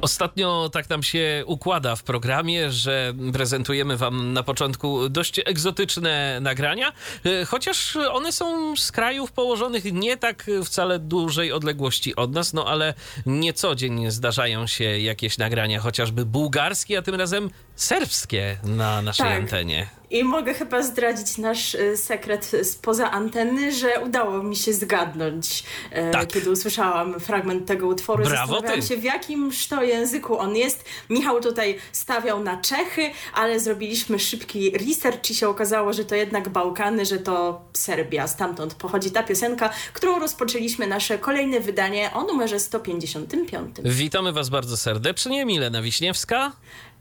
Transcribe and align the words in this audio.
Ostatnio 0.00 0.70
tak 0.72 0.90
nam 0.90 1.02
się 1.02 1.42
układa 1.46 1.96
w 1.96 2.02
programie, 2.02 2.72
że 2.72 3.12
prezentujemy 3.32 3.96
Wam 3.96 4.32
na 4.32 4.42
początku 4.42 5.08
dość 5.08 5.40
egzotyczne 5.44 6.38
nagrania, 6.40 6.92
e, 7.24 7.44
chociaż 7.44 7.96
one 7.96 8.32
są 8.32 8.76
z 8.76 8.92
krajów 8.92 9.32
położonych 9.32 9.84
nie 9.92 10.16
tak 10.16 10.46
wcale 10.64 10.98
dużej 10.98 11.52
odległości 11.52 12.16
od 12.16 12.32
nas, 12.32 12.52
no 12.52 12.66
ale 12.66 12.94
nie 13.26 13.52
co 13.52 13.74
dzień 13.74 14.10
zdarzają 14.10 14.66
się 14.66 14.84
jakieś 14.84 15.38
nagrania, 15.38 15.80
chociażby 15.80 16.26
bułgarskie, 16.26 16.98
a 16.98 17.02
tym 17.02 17.14
razem 17.14 17.50
serbskie 17.76 18.58
na 18.64 19.02
naszej 19.02 19.26
Tak. 19.26 19.38
antenie. 19.40 19.99
I 20.10 20.24
mogę 20.24 20.54
chyba 20.54 20.82
zdradzić 20.82 21.38
nasz 21.38 21.74
y, 21.74 21.96
sekret 21.96 22.52
spoza 22.62 23.10
anteny, 23.10 23.72
że 23.72 24.00
udało 24.04 24.42
mi 24.42 24.56
się 24.56 24.72
zgadnąć, 24.72 25.64
e, 25.90 26.10
Tak. 26.10 26.28
kiedy 26.32 26.50
usłyszałam 26.50 27.20
fragment 27.20 27.66
tego 27.66 27.86
utworu. 27.86 28.24
Brawo 28.24 28.46
Zastanawiałam 28.52 28.80
ty. 28.80 28.86
się, 28.88 28.96
w 28.96 29.04
jakimż 29.04 29.66
to 29.66 29.82
języku 29.82 30.38
on 30.38 30.56
jest. 30.56 30.84
Michał 31.10 31.40
tutaj 31.40 31.78
stawiał 31.92 32.42
na 32.42 32.56
Czechy, 32.60 33.10
ale 33.34 33.60
zrobiliśmy 33.60 34.18
szybki 34.18 34.70
research 34.70 35.30
i 35.30 35.34
się 35.34 35.48
okazało, 35.48 35.92
że 35.92 36.04
to 36.04 36.14
jednak 36.14 36.48
Bałkany, 36.48 37.06
że 37.06 37.18
to 37.18 37.60
Serbia. 37.72 38.26
Stamtąd 38.28 38.74
pochodzi 38.74 39.10
ta 39.10 39.22
piosenka, 39.22 39.70
którą 39.92 40.18
rozpoczęliśmy 40.18 40.86
nasze 40.86 41.18
kolejne 41.18 41.60
wydanie 41.60 42.10
o 42.14 42.22
numerze 42.22 42.60
155. 42.60 43.76
Witamy 43.84 44.32
Was 44.32 44.48
bardzo 44.48 44.76
serdecznie, 44.76 45.44
Milena 45.44 45.82
Wiśniewska. 45.82 46.52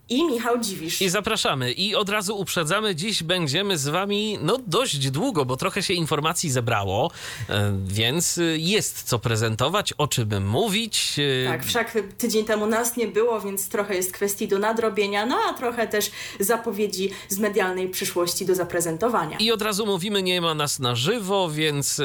I 0.10 0.26
Michał 0.26 0.60
Dziwisz. 0.60 1.02
I 1.02 1.10
zapraszamy. 1.10 1.72
I 1.72 1.96
od 1.96 2.10
razu 2.10 2.38
uprzedzamy, 2.40 2.96
dziś 2.96 3.24
będziemy 3.24 3.78
z 3.78 3.88
wami 3.88 4.38
no 4.42 4.58
dość 4.68 5.10
długo, 5.12 5.46
bo 5.46 5.58
trochę 5.58 5.84
się 5.84 5.94
informacji 5.94 6.52
zebrało, 6.52 7.12
e, 7.50 7.74
więc 7.86 8.38
y, 8.38 8.58
jest 8.60 9.04
co 9.04 9.20
prezentować, 9.20 9.94
o 9.94 10.08
czym 10.08 10.48
mówić. 10.48 11.16
e, 11.46 11.48
Tak, 11.48 11.66
wszak 11.66 11.98
tydzień 12.18 12.46
temu 12.46 12.66
nas 12.68 12.98
nie 12.98 13.08
było, 13.08 13.42
więc 13.42 13.70
trochę 13.70 13.96
jest 13.96 14.12
kwestii 14.12 14.48
do 14.48 14.60
nadrobienia, 14.60 15.26
no 15.26 15.38
a 15.50 15.54
trochę 15.54 15.88
też 15.88 16.12
zapowiedzi 16.40 17.10
z 17.30 17.38
medialnej 17.40 17.90
przyszłości 17.90 18.46
do 18.46 18.56
zaprezentowania. 18.56 19.38
I 19.38 19.52
od 19.52 19.62
razu 19.62 19.86
mówimy, 19.86 20.24
nie 20.24 20.42
ma 20.42 20.54
nas 20.56 20.80
na 20.80 20.96
żywo, 20.96 21.50
więc 21.52 22.02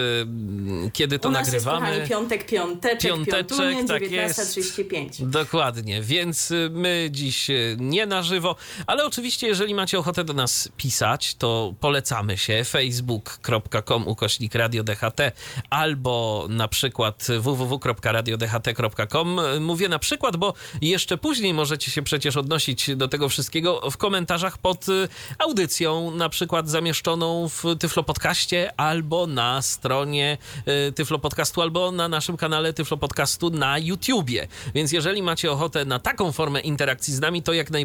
kiedy 0.93 1.19
to 1.19 1.29
U 1.29 1.33
nas 1.33 1.47
nagrywamy. 1.47 1.87
jest, 1.87 1.95
kochani, 1.99 2.09
piątek, 2.11 2.47
piąteczek, 2.47 3.01
Piąteczek, 3.11 3.47
piątunie, 3.49 3.85
tak 3.85 4.11
jest. 4.11 4.41
19.35. 4.59 5.27
Dokładnie, 5.27 6.03
więc 6.03 6.53
my 6.71 7.09
dziś 7.11 7.51
y, 7.51 7.77
nie 7.95 8.07
na 8.07 8.23
żywo, 8.23 8.57
ale 8.87 9.05
oczywiście, 9.05 9.47
jeżeli 9.47 9.75
macie 9.75 9.99
ochotę 9.99 10.25
do 10.25 10.33
nas 10.33 10.69
pisać, 10.77 11.35
to 11.35 11.75
polecamy 11.81 12.39
się 12.39 12.65
facebook.com 12.65 14.09
ukośnik 14.09 14.55
Radio 14.55 14.85
DHT 14.85 15.21
albo 15.71 16.47
na 16.49 16.69
przykład 16.69 17.27
www.radiodht.com. 17.41 19.41
Mówię 19.61 19.89
na 19.89 19.99
przykład, 19.99 20.37
bo 20.37 20.55
jeszcze 20.83 21.19
później 21.19 21.55
możecie 21.55 21.91
się 21.91 22.03
przecież 22.03 22.37
odnosić 22.37 22.97
do 22.97 23.09
tego 23.09 23.29
wszystkiego 23.29 23.91
w 23.91 23.97
komentarzach 23.97 24.59
pod 24.59 24.89
y, 24.89 25.09
audycją, 25.39 26.11
na 26.11 26.29
przykład 26.29 26.69
zamieszczoną 26.69 27.49
w 27.49 27.65
Tyflo 27.79 28.03
Podcaście 28.03 28.81
albo 28.81 29.27
na 29.27 29.63
stronie 29.63 30.39
y, 30.89 30.93
Tyflo 30.93 31.19
Podcastu, 31.19 31.63
albo 31.63 31.93
na 31.93 32.09
naszym 32.09 32.37
kanale 32.37 32.73
Tyflo 32.73 32.97
Podcastu 32.97 33.51
na 33.51 33.79
YouTubie. 33.79 34.49
Więc 34.75 34.93
jeżeli 34.93 35.23
macie 35.23 35.53
ochotę 35.53 35.85
na 35.85 35.99
taką 35.99 36.33
formę 36.33 36.61
interakcji 36.61 37.15
z 37.15 37.21
nami, 37.21 37.43
to 37.43 37.53
jak 37.53 37.71
najbardziej 37.71 37.84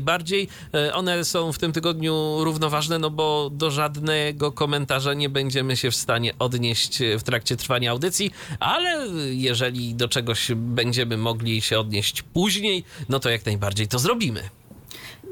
y, 0.76 0.94
one 0.94 1.26
są 1.26 1.54
w 1.54 1.58
tym 1.58 1.72
tygodniu 1.72 2.38
równoważne, 2.44 3.00
no 3.00 3.10
bo 3.10 3.50
do 3.54 3.72
żadnego 3.72 4.52
komentarza 4.52 5.14
nie 5.14 5.30
będziemy 5.30 5.78
się 5.78 5.92
w 5.92 5.96
stanie 5.96 6.34
odnieść 6.40 7.00
w 7.20 7.24
trakcie 7.24 7.58
trwania 7.58 7.92
audycji, 7.92 8.32
ale 8.60 9.08
jeżeli 9.32 9.96
do 9.96 10.08
czegoś 10.08 10.52
będziemy 10.56 11.18
mogli 11.18 11.62
się 11.62 11.80
odnieść 11.80 12.22
później, 12.22 12.84
no 13.10 13.20
to 13.20 13.30
jak 13.30 13.46
najbardziej 13.46 13.88
to 13.88 14.00
zrobimy. 14.00 14.50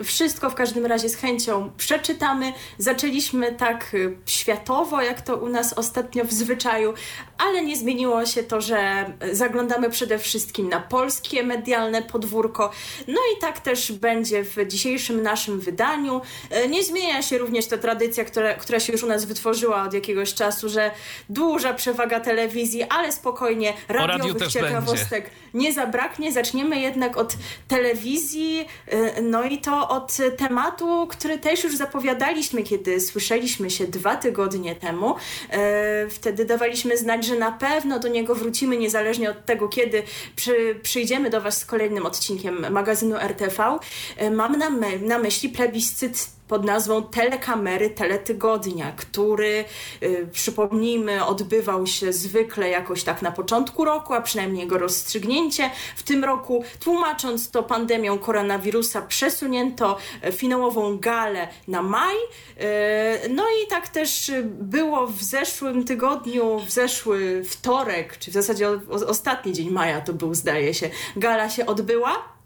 Wszystko 0.04 0.50
w 0.50 0.56
każdym 0.56 0.86
razie 0.86 1.10
z 1.10 1.16
chęcią 1.16 1.72
przeczytamy. 1.78 2.54
Zaczęliśmy 2.78 3.54
tak 3.54 3.94
y, 3.94 4.18
światowo, 4.26 5.02
jak 5.02 5.22
to 5.22 5.36
u 5.36 5.50
nas 5.50 5.74
ostatnio 5.74 6.26
w 6.26 6.32
zwyczaju, 6.32 6.94
ale 7.38 7.62
nie 7.62 7.76
zmieniło 7.78 8.26
się 8.26 8.44
to, 8.44 8.62
że 8.62 9.06
zaglądamy 9.32 9.90
przede 9.90 10.20
wszystkim 10.20 10.70
na 10.70 10.80
polskie 10.80 11.44
medialne 11.44 12.02
podwórko. 12.02 12.72
No 13.08 13.20
i 13.38 13.42
tak 13.42 13.60
też 13.60 13.92
będzie 13.92 14.44
w 14.44 14.56
dzisiejszym 14.68 15.24
naszym 15.24 15.60
wydaniu. 15.60 16.22
Y, 16.66 16.68
Nie 16.68 16.84
zmienia 16.84 17.22
się 17.22 17.38
również 17.38 17.66
ta 17.68 17.78
tradycja, 17.78 18.26
która, 18.26 18.54
która 18.54 18.80
się 18.80 18.94
już 18.94 19.04
u 19.04 19.08
nas 19.08 19.26
wytworzyła 19.26 19.84
od 19.84 19.94
jakiegoś 19.94 20.34
czasu, 20.34 20.70
że 20.70 20.92
duża 21.30 21.74
przewaga 21.74 22.20
telewizji, 22.20 22.84
ale 22.84 23.12
spokojnie 23.12 23.74
radiowych 23.88 24.48
ciekawostek 24.48 25.30
nie 25.54 25.74
zabraknie. 25.74 26.32
Zaczniemy 26.32 26.80
jednak 26.80 27.18
od 27.18 27.34
telewizji, 27.68 28.66
y, 28.94 29.22
no 29.22 29.44
i 29.44 29.58
to 29.58 29.90
od 29.90 30.18
tematu, 30.38 31.08
który 31.10 31.38
też 31.38 31.64
już 31.64 31.76
zapowiadaliśmy, 31.76 32.64
kiedy 32.64 33.02
słyszeliśmy 33.02 33.70
się 33.70 33.88
dwa 33.88 34.16
tygodnie 34.16 34.76
temu. 34.76 35.16
Y, 35.16 36.10
Wtedy 36.10 36.46
dawaliśmy 36.46 36.98
znać, 36.98 37.27
że 37.28 37.36
na 37.36 37.52
pewno 37.52 38.00
do 38.00 38.08
niego 38.08 38.36
wrócimy, 38.36 38.78
niezależnie 38.78 39.32
od 39.32 39.46
tego, 39.46 39.68
kiedy 39.68 40.04
przy, 40.36 40.80
przyjdziemy 40.84 41.30
do 41.30 41.42
Was 41.42 41.58
z 41.58 41.66
kolejnym 41.66 42.06
odcinkiem 42.06 42.72
magazynu 42.72 43.16
RTV. 43.16 43.78
Y, 44.22 44.32
Mam 44.32 44.58
na, 44.58 44.70
my, 44.70 45.00
na 45.00 45.18
myśli 45.20 45.50
plebiscyt 45.50 46.37
pod 46.48 46.66
nazwą 46.66 47.04
Telekamery 47.04 47.90
Teletygodnia, 47.90 48.92
który, 48.92 49.66
y, 50.04 50.28
przypomnijmy, 50.32 51.26
odbywał 51.26 51.88
się 51.88 52.14
zwykle 52.14 52.70
jakoś 52.70 53.04
tak 53.04 53.22
na 53.22 53.32
początku 53.32 53.86
roku, 53.86 54.14
a 54.14 54.22
przynajmniej 54.22 54.62
jego 54.64 54.78
rozstrzygnięcie. 54.78 55.70
W 55.96 56.04
tym 56.04 56.24
roku, 56.24 56.64
tłumacząc 56.80 57.52
to 57.52 57.64
pandemią 57.64 58.20
koronawirusa, 58.20 59.02
przesunięto 59.02 59.98
e, 60.22 60.32
finałową 60.32 60.98
galę 60.98 61.48
na 61.68 61.82
maj. 61.82 62.16
Y, 62.16 63.30
No 63.30 63.44
i 63.44 63.68
tak 63.68 63.88
też 63.88 64.30
y, 64.30 64.44
było 64.44 65.08
w 65.08 65.24
zeszłym 65.24 65.86
tygodniu, 65.86 66.60
w 66.60 66.72
zeszły 66.72 67.44
wtorek, 67.44 68.18
czy 68.18 68.32
w 68.32 68.34
zasadzie 68.34 68.70
ostatni 69.08 69.54
dzień 69.54 69.70
maja 69.70 70.02
to 70.02 70.14
był, 70.14 70.34
zdaje 70.36 70.74
się, 70.74 70.90
gala 71.16 71.50
się 71.50 71.66
odbyła. 71.66 72.37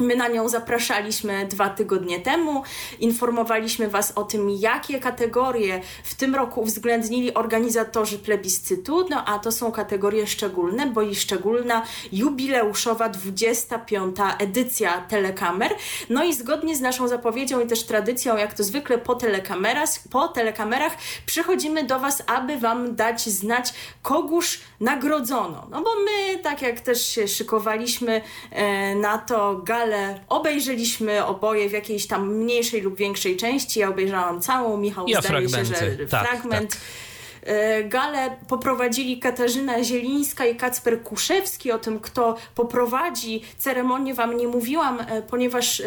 My 0.00 0.16
na 0.16 0.28
nią 0.28 0.48
zapraszaliśmy 0.48 1.46
dwa 1.46 1.70
tygodnie 1.70 2.20
temu, 2.20 2.62
informowaliśmy 3.00 3.88
Was 3.88 4.12
o 4.14 4.24
tym, 4.24 4.50
jakie 4.50 5.00
kategorie 5.00 5.80
w 6.04 6.14
tym 6.14 6.34
roku 6.34 6.60
uwzględnili 6.60 7.34
organizatorzy 7.34 8.18
plebiscytu, 8.18 9.06
no 9.10 9.24
a 9.24 9.38
to 9.38 9.52
są 9.52 9.72
kategorie 9.72 10.26
szczególne, 10.26 10.86
bo 10.86 11.02
i 11.02 11.14
szczególna 11.14 11.82
jubileuszowa 12.12 13.08
25. 13.08 14.16
edycja 14.38 15.00
telekamer. 15.00 15.74
No 16.10 16.24
i 16.24 16.34
zgodnie 16.34 16.76
z 16.76 16.80
naszą 16.80 17.08
zapowiedzią 17.08 17.60
i 17.60 17.66
też 17.66 17.84
tradycją, 17.84 18.36
jak 18.36 18.54
to 18.54 18.64
zwykle 18.64 18.98
po 18.98 19.14
telekamerach, 19.14 19.88
po 20.10 20.28
telekamerach 20.28 20.92
przychodzimy 21.26 21.84
do 21.84 21.98
Was, 21.98 22.22
aby 22.26 22.58
Wam 22.58 22.94
dać 22.94 23.28
znać, 23.28 23.74
kogóż 24.02 24.60
nagrodzono. 24.80 25.66
No 25.70 25.82
bo 25.82 25.90
my, 26.04 26.38
tak 26.38 26.62
jak 26.62 26.80
też 26.80 27.06
się 27.06 27.28
szykowaliśmy 27.28 28.20
e, 28.50 28.94
na 28.94 29.18
to 29.18 29.56
galę, 29.64 29.89
obejrzeliśmy 30.28 31.24
oboje 31.26 31.68
w 31.68 31.72
jakiejś 31.72 32.06
tam 32.06 32.34
mniejszej 32.34 32.80
lub 32.80 32.96
większej 32.96 33.36
części. 33.36 33.80
Ja 33.80 33.88
obejrzałam 33.88 34.40
całą, 34.40 34.76
Michał 34.76 35.06
Ja 35.08 35.20
zdaje 35.20 35.48
się, 35.48 35.48
fragmenty. 35.48 35.96
że 35.98 36.06
Tak, 36.06 36.28
fragment. 36.28 36.74
E, 36.74 37.09
Galę 37.84 38.36
poprowadzili 38.48 39.18
Katarzyna 39.18 39.84
Zielińska 39.84 40.46
i 40.46 40.56
Kacper 40.56 41.02
Kuszewski. 41.02 41.72
O 41.72 41.78
tym, 41.78 42.00
kto 42.00 42.36
poprowadzi 42.54 43.42
ceremonię, 43.58 44.14
Wam 44.14 44.36
nie 44.36 44.48
mówiłam, 44.48 45.00
e, 45.00 45.22
ponieważ 45.22 45.80
e, 45.80 45.84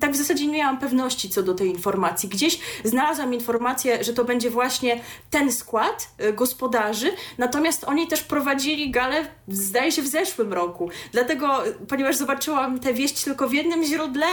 tak 0.00 0.12
w 0.12 0.16
zasadzie 0.16 0.46
nie 0.46 0.52
miałam 0.52 0.78
pewności 0.78 1.30
co 1.30 1.42
do 1.42 1.54
tej 1.54 1.68
informacji. 1.68 2.28
Gdzieś 2.28 2.58
znalazłam 2.84 3.34
informację, 3.34 4.04
że 4.04 4.12
to 4.12 4.24
będzie 4.24 4.50
właśnie 4.50 5.00
ten 5.30 5.52
skład 5.52 6.08
e, 6.18 6.32
gospodarzy, 6.32 7.10
natomiast 7.38 7.84
oni 7.84 8.06
też 8.06 8.22
prowadzili 8.22 8.90
galę, 8.90 9.26
zdaje 9.48 9.92
się, 9.92 10.02
w 10.02 10.06
zeszłym 10.06 10.52
roku. 10.52 10.90
Dlatego, 11.12 11.66
e, 11.66 11.72
ponieważ 11.72 12.16
zobaczyłam 12.16 12.78
tę 12.78 12.94
wieść 12.94 13.24
tylko 13.24 13.48
w 13.48 13.52
jednym 13.52 13.84
źródle, 13.84 14.26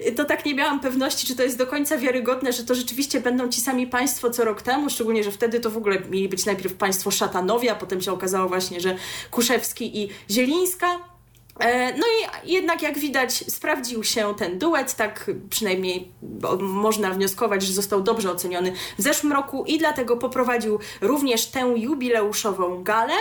e, 0.00 0.12
to 0.12 0.24
tak 0.24 0.44
nie 0.44 0.54
miałam 0.54 0.80
pewności, 0.80 1.26
czy 1.26 1.36
to 1.36 1.42
jest 1.42 1.58
do 1.58 1.66
końca 1.66 1.98
wiarygodne, 1.98 2.52
że 2.52 2.64
to 2.64 2.74
rzeczywiście 2.74 3.20
będą 3.20 3.48
ci 3.48 3.60
sami 3.60 3.86
państwo 3.86 4.30
co 4.30 4.44
rok 4.44 4.62
temu, 4.62 4.90
szczególnie, 4.90 5.24
że 5.24 5.30
wtedy 5.30 5.60
to 5.60 5.70
w 5.70 5.76
ogóle 5.76 5.98
mieli 6.18 6.28
być 6.28 6.46
najpierw 6.46 6.74
państwo 6.74 7.10
Szatanowi, 7.10 7.68
a 7.68 7.74
potem 7.74 8.02
się 8.02 8.12
okazało 8.12 8.48
właśnie, 8.48 8.80
że 8.80 8.96
Kuszewski 9.30 10.02
i 10.02 10.08
Zielińska. 10.30 11.17
E, 11.58 11.92
no 11.98 12.04
i 12.06 12.52
jednak 12.52 12.82
jak 12.82 12.98
widać 12.98 13.32
sprawdził 13.32 14.04
się 14.04 14.34
ten 14.34 14.58
duet, 14.58 14.94
tak 14.94 15.30
przynajmniej 15.50 16.12
można 16.60 17.10
wnioskować, 17.10 17.62
że 17.62 17.72
został 17.72 18.00
dobrze 18.00 18.30
oceniony 18.30 18.72
w 18.98 19.02
zeszłym 19.02 19.32
roku 19.32 19.64
i 19.64 19.78
dlatego 19.78 20.16
poprowadził 20.16 20.78
również 21.00 21.46
tę 21.46 21.60
jubileuszową 21.76 22.82
galę, 22.82 23.14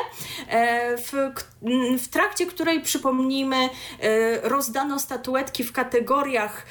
e, 0.47 0.97
w, 0.97 1.11
w 1.99 2.07
trakcie 2.07 2.45
której 2.45 2.81
przypomnijmy 2.81 3.55
e, 3.55 3.69
rozdano 4.49 4.99
statuetki 4.99 5.63
w 5.63 5.71
kategoriach, 5.71 6.65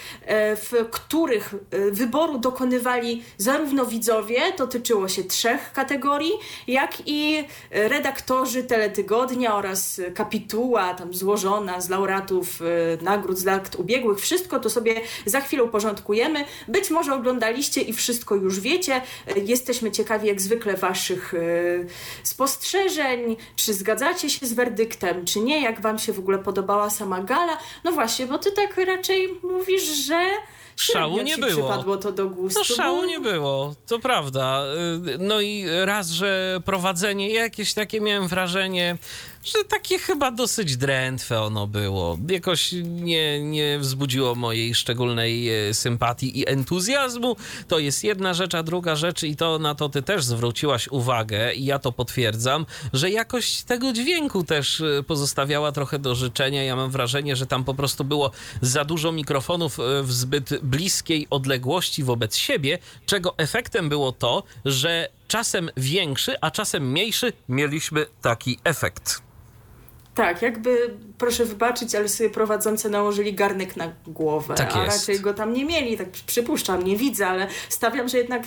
w 0.56 0.86
których 0.90 1.54
wyboru 1.90 2.38
dokonywali 2.38 3.22
zarówno 3.38 3.86
widzowie, 3.86 4.40
dotyczyło 4.58 5.08
się 5.08 5.24
trzech 5.24 5.72
kategorii, 5.72 6.32
jak 6.66 6.92
i 7.06 7.44
redaktorzy 7.70 8.64
teletygodnia 8.64 9.54
oraz 9.56 10.00
kapituła 10.14 10.94
tam 10.94 11.14
złożona 11.14 11.55
z 11.78 11.88
laureatów 11.88 12.62
y, 12.62 12.98
nagród 13.02 13.38
z 13.38 13.44
lat 13.44 13.76
ubiegłych. 13.76 14.20
Wszystko 14.20 14.60
to 14.60 14.70
sobie 14.70 15.00
za 15.26 15.40
chwilę 15.40 15.64
uporządkujemy. 15.64 16.44
Być 16.68 16.90
może 16.90 17.14
oglądaliście 17.14 17.80
i 17.80 17.92
wszystko 17.92 18.34
już 18.34 18.60
wiecie. 18.60 19.02
Y, 19.36 19.40
jesteśmy 19.40 19.90
ciekawi 19.90 20.28
jak 20.28 20.40
zwykle 20.40 20.76
Waszych 20.76 21.34
y, 21.34 21.86
spostrzeżeń. 22.22 23.36
Czy 23.56 23.74
zgadzacie 23.74 24.30
się 24.30 24.46
z 24.46 24.52
werdyktem, 24.52 25.24
czy 25.24 25.40
nie? 25.40 25.62
Jak 25.62 25.80
Wam 25.80 25.98
się 25.98 26.12
w 26.12 26.18
ogóle 26.18 26.38
podobała 26.38 26.90
sama 26.90 27.20
gala? 27.20 27.58
No 27.84 27.92
właśnie, 27.92 28.26
bo 28.26 28.38
Ty 28.38 28.52
tak 28.52 28.76
raczej 28.76 29.28
mówisz, 29.42 29.84
że 29.84 30.26
Szału 30.76 31.22
nie 31.22 31.38
było. 31.38 31.50
Przypadło 31.50 31.96
to 31.96 32.12
do 32.12 32.28
gustu. 32.28 32.60
No 32.60 32.64
szału 32.64 33.04
nie 33.04 33.20
było, 33.20 33.74
to 33.86 33.98
prawda. 33.98 34.62
No 35.18 35.40
i 35.40 35.66
raz, 35.84 36.08
że 36.08 36.60
prowadzenie 36.64 37.30
jakieś 37.30 37.74
takie 37.74 38.00
miałem 38.00 38.28
wrażenie, 38.28 38.98
że 39.46 39.64
takie 39.64 39.98
chyba 39.98 40.30
dosyć 40.30 40.76
drętwe 40.76 41.42
ono 41.42 41.66
było. 41.66 42.18
Jakoś 42.28 42.72
nie, 42.84 43.40
nie 43.40 43.78
wzbudziło 43.78 44.34
mojej 44.34 44.74
szczególnej 44.74 45.68
e, 45.68 45.74
sympatii 45.74 46.38
i 46.40 46.48
entuzjazmu. 46.48 47.36
To 47.68 47.78
jest 47.78 48.04
jedna 48.04 48.34
rzecz, 48.34 48.54
a 48.54 48.62
druga 48.62 48.96
rzecz, 48.96 49.22
i 49.22 49.36
to 49.36 49.58
na 49.58 49.74
to 49.74 49.88
ty 49.88 50.02
też 50.02 50.24
zwróciłaś 50.24 50.88
uwagę, 50.88 51.54
i 51.54 51.64
ja 51.64 51.78
to 51.78 51.92
potwierdzam, 51.92 52.66
że 52.92 53.10
jakość 53.10 53.62
tego 53.62 53.92
dźwięku 53.92 54.44
też 54.44 54.80
e, 54.80 55.02
pozostawiała 55.02 55.72
trochę 55.72 55.98
do 55.98 56.14
życzenia. 56.14 56.62
Ja 56.62 56.76
mam 56.76 56.90
wrażenie, 56.90 57.36
że 57.36 57.46
tam 57.46 57.64
po 57.64 57.74
prostu 57.74 58.04
było 58.04 58.30
za 58.60 58.84
dużo 58.84 59.12
mikrofonów 59.12 59.80
e, 59.80 60.02
w 60.02 60.12
zbyt 60.12 60.58
bliskiej 60.62 61.26
odległości 61.30 62.04
wobec 62.04 62.36
siebie, 62.36 62.78
czego 63.06 63.34
efektem 63.38 63.88
było 63.88 64.12
to, 64.12 64.42
że 64.64 65.08
czasem 65.28 65.70
większy, 65.76 66.40
a 66.40 66.50
czasem 66.50 66.90
mniejszy 66.90 67.32
mieliśmy 67.48 68.06
taki 68.22 68.58
efekt. 68.64 69.26
Tak, 70.16 70.42
jakby, 70.42 70.70
proszę 71.18 71.44
wybaczyć, 71.44 71.94
ale 71.94 72.08
sobie 72.08 72.30
prowadzący 72.30 72.90
nałożyli 72.90 73.34
garnek 73.34 73.76
na 73.76 73.92
głowę, 74.06 74.54
tak 74.54 74.76
a 74.76 74.84
raczej 74.84 75.20
go 75.20 75.34
tam 75.34 75.52
nie 75.52 75.64
mieli, 75.64 75.98
tak 75.98 76.08
przypuszczam, 76.26 76.84
nie 76.84 76.96
widzę, 76.96 77.26
ale 77.26 77.48
stawiam, 77.68 78.08
że 78.08 78.18
jednak... 78.18 78.42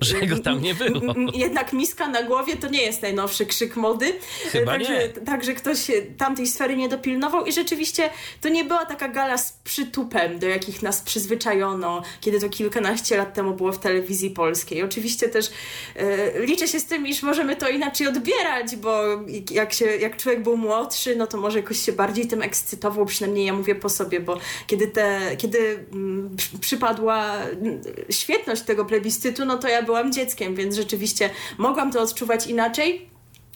Że 0.00 0.26
go 0.26 0.38
tam 0.38 0.62
nie 0.62 0.74
było. 0.74 1.14
Jednak 1.34 1.72
miska 1.72 2.08
na 2.08 2.22
głowie 2.22 2.56
to 2.56 2.68
nie 2.68 2.82
jest 2.82 3.02
najnowszy 3.02 3.46
krzyk 3.46 3.76
mody. 3.76 4.12
Chyba 4.50 4.72
także, 4.72 4.98
nie. 4.98 5.08
Także 5.08 5.54
ktoś 5.54 5.90
tamtej 6.18 6.46
sfery 6.46 6.76
nie 6.76 6.88
dopilnował 6.88 7.46
i 7.46 7.52
rzeczywiście 7.52 8.10
to 8.40 8.48
nie 8.48 8.64
była 8.64 8.84
taka 8.84 9.08
gala 9.08 9.38
z 9.38 9.52
przytupem, 9.52 10.38
do 10.38 10.46
jakich 10.46 10.82
nas 10.82 11.00
przyzwyczajono, 11.00 12.02
kiedy 12.20 12.40
to 12.40 12.48
kilkanaście 12.48 13.16
lat 13.16 13.34
temu 13.34 13.54
było 13.54 13.72
w 13.72 13.78
telewizji 13.78 14.30
polskiej. 14.30 14.82
Oczywiście 14.82 15.28
też 15.28 15.50
e, 15.96 16.40
liczę 16.46 16.68
się 16.68 16.80
z 16.80 16.86
tym, 16.86 17.06
iż 17.06 17.22
możemy 17.22 17.56
to 17.56 17.68
inaczej 17.68 18.06
odbierać, 18.06 18.76
bo 18.76 19.02
jak, 19.50 19.72
się, 19.72 19.84
jak 19.84 20.16
człowiek 20.16 20.42
był 20.42 20.56
młodszy, 20.56 21.16
no 21.16 21.26
to 21.26 21.38
może 21.38 21.58
jakoś 21.58 21.78
się 21.78 21.92
bardziej 21.92 22.13
tym 22.22 22.42
ekscytował, 22.42 23.06
przynajmniej 23.06 23.46
ja 23.46 23.52
mówię 23.52 23.74
po 23.74 23.88
sobie, 23.88 24.20
bo 24.20 24.38
kiedy, 24.66 24.86
te, 24.86 25.36
kiedy 25.38 25.86
mm, 25.92 26.36
przypadła 26.60 27.36
mm, 27.36 27.80
świetność 28.10 28.62
tego 28.62 28.84
plebiscytu, 28.84 29.44
no 29.44 29.58
to 29.58 29.68
ja 29.68 29.82
byłam 29.82 30.12
dzieckiem, 30.12 30.54
więc 30.54 30.76
rzeczywiście 30.76 31.30
mogłam 31.58 31.92
to 31.92 32.02
odczuwać 32.02 32.46
inaczej. 32.46 33.08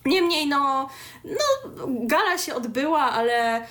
Niemniej, 0.07 0.47
no, 0.47 0.89
no, 1.25 1.87
gala 1.87 2.39
się 2.39 2.55
odbyła, 2.55 3.01
ale 3.01 3.67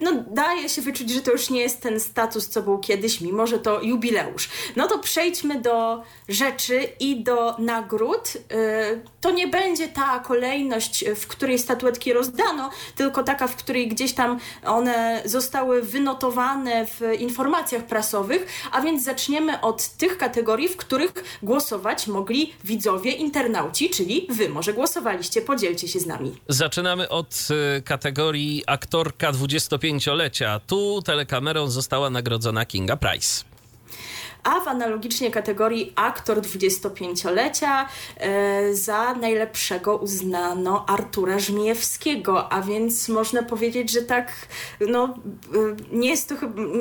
no, 0.00 0.24
daje 0.30 0.68
się 0.68 0.82
wyczuć, 0.82 1.10
że 1.10 1.20
to 1.20 1.32
już 1.32 1.50
nie 1.50 1.60
jest 1.60 1.80
ten 1.80 2.00
status, 2.00 2.48
co 2.48 2.62
był 2.62 2.78
kiedyś, 2.78 3.20
mimo 3.20 3.46
że 3.46 3.58
to 3.58 3.82
jubileusz. 3.82 4.48
No 4.76 4.88
to 4.88 4.98
przejdźmy 4.98 5.60
do 5.60 6.02
rzeczy 6.28 6.88
i 7.00 7.22
do 7.22 7.56
nagród. 7.58 8.36
Y, 8.36 9.00
to 9.20 9.30
nie 9.30 9.48
będzie 9.48 9.88
ta 9.88 10.18
kolejność, 10.18 11.04
w 11.16 11.26
której 11.26 11.58
statuetki 11.58 12.12
rozdano, 12.12 12.70
tylko 12.96 13.22
taka, 13.22 13.48
w 13.48 13.56
której 13.56 13.88
gdzieś 13.88 14.12
tam 14.12 14.38
one 14.64 15.22
zostały 15.24 15.82
wynotowane 15.82 16.86
w 16.86 17.00
informacjach 17.18 17.86
prasowych, 17.86 18.46
a 18.72 18.80
więc 18.80 19.04
zaczniemy 19.04 19.60
od 19.60 19.88
tych 19.88 20.18
kategorii, 20.18 20.68
w 20.68 20.76
których 20.76 21.12
głosować 21.42 22.06
mogli 22.06 22.52
widzowie, 22.64 23.10
internauci, 23.10 23.90
czyli 23.90 24.26
wy 24.30 24.48
może 24.48 24.72
głosowaliście, 24.72 25.42
podzielcie 25.42 25.88
się 25.88 26.00
z 26.00 26.06
nami. 26.06 26.36
Zaczynamy 26.48 27.08
od 27.08 27.48
y, 27.78 27.82
kategorii 27.82 28.64
aktorka 28.66 29.32
20 29.32 29.57
25-lecia. 29.58 30.60
Tu 30.66 31.02
telekamerą 31.02 31.68
została 31.68 32.10
nagrodzona 32.10 32.66
Kinga 32.66 32.96
Price 32.96 33.57
a 34.42 34.60
w 34.60 34.68
analogicznie 34.68 35.30
kategorii 35.30 35.92
aktor 35.96 36.40
25-lecia 36.40 37.86
e, 38.16 38.74
za 38.74 39.14
najlepszego 39.14 39.96
uznano 39.96 40.84
Artura 40.88 41.38
Żmijewskiego, 41.38 42.52
a 42.52 42.62
więc 42.62 43.08
można 43.08 43.42
powiedzieć, 43.42 43.90
że 43.92 44.02
tak, 44.02 44.32
no 44.80 45.04
e, 45.04 45.96
nie 45.96 46.10
jest 46.10 46.28
to 46.28 46.34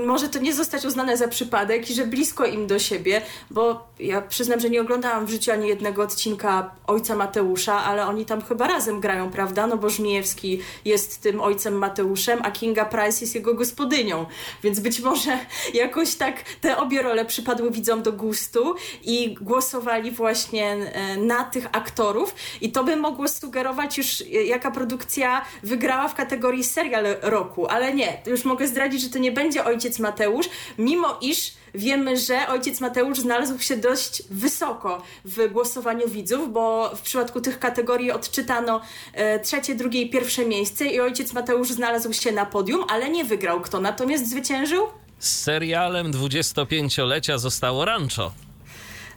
może 0.06 0.30
to 0.30 0.40
nie 0.40 0.54
zostać 0.54 0.86
uznane 0.86 1.18
za 1.18 1.28
przypadek 1.28 1.90
i 1.90 1.94
że 1.94 2.06
blisko 2.06 2.46
im 2.46 2.68
do 2.68 2.80
siebie, 2.80 3.22
bo 3.52 3.88
ja 4.00 4.22
przyznam, 4.22 4.60
że 4.60 4.70
nie 4.70 4.82
oglądałam 4.82 5.26
w 5.26 5.30
życiu 5.30 5.52
ani 5.52 5.68
jednego 5.68 6.04
odcinka 6.04 6.72
Ojca 6.88 7.16
Mateusza, 7.16 7.84
ale 7.84 8.08
oni 8.08 8.26
tam 8.26 8.42
chyba 8.42 8.68
razem 8.68 9.00
grają, 9.00 9.32
prawda? 9.32 9.68
No 9.68 9.78
bo 9.78 9.90
Żmijewski 9.90 10.62
jest 10.86 11.22
tym 11.22 11.42
ojcem 11.42 11.78
Mateuszem, 11.78 12.40
a 12.44 12.52
Kinga 12.52 12.86
Price 12.86 13.22
jest 13.22 13.36
jego 13.36 13.54
gospodynią, 13.54 14.26
więc 14.64 14.80
być 14.80 15.00
może 15.00 15.40
jakoś 15.74 16.16
tak 16.16 16.44
te 16.62 16.78
obie 16.78 17.02
role 17.02 17.26
przypadają 17.26 17.57
przypadły 17.58 17.72
widzom 17.72 18.04
do 18.04 18.12
gustu 18.12 18.76
i 19.04 19.36
głosowali 19.42 20.12
właśnie 20.12 20.72
e, 20.72 21.18
na 21.18 21.44
tych 21.44 21.66
aktorów 21.72 22.36
i 22.62 22.72
to 22.72 22.84
by 22.84 22.96
mogło 22.96 23.28
sugerować 23.28 23.98
już, 23.98 24.22
e, 24.22 24.26
jaka 24.26 24.72
produkcja 24.72 25.46
wygrała 25.64 26.08
w 26.08 26.16
kategorii 26.16 26.64
serial 26.64 27.06
roku, 27.22 27.68
ale 27.68 27.94
nie, 27.94 28.22
już 28.26 28.46
mogę 28.46 28.68
zdradzić, 28.68 29.02
że 29.02 29.10
to 29.10 29.20
nie 29.20 29.32
będzie 29.32 29.66
Ojciec 29.66 30.00
Mateusz, 30.00 30.50
mimo 30.78 31.18
iż 31.22 31.54
wiemy, 31.76 32.18
że 32.18 32.48
ojciec 32.48 32.82
Mateusz 32.82 33.20
znalazł 33.20 33.60
się 33.60 33.78
dość 33.78 34.24
wysoko 34.30 35.02
w 35.26 35.52
głosowaniu 35.52 36.08
widzów, 36.08 36.54
bo 36.54 36.92
w 36.96 37.02
przypadku 37.02 37.42
tych 37.42 37.60
kategorii 37.60 38.12
odczytano 38.12 38.82
e, 39.14 39.40
trzecie, 39.40 39.76
drugie 39.76 40.02
i 40.02 40.10
pierwsze 40.10 40.46
miejsce 40.46 40.86
i 40.86 41.00
ojciec 41.00 41.34
Mateusz 41.34 41.72
znalazł 41.72 42.14
się 42.14 42.32
na 42.32 42.46
podium, 42.46 42.84
ale 42.90 43.10
nie 43.10 43.26
wygrał. 43.26 43.62
Kto 43.62 43.82
natomiast 43.82 44.30
zwyciężył? 44.30 44.88
Z 45.20 45.44
serialem 45.44 46.12
25-lecia 46.12 47.38
zostało 47.38 47.86
Rancho. 47.86 48.32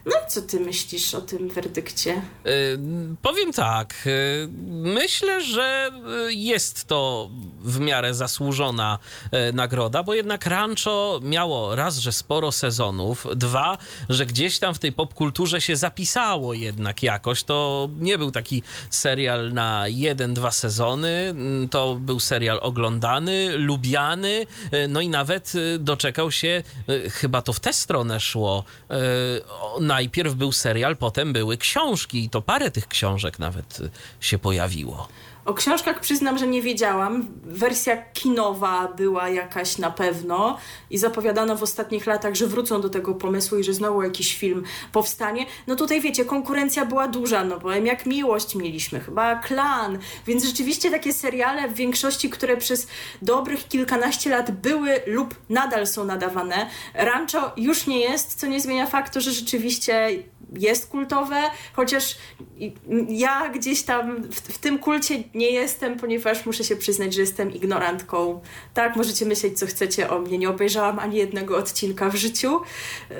No 0.05 0.15
co 0.27 0.41
ty 0.41 0.59
myślisz 0.59 1.15
o 1.15 1.21
tym 1.21 1.49
werdykcie? 1.49 2.21
Yy, 2.45 2.51
powiem 3.21 3.53
tak. 3.53 3.93
Yy, 4.05 4.49
myślę, 4.69 5.41
że 5.41 5.91
y, 6.29 6.33
jest 6.33 6.85
to 6.85 7.29
w 7.61 7.79
miarę 7.79 8.13
zasłużona 8.13 8.99
nagroda, 9.53 10.03
bo 10.03 10.13
jednak 10.13 10.45
Rancho 10.45 11.19
miało 11.23 11.75
raz, 11.75 11.97
że 11.97 12.11
sporo 12.11 12.51
sezonów, 12.51 13.27
dwa, 13.35 13.77
że 14.09 14.25
gdzieś 14.25 14.59
tam 14.59 14.73
w 14.73 14.79
tej 14.79 14.91
popkulturze 14.91 15.61
się 15.61 15.75
zapisało 15.75 16.53
jednak 16.53 17.03
jakoś. 17.03 17.43
To 17.43 17.89
nie 17.99 18.17
był 18.17 18.31
taki 18.31 18.63
serial 18.89 19.53
na 19.53 19.87
jeden, 19.87 20.33
dwa 20.33 20.51
sezony. 20.51 21.09
Mm, 21.09 21.69
to 21.69 21.95
był 21.95 22.19
serial 22.19 22.59
oglądany, 22.61 23.57
lubiany, 23.57 24.47
no 24.89 25.01
i 25.01 25.09
nawet 25.09 25.53
doczekał 25.79 26.31
się, 26.31 26.63
chyba 27.11 27.41
to 27.41 27.53
w 27.53 27.59
tę 27.59 27.73
stronę 27.73 28.19
szło, 28.19 28.63
najpierw 29.91 30.33
był 30.33 30.51
serial, 30.51 30.97
potem 30.97 31.33
były 31.33 31.57
książki 31.57 32.23
i 32.23 32.29
to 32.29 32.41
parę 32.41 32.71
tych 32.71 32.87
książek 32.87 33.39
nawet 33.39 33.79
y, 33.79 33.89
się 34.19 34.39
pojawiło. 34.39 35.07
O 35.45 35.53
książkach 35.53 35.99
przyznam, 35.99 36.37
że 36.37 36.47
nie 36.47 36.61
wiedziałam. 36.61 37.27
Wersja 37.43 37.97
kinowa 37.97 38.87
była 38.87 39.29
jakaś 39.29 39.77
na 39.77 39.91
pewno 39.91 40.57
i 40.89 40.97
zapowiadano 40.97 41.55
w 41.55 41.63
ostatnich 41.63 42.05
latach, 42.05 42.35
że 42.35 42.47
wrócą 42.47 42.81
do 42.81 42.89
tego 42.89 43.15
pomysłu 43.15 43.57
i 43.57 43.63
że 43.63 43.73
znowu 43.73 44.03
jakiś 44.03 44.37
film 44.37 44.63
powstanie. 44.91 45.45
No 45.67 45.75
tutaj 45.75 46.01
wiecie, 46.01 46.25
konkurencja 46.25 46.85
była 46.85 47.07
duża, 47.07 47.43
no 47.43 47.59
bo 47.59 47.71
jak 47.71 48.05
Miłość 48.05 48.55
mieliśmy, 48.55 48.99
chyba 48.99 49.35
Klan, 49.35 49.99
więc 50.27 50.43
rzeczywiście 50.43 50.91
takie 50.91 51.13
seriale 51.13 51.69
w 51.69 51.73
większości, 51.73 52.29
które 52.29 52.57
przez 52.57 52.87
dobrych 53.21 53.67
kilkanaście 53.67 54.29
lat 54.29 54.51
były 54.51 55.01
lub 55.07 55.35
nadal 55.49 55.87
są 55.87 56.05
nadawane. 56.05 56.69
Rancho 56.93 57.51
już 57.57 57.87
nie 57.87 57.99
jest, 57.99 58.39
co 58.39 58.47
nie 58.47 58.61
zmienia 58.61 58.87
faktu, 58.87 59.21
że 59.21 59.31
rzeczywiście 59.31 60.09
jest 60.51 60.87
kultowe, 60.87 61.41
chociaż 61.73 62.17
ja 63.09 63.49
gdzieś 63.49 63.83
tam 63.83 64.23
w, 64.23 64.35
w, 64.35 64.57
tym 64.57 64.79
kulcie 64.79 65.23
nie 65.33 65.51
jestem, 65.51 65.97
ponieważ 65.99 66.45
muszę 66.45 66.63
się 66.63 66.75
przyznać, 66.75 67.13
że 67.13 67.21
jestem 67.21 67.53
ignorantką. 67.53 68.41
Tak, 68.73 68.95
możecie 68.95 69.25
myśleć, 69.25 69.59
co 69.59 69.65
chcecie 69.65 70.09
o 70.09 70.19
mnie. 70.19 70.37
Nie 70.37 70.49
obejrzałam 70.49 70.99
ani 70.99 71.17
jednego 71.17 71.57
odcinka 71.57 72.09
w 72.09 72.15
życiu, 72.15 72.61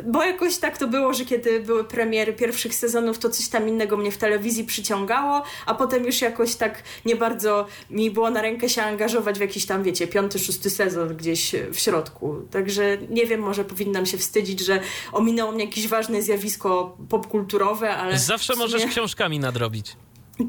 bo 0.05 0.23
jakoś 0.23 0.57
tak 0.57 0.77
to 0.77 0.87
było, 0.87 1.13
że 1.13 1.25
kiedy 1.25 1.59
były 1.59 1.83
premiery 1.83 2.33
pierwszych 2.33 2.75
sezonów, 2.75 3.17
to 3.17 3.29
coś 3.29 3.47
tam 3.47 3.69
innego 3.69 3.97
mnie 3.97 4.11
w 4.11 4.17
telewizji 4.17 4.63
przyciągało, 4.63 5.43
a 5.65 5.75
potem 5.75 6.05
już 6.05 6.21
jakoś 6.21 6.55
tak 6.55 6.83
nie 7.05 7.15
bardzo 7.15 7.67
mi 7.89 8.11
było 8.11 8.29
na 8.29 8.41
rękę 8.41 8.69
się 8.69 8.83
angażować 8.83 9.37
w 9.37 9.41
jakiś 9.41 9.65
tam, 9.65 9.83
wiecie, 9.83 10.07
piąty, 10.07 10.39
szósty 10.39 10.69
sezon 10.69 11.17
gdzieś 11.17 11.55
w 11.73 11.79
środku. 11.79 12.35
Także 12.51 12.97
nie 13.09 13.25
wiem, 13.25 13.39
może 13.39 13.65
powinnam 13.65 14.05
się 14.05 14.17
wstydzić, 14.17 14.59
że 14.59 14.79
ominęło 15.11 15.51
mnie 15.51 15.65
jakieś 15.65 15.87
ważne 15.87 16.21
zjawisko 16.21 16.97
popkulturowe, 17.21 17.95
ale... 17.95 18.19
Zawsze 18.19 18.53
sumie... 18.53 18.65
możesz 18.65 18.85
książkami 18.85 19.39
nadrobić. 19.39 19.95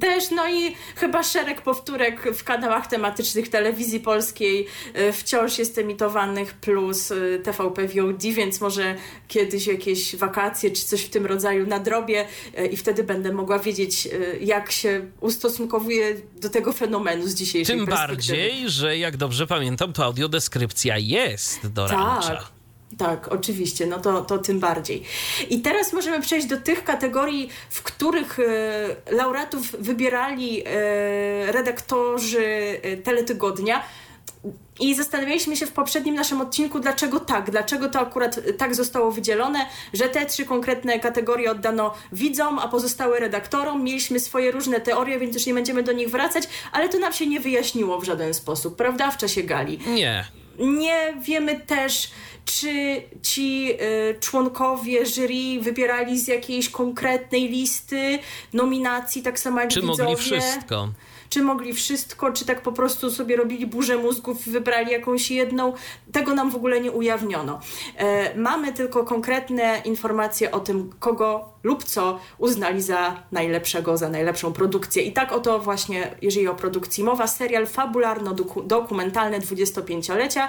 Też, 0.01 0.31
no 0.31 0.49
i 0.49 0.75
chyba 0.97 1.23
szereg 1.23 1.63
powtórek 1.63 2.35
w 2.35 2.45
kanałach 2.45 2.87
tematycznych 2.87 3.49
telewizji 3.49 4.01
polskiej 4.01 4.67
e, 4.95 5.13
wciąż 5.13 5.59
jest 5.59 5.79
emitowanych, 5.79 6.55
plus 6.55 7.13
e, 7.13 7.39
TVP 7.39 7.89
VOD, 7.89 8.23
więc 8.23 8.61
może 8.61 8.95
kiedyś 9.29 9.67
jakieś 9.67 10.17
wakacje 10.17 10.71
czy 10.71 10.85
coś 10.85 11.03
w 11.03 11.11
tym 11.11 11.27
rodzaju 11.27 11.67
nadrobię 11.67 12.27
e, 12.57 12.67
i 12.67 12.77
wtedy 12.77 13.05
będę 13.05 13.33
mogła 13.33 13.59
wiedzieć, 13.59 14.09
jak 14.41 14.73
się 14.73 15.07
ustosunkowuje 15.21 16.17
do 16.41 16.51
tego 16.51 16.73
fenomenu 16.73 17.27
z 17.27 17.35
dzisiejszej 17.35 17.77
Tym 17.77 17.87
bardziej, 17.87 18.71
że 18.71 18.99
jak 18.99 19.17
dobrze 19.17 19.47
pamiętam, 19.47 19.93
to 19.93 20.05
audiodeskrypcja 20.05 20.99
jest 20.99 21.67
do 21.67 21.89
tak. 21.89 22.62
Tak, 23.03 23.29
oczywiście, 23.33 23.87
no 23.87 23.99
to, 23.99 24.23
to 24.23 24.39
tym 24.39 24.61
bardziej. 24.61 25.03
I 25.51 25.61
teraz 25.61 25.93
możemy 25.93 26.21
przejść 26.21 26.47
do 26.47 26.57
tych 26.57 26.85
kategorii, 26.85 27.49
w 27.71 27.83
których 27.83 28.39
e, 28.39 28.43
laureatów 29.11 29.77
wybierali 29.79 30.63
e, 30.67 31.53
redaktorzy 31.53 32.45
e, 32.83 32.97
teletygodnia. 32.97 33.83
I 34.81 34.95
zastanawialiśmy 34.95 35.57
się 35.57 35.67
w 35.67 35.73
poprzednim 35.73 36.15
naszym 36.15 36.41
odcinku, 36.41 36.81
dlaczego 36.81 37.21
tak, 37.21 37.51
dlaczego 37.51 37.89
to 37.89 38.01
akurat 38.01 38.41
tak 38.59 38.75
zostało 38.75 39.13
wydzielone, 39.13 39.67
że 39.93 40.09
te 40.09 40.27
trzy 40.27 40.45
konkretne 40.45 41.01
kategorie 41.01 41.51
oddano 41.51 41.95
widzom, 42.13 42.59
a 42.59 42.69
pozostałe 42.69 43.21
redaktorom. 43.21 43.85
Mieliśmy 43.85 44.21
swoje 44.21 44.51
różne 44.51 44.81
teorie, 44.81 45.19
więc 45.19 45.35
już 45.35 45.47
nie 45.47 45.55
będziemy 45.55 45.83
do 45.83 45.93
nich 45.93 46.11
wracać, 46.11 46.45
ale 46.73 46.89
to 46.89 46.99
nam 46.99 47.13
się 47.13 47.27
nie 47.27 47.41
wyjaśniło 47.41 48.01
w 48.01 48.05
żaden 48.05 48.35
sposób, 48.35 48.77
prawda? 48.77 49.11
W 49.11 49.17
czasie 49.17 49.43
gali. 49.43 49.79
Nie. 49.87 50.25
Nie 50.59 51.15
wiemy 51.21 51.61
też, 51.61 52.11
czy 52.45 53.03
ci 53.23 53.73
y, 53.73 54.21
członkowie 54.21 55.07
jury 55.07 55.61
wybierali 55.61 56.19
z 56.21 56.29
jakiejś 56.29 56.69
konkretnej 56.69 57.49
listy 57.49 58.19
nominacji, 58.53 59.23
tak 59.23 59.39
samo 59.39 59.61
jak 59.61 59.71
Czy 59.71 59.81
widzowie. 59.81 60.05
mogli 60.05 60.17
wszystko? 60.17 60.89
Czy 61.29 61.43
mogli 61.43 61.73
wszystko, 61.73 62.33
czy 62.33 62.45
tak 62.45 62.63
po 62.63 62.73
prostu 62.73 63.11
sobie 63.11 63.37
robili 63.37 63.67
burzę 63.67 63.97
mózgów 63.97 64.47
i 64.47 64.51
wybrali 64.51 64.93
jakąś 64.93 65.31
jedną. 65.31 65.73
Tego 66.13 66.35
nam 66.35 66.51
w 66.51 66.57
ogóle 66.57 66.81
nie 66.81 66.91
ujawniono. 66.93 67.61
E, 67.97 68.37
mamy 68.37 68.73
tylko 68.73 69.05
konkretne 69.05 69.83
informacje 69.85 70.51
o 70.51 70.61
tym, 70.61 70.93
kogo 71.01 71.49
lub 71.63 71.85
co 71.85 72.19
uznali 72.39 72.83
za 72.83 73.23
najlepszego, 73.33 73.97
za 73.97 74.09
najlepszą 74.09 74.53
produkcję. 74.53 75.03
I 75.03 75.13
tak 75.13 75.33
oto 75.33 75.59
właśnie, 75.59 76.15
jeżeli 76.23 76.49
o 76.49 76.55
produkcji 76.55 77.05
mowa, 77.05 77.27
serial 77.27 77.67
fabularno-dokumentalny 77.67 79.39
25-lecia 79.41 80.49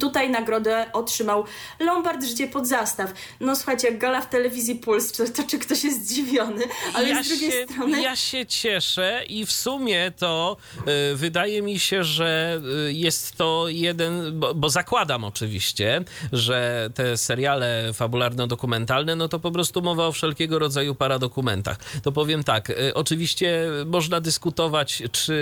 Tutaj 0.00 0.30
nagrodę 0.30 0.86
otrzymał 0.92 1.44
Lombard 1.80 2.24
Życie 2.24 2.48
pod 2.48 2.66
zastaw. 2.66 3.12
No 3.40 3.56
słuchajcie, 3.56 3.88
jak 3.88 3.98
gala 3.98 4.20
w 4.20 4.30
telewizji 4.30 4.74
Puls, 4.74 5.12
to, 5.12 5.24
to 5.28 5.42
czy 5.42 5.58
ktoś 5.58 5.84
jest 5.84 6.06
zdziwiony, 6.06 6.64
ale 6.94 7.08
ja 7.08 7.22
z 7.22 7.28
drugiej 7.28 7.50
się, 7.50 7.66
strony... 7.72 8.02
Ja 8.02 8.16
się 8.16 8.46
cieszę 8.46 9.22
i 9.28 9.46
w 9.46 9.52
sumie 9.52 10.12
to 10.18 10.56
y, 11.12 11.16
wydaje 11.16 11.62
mi 11.62 11.78
się, 11.78 12.04
że 12.04 12.60
y, 12.88 12.92
jest 12.92 13.36
to 13.36 13.64
jeden, 13.68 14.40
bo, 14.40 14.54
bo, 14.54 14.70
zakładam 14.70 15.24
oczywiście, 15.24 16.04
że 16.32 16.90
te 16.94 17.16
seriale 17.16 17.92
fabularno-dokumentalne, 17.92 19.16
no 19.16 19.28
to 19.28 19.38
po 19.38 19.50
prostu 19.50 19.82
mowa 19.82 20.06
o 20.06 20.12
wszelkiego 20.12 20.58
rodzaju 20.58 20.94
paradokumentach. 20.94 21.78
To 22.02 22.12
powiem 22.12 22.44
tak, 22.44 22.70
y, 22.70 22.94
oczywiście 22.94 23.68
można 23.86 24.20
dyskutować, 24.20 25.02
czy 25.12 25.34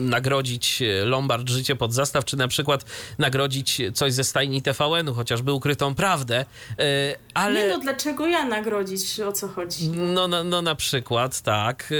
nagrodzić 0.00 0.82
Lombard 1.04 1.48
Życie 1.48 1.76
pod 1.76 1.92
zastaw, 1.92 2.24
czy 2.24 2.36
na 2.36 2.48
przykład 2.48 2.84
nagrodzić 3.18 3.35
nagrodzić 3.36 3.82
coś 3.94 4.12
ze 4.12 4.24
stajni 4.24 4.62
TVN-u, 4.62 5.14
chociażby 5.14 5.52
ukrytą 5.52 5.94
prawdę, 5.94 6.44
e, 6.78 7.16
ale... 7.34 7.62
Nie 7.62 7.68
no, 7.68 7.78
dlaczego 7.78 8.26
ja 8.26 8.44
nagrodzić? 8.44 9.20
O 9.20 9.32
co 9.32 9.48
chodzi? 9.48 9.88
No, 9.88 10.28
no, 10.28 10.44
no 10.44 10.62
na 10.62 10.74
przykład, 10.74 11.40
tak, 11.40 11.92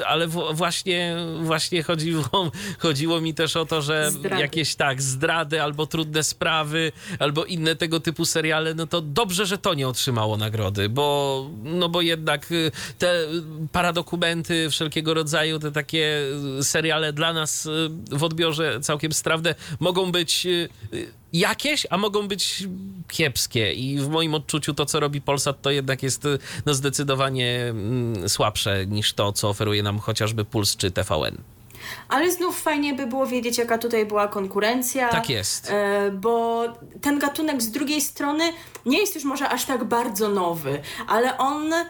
e, 0.00 0.06
ale 0.06 0.26
właśnie, 0.52 1.16
właśnie 1.42 1.82
chodziło, 1.82 2.50
chodziło 2.78 3.20
mi 3.20 3.34
też 3.34 3.56
o 3.56 3.66
to, 3.66 3.82
że 3.82 4.10
zdrady. 4.10 4.42
jakieś 4.42 4.74
tak, 4.74 5.02
zdrady 5.02 5.62
albo 5.62 5.86
trudne 5.86 6.22
sprawy, 6.22 6.92
albo 7.18 7.44
inne 7.44 7.76
tego 7.76 8.00
typu 8.00 8.24
seriale, 8.24 8.74
no 8.74 8.86
to 8.86 9.00
dobrze, 9.00 9.46
że 9.46 9.58
to 9.58 9.74
nie 9.74 9.88
otrzymało 9.88 10.36
nagrody, 10.36 10.88
bo, 10.88 11.50
no 11.62 11.88
bo 11.88 12.00
jednak 12.00 12.46
e, 12.52 12.70
te 12.98 13.24
paradokumenty 13.72 14.70
wszelkiego 14.70 15.14
rodzaju, 15.14 15.58
te 15.58 15.72
takie 15.72 16.22
seriale 16.62 17.12
dla 17.12 17.32
nas 17.32 17.68
w 18.10 18.24
odbiorze 18.24 18.80
całkiem 18.80 19.12
strawne 19.12 19.54
mogą 19.80 20.12
być 20.12 20.46
jakieś, 21.32 21.86
a 21.90 21.98
mogą 21.98 22.28
być 22.28 22.68
kiepskie. 23.08 23.72
I 23.72 23.98
w 23.98 24.08
moim 24.08 24.34
odczuciu 24.34 24.74
to, 24.74 24.86
co 24.86 25.00
robi 25.00 25.20
Polsat, 25.20 25.62
to 25.62 25.70
jednak 25.70 26.02
jest 26.02 26.22
no, 26.66 26.74
zdecydowanie 26.74 27.66
mm, 27.70 28.28
słabsze 28.28 28.86
niż 28.86 29.12
to, 29.12 29.32
co 29.32 29.48
oferuje 29.48 29.82
nam 29.82 29.98
chociażby 29.98 30.44
Puls 30.44 30.76
czy 30.76 30.90
TVN. 30.90 31.36
Ale 32.08 32.30
znów 32.30 32.60
fajnie 32.60 32.94
by 32.94 33.06
było 33.06 33.26
wiedzieć, 33.26 33.58
jaka 33.58 33.78
tutaj 33.78 34.06
była 34.06 34.28
konkurencja. 34.28 35.08
Tak 35.08 35.30
jest. 35.30 35.70
E, 35.70 36.10
bo 36.10 36.64
ten 37.00 37.18
gatunek 37.18 37.62
z 37.62 37.70
drugiej 37.70 38.00
strony 38.00 38.52
nie 38.86 39.00
jest 39.00 39.14
już 39.14 39.24
może 39.24 39.48
aż 39.48 39.64
tak 39.64 39.84
bardzo 39.84 40.28
nowy, 40.28 40.80
ale 41.06 41.38
on 41.38 41.72
e, 41.72 41.86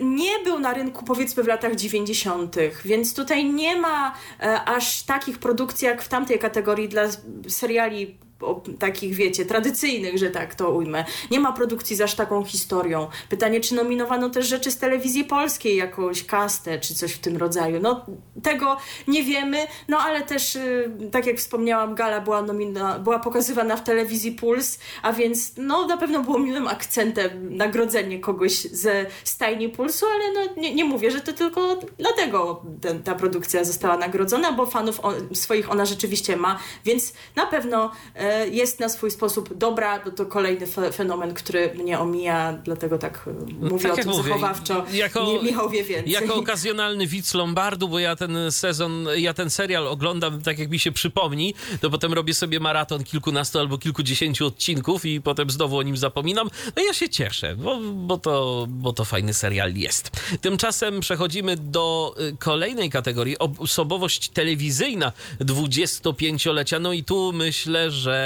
nie 0.00 0.38
był 0.44 0.58
na 0.58 0.74
rynku 0.74 1.04
powiedzmy 1.04 1.42
w 1.42 1.46
latach 1.46 1.74
90., 1.74 2.56
więc 2.84 3.14
tutaj 3.14 3.44
nie 3.44 3.76
ma 3.76 4.14
e, 4.40 4.64
aż 4.64 5.02
takich 5.02 5.38
produkcji 5.38 5.86
jak 5.86 6.02
w 6.02 6.08
tamtej 6.08 6.38
kategorii 6.38 6.88
dla 6.88 7.02
seriali 7.48 8.18
o, 8.42 8.62
takich, 8.78 9.14
wiecie, 9.14 9.44
tradycyjnych, 9.44 10.18
że 10.18 10.30
tak 10.30 10.54
to 10.54 10.70
ujmę. 10.70 11.04
Nie 11.30 11.40
ma 11.40 11.52
produkcji 11.52 11.96
z 11.96 12.00
aż 12.00 12.14
taką 12.14 12.44
historią. 12.44 13.08
Pytanie, 13.28 13.60
czy 13.60 13.74
nominowano 13.74 14.30
też 14.30 14.46
rzeczy 14.46 14.70
z 14.70 14.78
telewizji 14.78 15.24
polskiej, 15.24 15.76
jakąś 15.76 16.24
kastę, 16.24 16.78
czy 16.78 16.94
coś 16.94 17.12
w 17.12 17.18
tym 17.18 17.36
rodzaju. 17.36 17.80
No, 17.82 18.06
tego 18.42 18.76
nie 19.08 19.22
wiemy, 19.24 19.66
no 19.88 19.98
ale 19.98 20.22
też, 20.22 20.56
y, 20.56 20.90
tak 21.12 21.26
jak 21.26 21.36
wspomniałam, 21.36 21.94
gala 21.94 22.20
była, 22.20 22.42
nomina- 22.42 22.98
była 22.98 23.18
pokazywana 23.18 23.76
w 23.76 23.84
telewizji 23.84 24.32
Puls, 24.32 24.78
a 25.02 25.12
więc, 25.12 25.52
no, 25.56 25.86
na 25.86 25.96
pewno 25.96 26.22
było 26.22 26.38
miłym 26.38 26.68
akcentem 26.68 27.56
nagrodzenie 27.56 28.20
kogoś 28.20 28.52
ze 28.52 29.06
stajni 29.24 29.68
Pulsu, 29.68 30.06
ale 30.14 30.32
no, 30.32 30.62
nie, 30.62 30.74
nie 30.74 30.84
mówię, 30.84 31.10
że 31.10 31.20
to 31.20 31.32
tylko 31.32 31.78
dlatego 31.98 32.62
ten, 32.80 33.02
ta 33.02 33.14
produkcja 33.14 33.64
została 33.64 33.96
nagrodzona, 33.96 34.52
bo 34.52 34.66
fanów 34.66 35.00
swoich 35.32 35.70
ona 35.70 35.84
rzeczywiście 35.84 36.36
ma, 36.36 36.58
więc 36.84 37.12
na 37.36 37.46
pewno 37.46 37.90
e, 38.14 38.31
jest 38.50 38.80
na 38.80 38.88
swój 38.88 39.10
sposób 39.10 39.54
dobra, 39.54 39.98
to, 39.98 40.10
to 40.10 40.26
kolejny 40.26 40.66
fenomen, 40.92 41.34
który 41.34 41.74
mnie 41.74 41.98
omija, 41.98 42.52
dlatego 42.64 42.98
tak 42.98 43.24
e, 43.26 43.64
mówię 43.70 43.82
tak 43.82 43.92
o 43.92 43.96
tym 43.96 44.08
mówię, 44.08 44.22
zachowawczo. 44.22 44.84
Jako, 44.92 45.26
nie, 45.26 45.42
Michał 45.42 45.70
wie 45.70 45.84
więcej. 45.84 46.12
Jako 46.12 46.34
okazjonalny 46.34 47.06
widz 47.06 47.34
Lombardu, 47.34 47.88
bo 47.88 47.98
ja 47.98 48.16
ten 48.16 48.36
sezon, 48.50 49.06
ja 49.16 49.34
ten 49.34 49.50
serial 49.50 49.88
oglądam 49.88 50.42
tak 50.42 50.58
jak 50.58 50.70
mi 50.70 50.78
się 50.78 50.92
przypomni, 50.92 51.54
to 51.80 51.90
potem 51.90 52.12
robię 52.12 52.34
sobie 52.34 52.60
maraton 52.60 53.04
kilkunastu 53.04 53.58
albo 53.58 53.78
kilkudziesięciu 53.78 54.46
odcinków 54.46 55.04
i 55.04 55.20
potem 55.20 55.50
znowu 55.50 55.78
o 55.78 55.82
nim 55.82 55.96
zapominam. 55.96 56.50
No 56.76 56.82
ja 56.82 56.94
się 56.94 57.08
cieszę, 57.08 57.56
bo, 57.56 57.78
bo, 57.94 58.18
to, 58.18 58.66
bo 58.68 58.92
to 58.92 59.04
fajny 59.04 59.34
serial 59.34 59.74
jest. 59.74 60.10
Tymczasem 60.40 61.00
przechodzimy 61.00 61.56
do 61.56 62.14
y, 62.20 62.36
kolejnej 62.36 62.90
kategorii, 62.90 63.38
osobowość 63.38 64.28
telewizyjna 64.28 65.12
25-lecia. 65.40 66.80
No 66.80 66.92
i 66.92 67.04
tu 67.04 67.32
myślę, 67.32 67.90
że 67.90 68.21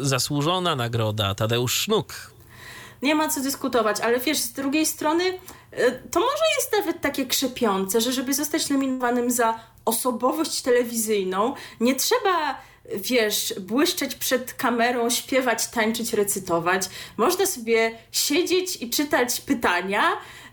zasłużona 0.00 0.76
nagroda 0.76 1.34
Tadeusz 1.34 1.72
Sznuk. 1.72 2.14
Nie 3.02 3.14
ma 3.14 3.28
co 3.28 3.40
dyskutować, 3.40 4.00
ale 4.00 4.20
wiesz, 4.20 4.38
z 4.38 4.52
drugiej 4.52 4.86
strony 4.86 5.24
e, 5.72 5.90
to 5.92 6.20
może 6.20 6.44
jest 6.58 6.72
nawet 6.72 7.00
takie 7.00 7.26
krzepiące, 7.26 8.00
że 8.00 8.12
żeby 8.12 8.34
zostać 8.34 8.70
nominowanym 8.70 9.30
za 9.30 9.60
osobowość 9.84 10.62
telewizyjną, 10.62 11.54
nie 11.80 11.94
trzeba 11.94 12.60
wiesz, 12.94 13.54
błyszczeć 13.60 14.14
przed 14.14 14.54
kamerą, 14.54 15.10
śpiewać, 15.10 15.66
tańczyć, 15.66 16.12
recytować. 16.12 16.82
Można 17.16 17.46
sobie 17.46 17.98
siedzieć 18.12 18.82
i 18.82 18.90
czytać 18.90 19.40
pytania 19.40 20.02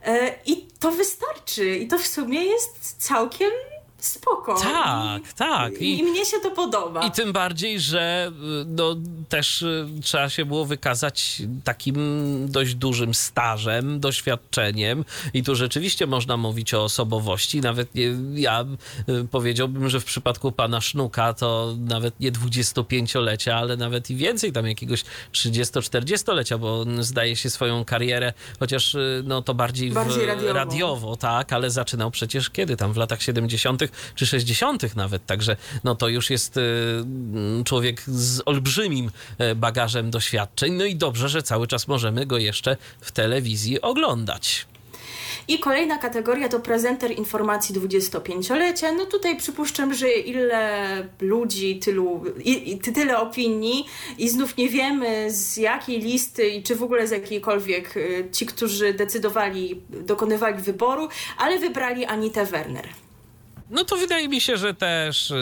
e, 0.06 0.36
i 0.46 0.68
to 0.80 0.92
wystarczy. 0.92 1.78
I 1.78 1.88
to 1.88 1.98
w 1.98 2.08
sumie 2.08 2.44
jest 2.46 2.96
całkiem 2.98 3.52
spoko. 4.00 4.60
Tak, 4.62 5.34
tak. 5.34 5.82
I, 5.82 6.00
I 6.00 6.04
mnie 6.04 6.26
się 6.26 6.38
to 6.44 6.52
podoba. 6.52 7.08
I 7.08 7.12
tym 7.12 7.34
bardziej, 7.34 7.80
że 7.80 8.32
y, 8.62 8.66
no, 8.68 8.96
też 9.30 9.62
y, 9.62 9.88
trzeba 10.04 10.30
się 10.30 10.46
było 10.46 10.66
wykazać 10.66 11.42
takim 11.64 11.96
dość 12.52 12.76
dużym 12.76 13.14
stażem, 13.14 14.00
doświadczeniem 14.00 15.06
i 15.34 15.44
tu 15.44 15.56
rzeczywiście 15.56 16.08
można 16.08 16.38
mówić 16.38 16.74
o 16.74 16.84
osobowości. 16.84 17.62
Nawet 17.62 17.96
nie, 17.96 18.16
ja 18.34 18.66
y, 19.10 19.28
powiedziałbym, 19.32 19.90
że 19.90 20.00
w 20.00 20.06
przypadku 20.06 20.52
pana 20.52 20.82
Sznuka 20.82 21.34
to 21.34 21.76
nawet 21.80 22.20
nie 22.20 22.32
25-lecia, 22.32 23.52
ale 23.56 23.78
nawet 23.78 24.10
i 24.10 24.16
więcej, 24.16 24.52
tam 24.52 24.68
jakiegoś 24.68 25.04
30-40-lecia, 25.34 26.58
bo 26.60 26.82
on 26.82 27.04
zdaje 27.04 27.36
się 27.36 27.50
swoją 27.50 27.86
karierę, 27.86 28.34
chociaż 28.60 28.98
no 29.24 29.42
to 29.42 29.54
bardziej, 29.54 29.92
Bardziej 29.92 30.26
w, 30.26 30.28
radiowo. 30.28 30.54
radiowo, 30.54 31.16
tak, 31.18 31.54
ale 31.54 31.72
zaczynał 31.72 32.12
przecież 32.12 32.50
kiedy 32.50 32.78
tam, 32.78 32.94
w 32.94 32.98
latach 32.98 33.22
70. 33.22 33.87
czy 34.16 34.26
60. 34.26 34.96
nawet, 34.96 35.26
także 35.26 35.58
no 35.84 35.96
to 35.96 36.08
już 36.08 36.30
jest 36.30 36.58
y, 36.58 36.62
mm, 36.62 37.64
człowiek 37.64 38.02
z 38.08 38.42
olbrzymim 38.46 39.12
e, 39.38 39.56
bagażem 39.56 40.12
doświadczeń, 40.12 40.74
no 40.74 40.86
i 40.86 40.96
dobrze, 40.96 41.30
że 41.30 41.44
cały 41.44 41.68
czas 41.68 41.88
możemy 41.88 42.26
go 42.26 42.38
jeszcze 42.38 42.78
w 43.02 43.12
telewizji 43.12 43.82
oglądać. 43.82 44.68
I 45.48 45.60
kolejna 45.60 45.98
kategoria 45.98 46.50
to 46.50 46.60
prezenter 46.60 47.12
informacji 47.12 47.76
25-lecia. 47.76 48.92
No 48.92 49.06
tutaj 49.06 49.38
przypuszczam, 49.38 49.94
że 49.94 50.12
ile 50.12 50.88
ludzi, 51.22 51.80
tylu, 51.80 52.24
i, 52.44 52.72
i 52.72 52.78
tyle 52.78 53.20
opinii 53.20 53.86
i 54.18 54.30
znów 54.30 54.58
nie 54.58 54.70
wiemy 54.70 55.32
z 55.32 55.58
jakiej 55.58 56.00
listy 56.00 56.48
i 56.48 56.64
czy 56.64 56.76
w 56.76 56.84
ogóle 56.84 57.08
z 57.08 57.12
jakiejkolwiek 57.12 57.98
y, 57.98 58.28
ci, 58.32 58.46
którzy 58.46 58.94
decydowali, 58.94 59.82
dokonywali 59.90 60.62
wyboru, 60.62 61.10
ale 61.38 61.60
wybrali 61.60 62.06
Anitę 62.06 62.46
Werner. 62.46 62.88
No 63.70 63.84
to 63.86 63.96
wydaje 63.98 64.28
mi 64.28 64.42
się, 64.42 64.58
że 64.58 64.74
też 64.74 65.32
y, 65.32 65.36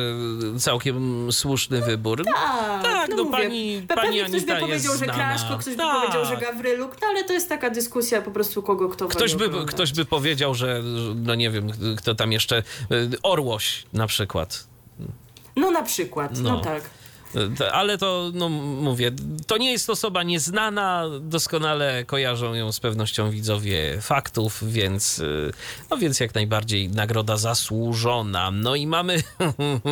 całkiem 0.59 1.27
słuszny 1.31 1.81
wybór. 1.81 2.25
Tak, 2.25 2.83
Tak, 2.83 3.09
no 3.09 3.23
mówię. 3.23 3.31
pani- 3.37 3.81
pani 3.87 4.01
Pewnie 4.01 4.25
ktoś 4.25 4.45
by 4.45 4.55
powiedział, 4.55 4.97
że. 4.97 5.05
Kraszko, 5.05 5.57
ktoś 5.57 5.75
Tak. 5.75 5.85
by 5.95 6.01
powiedział, 6.01 6.25
że 6.25 6.37
Gawryluk, 6.45 6.97
no 7.01 7.07
ale 7.07 7.23
to 7.23 7.33
jest 7.33 7.49
taka 7.49 7.69
dyskusja 7.69 8.21
po 8.21 8.31
prostu 8.31 8.63
kogo 8.63 8.89
kto 8.89 9.07
Ktoś 9.07 9.35
by, 9.35 9.45
oglądać. 9.45 9.75
ktoś 9.75 9.93
by 9.93 10.05
powiedział, 10.05 10.55
że 10.55 10.81
no 11.15 11.35
nie 11.35 11.49
wiem, 11.49 11.67
kto 11.97 12.15
tam 12.15 12.31
jeszcze, 12.31 12.63
y, 12.91 13.09
Orłoś 13.23 13.83
na 13.93 14.07
przykład. 14.07 14.67
No 15.55 15.71
na 15.71 15.83
przykład, 15.83 16.31
no, 16.39 16.49
No. 16.49 16.59
tak. 16.61 16.83
Ale 17.73 17.97
to, 17.97 18.31
no 18.33 18.49
mówię, 18.49 19.11
to 19.47 19.57
nie 19.57 19.71
jest 19.71 19.89
osoba 19.89 20.23
nieznana, 20.23 21.03
doskonale 21.21 22.03
kojarzą 22.05 22.53
ją 22.53 22.71
z 22.71 22.79
pewnością 22.79 23.31
widzowie 23.31 24.01
faktów, 24.01 24.71
więc, 24.71 25.19
y, 25.19 25.51
no 25.89 25.97
więc 25.97 26.19
jak 26.19 26.35
najbardziej 26.35 26.89
nagroda 26.89 27.37
zasłużona. 27.37 28.51
No 28.51 28.75
i 28.75 28.87
mamy 28.87 29.23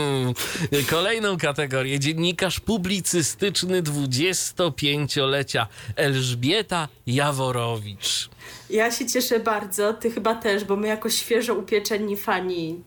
kolejną 0.90 1.38
kategorię. 1.38 2.00
Dziennikarz 2.00 2.60
publicystyczny 2.60 3.84
25-lecia 3.84 5.68
Elżbieta 5.96 6.88
Jaworowicz. 7.08 8.30
Ja 8.70 8.92
się 8.92 9.06
cieszę 9.06 9.40
bardzo, 9.40 9.94
ty 9.94 10.12
chyba 10.12 10.36
też, 10.36 10.64
bo 10.64 10.76
my 10.76 10.88
jako 10.88 11.10
świeżo 11.10 11.54
upieczeni 11.54 12.18
fani 12.18 12.82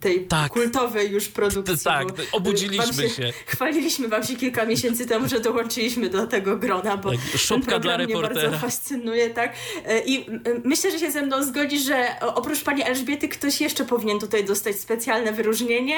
tej 0.00 0.26
Tak. 0.26 0.52
kultowej 0.52 1.10
już 1.10 1.28
produkcji. 1.28 1.76
Tak, 1.84 2.08
y, 2.08 2.12
obudziliśmy 2.32 2.86
wam 3.02 3.08
się. 3.16 3.32
Chwaliliśmy 3.46 4.08
wam 4.08 4.24
się 4.24 4.36
kilka 4.36 4.66
miesięcy 4.66 5.06
temu, 5.06 5.28
że 5.28 5.40
dołączyliśmy 5.40 6.08
do 6.10 6.26
tego 6.26 6.56
grona, 6.56 6.96
bo 6.96 7.10
Tak, 7.10 7.20
szopka 7.36 7.78
dla 7.78 7.98
mnie 7.98 8.06
reportera. 8.06 8.42
bardzo 8.50 8.58
fascynuje, 8.58 9.30
tak? 9.30 9.52
E, 9.86 10.00
I 10.00 10.26
m, 10.30 10.42
myślę, 10.64 10.90
że 10.90 10.98
się 10.98 11.10
ze 11.10 11.22
mną 11.22 11.42
zgodzi, 11.44 11.78
że 11.80 12.06
oprócz 12.34 12.62
pani 12.62 12.82
Elżbiety 12.84 13.28
ktoś 13.28 13.60
jeszcze 13.60 13.84
powinien 13.84 14.18
tutaj 14.18 14.44
dostać 14.44 14.76
specjalne 14.76 15.32
wyróżnienie, 15.32 15.96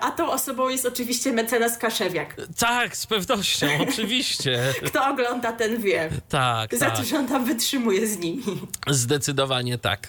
a 0.00 0.10
tą 0.10 0.30
osobą 0.30 0.68
jest 0.68 0.86
oczywiście 0.86 1.32
mecenas 1.32 1.78
Kaszewiak. 1.78 2.36
Tak, 2.58 2.96
z 2.96 3.06
pewnością, 3.06 3.66
oczywiście. 3.88 4.60
Kto 4.86 5.06
ogląda, 5.08 5.52
ten 5.52 5.82
wie. 5.82 6.10
Tak, 6.28 6.74
Za 6.76 6.86
tak. 6.86 6.96
to, 6.96 7.04
że 7.04 7.18
on 7.18 7.28
tam 7.28 7.44
wytrzymuje 7.44 8.06
z 8.06 8.18
nimi. 8.18 8.42
Zdecydowanie 8.88 9.78
tak. 9.78 10.08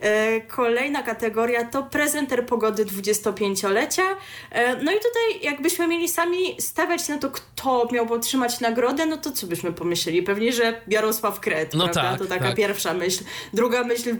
E, 0.00 0.40
Kolejna 0.40 1.02
kategoria 1.02 1.64
to 1.64 1.82
prezenter 1.82 2.46
pogody 2.46 2.84
25-lecia. 2.84 4.02
E, 4.50 4.76
No 4.82 4.92
i 4.92 4.94
tutaj 4.94 5.42
jakbyśmy 5.42 5.88
mieli 5.88 6.08
sami 6.08 6.56
stawiać 6.60 7.08
na 7.08 7.18
to, 7.18 7.30
kto 7.30 7.88
miałby 7.92 8.14
otrzymać 8.14 8.60
nagrodę, 8.60 9.06
no 9.06 9.16
to 9.16 9.32
co 9.32 9.46
byśmy 9.46 9.72
pomyśleli? 9.72 10.22
Pewnie, 10.22 10.52
że 10.52 10.80
Jarosław 10.88 11.40
Kret, 11.40 11.74
No 11.74 11.84
prawda? 11.84 12.02
tak, 12.02 12.18
to 12.18 12.26
taka 12.26 12.44
tak. 12.46 12.56
pierwsza 12.56 12.94
myśl. 12.94 13.24
Druga 13.52 13.84
myśl 13.84 14.16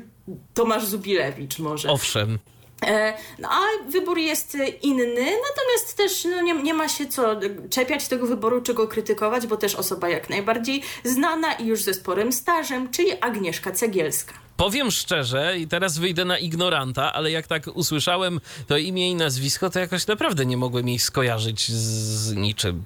Tomasz 0.55 0.85
Zubilewicz 0.87 1.59
może. 1.59 1.89
Owszem. 1.89 2.39
E, 2.87 3.15
No 3.39 3.49
a 3.51 3.91
wybór 3.91 4.19
jest 4.19 4.57
inny, 4.83 5.25
natomiast 5.25 5.97
też 5.97 6.25
no, 6.25 6.43
nie, 6.43 6.55
nie 6.55 6.75
ma 6.75 6.89
się 6.89 7.07
co 7.07 7.41
czepiać 7.71 8.09
tego 8.09 8.27
wyboru, 8.27 8.63
czy 8.63 8.75
go 8.75 8.89
krytykować, 8.89 9.47
bo 9.47 9.57
też 9.57 9.75
osoba 9.75 10.09
jak 10.09 10.31
najbardziej 10.31 10.83
znana 11.05 11.53
i 11.53 11.67
już 11.67 11.83
ze 11.83 11.95
sporym 11.95 12.33
stażem, 12.33 12.91
czyli 12.91 13.13
Agnieszka 13.21 13.73
Cegielska. 13.73 14.35
Powiem 14.57 14.91
szczerze, 14.91 15.59
i 15.59 15.69
teraz 15.69 15.99
wyjdę 15.99 16.25
na 16.25 16.39
ignoranta, 16.39 17.13
ale 17.13 17.31
jak 17.31 17.47
tak 17.47 17.67
usłyszałem 17.75 18.41
to 18.67 18.77
imię 18.77 19.11
i 19.11 19.15
nazwisko, 19.15 19.71
to 19.71 19.79
jakoś 19.81 20.07
naprawdę 20.07 20.47
nie 20.47 20.57
mogłem 20.57 20.89
jej 20.89 20.99
skojarzyć 20.99 21.69
z 21.73 22.33
niczym. 22.35 22.85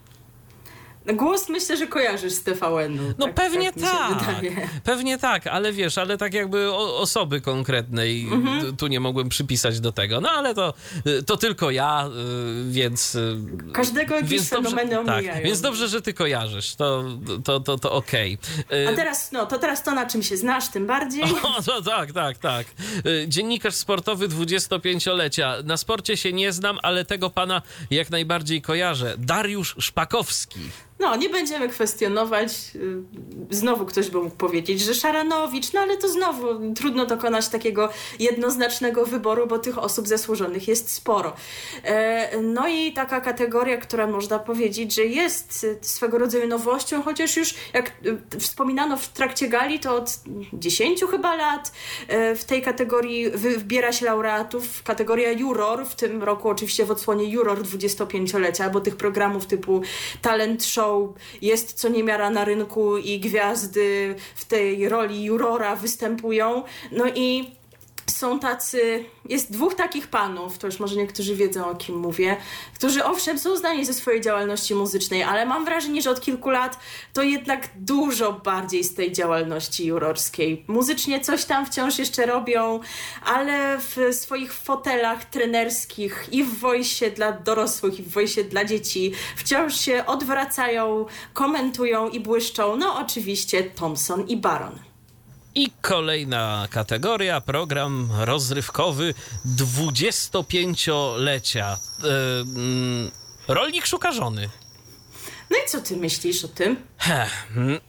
Głos 1.07 1.49
myślę, 1.49 1.77
że 1.77 1.87
kojarzysz 1.87 2.33
z 2.33 2.43
TVN-u. 2.43 3.15
No 3.19 3.27
tak, 3.27 3.35
pewnie 3.35 3.73
tak. 3.73 4.25
tak, 4.27 4.45
pewnie 4.85 5.19
tak, 5.19 5.47
ale 5.47 5.73
wiesz, 5.73 5.99
ale 5.99 6.19
tak 6.19 6.35
jakby 6.35 6.73
o, 6.73 6.99
osoby 6.99 7.41
konkretnej 7.41 8.27
Mhm. 8.33 8.77
tu 8.77 8.87
nie 8.87 9.01
mogłem 9.01 9.29
przypisać 9.29 9.81
do 9.81 9.93
tego. 9.93 10.21
No 10.21 10.31
ale 10.31 10.55
to, 10.55 10.75
to 11.27 11.37
tylko 11.37 11.71
ja, 11.71 12.07
y, 12.69 12.71
więc... 12.73 13.15
y, 13.15 13.37
Każdego 13.73 14.15
jakieś 14.15 14.31
więc 14.31 14.49
fenomeny 14.49 14.91
tak, 15.07 15.17
omijają. 15.19 15.45
więc 15.45 15.61
dobrze, 15.61 15.89
że 15.89 16.03
ty 16.03 16.15
kojarzysz, 16.15 16.75
to, 16.75 17.05
to, 17.45 17.61
to, 17.61 17.79
to 17.79 17.93
okej. 17.93 18.39
Y, 18.73 18.89
A 18.89 18.93
teraz, 18.97 19.33
no, 19.33 19.47
to 19.47 19.59
teraz 19.59 19.83
to, 19.83 19.91
na 19.95 20.07
czym 20.07 20.23
się 20.23 20.37
znasz, 20.37 20.69
tym 20.69 20.87
bardziej. 20.87 21.25
O, 21.59 21.63
to, 21.63 21.83
tak, 21.83 22.13
tak, 22.13 22.39
tak. 22.39 22.67
Y, 23.07 23.25
Dziennikarz 23.29 23.75
sportowy 23.75 24.29
25-lecia. 24.29 25.55
Na 25.65 25.77
sporcie 25.77 26.17
się 26.17 26.33
nie 26.33 26.53
znam, 26.53 26.79
ale 26.83 27.05
tego 27.05 27.31
pana 27.31 27.63
jak 27.91 28.11
najbardziej 28.11 28.63
kojarzę. 28.63 29.15
Dariusz 29.19 29.77
Szpakowski. 29.79 30.61
No, 31.03 31.17
nie 31.17 31.29
będziemy 31.29 31.69
kwestionować. 31.69 32.51
y, 32.75 33.03
Znowu 33.51 33.87
ktoś 33.87 34.11
by 34.11 34.19
mógł 34.19 34.37
powiedzieć, 34.37 34.81
że 34.81 34.95
Szaranowicz, 34.95 35.73
no 35.73 35.81
ale 35.81 35.97
to 35.97 36.09
znowu 36.09 36.75
trudno 36.75 37.07
dokonać 37.07 37.49
takiego 37.49 37.89
jednoznacznego 38.19 39.07
wyboru, 39.07 39.47
bo 39.47 39.59
tych 39.59 39.79
osób 39.79 40.09
zasłużonych 40.09 40.69
jest 40.69 40.93
sporo. 40.93 41.33
E, 41.85 42.41
No 42.43 42.69
i 42.69 42.93
taka 42.93 43.21
kategoria, 43.21 43.77
która 43.77 44.07
można 44.07 44.39
powiedzieć, 44.39 44.95
że 44.95 45.05
jest 45.05 45.65
y, 45.65 45.79
swego 45.81 46.19
rodzaju 46.19 46.49
nowością, 46.49 47.03
chociaż 47.03 47.37
już 47.37 47.55
jak 47.73 47.93
y, 48.07 48.39
wspominano 48.41 48.97
w 48.97 49.09
trakcie 49.09 49.49
gali, 49.49 49.81
to 49.81 49.97
od 49.97 50.11
10 50.53 51.05
chyba 51.11 51.37
lat 51.37 51.73
e, 52.09 52.35
w 52.37 52.45
tej 52.45 52.63
kategorii 52.63 53.31
wy- 53.31 53.59
wybiera 53.59 53.93
się 53.93 54.07
laureatów. 54.07 54.83
Kategoria 54.83 55.33
Juror, 55.33 55.87
w 55.87 55.95
tym 55.95 56.23
roku 56.23 56.49
oczywiście 56.49 56.85
w 56.85 56.91
odsłonie 56.91 57.25
Juror 57.25 57.63
25-lecia, 57.63 58.71
bo 58.71 58.81
tych 58.81 58.97
programów 58.97 59.47
typu 59.47 59.83
Talent 60.23 60.65
Show 60.65 60.92
jest 61.43 61.73
co 61.73 61.89
niemiara 61.89 62.31
na 62.31 62.45
rynku 62.45 62.99
i 62.99 63.21
gwiazdy 63.21 64.15
w 64.35 64.45
tej 64.45 64.89
roli 64.89 65.25
jurora 65.25 65.77
występują. 65.77 66.63
No 66.93 67.05
i 67.15 67.62
są 68.13 68.39
tacy, 68.39 69.05
jest 69.29 69.53
dwóch 69.53 69.75
takich 69.75 70.09
panów, 70.09 70.59
to 70.59 70.67
już 70.67 70.81
może 70.81 70.97
niektórzy 70.97 71.37
wiedzą 71.37 71.67
o 71.67 71.75
kim 71.75 71.97
mówię, 71.97 72.37
którzy 72.75 73.05
owszem 73.05 73.39
są 73.39 73.57
znani 73.57 73.85
ze 73.85 73.95
swojej 73.95 74.21
działalności 74.21 74.75
muzycznej, 74.75 75.23
ale 75.23 75.47
mam 75.47 75.65
wrażenie, 75.65 76.03
że 76.03 76.11
od 76.11 76.21
kilku 76.21 76.51
lat 76.51 76.79
to 77.13 77.23
jednak 77.23 77.69
dużo 77.77 78.33
bardziej 78.33 78.85
z 78.85 78.95
tej 78.95 79.13
działalności 79.13 79.87
jurorskiej. 79.87 80.65
Muzycznie 80.69 81.21
coś 81.21 81.45
tam 81.45 81.67
wciąż 81.67 81.99
jeszcze 81.99 82.27
robią, 82.27 82.81
ale 83.25 83.79
w 83.79 84.15
swoich 84.15 84.53
fotelach 84.53 85.25
trenerskich 85.25 86.29
i 86.33 86.45
w 86.45 86.59
wojsie 86.59 87.11
dla 87.11 87.33
dorosłych 87.33 88.01
i 88.01 88.03
w 88.03 88.11
wojsie 88.11 88.45
dla 88.45 88.65
dzieci 88.65 89.13
wciąż 89.37 89.81
się 89.81 90.07
odwracają, 90.07 91.07
komentują 91.33 92.09
i 92.09 92.21
błyszczą. 92.21 92.77
No 92.77 92.99
oczywiście 92.99 93.63
Thompson 93.63 94.29
i 94.29 94.37
Baron. 94.37 94.92
I 95.55 95.71
kolejna 95.81 96.69
kategoria, 96.71 97.41
program 97.41 98.09
rozrywkowy 98.21 99.15
25-lecia. 99.47 101.79
Y, 102.05 102.09
mm, 102.41 103.11
rolnik 103.49 103.87
szuka 103.87 104.13
żony. 104.13 104.51
No 105.51 105.57
i 105.67 105.69
co 105.69 105.81
ty 105.81 105.97
myślisz 105.97 106.45
o 106.45 106.49
tym? 106.49 106.77
Heh, 106.97 107.47
mm, 107.57 107.81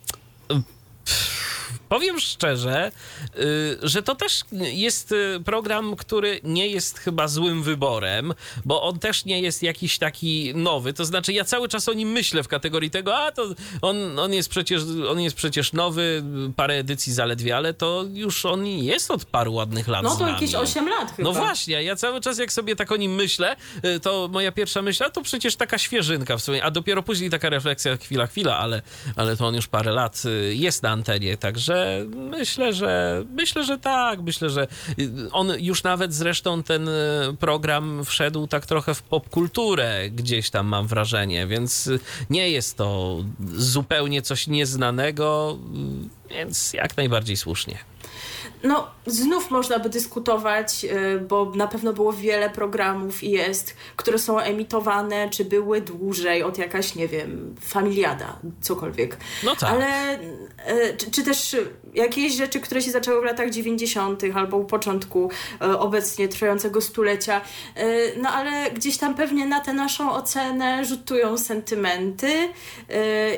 powiem 1.89 2.19
szczerze, 2.19 2.91
y, 3.39 3.77
że 3.81 4.03
to 4.03 4.15
też 4.15 4.41
jest 4.73 5.11
y, 5.11 5.39
program, 5.45 5.95
który 5.95 6.39
nie 6.43 6.67
jest 6.67 6.99
chyba 6.99 7.27
złym 7.27 7.63
wyborem, 7.63 8.33
bo 8.65 8.83
on 8.83 8.99
też 8.99 9.25
nie 9.25 9.41
jest 9.41 9.63
jakiś 9.63 9.97
taki 9.97 10.55
nowy. 10.55 10.93
To 10.93 11.05
znaczy, 11.05 11.33
ja 11.33 11.43
cały 11.43 11.69
czas 11.69 11.89
o 11.89 11.93
nim 11.93 12.09
myślę 12.11 12.43
w 12.43 12.47
kategorii 12.47 12.91
tego, 12.91 13.17
a 13.17 13.31
to 13.31 13.43
on, 13.81 14.19
on, 14.19 14.33
jest, 14.33 14.49
przecież, 14.49 14.81
on 15.09 15.21
jest 15.21 15.35
przecież 15.35 15.73
nowy, 15.73 16.23
parę 16.55 16.73
edycji 16.73 17.13
zaledwie, 17.13 17.57
ale 17.57 17.73
to 17.73 18.05
już 18.13 18.45
on 18.45 18.67
jest 18.67 19.11
od 19.11 19.25
paru 19.25 19.53
ładnych 19.53 19.87
lat. 19.87 20.03
No 20.03 20.15
to 20.15 20.27
jakieś 20.27 20.55
8 20.55 20.89
lat 20.89 21.15
chyba. 21.15 21.29
No 21.29 21.33
właśnie, 21.35 21.83
ja 21.83 21.95
cały 21.95 22.21
czas 22.21 22.39
jak 22.39 22.53
sobie 22.53 22.75
tak 22.75 22.91
o 22.91 22.95
nim 22.95 23.15
myślę, 23.15 23.55
y, 23.85 23.99
to 23.99 24.29
moja 24.31 24.51
pierwsza 24.51 24.81
myśl, 24.81 25.03
a 25.03 25.09
to 25.09 25.21
przecież 25.21 25.55
taka 25.55 25.77
świeżynka 25.77 26.37
w 26.37 26.41
sumie, 26.41 26.63
a 26.63 26.71
dopiero 26.71 27.03
później 27.03 27.29
taka 27.29 27.49
refleksja, 27.49 27.97
chwila, 27.97 28.27
chwila, 28.27 28.57
ale, 28.57 28.81
ale 29.15 29.37
to 29.37 29.47
on 29.47 29.55
już 29.55 29.67
parę 29.67 29.91
lat 29.91 30.23
jest 30.51 30.83
na 30.83 30.89
antenie, 30.89 31.37
także 31.37 31.82
myślę, 32.15 32.73
że 32.73 33.23
myślę, 33.29 33.63
że 33.63 33.77
tak, 33.77 34.21
myślę, 34.21 34.49
że 34.49 34.67
on 35.31 35.51
już 35.59 35.83
nawet 35.83 36.13
zresztą 36.13 36.63
ten 36.63 36.89
program 37.39 38.05
wszedł 38.05 38.47
tak 38.47 38.65
trochę 38.65 38.95
w 38.95 39.01
popkulturę 39.03 40.09
gdzieś 40.09 40.49
tam 40.49 40.67
mam 40.67 40.87
wrażenie, 40.87 41.47
więc 41.47 41.89
nie 42.29 42.49
jest 42.49 42.77
to 42.77 43.17
zupełnie 43.55 44.21
coś 44.21 44.47
nieznanego, 44.47 45.57
więc 46.29 46.73
jak 46.73 46.97
najbardziej 46.97 47.37
słusznie. 47.37 47.92
No, 48.63 48.87
znów 49.05 49.51
można 49.51 49.79
by 49.79 49.89
dyskutować, 49.89 50.85
y, 50.85 51.19
bo 51.19 51.51
na 51.55 51.67
pewno 51.67 51.93
było 51.93 52.13
wiele 52.13 52.49
programów 52.49 53.23
i 53.23 53.31
jest, 53.31 53.75
które 53.95 54.19
są 54.19 54.39
emitowane, 54.39 55.29
czy 55.29 55.45
były 55.45 55.81
dłużej 55.81 56.43
od 56.43 56.57
jakaś, 56.57 56.95
nie 56.95 57.07
wiem, 57.07 57.55
familiada, 57.61 58.39
cokolwiek. 58.61 59.17
No 59.43 59.55
tak. 59.55 59.69
Ale 59.69 60.19
y, 60.19 60.97
czy, 60.97 61.11
czy 61.11 61.23
też 61.23 61.55
jakieś 61.95 62.33
rzeczy, 62.33 62.59
które 62.59 62.81
się 62.81 62.91
zaczęły 62.91 63.21
w 63.21 63.23
latach 63.23 63.49
90. 63.49 64.21
albo 64.35 64.57
u 64.57 64.65
początku 64.65 65.29
y, 65.61 65.77
obecnie 65.77 66.27
trwającego 66.27 66.81
stulecia, 66.81 67.41
no 68.21 68.29
ale 68.29 68.71
gdzieś 68.71 68.97
tam 68.97 69.15
pewnie 69.15 69.45
na 69.45 69.59
tę 69.59 69.73
naszą 69.73 70.11
ocenę 70.11 70.85
rzutują 70.85 71.37
sentymenty 71.37 72.49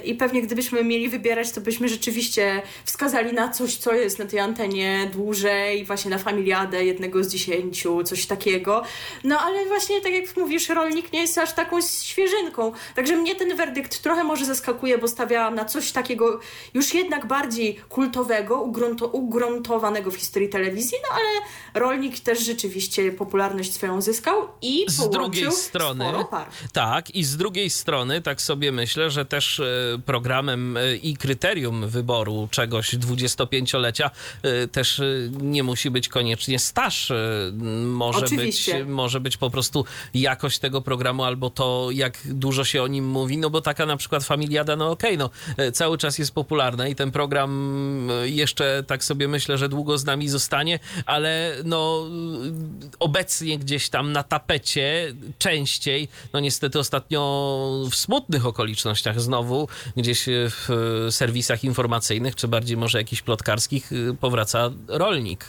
i 0.03 0.15
pewnie 0.15 0.41
gdybyśmy 0.41 0.83
mieli 0.83 1.09
wybierać, 1.09 1.51
to 1.51 1.61
byśmy 1.61 1.89
rzeczywiście 1.89 2.61
wskazali 2.85 3.33
na 3.33 3.49
coś, 3.49 3.77
co 3.77 3.93
jest 3.93 4.19
na 4.19 4.25
tej 4.25 4.39
antenie 4.39 5.09
dłużej, 5.13 5.85
właśnie 5.85 6.11
na 6.11 6.17
familiadę 6.17 6.85
jednego 6.85 7.23
z 7.23 7.27
dziesięciu, 7.27 8.03
coś 8.03 8.25
takiego. 8.25 8.83
No 9.23 9.39
ale 9.39 9.65
właśnie 9.65 10.01
tak 10.01 10.11
jak 10.13 10.37
mówisz, 10.37 10.69
rolnik 10.69 11.13
nie 11.13 11.21
jest 11.21 11.37
aż 11.37 11.53
taką 11.53 11.81
świeżynką. 11.81 12.71
Także 12.95 13.15
mnie 13.15 13.35
ten 13.35 13.55
werdykt 13.55 14.01
trochę 14.01 14.23
może 14.23 14.45
zaskakuje, 14.45 14.97
bo 14.97 15.07
stawiałam 15.07 15.55
na 15.55 15.65
coś 15.65 15.91
takiego 15.91 16.39
już 16.73 16.93
jednak 16.93 17.25
bardziej 17.25 17.75
kultowego, 17.89 18.44
ugrunto, 18.53 19.07
ugruntowanego 19.07 20.11
w 20.11 20.15
historii 20.15 20.49
telewizji, 20.49 20.97
no 21.03 21.15
ale 21.15 21.45
rolnik 21.85 22.19
też 22.19 22.45
rzeczywiście 22.45 23.11
popularność 23.11 23.73
swoją 23.73 24.01
zyskał 24.01 24.47
i 24.61 24.85
z 24.87 25.09
drugiej 25.09 25.51
strony 25.51 26.05
tak 26.73 27.15
i 27.15 27.23
z 27.23 27.37
drugiej 27.37 27.69
strony 27.69 28.21
tak 28.21 28.41
sobie 28.41 28.71
myślę, 28.71 29.11
że 29.11 29.25
też 29.25 29.59
e, 29.59 29.65
programem 30.05 30.77
e, 30.77 30.95
i 30.95 31.17
kryterium 31.17 31.87
wyboru 31.87 32.47
czegoś 32.51 32.95
25-lecia 32.95 34.11
e, 34.43 34.67
też 34.67 35.01
nie 35.41 35.63
musi 35.63 35.89
być 35.91 36.09
koniecznie 36.09 36.59
staż. 36.59 37.11
Może 37.85 38.25
być, 38.25 38.69
może 38.85 39.19
być 39.19 39.37
po 39.37 39.49
prostu 39.49 39.85
jakość 40.13 40.59
tego 40.59 40.81
programu 40.81 41.23
albo 41.23 41.49
to, 41.49 41.87
jak 41.91 42.17
dużo 42.25 42.63
się 42.63 42.83
o 42.83 42.87
nim 42.87 43.07
mówi, 43.07 43.37
no 43.37 43.49
bo 43.49 43.61
taka 43.61 43.85
na 43.85 43.97
przykład 43.97 44.23
Familiada, 44.23 44.75
no 44.75 44.91
okej, 44.91 45.17
okay, 45.17 45.29
no 45.57 45.71
cały 45.71 45.97
czas 45.97 46.19
jest 46.19 46.33
popularna 46.33 46.87
i 46.87 46.95
ten 46.95 47.11
program 47.11 48.11
jeszcze 48.35 48.83
tak 48.87 49.03
sobie 49.03 49.27
myślę, 49.27 49.57
że 49.57 49.69
długo 49.69 49.97
z 49.97 50.05
nami 50.05 50.29
zostanie, 50.29 50.79
ale 51.05 51.55
no 51.63 52.05
obecnie 52.99 53.59
gdzieś 53.59 53.89
tam 53.89 54.11
na 54.11 54.23
tapecie 54.23 55.13
częściej, 55.37 56.07
no 56.33 56.39
niestety 56.39 56.79
ostatnio 56.79 57.21
w 57.91 57.95
smutnych 57.95 58.45
okolicznościach 58.45 59.21
znowu, 59.21 59.67
gdzieś 59.97 60.25
w 60.27 60.67
serwisach 61.09 61.63
informacyjnych, 61.63 62.35
czy 62.35 62.47
bardziej 62.47 62.77
może 62.77 62.97
jakichś 62.97 63.21
plotkarskich 63.21 63.91
powraca 64.19 64.71
rolnik. 64.87 65.45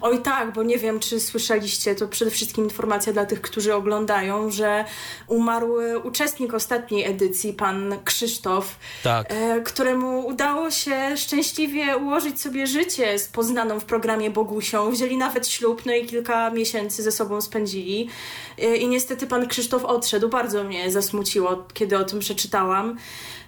Oj 0.00 0.22
tak, 0.22 0.52
bo 0.52 0.62
nie 0.62 0.78
wiem, 0.78 1.00
czy 1.00 1.20
słyszeliście, 1.20 1.94
to 1.94 2.08
przede 2.08 2.30
wszystkim 2.30 2.64
informacja 2.64 3.12
dla 3.12 3.26
tych, 3.26 3.40
którzy 3.40 3.74
oglądają, 3.74 4.50
że 4.50 4.84
umarł 5.26 5.74
uczestnik 6.02 6.54
ostatniej 6.54 7.04
edycji, 7.04 7.52
pan 7.52 7.94
Krzysztof, 8.04 8.76
tak. 9.02 9.26
e, 9.30 9.60
któremu 9.60 10.26
udało 10.26 10.70
się 10.70 11.16
szczęśliwie 11.16 11.96
ułożyć 11.96 12.40
sobie 12.40 12.66
życie 12.66 13.18
z 13.18 13.28
poznaną 13.28 13.80
w 13.80 13.84
programie 13.84 14.30
Bogusią. 14.30 14.90
Wzięli 14.90 15.16
nawet 15.16 15.48
ślub, 15.48 15.82
no 15.86 15.92
i 15.92 16.06
kilka 16.06 16.50
miesięcy 16.50 17.02
ze 17.02 17.12
sobą 17.12 17.40
spędzili. 17.40 18.08
E, 18.58 18.76
I 18.76 18.88
niestety 18.88 19.26
pan 19.26 19.48
Krzysztof 19.48 19.84
odszedł. 19.84 20.28
Bardzo 20.28 20.64
mnie 20.64 20.90
zasmuciło, 20.90 21.64
kiedy 21.74 21.98
o 21.98 22.04
tym 22.04 22.18
przeczytałam. 22.18 22.96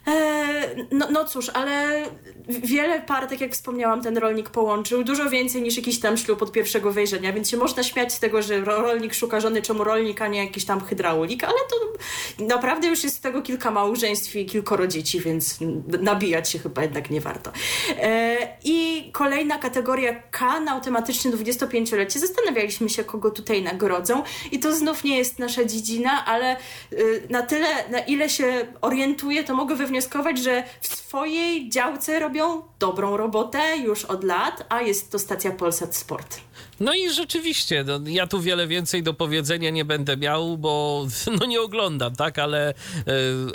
E, 0.06 0.86
no, 0.90 1.06
no 1.10 1.24
cóż, 1.24 1.50
ale 1.54 2.04
wiele 2.48 3.00
par, 3.00 3.26
tak 3.26 3.40
jak 3.40 3.52
wspomniałam, 3.52 4.02
ten 4.02 4.18
rolnik 4.18 4.50
połączył. 4.50 5.04
Dużo 5.04 5.30
więcej 5.30 5.62
niż 5.62 5.76
jakiś 5.76 6.00
tam 6.00 6.16
ślub 6.16 6.42
od 6.42 6.52
pierwszego 6.52 6.92
wejrzenia, 6.92 7.32
więc 7.32 7.50
się 7.50 7.56
można 7.56 7.82
śmiać 7.82 8.14
z 8.14 8.20
tego, 8.20 8.42
że 8.42 8.60
rolnik 8.60 9.14
szuka 9.14 9.40
żony, 9.40 9.62
czemu 9.62 9.84
rolnik, 9.84 10.22
a 10.22 10.26
nie 10.26 10.44
jakiś 10.44 10.64
tam 10.64 10.80
hydraulik, 10.80 11.44
ale 11.44 11.58
to 11.70 11.76
naprawdę 12.44 12.88
już 12.88 13.04
jest 13.04 13.16
z 13.16 13.20
tego 13.20 13.42
kilka 13.42 13.70
małżeństw 13.70 14.36
i 14.36 14.46
kilkoro 14.46 14.86
dzieci, 14.86 15.20
więc 15.20 15.58
nabijać 16.00 16.50
się 16.50 16.58
chyba 16.58 16.82
jednak 16.82 17.10
nie 17.10 17.20
warto. 17.20 17.52
E, 18.00 18.36
I 18.64 19.10
kolejna 19.12 19.58
kategoria 19.58 20.22
K, 20.30 20.60
na 20.60 20.80
tematyczne 20.80 21.30
25-lecie. 21.30 22.20
Zastanawialiśmy 22.20 22.88
się, 22.88 23.04
kogo 23.04 23.30
tutaj 23.30 23.62
nagrodzą 23.62 24.22
i 24.52 24.58
to 24.58 24.74
znów 24.74 25.04
nie 25.04 25.18
jest 25.18 25.38
nasza 25.38 25.64
dziedzina, 25.64 26.24
ale 26.26 26.56
y, 26.92 27.22
na 27.30 27.42
tyle, 27.42 27.68
na 27.90 27.98
ile 27.98 28.28
się 28.28 28.66
orientuję, 28.80 29.44
to 29.44 29.54
mogę 29.54 29.76
że 30.38 30.64
w 30.80 30.86
swojej 30.86 31.68
działce 31.68 32.18
robią 32.18 32.62
dobrą 32.78 33.16
robotę 33.16 33.76
już 33.76 34.04
od 34.04 34.24
lat, 34.24 34.66
a 34.68 34.80
jest 34.80 35.12
to 35.12 35.18
stacja 35.18 35.50
Polsat 35.50 35.96
Sport. 35.96 36.40
No 36.80 36.94
i 36.94 37.10
rzeczywiście, 37.10 37.84
no, 37.84 38.00
ja 38.06 38.26
tu 38.26 38.40
wiele 38.40 38.66
więcej 38.66 39.02
do 39.02 39.14
powiedzenia 39.14 39.70
nie 39.70 39.84
będę 39.84 40.16
miał, 40.16 40.58
bo 40.58 41.06
no 41.40 41.46
nie 41.46 41.60
oglądam, 41.60 42.16
tak, 42.16 42.38
ale, 42.38 42.68
e, 42.68 42.74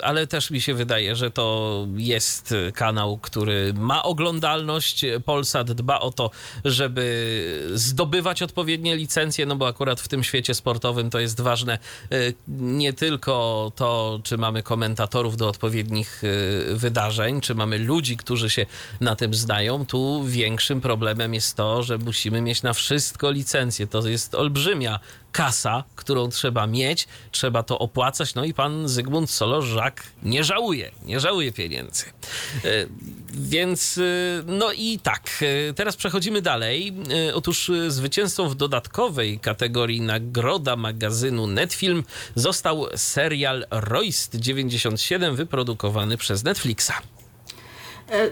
ale 0.02 0.26
też 0.26 0.50
mi 0.50 0.60
się 0.60 0.74
wydaje, 0.74 1.16
że 1.16 1.30
to 1.30 1.86
jest 1.96 2.54
kanał, 2.74 3.18
który 3.18 3.74
ma 3.74 4.02
oglądalność. 4.02 5.04
Polsat 5.24 5.72
dba 5.72 6.00
o 6.00 6.10
to, 6.10 6.30
żeby 6.64 7.70
zdobywać 7.74 8.42
odpowiednie 8.42 8.96
licencje, 8.96 9.46
no 9.46 9.56
bo 9.56 9.66
akurat 9.66 10.00
w 10.00 10.08
tym 10.08 10.24
świecie 10.24 10.54
sportowym 10.54 11.10
to 11.10 11.18
jest 11.18 11.40
ważne 11.40 11.78
e, 12.12 12.16
nie 12.48 12.92
tylko 12.92 13.72
to, 13.76 14.20
czy 14.24 14.38
mamy 14.38 14.62
komentatorów 14.62 15.36
do 15.36 15.48
odpowiednich 15.48 16.22
e, 16.24 16.74
wydarzeń, 16.74 17.40
czy 17.40 17.54
mamy 17.54 17.78
ludzi, 17.78 18.16
którzy 18.16 18.50
się 18.50 18.66
na 19.00 19.16
tym 19.16 19.34
znają. 19.34 19.86
Tu 19.86 20.24
większym 20.24 20.80
problemem 20.80 21.34
jest 21.34 21.56
to, 21.56 21.82
że 21.82 21.98
musimy 21.98 22.40
mieć 22.40 22.62
na 22.62 22.72
wszystko 22.72 23.15
wszystko 23.16 23.30
licencje. 23.30 23.86
To 23.86 24.08
jest 24.08 24.34
olbrzymia 24.34 25.00
kasa, 25.32 25.84
którą 25.94 26.28
trzeba 26.28 26.66
mieć, 26.66 27.08
trzeba 27.30 27.62
to 27.62 27.78
opłacać. 27.78 28.34
No 28.34 28.44
i 28.44 28.54
pan 28.54 28.88
Zygmunt 28.88 29.30
Solorzak 29.30 30.02
nie 30.22 30.44
żałuje, 30.44 30.90
nie 31.04 31.20
żałuje 31.20 31.52
pieniędzy. 31.52 32.04
E, 32.04 32.86
więc, 33.28 33.98
e, 33.98 34.02
no 34.46 34.72
i 34.72 34.98
tak, 35.02 35.30
e, 35.40 35.74
teraz 35.74 35.96
przechodzimy 35.96 36.42
dalej. 36.42 36.92
Otóż 37.34 37.70
zwycięzcą 37.88 38.48
w 38.48 38.54
dodatkowej 38.54 39.38
kategorii 39.38 40.00
nagroda 40.00 40.76
magazynu 40.76 41.46
Netfilm 41.46 42.04
został 42.34 42.86
serial 42.96 43.66
Royst 43.70 44.36
97 44.36 45.36
wyprodukowany 45.36 46.16
przez 46.16 46.44
Netflixa. 46.44 46.92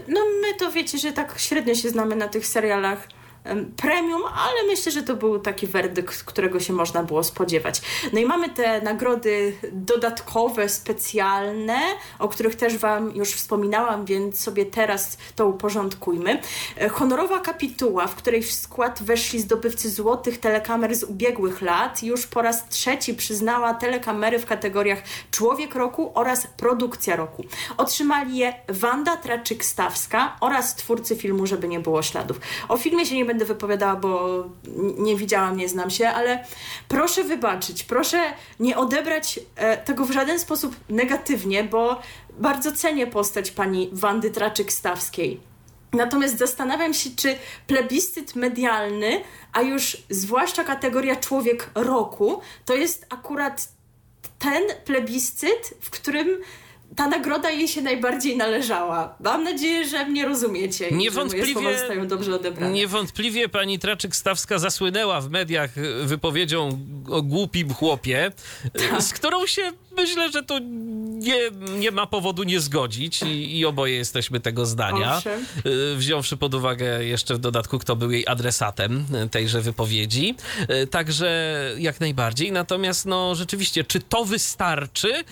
No 0.07 0.21
my 0.41 0.53
to 0.59 0.71
wiecie, 0.71 0.97
że 0.97 1.11
tak 1.11 1.39
średnio 1.39 1.75
się 1.75 1.89
znamy 1.89 2.15
na 2.15 2.27
tych 2.27 2.47
serialach 2.47 3.07
premium, 3.77 4.21
ale 4.25 4.67
myślę, 4.67 4.91
że 4.91 5.03
to 5.03 5.15
był 5.15 5.39
taki 5.39 5.67
werdykt, 5.67 6.23
którego 6.23 6.59
się 6.59 6.73
można 6.73 7.03
było 7.03 7.23
spodziewać. 7.23 7.81
No 8.13 8.19
i 8.19 8.25
mamy 8.25 8.49
te 8.49 8.81
nagrody 8.81 9.55
dodatkowe, 9.71 10.69
specjalne, 10.69 11.79
o 12.19 12.27
których 12.27 12.55
też 12.55 12.77
Wam 12.77 13.15
już 13.15 13.29
wspominałam, 13.29 14.05
więc 14.05 14.39
sobie 14.41 14.65
teraz 14.65 15.17
to 15.35 15.47
uporządkujmy. 15.47 16.41
E, 16.81 16.89
honorowa 16.89 17.39
kapituła, 17.39 18.07
w 18.07 18.15
której 18.15 18.43
w 18.43 18.51
skład 18.51 19.03
weszli 19.03 19.39
zdobywcy 19.39 19.89
złotych 19.89 20.39
telekamer 20.39 20.95
z 20.95 21.03
ubiegłych 21.03 21.61
lat, 21.61 22.03
już 22.03 22.27
po 22.27 22.41
raz 22.41 22.69
trzeci 22.69 23.13
przyznała 23.13 23.73
telekamery 23.73 24.39
w 24.39 24.45
kategoriach 24.45 25.03
Człowiek 25.31 25.75
Roku 25.75 26.11
oraz 26.13 26.47
Produkcja 26.47 27.15
Roku. 27.15 27.43
Otrzymali 27.77 28.37
je 28.37 28.53
Wanda 28.69 29.15
Traczyk-Stawska 29.15 30.27
oraz 30.41 30.75
twórcy 30.75 31.15
filmu 31.15 31.45
Żeby 31.45 31.67
nie 31.67 31.79
było 31.79 32.03
śladów. 32.03 32.39
O 32.69 32.77
filmie 32.77 33.05
się 33.05 33.15
nie 33.15 33.25
będę 33.25 33.34
będę 33.35 33.45
wypowiadała, 33.45 33.95
bo 33.95 34.43
nie 34.97 35.15
widziałam, 35.15 35.57
nie 35.57 35.69
znam 35.69 35.89
się, 35.89 36.07
ale 36.07 36.45
proszę 36.87 37.23
wybaczyć, 37.23 37.83
proszę 37.83 38.23
nie 38.59 38.77
odebrać 38.77 39.39
e, 39.55 39.77
tego 39.77 40.05
w 40.05 40.11
żaden 40.11 40.39
sposób 40.39 40.75
negatywnie, 40.89 41.63
bo 41.63 42.01
bardzo 42.39 42.71
cenię 42.71 43.07
postać 43.07 43.51
pani 43.51 43.89
Wandy 43.93 44.31
Traczyk-Stawskiej. 44.31 45.37
Natomiast 45.93 46.37
zastanawiam 46.37 46.93
się, 46.93 47.09
czy 47.15 47.35
plebiscyt 47.67 48.35
medialny, 48.35 49.21
a 49.53 49.61
już 49.61 49.97
zwłaszcza 50.09 50.63
kategoria 50.63 51.15
człowiek 51.15 51.69
roku, 51.75 52.41
to 52.65 52.75
jest 52.75 53.05
akurat 53.09 53.67
ten 54.39 54.63
plebiscyt, 54.85 55.73
w 55.81 55.89
którym 55.89 56.27
ta 56.95 57.07
nagroda 57.07 57.49
jej 57.49 57.67
się 57.67 57.81
najbardziej 57.81 58.37
należała. 58.37 59.15
Mam 59.23 59.43
nadzieję, 59.43 59.87
że 59.87 60.05
mnie 60.05 60.25
rozumiecie 60.25 60.91
niewątpliwie, 60.91 61.77
zostają 61.77 62.07
dobrze 62.07 62.35
odebrane. 62.35 62.73
Niewątpliwie 62.73 63.49
pani 63.49 63.79
Traczyk-Stawska 63.79 64.59
zasłynęła 64.59 65.21
w 65.21 65.29
mediach 65.29 65.71
wypowiedzią 66.03 66.79
o 67.09 67.21
głupim 67.21 67.73
chłopie, 67.73 68.31
tak. 68.89 69.01
z 69.01 69.13
którą 69.13 69.45
się 69.45 69.71
myślę, 69.95 70.31
że 70.31 70.43
to 70.43 70.59
nie, 70.59 71.35
nie 71.77 71.91
ma 71.91 72.07
powodu 72.07 72.43
nie 72.43 72.59
zgodzić 72.59 73.23
i, 73.23 73.57
i 73.57 73.65
oboje 73.65 73.95
jesteśmy 73.95 74.39
tego 74.39 74.65
zdania. 74.65 75.17
Owszem. 75.17 75.45
Y, 75.65 75.95
wziąwszy 75.95 76.37
pod 76.37 76.53
uwagę 76.53 77.05
jeszcze 77.05 77.35
w 77.35 77.37
dodatku, 77.37 77.79
kto 77.79 77.95
był 77.95 78.11
jej 78.11 78.27
adresatem 78.27 79.05
tejże 79.31 79.61
wypowiedzi. 79.61 80.35
Y, 80.83 80.87
także 80.87 81.55
jak 81.77 81.99
najbardziej. 81.99 82.51
Natomiast 82.51 83.05
no 83.05 83.35
rzeczywiście, 83.35 83.83
czy 83.83 83.99
to 83.99 84.25
wystarczy, 84.25 85.13
y, 85.13 85.23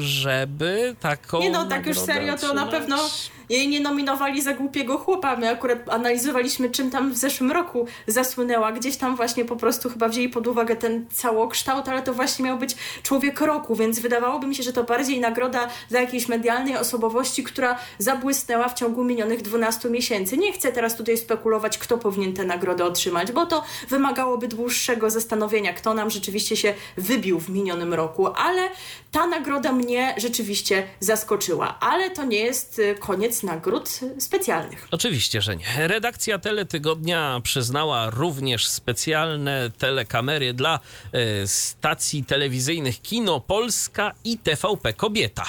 żeby 0.00 0.96
taką 1.00 1.40
Nie 1.40 1.50
no, 1.50 1.64
tak 1.64 1.86
już 1.86 1.98
serio, 1.98 2.38
to 2.38 2.54
na 2.54 2.66
pewno 2.66 3.10
jej 3.48 3.68
nie 3.68 3.80
nominowali 3.80 4.42
za 4.42 4.54
głupiego 4.54 4.98
chłopa. 4.98 5.36
My 5.36 5.50
akurat 5.50 5.78
analizowaliśmy, 5.88 6.70
czym 6.70 6.90
tam 6.90 7.12
w 7.12 7.16
zeszłym 7.16 7.52
roku 7.52 7.86
zasłynęła. 8.06 8.72
Gdzieś 8.72 8.96
tam 8.96 9.16
właśnie 9.16 9.44
po 9.44 9.56
prostu 9.56 9.90
chyba 9.90 10.08
wzięli 10.08 10.28
pod 10.28 10.46
uwagę 10.46 10.76
ten 10.76 11.06
całokształt, 11.10 11.88
ale 11.88 12.02
to 12.02 12.14
właśnie 12.14 12.44
miał 12.44 12.58
być 12.58 12.76
człowiek 13.02 13.40
roku, 13.40 13.76
więc 13.76 13.98
wydawałoby 13.98 14.46
mi 14.46 14.54
się, 14.54 14.62
że 14.62 14.72
to 14.72 14.84
bardziej 14.84 15.20
nagroda 15.20 15.68
dla 15.90 16.00
jakiejś 16.00 16.28
medialnej 16.28 16.76
osobowości, 16.76 17.44
która 17.44 17.78
zabłysnęła 17.98 18.68
w 18.68 18.74
ciągu 18.74 19.04
minionych 19.04 19.42
12 19.42 19.90
miesięcy. 19.90 20.36
Nie 20.36 20.52
chcę 20.52 20.72
teraz 20.72 20.96
tutaj 20.96 21.18
spekulować, 21.18 21.78
kto 21.78 21.98
powinien 21.98 22.32
tę 22.32 22.44
nagrodę 22.44 22.84
otrzymać, 22.84 23.32
bo 23.32 23.46
to 23.46 23.64
wymagałoby 23.88 24.48
dłuższego 24.48 25.10
zastanowienia, 25.10 25.72
kto 25.72 25.94
nam 25.94 26.10
rzeczywiście 26.10 26.56
się 26.56 26.74
wybił 26.96 27.40
w 27.40 27.48
minionym 27.48 27.94
roku, 27.94 28.26
ale 28.26 28.68
ta 29.12 29.26
nagroda 29.26 29.72
mnie 29.72 30.14
rzeczywiście 30.16 30.86
zaskoczyła. 31.00 31.78
Ale 31.80 32.10
to 32.10 32.24
nie 32.24 32.38
jest 32.38 32.78
y, 32.78 32.94
koniec 33.34 33.42
nagród 33.42 34.00
specjalnych. 34.18 34.88
Oczywiście, 34.90 35.42
że 35.42 35.56
nie. 35.56 35.64
Redakcja 35.76 36.38
Teletygodnia 36.38 37.40
przyznała 37.42 38.10
również 38.10 38.68
specjalne 38.68 39.70
telekamery 39.78 40.54
dla 40.54 40.80
e, 41.12 41.46
stacji 41.46 42.24
telewizyjnych 42.24 43.02
Kino 43.02 43.40
Polska 43.40 44.12
i 44.24 44.38
TVP 44.38 44.92
Kobieta. 44.92 45.44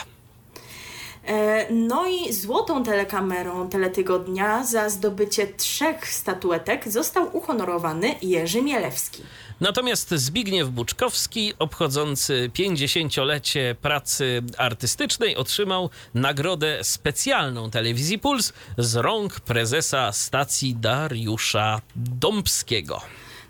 E, 1.27 1.65
no 1.73 2.05
i 2.07 2.33
złotą 2.33 2.83
telekamerą 2.83 3.69
Teletygodnia 3.69 4.63
za 4.63 4.89
zdobycie 4.89 5.47
trzech 5.47 6.07
statuetek 6.07 6.89
został 6.89 7.37
uhonorowany 7.37 8.15
Jerzy 8.21 8.61
Mielewski. 8.61 9.23
Natomiast 9.61 10.09
Zbigniew 10.09 10.69
Buczkowski, 10.69 11.53
obchodzący 11.59 12.51
50-lecie 12.53 13.75
pracy 13.81 14.43
artystycznej, 14.57 15.35
otrzymał 15.35 15.89
nagrodę 16.13 16.83
specjalną 16.83 17.71
telewizji 17.71 18.19
Puls 18.19 18.53
z 18.77 18.95
rąk 18.95 19.39
prezesa 19.39 20.11
stacji 20.11 20.75
Dariusza 20.75 21.81
Dąbskiego. 21.95 23.01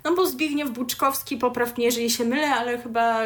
No 0.06 0.14
bo 0.14 0.26
Zbigniew 0.26 0.70
Buczkowski, 0.70 1.36
popraw 1.36 1.76
mnie, 1.76 1.86
jeżeli 1.86 2.10
się 2.10 2.24
mylę, 2.24 2.54
ale 2.54 2.78
chyba 2.78 3.22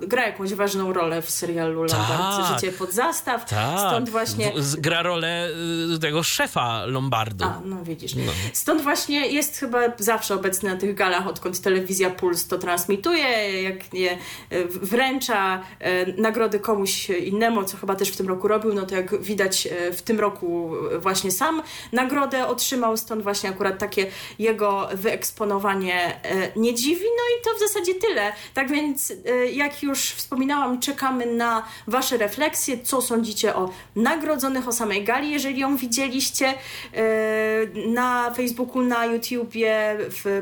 gra 0.00 0.26
jakąś 0.26 0.54
ważną 0.54 0.92
rolę 0.92 1.22
w 1.22 1.30
serialu. 1.30 1.86
Tak, 1.86 2.46
Życie 2.54 2.72
pod 2.72 2.92
zastaw. 2.92 3.50
Tak. 3.50 3.78
Stąd 3.78 4.08
właśnie... 4.08 4.52
Gra 4.78 5.02
rolę 5.02 5.48
y, 5.94 5.98
tego 5.98 6.22
szefa 6.22 6.86
Lombardu. 6.86 7.44
A, 7.44 7.60
no 7.64 7.84
widzisz. 7.84 8.14
No. 8.14 8.32
Stąd 8.52 8.82
właśnie 8.82 9.26
jest 9.26 9.56
chyba 9.56 9.78
zawsze 9.98 10.34
obecny 10.34 10.70
na 10.70 10.76
tych 10.76 10.94
galach, 10.94 11.26
odkąd 11.26 11.60
telewizja 11.60 12.10
Puls 12.10 12.46
to 12.46 12.58
transmituje, 12.58 13.62
jak 13.62 13.92
nie 13.92 14.12
y, 14.12 14.18
wręcza 14.68 15.58
y, 15.58 16.14
nagrody 16.18 16.60
komuś 16.60 17.10
innemu, 17.10 17.64
co 17.64 17.76
chyba 17.76 17.94
też 17.94 18.08
w 18.08 18.16
tym 18.16 18.28
roku 18.28 18.48
robił, 18.48 18.74
no 18.74 18.86
to 18.86 18.94
jak 18.94 19.22
widać 19.22 19.68
w 19.92 20.02
tym 20.02 20.20
roku 20.20 20.70
właśnie 20.98 21.30
sam 21.30 21.62
nagrodę 21.92 22.46
otrzymał, 22.46 22.96
stąd 22.96 23.22
właśnie 23.22 23.50
akurat 23.50 23.78
takie 23.78 24.06
jego 24.38 24.88
wyeksponowanie 24.94 26.17
nie 26.56 26.74
dziwi. 26.74 27.02
No 27.02 27.22
i 27.38 27.44
to 27.44 27.56
w 27.56 27.68
zasadzie 27.68 27.94
tyle. 27.94 28.32
Tak 28.54 28.70
więc, 28.70 29.12
e, 29.26 29.46
jak 29.46 29.82
już 29.82 30.00
wspominałam, 30.00 30.80
czekamy 30.80 31.26
na 31.26 31.64
Wasze 31.86 32.16
refleksje. 32.16 32.78
Co 32.82 33.02
sądzicie 33.02 33.54
o 33.54 33.70
nagrodzonych 33.96 34.68
o 34.68 34.72
samej 34.72 35.04
gali, 35.04 35.30
jeżeli 35.30 35.60
ją 35.60 35.76
widzieliście 35.76 36.46
e, 36.46 36.56
na 37.86 38.34
Facebooku, 38.34 38.82
na 38.82 39.06
YouTubie, 39.06 39.98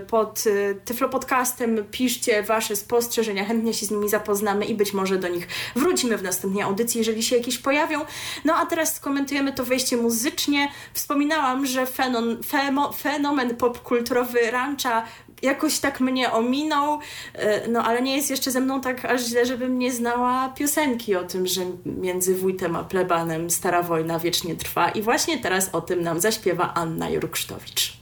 pod 0.07 0.45
Tyflo 0.85 1.09
Podcastem. 1.09 1.85
Piszcie 1.91 2.43
Wasze 2.43 2.77
spostrzeżenia, 2.77 3.45
chętnie 3.45 3.75
się 3.75 3.87
z 3.87 3.91
nimi 3.91 4.09
zapoznamy 4.09 4.65
i 4.65 4.75
być 4.75 4.93
może 4.93 5.19
do 5.19 5.29
nich 5.29 5.49
wrócimy 5.77 6.19
w 6.19 6.23
następnej 6.23 6.62
audycji, 6.62 6.99
jeżeli 6.99 7.23
się 7.23 7.37
jakieś 7.37 7.59
pojawią. 7.59 8.01
No 8.45 8.55
a 8.55 8.67
teraz 8.67 8.95
skomentujemy 8.95 9.53
to 9.53 9.65
wejście 9.65 9.97
muzycznie. 9.97 10.69
Wspominałam, 10.93 11.67
że 11.67 11.87
fenon, 11.87 12.43
femo, 12.43 12.93
fenomen 12.93 13.57
popkulturowy 13.57 14.51
Rancha 14.51 15.05
jakoś 15.42 15.79
tak 15.79 16.01
mnie 16.01 16.33
ominął, 16.33 16.99
e, 17.35 17.68
no 17.68 17.85
ale 17.85 18.03
nie 18.03 18.16
jest 18.16 18.31
jeszcze 18.31 18.51
ze 18.51 18.61
mną 18.61 18.81
tak 18.81 19.05
aż 19.05 19.22
źle, 19.22 19.46
żebym 19.46 19.79
nie 19.79 19.92
znała 19.92 20.49
piosenki 20.49 21.16
o 21.16 21.25
tym, 21.25 21.46
że 21.46 21.61
między 21.85 22.35
wójtem 22.35 22.77
a 22.77 22.85
plebanem 22.85 23.51
stara 23.51 23.83
wojna 23.83 24.18
wiecznie 24.18 24.57
trwa 24.57 24.88
i 24.88 25.03
właśnie 25.03 25.38
teraz 25.38 25.68
o 25.72 25.81
tym 25.81 26.03
nam 26.03 26.20
zaśpiewa 26.20 26.75
Anna 26.75 27.11
Jurksztowicz. 27.11 27.96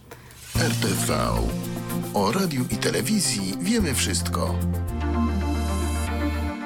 RTV. 0.58 1.16
O 2.14 2.32
radiu 2.32 2.64
i 2.70 2.76
telewizji 2.76 3.54
wiemy 3.60 3.94
wszystko. 3.94 4.54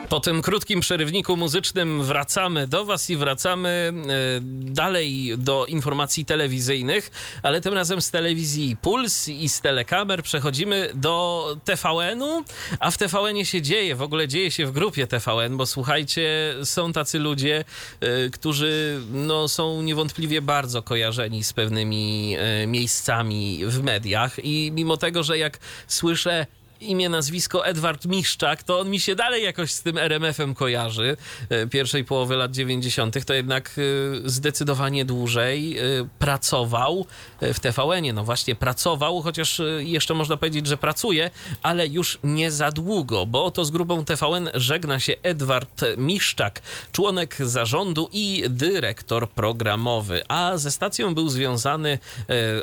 Po 0.09 0.21
tym 0.21 0.43
krótkim 0.43 0.81
przerywniku 0.81 1.37
muzycznym 1.37 2.03
wracamy 2.03 2.67
do 2.67 2.85
Was 2.85 3.11
i 3.11 3.17
wracamy 3.17 3.69
e, 3.69 4.41
dalej 4.75 5.35
do 5.39 5.67
informacji 5.67 6.25
telewizyjnych, 6.25 7.11
ale 7.43 7.61
tym 7.61 7.75
razem 7.75 8.03
z 8.03 8.11
telewizji 8.11 8.77
Puls 8.83 9.29
i 9.29 9.49
z 9.49 9.61
telekamer 9.61 10.23
przechodzimy 10.23 10.91
do 10.95 11.57
TVN-u, 11.65 12.45
a 12.81 12.91
w 12.91 12.99
TVN-ie 12.99 13.47
się 13.47 13.63
dzieje, 13.63 13.95
w 13.95 14.03
ogóle 14.03 14.29
dzieje 14.29 14.51
się 14.51 14.67
w 14.67 14.73
grupie 14.73 15.07
TVN, 15.07 15.57
bo 15.57 15.67
słuchajcie, 15.67 16.55
są 16.65 16.93
tacy 16.93 17.19
ludzie, 17.19 17.65
e, 18.01 18.31
którzy 18.31 19.01
no, 19.13 19.49
są 19.49 19.83
niewątpliwie 19.83 20.43
bardzo 20.43 20.83
kojarzeni 20.83 21.45
z 21.45 21.53
pewnymi 21.53 22.37
e, 22.39 22.67
miejscami 22.67 23.61
w 23.67 23.83
mediach 23.83 24.45
i 24.45 24.73
mimo 24.75 24.97
tego, 24.97 25.23
że 25.23 25.39
jak 25.39 25.59
słyszę 25.87 26.47
imię, 26.81 27.09
nazwisko 27.09 27.67
Edward 27.67 28.07
Miszczak, 28.07 28.63
to 28.63 28.81
on 28.81 28.91
mi 28.91 29.01
się 29.01 29.15
dalej 29.15 29.45
jakoś 29.45 29.73
z 29.73 29.83
tym 29.83 29.99
RMF-em 29.99 30.55
kojarzy 30.55 31.17
e, 31.49 31.67
pierwszej 31.67 32.05
połowy 32.05 32.37
lat 32.37 32.53
90., 32.53 33.25
to 33.25 33.35
jednak 33.35 33.71
e, 33.79 34.29
zdecydowanie 34.29 35.05
dłużej 35.05 35.79
e, 35.79 35.83
pracował 36.19 37.07
w 37.41 37.61
TVN-ie. 37.61 38.13
No 38.13 38.25
właśnie, 38.25 38.55
pracował, 38.55 39.23
chociaż 39.23 39.61
jeszcze 39.79 40.15
można 40.15 40.37
powiedzieć, 40.37 40.67
że 40.67 40.77
pracuje, 40.77 41.31
ale 41.63 41.87
już 41.87 42.19
nie 42.25 42.51
za 42.51 42.71
długo, 42.71 43.27
bo 43.27 43.45
oto 43.45 43.65
z 43.65 43.71
grupą 43.71 44.05
TVN 44.05 44.51
żegna 44.55 45.01
się 45.01 45.15
Edward 45.23 45.85
Miszczak, 45.97 46.63
członek 46.93 47.37
zarządu 47.41 48.09
i 48.13 48.45
dyrektor 48.49 49.31
programowy, 49.31 50.23
a 50.29 50.53
ze 50.57 50.71
stacją 50.71 51.15
był 51.15 51.29
związany 51.29 51.99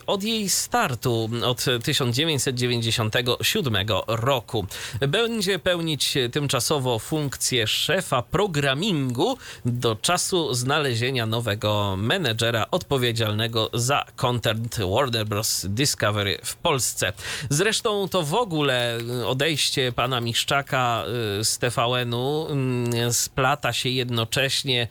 od 0.08 0.24
jej 0.24 0.50
startu, 0.50 1.30
od 1.44 1.66
1997 1.84 3.76
roku. 4.08 4.66
Będzie 5.00 5.60
pełnić 5.60 6.18
tymczasowo 6.32 7.00
funkcję 7.00 7.68
szefa 7.68 8.22
programingu 8.22 9.38
do 9.66 9.96
czasu 9.96 10.54
znalezienia 10.54 11.26
nowego 11.26 11.96
menedżera 11.98 12.66
odpowiedzialnego 12.72 13.70
za 13.74 14.06
content 14.16 14.80
Warner 14.96 15.26
Bros. 15.26 15.66
Discovery 15.70 16.40
w 16.44 16.56
Polsce. 16.56 17.14
Zresztą 17.50 18.08
to 18.10 18.24
w 18.24 18.34
ogóle 18.34 18.98
odejście 19.26 19.92
pana 19.92 20.22
Miszczaka 20.22 21.04
y, 21.40 21.46
z 21.46 21.58
TVN-u 21.58 22.48
mm, 22.50 23.14
splata 23.14 23.74
się 23.74 23.90
jednocześnie 23.90 24.88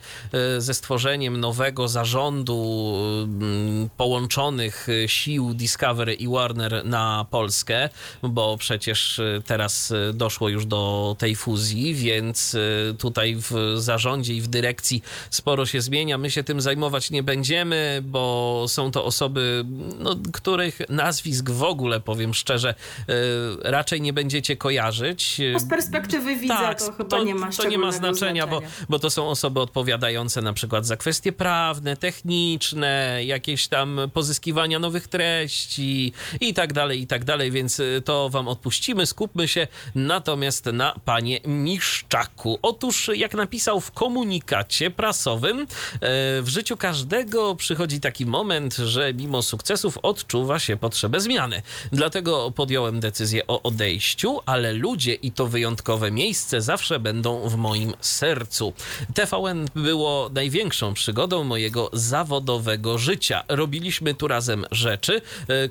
y, 0.57 0.61
ze 0.61 0.73
stworzeniem 0.73 1.39
nowego 1.39 1.87
zarządu 1.87 2.55
połączonych 3.97 4.87
sił 5.07 5.53
Discovery 5.53 6.13
i 6.13 6.27
Warner 6.27 6.85
na 6.85 7.25
Polskę, 7.29 7.89
bo 8.23 8.57
przecież 8.57 9.04
też 9.05 9.21
teraz 9.45 9.93
doszło 10.13 10.49
już 10.49 10.65
do 10.65 11.15
tej 11.19 11.35
fuzji, 11.35 11.93
więc 11.93 12.55
tutaj 12.97 13.35
w 13.35 13.51
zarządzie 13.75 14.33
i 14.33 14.41
w 14.41 14.47
dyrekcji 14.47 15.03
sporo 15.29 15.65
się 15.65 15.81
zmienia. 15.81 16.17
My 16.17 16.31
się 16.31 16.43
tym 16.43 16.61
zajmować 16.61 17.11
nie 17.11 17.23
będziemy, 17.23 18.01
bo 18.03 18.65
są 18.67 18.91
to 18.91 19.05
osoby, 19.05 19.65
no, 19.99 20.15
których 20.33 20.81
nazwisk 20.89 21.49
w 21.49 21.63
ogóle, 21.63 21.99
powiem 21.99 22.33
szczerze, 22.33 22.75
raczej 23.61 24.01
nie 24.01 24.13
będziecie 24.13 24.57
kojarzyć. 24.57 25.41
No 25.53 25.59
z 25.59 25.69
perspektywy 25.69 26.35
widza 26.35 26.57
tak, 26.57 26.79
to 26.79 26.91
chyba 26.91 27.09
to, 27.09 27.23
nie 27.23 27.35
ma 27.35 27.51
To 27.51 27.69
nie 27.69 27.77
ma 27.77 27.91
znaczenia. 27.91 28.47
Bo, 28.47 28.61
bo 28.89 28.99
to 28.99 29.09
są 29.09 29.29
osoby 29.29 29.59
odpowiadające 29.59 30.41
na 30.41 30.53
przykład 30.53 30.85
za 30.85 30.97
kwestie 30.97 31.31
prawne, 31.31 31.97
techniczne, 31.97 33.19
jakieś 33.25 33.67
tam 33.67 33.99
pozyskiwania 34.13 34.79
nowych 34.79 35.07
treści 35.07 36.13
i 36.41 36.53
tak 36.53 36.73
dalej, 36.73 37.01
i 37.01 37.07
tak 37.07 37.23
dalej, 37.23 37.51
więc 37.51 37.79
y, 37.79 38.01
to 38.05 38.29
wam 38.29 38.47
odpuścimy, 38.47 38.94
skupmy 39.05 39.47
się 39.47 39.67
natomiast 39.95 40.65
na 40.65 40.95
panie 41.05 41.39
Miszczaku. 41.45 42.59
Otóż, 42.61 43.09
jak 43.15 43.33
napisał 43.33 43.81
w 43.81 43.91
komunikacie 43.91 44.91
prasowym, 44.91 45.59
e, 45.61 45.65
w 46.41 46.47
życiu 46.47 46.77
każdego 46.77 47.55
przychodzi 47.55 47.99
taki 47.99 48.25
moment, 48.25 48.75
że 48.75 49.13
mimo 49.13 49.41
sukcesów 49.41 49.97
odczuwa 49.97 50.59
się 50.59 50.77
potrzebę 50.77 51.19
zmiany. 51.19 51.61
Dlatego 51.91 52.51
podjąłem 52.51 52.99
decyzję 52.99 53.47
o 53.47 53.61
odejściu, 53.61 54.39
ale 54.45 54.73
ludzie 54.73 55.13
i 55.13 55.31
to 55.31 55.47
wyjątkowe 55.47 56.11
miejsce 56.11 56.61
zawsze 56.61 56.99
będą 56.99 57.49
w 57.49 57.55
moim 57.55 57.93
sercu. 58.01 58.73
TVN 59.13 59.65
było 59.75 60.29
największą 60.33 60.93
przygodą 60.93 61.43
mojego 61.43 61.89
zawodowego 61.93 62.97
życia. 62.97 63.43
Robiliśmy 63.47 64.13
tu 64.13 64.27
razem 64.27 64.65
rzeczy, 64.71 65.21
e, 65.47 65.69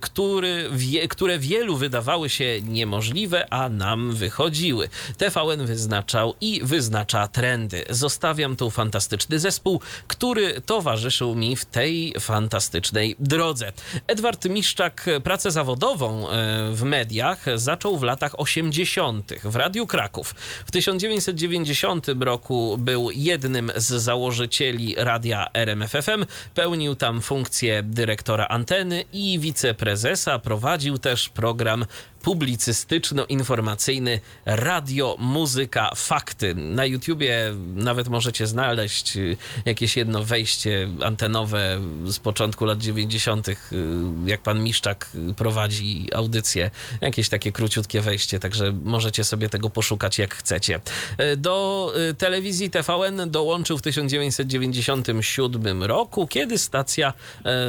które 1.09 1.39
wielu 1.39 1.77
wydawały 1.77 2.31
się 2.31 2.63
niemożliwe, 2.63 3.14
a 3.51 3.69
nam 3.69 4.13
wychodziły. 4.13 4.89
TVN 5.19 5.67
wyznaczał 5.67 6.35
i 6.41 6.61
wyznacza 6.65 7.29
trendy. 7.29 7.85
Zostawiam 7.91 8.57
tu 8.57 8.71
fantastyczny 8.71 9.39
zespół, 9.39 9.81
który 10.07 10.61
towarzyszył 10.61 11.35
mi 11.35 11.57
w 11.57 11.65
tej 11.65 12.15
fantastycznej 12.21 13.17
drodze. 13.19 13.73
Edward 14.07 14.45
Miszczak 14.45 15.07
pracę 15.25 15.51
zawodową 15.51 16.31
e, 16.31 16.71
w 16.73 16.83
mediach 16.83 17.45
zaczął 17.55 17.99
w 17.99 18.03
latach 18.03 18.41
80. 18.41 19.33
w 19.45 19.57
Radiu 19.57 19.87
Kraków. 19.87 20.35
W 20.67 20.71
1990 20.71 22.07
roku 22.21 22.79
był 22.79 23.11
jednym 23.11 23.73
z 23.77 23.87
założycieli 23.87 24.95
radia 24.99 25.49
RMFFM, 25.55 26.27
pełnił 26.55 26.95
tam 26.95 27.21
funkcję 27.21 27.83
dyrektora 27.83 28.47
anteny 28.47 29.05
i 29.13 29.39
wiceprezesa, 29.39 30.39
prowadził 30.39 30.99
też 30.99 31.29
program 31.29 31.85
publicystyczno-informacyjny 32.25 34.21
Radio 34.47 35.17
Muzyka 35.19 35.91
Fakty. 35.97 36.55
Na 36.55 36.85
YouTubie 36.85 37.55
nawet 37.75 38.09
możecie 38.09 38.47
znaleźć 38.47 39.17
y, 39.17 39.37
jakieś 39.65 39.97
jedno 39.97 40.25
wejście 40.25 40.89
antenowe 41.03 41.81
z 42.05 42.19
początku 42.19 42.65
lat 42.65 42.79
90., 42.79 43.49
y, 43.49 43.57
jak 44.27 44.43
pan 44.43 44.63
Miszczak 44.63 45.11
prowadzi 45.37 46.09
audycję. 46.15 46.71
Jakieś 47.01 47.29
takie 47.29 47.53
króciutkie 47.53 48.01
wejście, 48.01 48.39
także 48.39 48.73
możecie 48.85 49.25
sobie 49.25 49.49
tego 49.49 49.71
poszukać 49.71 50.19
jak 50.19 50.35
chcecie. 50.35 50.81
Y, 51.21 51.37
do 51.37 51.93
telewizji 52.19 52.71
TVN 52.71 53.31
dołączył 53.31 53.79
w 53.79 53.83
1997 53.83 55.83
roku, 55.83 56.27
kiedy 56.27 56.59
stacja 56.59 57.13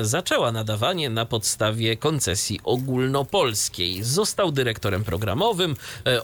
zaczęła 0.02 0.52
nadawanie 0.52 1.10
na 1.10 1.26
podstawie 1.26 1.98
koncesji 1.98 2.60
ogólnopolskiej. 2.64 4.04
Został 4.04 4.45
Został 4.46 4.56
dyrektorem 4.56 5.04
programowym, 5.04 5.76
e, 6.08 6.24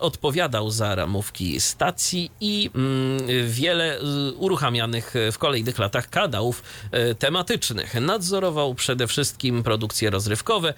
odpowiadał 0.00 0.70
za 0.70 0.94
ramówki 0.94 1.60
stacji 1.60 2.30
i 2.40 2.70
mm, 2.74 3.18
wiele 3.46 3.98
uruchamianych 4.36 5.14
w 5.32 5.38
kolejnych 5.38 5.78
latach 5.78 6.10
kanałów 6.10 6.62
e, 6.90 7.14
tematycznych. 7.14 7.94
Nadzorował 8.00 8.74
przede 8.74 9.06
wszystkim 9.06 9.62
produkcje 9.62 10.10
rozrywkowe, 10.10 10.74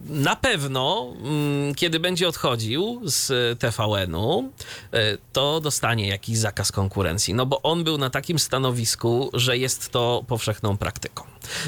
na 0.10 0.36
pewno, 0.36 1.13
mm, 1.21 1.75
kiedy 1.75 1.99
będzie 1.99 2.28
odchodził 2.28 3.02
z 3.04 3.60
TVN-u, 3.60 4.52
y, 4.93 5.17
to 5.34 5.62
dostanie 5.62 6.08
jakiś 6.08 6.38
zakaz 6.38 6.71
konkurencji. 6.71 7.34
No 7.34 7.45
bo 7.45 7.62
on 7.62 7.84
był 7.84 7.97
na 7.97 8.10
takim 8.10 8.39
stanowisku, 8.39 9.30
że 9.34 9.58
jest 9.58 9.89
to 9.89 10.23
powszechną 10.28 10.78
praktyką. 10.78 11.23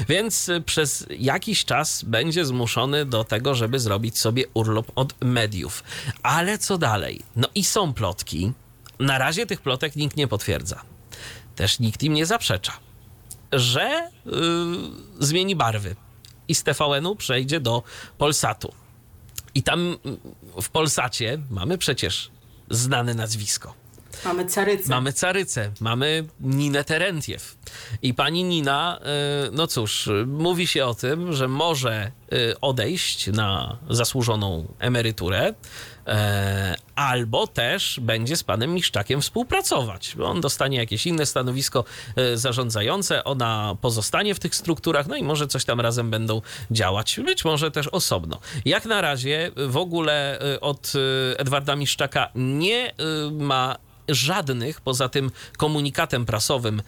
Więc 0.08 0.48
y, 0.48 0.60
przez 0.60 1.06
jakiś 1.18 1.64
czas 1.64 2.04
będzie 2.04 2.44
zmuszony 2.44 3.04
do 3.04 3.24
tego, 3.24 3.54
żeby 3.54 3.80
zrobić 3.80 4.18
sobie 4.18 4.44
urlop 4.54 4.92
od 4.94 5.14
mediów. 5.20 5.84
Ale 6.22 6.58
co 6.58 6.78
dalej? 6.78 7.20
No 7.36 7.48
i 7.54 7.64
są 7.64 7.94
plotki. 7.94 8.52
Na 8.98 9.18
razie 9.18 9.46
tych 9.46 9.60
plotek 9.60 9.96
nikt 9.96 10.16
nie 10.16 10.28
potwierdza. 10.28 10.82
Też 11.56 11.78
nikt 11.78 12.02
im 12.02 12.14
nie 12.14 12.26
zaprzecza 12.26 12.91
że 13.52 14.10
yy, 14.26 14.32
zmieni 15.20 15.56
barwy 15.56 15.96
i 16.48 16.54
z 16.54 16.62
TVN-u 16.62 17.16
przejdzie 17.16 17.60
do 17.60 17.82
Polsatu. 18.18 18.72
I 19.54 19.62
tam 19.62 19.96
w 20.62 20.68
Polsacie 20.68 21.38
mamy 21.50 21.78
przecież 21.78 22.30
znane 22.70 23.14
nazwisko. 23.14 23.74
Mamy 24.24 24.44
Carycę. 24.44 24.88
Mamy 24.88 25.12
Carycę, 25.12 25.70
mamy 25.80 26.24
Ninę 26.40 26.84
Terentiew. 26.84 27.56
I 28.02 28.14
pani 28.14 28.44
Nina, 28.44 28.98
y, 29.46 29.50
no 29.52 29.66
cóż, 29.66 30.10
mówi 30.26 30.66
się 30.66 30.84
o 30.84 30.94
tym, 30.94 31.32
że 31.32 31.48
może 31.48 32.12
y, 32.32 32.60
odejść 32.60 33.26
na 33.26 33.78
zasłużoną 33.90 34.74
emeryturę, 34.78 35.54
albo 36.94 37.46
też 37.46 38.00
będzie 38.00 38.36
z 38.36 38.44
panem 38.44 38.74
Miszczakiem 38.74 39.20
współpracować. 39.20 40.16
On 40.24 40.40
dostanie 40.40 40.78
jakieś 40.78 41.06
inne 41.06 41.26
stanowisko 41.26 41.84
y, 42.18 42.38
zarządzające, 42.38 43.24
ona 43.24 43.76
pozostanie 43.80 44.34
w 44.34 44.38
tych 44.38 44.54
strukturach, 44.54 45.06
no 45.06 45.16
i 45.16 45.22
może 45.22 45.46
coś 45.46 45.64
tam 45.64 45.80
razem 45.80 46.10
będą 46.10 46.42
działać, 46.70 47.20
być 47.24 47.44
może 47.44 47.70
też 47.70 47.88
osobno. 47.88 48.38
Jak 48.64 48.84
na 48.84 49.00
razie 49.00 49.50
w 49.56 49.76
ogóle 49.76 50.38
od 50.60 50.92
Edwarda 51.38 51.76
Miszczaka 51.76 52.28
nie 52.34 52.94
ma 53.32 53.76
żadnych, 54.08 54.80
poza 54.80 55.08
tym 55.08 55.30
komunikatem 55.56 56.26
prasowym, 56.26 56.80
e, 56.80 56.82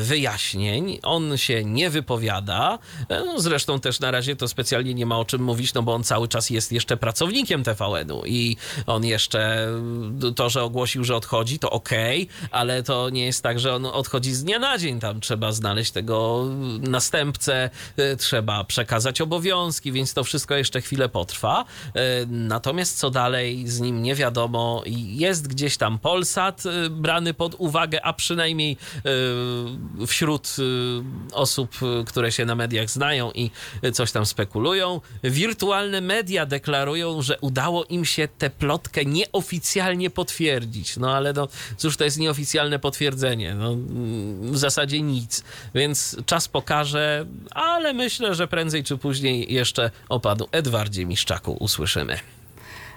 wyjaśnień. 0.00 0.98
On 1.02 1.36
się 1.36 1.64
nie 1.64 1.90
wypowiada. 1.90 2.78
E, 3.08 3.24
no, 3.24 3.40
zresztą 3.40 3.80
też 3.80 4.00
na 4.00 4.10
razie 4.10 4.36
to 4.36 4.48
specjalnie 4.48 4.94
nie 4.94 5.06
ma 5.06 5.18
o 5.18 5.24
czym 5.24 5.42
mówić, 5.42 5.74
no 5.74 5.82
bo 5.82 5.94
on 5.94 6.04
cały 6.04 6.28
czas 6.28 6.50
jest 6.50 6.72
jeszcze 6.72 6.96
pracownikiem 6.96 7.64
TVN-u 7.64 8.22
i 8.26 8.56
on 8.86 9.04
jeszcze 9.04 9.68
to, 10.36 10.50
że 10.50 10.62
ogłosił, 10.62 11.04
że 11.04 11.16
odchodzi, 11.16 11.58
to 11.58 11.70
okej, 11.70 12.22
okay, 12.22 12.48
ale 12.50 12.82
to 12.82 13.10
nie 13.10 13.26
jest 13.26 13.42
tak, 13.42 13.60
że 13.60 13.74
on 13.74 13.86
odchodzi 13.86 14.34
z 14.34 14.44
dnia 14.44 14.58
na 14.58 14.78
dzień. 14.78 15.00
Tam 15.00 15.20
trzeba 15.20 15.52
znaleźć 15.52 15.92
tego 15.92 16.46
następcę, 16.80 17.70
e, 17.96 18.16
trzeba 18.16 18.64
przekazać 18.64 19.20
obowiązki, 19.20 19.92
więc 19.92 20.14
to 20.14 20.24
wszystko 20.24 20.54
jeszcze 20.54 20.80
chwilę 20.80 21.08
potrwa. 21.08 21.64
Natomiast 22.26 22.98
co 22.98 23.10
dalej 23.10 23.68
z 23.68 23.80
nim 23.80 24.02
nie 24.02 24.14
wiadomo. 24.14 24.82
Jest 25.06 25.48
gdzieś 25.48 25.76
tam 25.76 25.98
Polsat 25.98 26.62
brany 26.90 27.34
pod 27.34 27.54
uwagę, 27.58 28.06
a 28.06 28.12
przynajmniej 28.12 28.76
wśród 30.06 30.56
y, 30.58 31.34
osób, 31.34 31.74
y, 31.82 32.04
które 32.04 32.32
się 32.32 32.44
na 32.44 32.54
mediach 32.54 32.90
znają 32.90 33.32
i 33.32 33.50
coś 33.92 34.12
tam 34.12 34.26
spekulują. 34.26 35.00
Wirtualne 35.24 36.00
media 36.00 36.46
deklarują, 36.46 37.22
że 37.22 37.38
udało 37.40 37.84
im 37.84 38.04
się 38.04 38.28
tę 38.28 38.50
plotkę 38.50 39.04
nieoficjalnie 39.04 40.10
potwierdzić. 40.10 40.96
No 40.96 41.16
ale 41.16 41.32
no, 41.32 41.48
cóż 41.76 41.96
to 41.96 42.04
jest 42.04 42.18
nieoficjalne 42.18 42.78
potwierdzenie? 42.78 43.54
No, 43.54 43.76
w 44.52 44.58
zasadzie 44.58 45.02
nic. 45.02 45.44
Więc 45.74 46.16
czas 46.26 46.48
pokaże, 46.48 47.26
ale 47.50 47.92
myślę, 47.92 48.34
że 48.34 48.48
prędzej 48.48 48.84
czy 48.84 48.98
później 48.98 49.52
jeszcze 49.54 49.90
o 50.08 50.20
panu 50.20 50.46
Edwardzie 50.52 51.06
Miszczaku 51.06 51.56
usłyszymy. 51.60 52.18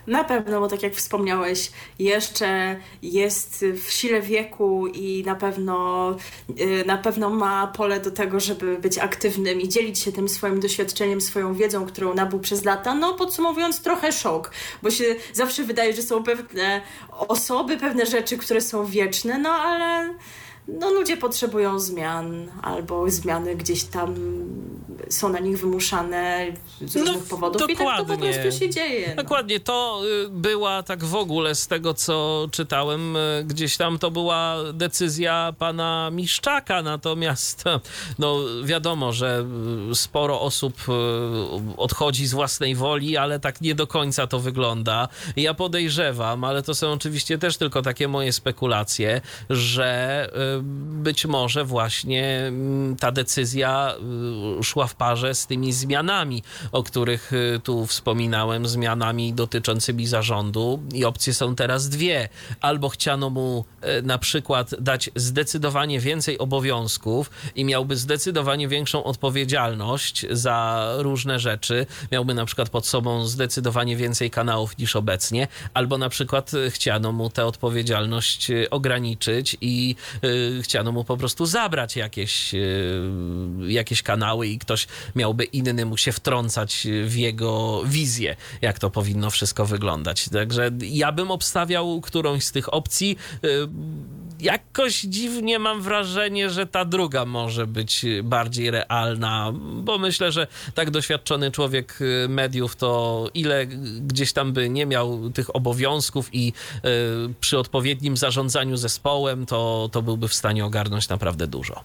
Na 0.08 0.24
pewno, 0.24 0.60
bo 0.60 0.68
tak 0.68 0.84
jak 0.84 0.96
wspomniałeś, 0.96 1.72
jeszcze 2.00 2.80
jest 3.02 3.66
w 3.84 3.92
sile 3.92 4.22
wieku 4.22 4.88
i 4.88 5.24
na 5.26 5.36
pewno, 5.36 6.16
y, 6.60 6.86
na 6.86 6.98
pewno 6.98 7.30
ma 7.30 7.68
pole 7.68 8.00
do 8.00 8.12
tego, 8.12 8.40
żeby 8.40 8.78
być 8.78 8.98
aktywnym 8.98 9.62
i 9.62 9.70
dzielić 9.70 10.00
się 10.00 10.12
tym 10.12 10.30
swoim 10.30 10.60
doświadczeniem, 10.60 11.22
swoją 11.22 11.54
wiedzą, 11.54 11.86
którą 11.86 12.14
nabył 12.14 12.40
przez 12.40 12.66
lata. 12.66 12.96
No, 12.96 13.14
podsumowując, 13.14 13.82
trochę 13.82 14.12
szok, 14.12 14.52
bo 14.84 14.92
się 14.92 15.16
zawsze 15.34 15.64
wydaje, 15.64 15.94
że 15.94 16.02
są 16.02 16.24
pewne 16.24 16.82
osoby, 17.10 17.78
pewne 17.78 18.06
rzeczy, 18.06 18.38
które 18.38 18.62
są 18.62 18.86
wieczne, 18.86 19.38
no 19.38 19.50
ale 19.50 20.14
no, 20.68 20.92
ludzie 20.92 21.18
potrzebują 21.18 21.80
zmian 21.80 22.52
albo 22.62 23.10
zmiany 23.10 23.56
gdzieś 23.56 23.84
tam 23.84 24.16
są 25.10 25.30
na 25.30 25.40
nich 25.40 25.60
wymuszane 25.60 26.48
z 26.82 26.96
różnych 26.96 27.22
no, 27.22 27.30
powodów 27.30 27.62
dokładnie. 27.62 27.86
i 27.86 27.88
tak 27.88 27.98
to 27.98 28.14
po 28.14 28.20
prostu 28.20 28.60
się 28.60 28.70
dzieje. 28.70 29.10
No. 29.16 29.24
Dokładnie, 29.24 29.60
to 29.60 30.02
y, 30.26 30.30
była 30.30 30.84
tak 30.84 31.04
w 31.04 31.16
ogóle 31.16 31.56
z 31.56 31.68
tego, 31.68 31.94
co 31.94 32.48
czytałem, 32.52 33.16
y, 33.16 33.44
gdzieś 33.46 33.78
tam 33.78 34.00
to 34.00 34.12
była 34.12 34.56
decyzja 34.74 35.54
pana 35.58 36.10
Miszczaka, 36.12 36.82
natomiast 36.82 37.64
no 38.20 38.40
wiadomo, 38.64 39.14
że 39.14 39.46
y, 39.92 39.96
sporo 39.96 40.42
osób 40.42 40.78
odchodzi 41.78 42.28
z 42.28 42.34
własnej 42.34 42.76
woli, 42.76 43.18
ale 43.18 43.40
tak 43.40 43.62
nie 43.62 43.76
do 43.76 43.88
końca 43.88 44.28
to 44.28 44.40
wygląda. 44.40 45.08
Ja 45.36 45.54
podejrzewam, 45.54 46.44
ale 46.44 46.64
to 46.64 46.76
są 46.76 46.92
oczywiście 46.92 47.38
też 47.38 47.58
tylko 47.58 47.82
takie 47.82 48.08
moje 48.08 48.34
spekulacje, 48.34 49.22
że 49.50 50.30
być 50.64 51.26
może 51.26 51.66
właśnie 51.66 52.40
mm, 52.48 52.96
ta 52.96 53.12
decyzja 53.12 53.94
szła 54.64 54.88
w 54.88 54.96
parze 54.96 55.36
z 55.36 55.48
tymi 55.48 55.74
zmianami, 55.74 56.44
o 56.72 56.84
których 56.84 57.34
y, 57.34 57.60
tu 57.64 57.86
wspominałem, 57.86 58.68
zmianami 58.68 59.34
dotyczącymi 59.34 60.08
zarządu. 60.08 60.84
I 60.94 61.06
opcje 61.06 61.34
są 61.34 61.56
teraz 61.56 61.90
dwie. 61.90 62.30
Albo 62.62 62.90
chciano 62.90 63.30
mu 63.30 63.66
y, 64.00 64.02
na 64.02 64.18
przykład 64.18 64.76
dać 64.80 65.10
zdecydowanie 65.16 66.00
więcej 66.00 66.38
obowiązków 66.38 67.32
i 67.56 67.66
miałby 67.66 67.96
zdecydowanie 67.96 68.68
większą 68.68 69.04
odpowiedzialność 69.04 70.26
za 70.32 70.90
różne 70.98 71.40
rzeczy. 71.40 71.86
Miałby 72.12 72.34
na 72.34 72.46
przykład 72.46 72.70
pod 72.70 72.88
sobą 72.88 73.26
zdecydowanie 73.26 73.96
więcej 73.96 74.30
kanałów 74.30 74.78
niż 74.78 74.96
obecnie, 74.96 75.48
albo 75.74 75.98
na 75.98 76.10
przykład 76.10 76.54
y, 76.54 76.72
chciano 76.72 77.12
mu 77.12 77.30
tę 77.30 77.46
odpowiedzialność 77.46 78.52
ograniczyć 78.72 79.58
i 79.62 79.96
chciano 80.62 80.92
mu 80.92 81.04
po 81.04 81.18
prostu 81.18 81.46
zabrać 81.46 81.96
jakieś, 81.96 82.56
jakieś 83.68 84.04
kanały 84.04 84.48
i 84.48 84.60
ktoś 84.60 84.88
miałby 85.16 85.44
inny 85.44 85.86
mu 85.86 85.98
się 85.98 86.12
wtrącać 86.12 86.88
w 87.06 87.16
jego 87.16 87.84
wizję, 87.86 88.36
jak 88.62 88.80
to 88.80 88.90
powinno 88.90 89.30
wszystko 89.30 89.66
wyglądać. 89.66 90.30
Także 90.30 90.72
ja 90.82 91.12
bym 91.12 91.32
obstawiał 91.32 92.02
którąś 92.02 92.44
z 92.44 92.52
tych 92.52 92.74
opcji. 92.74 93.18
Jakoś 94.40 95.02
dziwnie 95.02 95.60
mam 95.60 95.82
wrażenie, 95.82 96.50
że 96.50 96.66
ta 96.66 96.86
druga 96.86 97.26
może 97.26 97.68
być 97.68 98.06
bardziej 98.24 98.72
realna, 98.72 99.54
bo 99.56 99.98
myślę, 99.98 100.32
że 100.32 100.48
tak 100.76 100.92
doświadczony 100.92 101.52
człowiek 101.52 102.02
y, 102.02 102.30
mediów 102.30 102.76
to 102.76 103.30
ile 103.34 103.66
gdzieś 104.02 104.34
tam 104.34 104.54
by 104.54 104.70
nie 104.70 104.86
miał 104.86 105.30
tych 105.30 105.56
obowiązków 105.56 106.30
i 106.34 106.54
y, 106.76 107.34
przy 107.40 107.60
odpowiednim 107.60 108.18
zarządzaniu 108.18 108.78
zespołem, 108.78 109.46
to, 109.46 109.90
to 109.92 110.02
byłby 110.02 110.28
w 110.28 110.34
stanie 110.34 110.66
ogarnąć 110.66 111.10
naprawdę 111.10 111.48
dużo. 111.48 111.84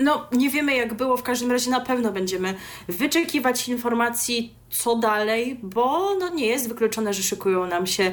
No, 0.00 0.26
nie 0.32 0.50
wiemy 0.50 0.76
jak 0.76 0.94
było, 0.94 1.16
w 1.16 1.22
każdym 1.22 1.50
razie 1.52 1.70
na 1.70 1.80
pewno 1.80 2.12
będziemy 2.12 2.54
wyczekiwać 2.88 3.68
informacji 3.68 4.57
co 4.70 4.96
dalej, 4.96 5.60
bo 5.62 6.14
no 6.20 6.28
nie 6.28 6.46
jest 6.46 6.68
wykluczone, 6.68 7.14
że 7.14 7.22
szykują 7.22 7.66
nam 7.66 7.86
się, 7.86 8.12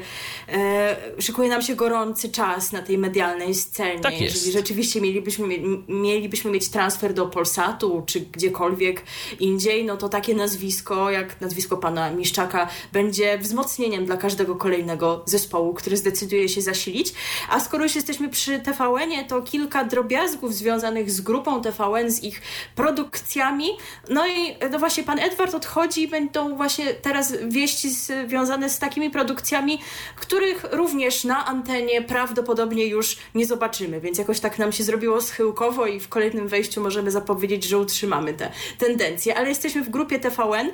e, 0.49 0.95
szykuje 1.19 1.49
nam 1.49 1.61
się 1.61 1.75
gorący 1.75 2.29
czas 2.29 2.71
na 2.71 2.81
tej 2.81 2.97
medialnej 2.97 3.55
scenie. 3.55 3.99
Tak 3.99 4.21
jest. 4.21 4.35
Jeżeli 4.35 4.51
rzeczywiście 4.51 5.01
mielibyśmy, 5.01 5.47
mielibyśmy 5.87 6.51
mieć 6.51 6.69
transfer 6.69 7.13
do 7.13 7.25
Polsatu 7.25 8.03
czy 8.05 8.19
gdziekolwiek 8.19 9.03
indziej, 9.39 9.85
no 9.85 9.97
to 9.97 10.09
takie 10.09 10.35
nazwisko, 10.35 11.11
jak 11.11 11.41
nazwisko 11.41 11.77
pana 11.77 12.11
Miszczaka, 12.11 12.69
będzie 12.93 13.37
wzmocnieniem 13.37 14.05
dla 14.05 14.17
każdego 14.17 14.55
kolejnego 14.55 15.23
zespołu, 15.25 15.73
który 15.73 15.97
zdecyduje 15.97 16.49
się 16.49 16.61
zasilić. 16.61 17.13
A 17.49 17.59
skoro 17.59 17.83
już 17.83 17.95
jesteśmy 17.95 18.29
przy 18.29 18.59
TVN-ie, 18.59 19.25
to 19.25 19.41
kilka 19.41 19.83
drobiazgów 19.83 20.53
związanych 20.53 21.11
z 21.11 21.21
grupą 21.21 21.61
TVN, 21.61 22.11
z 22.11 22.23
ich 22.23 22.41
produkcjami. 22.75 23.67
No 24.09 24.27
i 24.27 24.55
no 24.71 24.79
właśnie 24.79 25.03
pan 25.03 25.19
Edward 25.19 25.55
odchodzi 25.55 26.01
i 26.01 26.07
będą 26.07 26.44
właśnie 26.49 26.93
teraz 26.93 27.33
wieści 27.47 27.89
związane 27.89 28.69
z 28.69 28.79
takimi 28.79 29.09
produkcjami, 29.09 29.79
których 30.15 30.65
również 30.71 31.23
na 31.23 31.45
antenie 31.45 32.01
prawdopodobnie 32.01 32.85
już 32.85 33.17
nie 33.35 33.45
zobaczymy, 33.45 34.01
więc 34.01 34.17
jakoś 34.17 34.39
tak 34.39 34.59
nam 34.59 34.71
się 34.71 34.83
zrobiło 34.83 35.21
schyłkowo 35.21 35.87
i 35.87 35.99
w 35.99 36.09
kolejnym 36.09 36.47
wejściu 36.47 36.81
możemy 36.81 37.11
zapowiedzieć, 37.11 37.63
że 37.63 37.77
utrzymamy 37.77 38.33
te 38.33 38.51
tendencje, 38.77 39.37
ale 39.37 39.49
jesteśmy 39.49 39.83
w 39.83 39.89
grupie 39.89 40.19
TVN, 40.19 40.71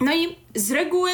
no 0.00 0.14
i 0.14 0.36
z 0.58 0.70
reguły 0.70 1.10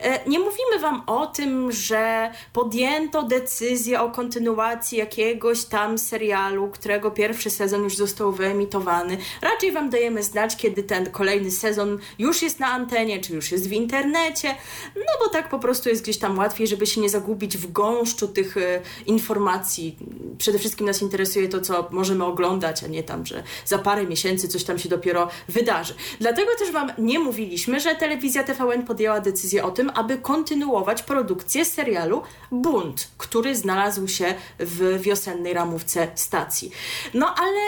e, 0.00 0.28
nie 0.28 0.38
mówimy 0.38 0.78
Wam 0.80 1.02
o 1.06 1.26
tym, 1.26 1.72
że 1.72 2.30
podjęto 2.52 3.22
decyzję 3.22 4.00
o 4.00 4.10
kontynuacji 4.10 4.98
jakiegoś 4.98 5.64
tam 5.64 5.98
serialu, 5.98 6.70
którego 6.70 7.10
pierwszy 7.10 7.50
sezon 7.50 7.84
już 7.84 7.96
został 7.96 8.32
wyemitowany. 8.32 9.18
Raczej 9.42 9.72
Wam 9.72 9.90
dajemy 9.90 10.22
znać, 10.22 10.56
kiedy 10.56 10.82
ten 10.82 11.10
kolejny 11.10 11.50
sezon 11.50 11.98
już 12.18 12.42
jest 12.42 12.60
na 12.60 12.66
antenie, 12.66 13.20
czy 13.20 13.34
już 13.34 13.52
jest 13.52 13.68
w 13.68 13.72
internecie, 13.72 14.54
no 14.96 15.12
bo 15.24 15.28
tak 15.28 15.48
po 15.48 15.58
prostu 15.58 15.88
jest 15.88 16.02
gdzieś 16.02 16.18
tam 16.18 16.38
łatwiej, 16.38 16.66
żeby 16.66 16.86
się 16.86 17.00
nie 17.00 17.08
zagubić 17.08 17.58
w 17.58 17.72
gąszczu 17.72 18.28
tych 18.28 18.56
e, 18.56 18.80
informacji. 19.06 19.96
Przede 20.38 20.58
wszystkim 20.58 20.86
nas 20.86 21.02
interesuje 21.02 21.48
to, 21.48 21.60
co 21.60 21.88
możemy 21.90 22.24
oglądać, 22.24 22.84
a 22.84 22.86
nie 22.86 23.02
tam, 23.02 23.26
że 23.26 23.42
za 23.64 23.78
parę 23.78 24.06
miesięcy 24.06 24.48
coś 24.48 24.64
tam 24.64 24.78
się 24.78 24.88
dopiero 24.88 25.28
wydarzy. 25.48 25.94
Dlatego 26.20 26.50
też 26.58 26.70
Wam 26.70 26.92
nie 26.98 27.18
mówiliśmy, 27.18 27.80
że 27.80 27.94
telewizja 27.94 28.44
TVN 28.44 28.85
podjęła 28.86 29.20
decyzję 29.20 29.64
o 29.64 29.70
tym, 29.70 29.90
aby 29.94 30.18
kontynuować 30.18 31.02
produkcję 31.02 31.64
serialu 31.64 32.22
Bunt, 32.50 33.08
który 33.18 33.56
znalazł 33.56 34.08
się 34.08 34.34
w 34.58 35.00
wiosennej 35.00 35.52
ramówce 35.52 36.08
stacji. 36.14 36.70
No 37.14 37.34
ale 37.34 37.60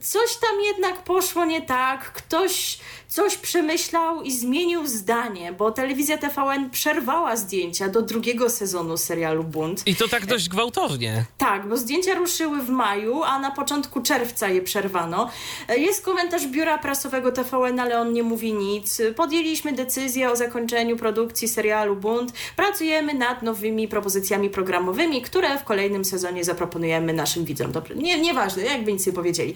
coś 0.00 0.36
tam 0.36 0.60
jednak 0.60 1.04
poszło 1.04 1.44
nie 1.44 1.62
tak, 1.62 2.12
ktoś 2.12 2.78
coś 3.14 3.36
przemyślał 3.36 4.22
i 4.22 4.32
zmienił 4.32 4.86
zdanie, 4.86 5.52
bo 5.52 5.70
telewizja 5.70 6.18
TVN 6.18 6.70
przerwała 6.70 7.36
zdjęcia 7.36 7.88
do 7.88 8.02
drugiego 8.02 8.50
sezonu 8.50 8.96
serialu 8.96 9.44
Bunt. 9.44 9.82
I 9.86 9.96
to 9.96 10.08
tak 10.08 10.26
dość 10.26 10.48
gwałtownie. 10.48 11.24
Tak, 11.38 11.68
bo 11.68 11.76
zdjęcia 11.76 12.14
ruszyły 12.14 12.62
w 12.62 12.70
maju, 12.70 13.22
a 13.22 13.38
na 13.38 13.50
początku 13.50 14.00
czerwca 14.00 14.48
je 14.48 14.62
przerwano. 14.62 15.30
Jest 15.76 16.04
komentarz 16.04 16.46
biura 16.46 16.78
prasowego 16.78 17.32
TVN, 17.32 17.80
ale 17.80 18.00
on 18.00 18.12
nie 18.12 18.22
mówi 18.22 18.52
nic. 18.54 19.02
Podjęliśmy 19.16 19.72
decyzję 19.72 20.30
o 20.30 20.36
zakończeniu 20.36 20.96
produkcji 20.96 21.48
serialu 21.48 21.96
Bunt. 21.96 22.32
Pracujemy 22.56 23.14
nad 23.14 23.42
nowymi 23.42 23.88
propozycjami 23.88 24.50
programowymi, 24.50 25.22
które 25.22 25.58
w 25.58 25.64
kolejnym 25.64 26.04
sezonie 26.04 26.44
zaproponujemy 26.44 27.12
naszym 27.12 27.44
widzom. 27.44 27.72
Nie, 27.96 28.20
nieważne, 28.20 28.62
jakby 28.62 28.92
nic 28.92 29.06
nie 29.06 29.12
powiedzieli. 29.12 29.54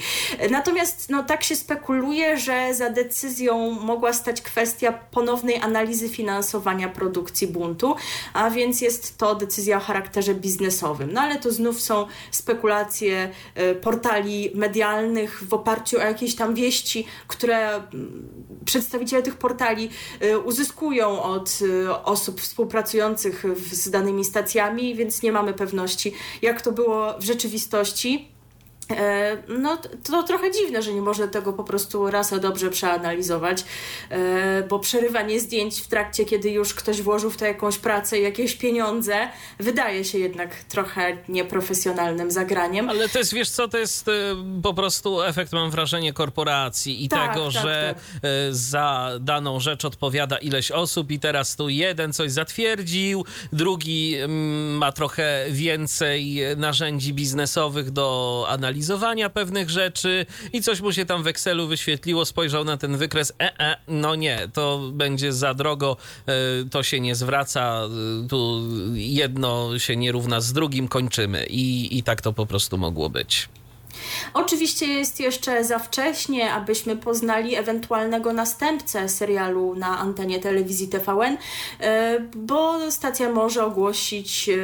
Natomiast 0.50 1.10
no, 1.10 1.22
tak 1.22 1.44
się 1.44 1.56
spekuluje, 1.56 2.36
że 2.36 2.74
za 2.74 2.90
decyzją 2.90 3.47
mogła 3.56 4.12
stać 4.12 4.42
kwestia 4.42 4.92
ponownej 4.92 5.56
analizy 5.56 6.08
finansowania 6.08 6.88
produkcji 6.88 7.46
buntu, 7.46 7.96
a 8.32 8.50
więc 8.50 8.80
jest 8.80 9.18
to 9.18 9.34
decyzja 9.34 9.76
o 9.76 9.80
charakterze 9.80 10.34
biznesowym. 10.34 11.12
No 11.12 11.20
ale 11.20 11.38
to 11.38 11.52
znów 11.52 11.80
są 11.80 12.06
spekulacje 12.30 13.30
e, 13.54 13.74
portali 13.74 14.50
medialnych 14.54 15.44
w 15.48 15.54
oparciu 15.54 15.96
o 15.96 16.00
jakieś 16.00 16.34
tam 16.34 16.54
wieści, 16.54 17.06
które 17.28 17.74
mm, 17.74 18.28
przedstawiciele 18.64 19.22
tych 19.22 19.36
portali 19.36 19.90
e, 20.20 20.38
uzyskują 20.38 21.22
od 21.22 21.58
e, 21.86 22.04
osób 22.04 22.40
współpracujących 22.40 23.44
z 23.72 23.90
danymi 23.90 24.24
stacjami, 24.24 24.94
więc 24.94 25.22
nie 25.22 25.32
mamy 25.32 25.52
pewności, 25.54 26.14
jak 26.42 26.62
to 26.62 26.72
było 26.72 27.18
w 27.18 27.24
rzeczywistości. 27.24 28.37
E, 28.90 29.36
no 29.48 29.78
to 30.04 30.22
trochę 30.22 30.50
dziwne, 30.50 30.82
że 30.82 30.92
nie 30.92 31.00
można 31.00 31.26
tego 31.26 31.52
po 31.52 31.64
prostu 31.64 32.10
raz 32.10 32.32
a 32.32 32.38
dobrze 32.38 32.70
przeanalizować, 32.70 33.64
e, 34.10 34.62
bo 34.68 34.78
przerywanie 34.78 35.40
zdjęć 35.40 35.80
w 35.80 35.88
trakcie, 35.88 36.24
kiedy 36.24 36.50
już 36.50 36.74
ktoś 36.74 37.02
włożył 37.02 37.30
w 37.30 37.36
to 37.36 37.44
jakąś 37.44 37.78
pracę 37.78 38.18
jakieś 38.18 38.54
pieniądze, 38.54 39.28
wydaje 39.58 40.04
się 40.04 40.18
jednak 40.18 40.54
trochę 40.54 41.16
nieprofesjonalnym 41.28 42.30
zagraniem. 42.30 42.88
Ale 42.88 43.08
to 43.08 43.18
jest, 43.18 43.34
wiesz 43.34 43.50
co, 43.50 43.68
to 43.68 43.78
jest 43.78 44.08
e, 44.08 44.12
po 44.62 44.74
prostu 44.74 45.22
efekt, 45.22 45.52
mam 45.52 45.70
wrażenie, 45.70 46.12
korporacji 46.12 47.04
i 47.04 47.08
tak, 47.08 47.32
tego, 47.32 47.44
tak, 47.44 47.62
że 47.62 47.94
tak. 47.94 48.22
za 48.50 49.10
daną 49.20 49.60
rzecz 49.60 49.84
odpowiada 49.84 50.38
ileś 50.38 50.70
osób 50.70 51.10
i 51.10 51.20
teraz 51.20 51.56
tu 51.56 51.68
jeden 51.68 52.12
coś 52.12 52.32
zatwierdził, 52.32 53.24
drugi 53.52 54.16
mm, 54.16 54.76
ma 54.76 54.92
trochę 54.92 55.46
więcej 55.50 56.40
narzędzi 56.56 57.14
biznesowych 57.14 57.90
do 57.90 58.46
analizy 58.48 58.77
analizowania 58.78 59.30
pewnych 59.30 59.70
rzeczy 59.70 60.26
i 60.52 60.62
coś 60.62 60.80
mu 60.80 60.92
się 60.92 61.06
tam 61.06 61.22
w 61.22 61.26
Excelu 61.26 61.66
wyświetliło, 61.66 62.24
spojrzał 62.24 62.64
na 62.64 62.76
ten 62.76 62.96
wykres, 62.96 63.32
e, 63.40 63.60
e, 63.60 63.76
no 63.88 64.14
nie, 64.14 64.48
to 64.52 64.90
będzie 64.92 65.32
za 65.32 65.54
drogo, 65.54 65.96
e, 66.26 66.32
to 66.70 66.82
się 66.82 67.00
nie 67.00 67.14
zwraca, 67.14 67.82
e, 68.24 68.28
tu 68.28 68.62
jedno 68.94 69.78
się 69.78 69.96
nie 69.96 70.12
równa 70.12 70.40
z 70.40 70.52
drugim, 70.52 70.88
kończymy. 70.88 71.46
I, 71.46 71.98
i 71.98 72.02
tak 72.02 72.22
to 72.22 72.32
po 72.32 72.46
prostu 72.46 72.78
mogło 72.78 73.10
być. 73.10 73.48
Oczywiście 74.34 74.86
jest 74.86 75.20
jeszcze 75.20 75.64
za 75.64 75.78
wcześnie, 75.78 76.52
abyśmy 76.52 76.96
poznali 76.96 77.54
ewentualnego 77.54 78.32
następcę 78.32 79.08
serialu 79.08 79.74
na 79.74 79.98
antenie 79.98 80.40
telewizji 80.40 80.88
TVN, 80.88 81.36
e, 81.80 82.20
bo 82.36 82.90
stacja 82.90 83.32
może 83.32 83.64
ogłosić 83.64 84.48
e, 84.48 84.56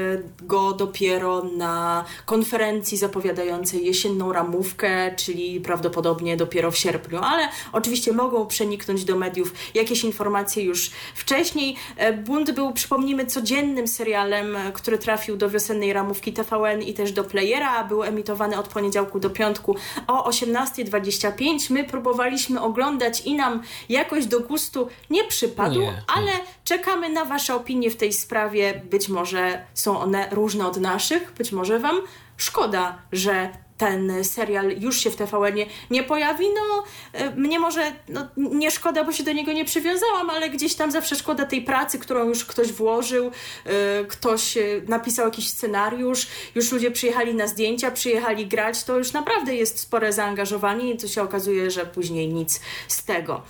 go 0.43 0.73
dopiero 0.73 1.43
na 1.57 2.05
konferencji 2.27 2.99
zapowiadającej 2.99 3.87
jesienną 3.87 4.33
ramówkę, 4.33 5.15
czyli 5.17 5.61
prawdopodobnie 5.61 6.37
dopiero 6.37 6.71
w 6.71 6.77
sierpniu, 6.77 7.19
ale 7.23 7.49
oczywiście 7.73 8.13
mogą 8.13 8.47
przeniknąć 8.47 9.05
do 9.05 9.17
mediów 9.17 9.55
jakieś 9.75 10.05
informacje 10.05 10.65
już 10.65 10.91
wcześniej. 11.15 11.77
E, 11.97 12.13
Bunt 12.13 12.51
był, 12.51 12.73
przypomnijmy, 12.73 13.27
codziennym 13.27 13.89
serialem, 13.89 14.57
który 14.73 14.99
trafił 14.99 15.37
do 15.37 15.51
wiosennej 15.51 15.93
ramówki 15.93 16.33
TVN 16.33 16.83
i 16.83 16.95
też 16.95 17.13
do 17.13 17.25
playera, 17.25 17.85
był 17.85 18.03
emitowany 18.03 18.59
od 18.59 18.69
poniedziałku 18.69 19.14
do 19.19 19.31
piątku 19.31 19.77
o 20.07 20.31
18.25. 20.31 21.71
My 21.71 21.85
próbowaliśmy 21.85 22.61
oglądać 22.61 23.21
i 23.21 23.35
nam 23.35 23.63
jakoś 23.89 24.27
do 24.27 24.41
gustu 24.41 24.89
nie 25.11 25.25
przypadł, 25.25 25.81
nie. 25.81 26.03
ale 26.17 26.33
czekamy 26.65 27.09
na 27.09 27.25
Wasze 27.25 27.55
opinie 27.55 27.91
w 27.91 27.97
tej 27.97 28.13
sprawie. 28.13 28.83
Być 28.91 29.09
może 29.09 29.65
są 29.75 30.01
one 30.01 30.29
różne 30.31 30.67
od 30.67 30.77
naszych, 30.77 31.33
być 31.33 31.53
może 31.53 31.79
Wam 31.79 32.01
szkoda, 32.37 32.99
że 33.13 33.64
ten 33.85 34.25
serial 34.25 34.71
już 34.81 35.01
się 35.01 35.11
w 35.11 35.17
tvn 35.17 35.57
nie 35.91 36.03
pojawi, 36.03 36.47
no 36.55 36.85
e, 37.13 37.31
mnie 37.31 37.59
może 37.59 37.93
no, 38.09 38.29
nie 38.37 38.71
szkoda, 38.71 39.05
bo 39.05 39.13
się 39.13 39.25
do 39.25 39.33
niego 39.33 39.53
nie 39.53 39.65
przywiązałam, 39.65 40.31
ale 40.31 40.51
gdzieś 40.51 40.75
tam 40.75 40.91
zawsze 40.91 41.17
szkoda 41.17 41.47
tej 41.47 41.63
pracy, 41.63 41.99
którą 41.99 42.29
już 42.29 42.45
ktoś 42.45 42.73
włożył, 42.73 43.31
e, 43.65 44.05
ktoś 44.05 44.57
e, 44.57 44.63
napisał 44.89 45.25
jakiś 45.25 45.51
scenariusz, 45.51 46.27
już 46.55 46.73
ludzie 46.73 46.91
przyjechali 46.91 47.35
na 47.35 47.47
zdjęcia, 47.47 47.91
przyjechali 47.91 48.47
grać, 48.47 48.85
to 48.85 48.99
już 48.99 49.13
naprawdę 49.13 49.55
jest 49.55 49.79
spore 49.79 50.13
zaangażowanie 50.13 50.91
i 50.91 50.97
to 50.97 51.09
się 51.09 51.23
okazuje, 51.23 51.71
że 51.71 51.87
później 51.87 52.29
nic 52.29 52.61
z 52.89 53.05
tego 53.05 53.43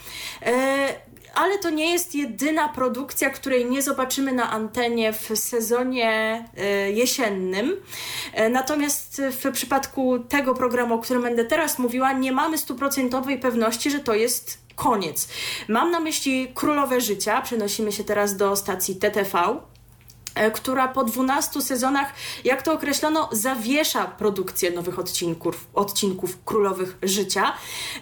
ale 1.35 1.59
to 1.59 1.71
nie 1.71 1.93
jest 1.93 2.15
jedyna 2.15 2.69
produkcja, 2.69 3.31
której 3.31 3.67
nie 3.67 3.83
zobaczymy 3.83 4.33
na 4.33 4.51
antenie 4.51 5.13
w 5.13 5.31
sezonie 5.35 6.45
e, 6.57 6.91
jesiennym. 6.91 7.77
E, 8.33 8.49
natomiast 8.49 9.23
w 9.31 9.53
przypadku 9.53 10.19
tego 10.19 10.55
programu, 10.55 10.95
o 10.95 10.99
którym 10.99 11.23
będę 11.23 11.45
teraz 11.45 11.79
mówiła, 11.79 12.13
nie 12.13 12.33
mamy 12.33 12.59
stuprocentowej 12.59 13.39
pewności, 13.39 13.91
że 13.91 13.99
to 13.99 14.15
jest 14.15 14.59
koniec. 14.75 15.29
Mam 15.69 15.91
na 15.91 16.01
myśli 16.01 16.53
Królowe 16.55 17.01
Życia. 17.01 17.43
Przenosimy 17.43 17.93
się 17.93 18.05
teraz 18.05 18.37
do 18.37 18.57
stacji 18.57 18.97
TTV. 18.97 19.61
E, 20.35 20.51
która 20.51 20.89
po 20.89 21.05
12 21.05 21.63
sezonach, 21.63 22.13
jak 22.45 22.63
to 22.63 22.73
określono, 22.73 23.29
zawiesza 23.33 24.05
produkcję 24.05 24.71
nowych 24.71 24.99
odcinków, 24.99 25.67
odcinków 25.75 26.45
Królowych 26.45 26.99
Życia. 27.03 27.53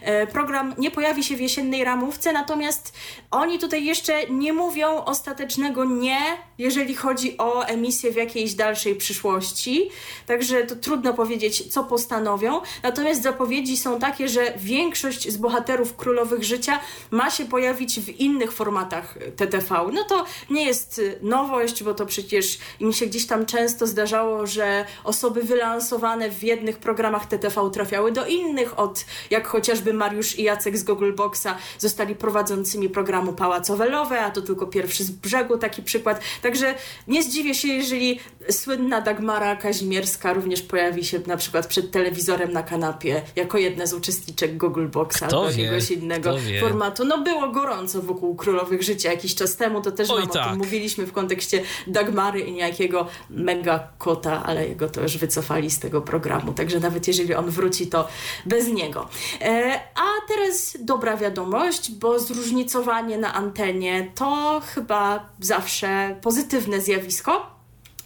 E, 0.01 0.27
program 0.27 0.75
nie 0.79 0.91
pojawi 0.91 1.25
się 1.25 1.37
w 1.37 1.41
jesiennej 1.41 1.85
ramówce, 1.85 2.33
natomiast 2.33 2.93
oni 3.31 3.59
tutaj 3.59 3.85
jeszcze 3.85 4.27
nie 4.27 4.53
mówią 4.53 5.05
ostatecznego 5.05 5.85
nie, 5.85 6.21
jeżeli 6.59 6.95
chodzi 6.95 7.39
o 7.39 7.63
emisję 7.63 8.13
w 8.13 8.17
jakiejś 8.17 8.55
dalszej 8.55 8.95
przyszłości. 8.95 9.91
Także 10.27 10.63
to 10.63 10.77
trudno 10.77 11.15
powiedzieć, 11.15 11.73
co 11.73 11.85
postanowią. 11.85 12.61
Natomiast 12.83 13.23
zapowiedzi 13.23 13.77
są 13.77 13.99
takie, 13.99 14.29
że 14.29 14.53
większość 14.57 15.31
z 15.31 15.37
bohaterów 15.37 15.97
Królowych 15.97 16.45
Życia 16.45 16.81
ma 17.11 17.31
się 17.31 17.45
pojawić 17.45 18.01
w 18.01 18.09
innych 18.09 18.53
formatach 18.53 19.19
TTV. 19.37 19.91
No 19.93 20.05
to 20.05 20.25
nie 20.51 20.65
jest 20.65 21.01
nowość, 21.23 21.83
bo 21.83 21.95
to 21.95 22.07
przecież 22.07 22.22
przecież 22.23 22.59
im 22.81 22.93
się 22.93 23.07
gdzieś 23.07 23.27
tam 23.27 23.47
często 23.47 23.87
zdarzało, 23.87 24.47
że 24.47 24.85
osoby 25.05 25.43
wylansowane 25.43 26.31
w 26.31 26.43
jednych 26.43 26.79
programach 26.79 27.27
TTV 27.27 27.71
trafiały 27.71 28.13
do 28.13 28.27
innych, 28.27 28.79
od 28.79 29.05
jak 29.31 29.47
chociażby 29.47 29.93
Mariusz 29.93 30.39
i 30.39 30.43
Jacek 30.43 30.79
z 30.79 30.85
Boxa 31.17 31.47
zostali 31.79 32.15
prowadzącymi 32.15 32.89
programu 32.89 33.33
Pałacowe 33.33 33.89
Lowe, 33.89 34.21
a 34.21 34.31
to 34.31 34.43
tylko 34.43 34.67
pierwszy 34.67 35.05
z 35.05 35.11
brzegu 35.11 35.59
taki 35.59 35.83
przykład. 35.83 36.21
Także 36.43 36.75
nie 37.09 37.23
zdziwię 37.23 37.55
się, 37.55 37.69
jeżeli 37.69 38.21
słynna 38.51 39.01
Dagmara 39.01 39.57
Kazimierska 39.57 40.33
również 40.33 40.63
pojawi 40.63 41.05
się 41.05 41.21
na 41.27 41.37
przykład 41.37 41.67
przed 41.67 41.91
telewizorem 41.91 42.53
na 42.53 42.63
kanapie 42.63 43.23
jako 43.37 43.59
jedna 43.59 43.87
z 43.87 43.95
uczestniczek 43.95 44.57
Boxa 44.93 45.23
albo 45.23 45.51
jakiegoś 45.51 45.91
innego 45.91 46.35
formatu. 46.61 47.05
No 47.05 47.19
było 47.19 47.49
gorąco 47.49 48.03
wokół 48.03 48.35
Królowych 48.37 48.83
Życia 48.83 49.11
jakiś 49.11 49.35
czas 49.35 49.57
temu, 49.57 49.83
to 49.83 49.93
też 49.93 50.11
Oj, 50.11 50.23
tak. 50.23 50.31
o 50.31 50.33
tym 50.33 50.43
tak. 50.43 50.57
mówiliśmy 50.57 51.07
w 51.07 51.13
kontekście 51.13 51.63
Dagmara 51.87 52.23
Mary 52.23 52.41
i 52.41 52.53
niejakiego 52.53 53.07
mega 53.31 53.89
kota, 53.99 54.43
ale 54.45 54.69
jego 54.69 54.89
to 54.89 55.01
już 55.01 55.19
wycofali 55.19 55.71
z 55.71 55.79
tego 55.79 56.03
programu. 56.03 56.53
Także 56.53 56.81
nawet 56.81 57.09
jeżeli 57.09 57.35
on 57.35 57.51
wróci, 57.51 57.87
to 57.87 58.09
bez 58.47 58.69
niego. 58.69 59.09
E, 59.41 59.81
a 59.95 60.29
teraz 60.29 60.77
dobra 60.81 61.17
wiadomość, 61.17 61.93
bo 61.93 62.19
zróżnicowanie 62.19 63.19
na 63.19 63.35
antenie 63.35 64.13
to 64.15 64.61
chyba 64.75 65.29
zawsze 65.41 66.17
pozytywne 66.23 66.81
zjawisko. 66.81 67.52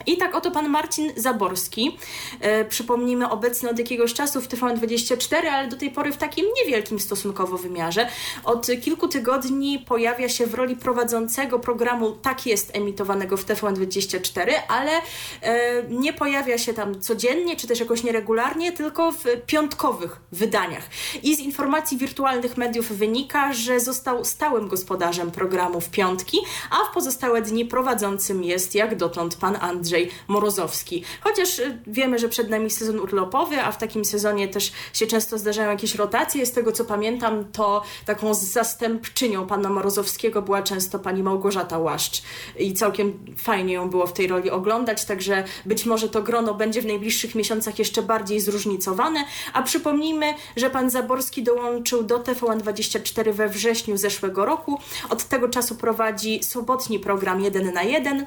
I 0.07 0.17
tak 0.17 0.35
oto 0.35 0.51
pan 0.51 0.69
Marcin 0.69 1.13
Zaborski, 1.17 1.99
e, 2.41 2.65
przypomnijmy, 2.65 3.31
obecny 3.31 3.71
od 3.71 3.79
jakiegoś 3.79 4.15
czasu 4.15 4.41
w 4.41 4.49
TVN24, 4.49 5.47
ale 5.53 5.69
do 5.69 5.77
tej 5.77 5.91
pory 5.91 6.13
w 6.13 6.17
takim 6.17 6.47
niewielkim 6.59 7.01
stosunkowo 7.01 7.59
wymiarze. 7.59 8.09
Od 8.45 8.67
kilku 8.83 9.09
tygodni 9.09 9.79
pojawia 9.79 10.29
się 10.29 10.47
w 10.47 10.55
roli 10.55 10.77
prowadzącego 10.77 11.59
programu 11.59 12.11
Tak 12.13 12.47
jest 12.47 12.77
emitowanego 12.77 13.37
w 13.37 13.47
TVN24, 13.47 14.53
ale 14.69 14.93
e, 15.43 15.83
nie 15.89 16.13
pojawia 16.13 16.59
się 16.59 16.75
tam 16.75 17.01
codziennie, 17.01 17.57
czy 17.57 17.67
też 17.67 17.81
jakoś 17.81 18.03
nieregularnie, 18.03 18.73
tylko 18.73 19.13
w 19.13 19.25
piątkowych 19.47 20.21
wydaniach. 20.33 20.85
I 21.23 21.37
z 21.37 21.39
informacji 21.39 21.99
wirtualnych 21.99 22.57
mediów 22.57 22.93
wynika, 22.93 23.53
że 23.53 23.81
został 23.81 24.25
stałym 24.25 24.69
gospodarzem 24.69 25.31
programu 25.31 25.81
w 25.81 25.91
piątki, 25.91 26.39
a 26.71 26.91
w 26.91 26.95
pozostałe 26.95 27.43
dni 27.43 27.65
prowadzącym 27.65 28.45
jest 28.45 28.75
jak 28.75 28.97
dotąd 28.97 29.37
pan 29.37 29.57
Andrzej 29.61 29.86
Andrzej 29.87 30.11
Morozowski. 30.29 31.05
Chociaż 31.21 31.59
y, 31.59 31.79
wiemy, 31.87 32.19
że 32.19 32.29
przed 32.29 32.51
nami 32.51 32.71
sezon 32.71 33.01
urlopowy, 33.01 33.61
a 33.61 33.73
w 33.73 33.79
takim 33.79 34.05
sezonie 34.05 34.49
też 34.49 34.73
się 34.93 35.07
często 35.07 35.39
zdarzają 35.39 35.71
jakieś 35.71 35.95
rotacje. 35.95 36.47
Z 36.47 36.53
tego 36.53 36.73
co 36.73 36.85
pamiętam, 36.85 37.45
to 37.53 37.83
taką 38.07 38.35
zastępczynią 38.35 39.47
pana 39.47 39.71
Morozowskiego 39.71 40.43
była 40.43 40.63
często 40.63 40.99
pani 40.99 41.23
Małgorzata 41.23 41.79
Łaszcz 41.79 42.23
i 42.59 42.75
całkiem 42.75 43.19
fajnie 43.37 43.75
ją 43.75 43.91
było 43.91 44.07
w 44.07 44.13
tej 44.13 44.27
roli 44.27 44.51
oglądać, 44.51 45.05
także 45.05 45.45
być 45.67 45.87
może 45.87 46.09
to 46.09 46.23
grono 46.23 46.55
będzie 46.55 46.83
w 46.83 46.87
najbliższych 46.87 47.35
miesiącach 47.35 47.79
jeszcze 47.79 48.03
bardziej 48.03 48.41
zróżnicowane. 48.41 49.25
A 49.53 49.63
przypomnijmy, 49.63 50.35
że 50.57 50.71
pan 50.71 50.91
Zaborski 50.91 51.43
dołączył 51.43 52.03
do 52.03 52.19
TVN24 52.19 53.33
we 53.33 53.49
wrześniu 53.49 53.97
zeszłego 53.97 54.45
roku. 54.45 54.79
Od 55.11 55.25
tego 55.25 55.49
czasu 55.49 55.75
prowadzi 55.75 56.43
sobotni 56.43 56.99
program 56.99 57.41
1 57.41 57.75
na 57.75 57.83
1 57.83 58.27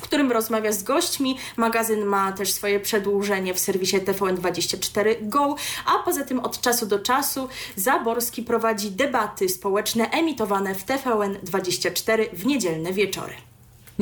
którym 0.00 0.32
rozmawia 0.32 0.72
z 0.72 0.82
gośćmi. 0.82 1.38
Magazyn 1.56 2.04
ma 2.04 2.32
też 2.32 2.52
swoje 2.52 2.80
przedłużenie 2.80 3.54
w 3.54 3.58
serwisie 3.58 3.96
TVN24 3.96 5.14
Go, 5.20 5.56
a 5.86 5.98
poza 5.98 6.24
tym 6.24 6.40
od 6.40 6.60
czasu 6.60 6.86
do 6.86 6.98
czasu 6.98 7.48
Zaborski 7.76 8.42
prowadzi 8.42 8.90
debaty 8.90 9.48
społeczne 9.48 10.10
emitowane 10.10 10.74
w 10.74 10.86
TVN24 10.86 12.24
w 12.32 12.46
niedzielne 12.46 12.92
wieczory. 12.92 13.51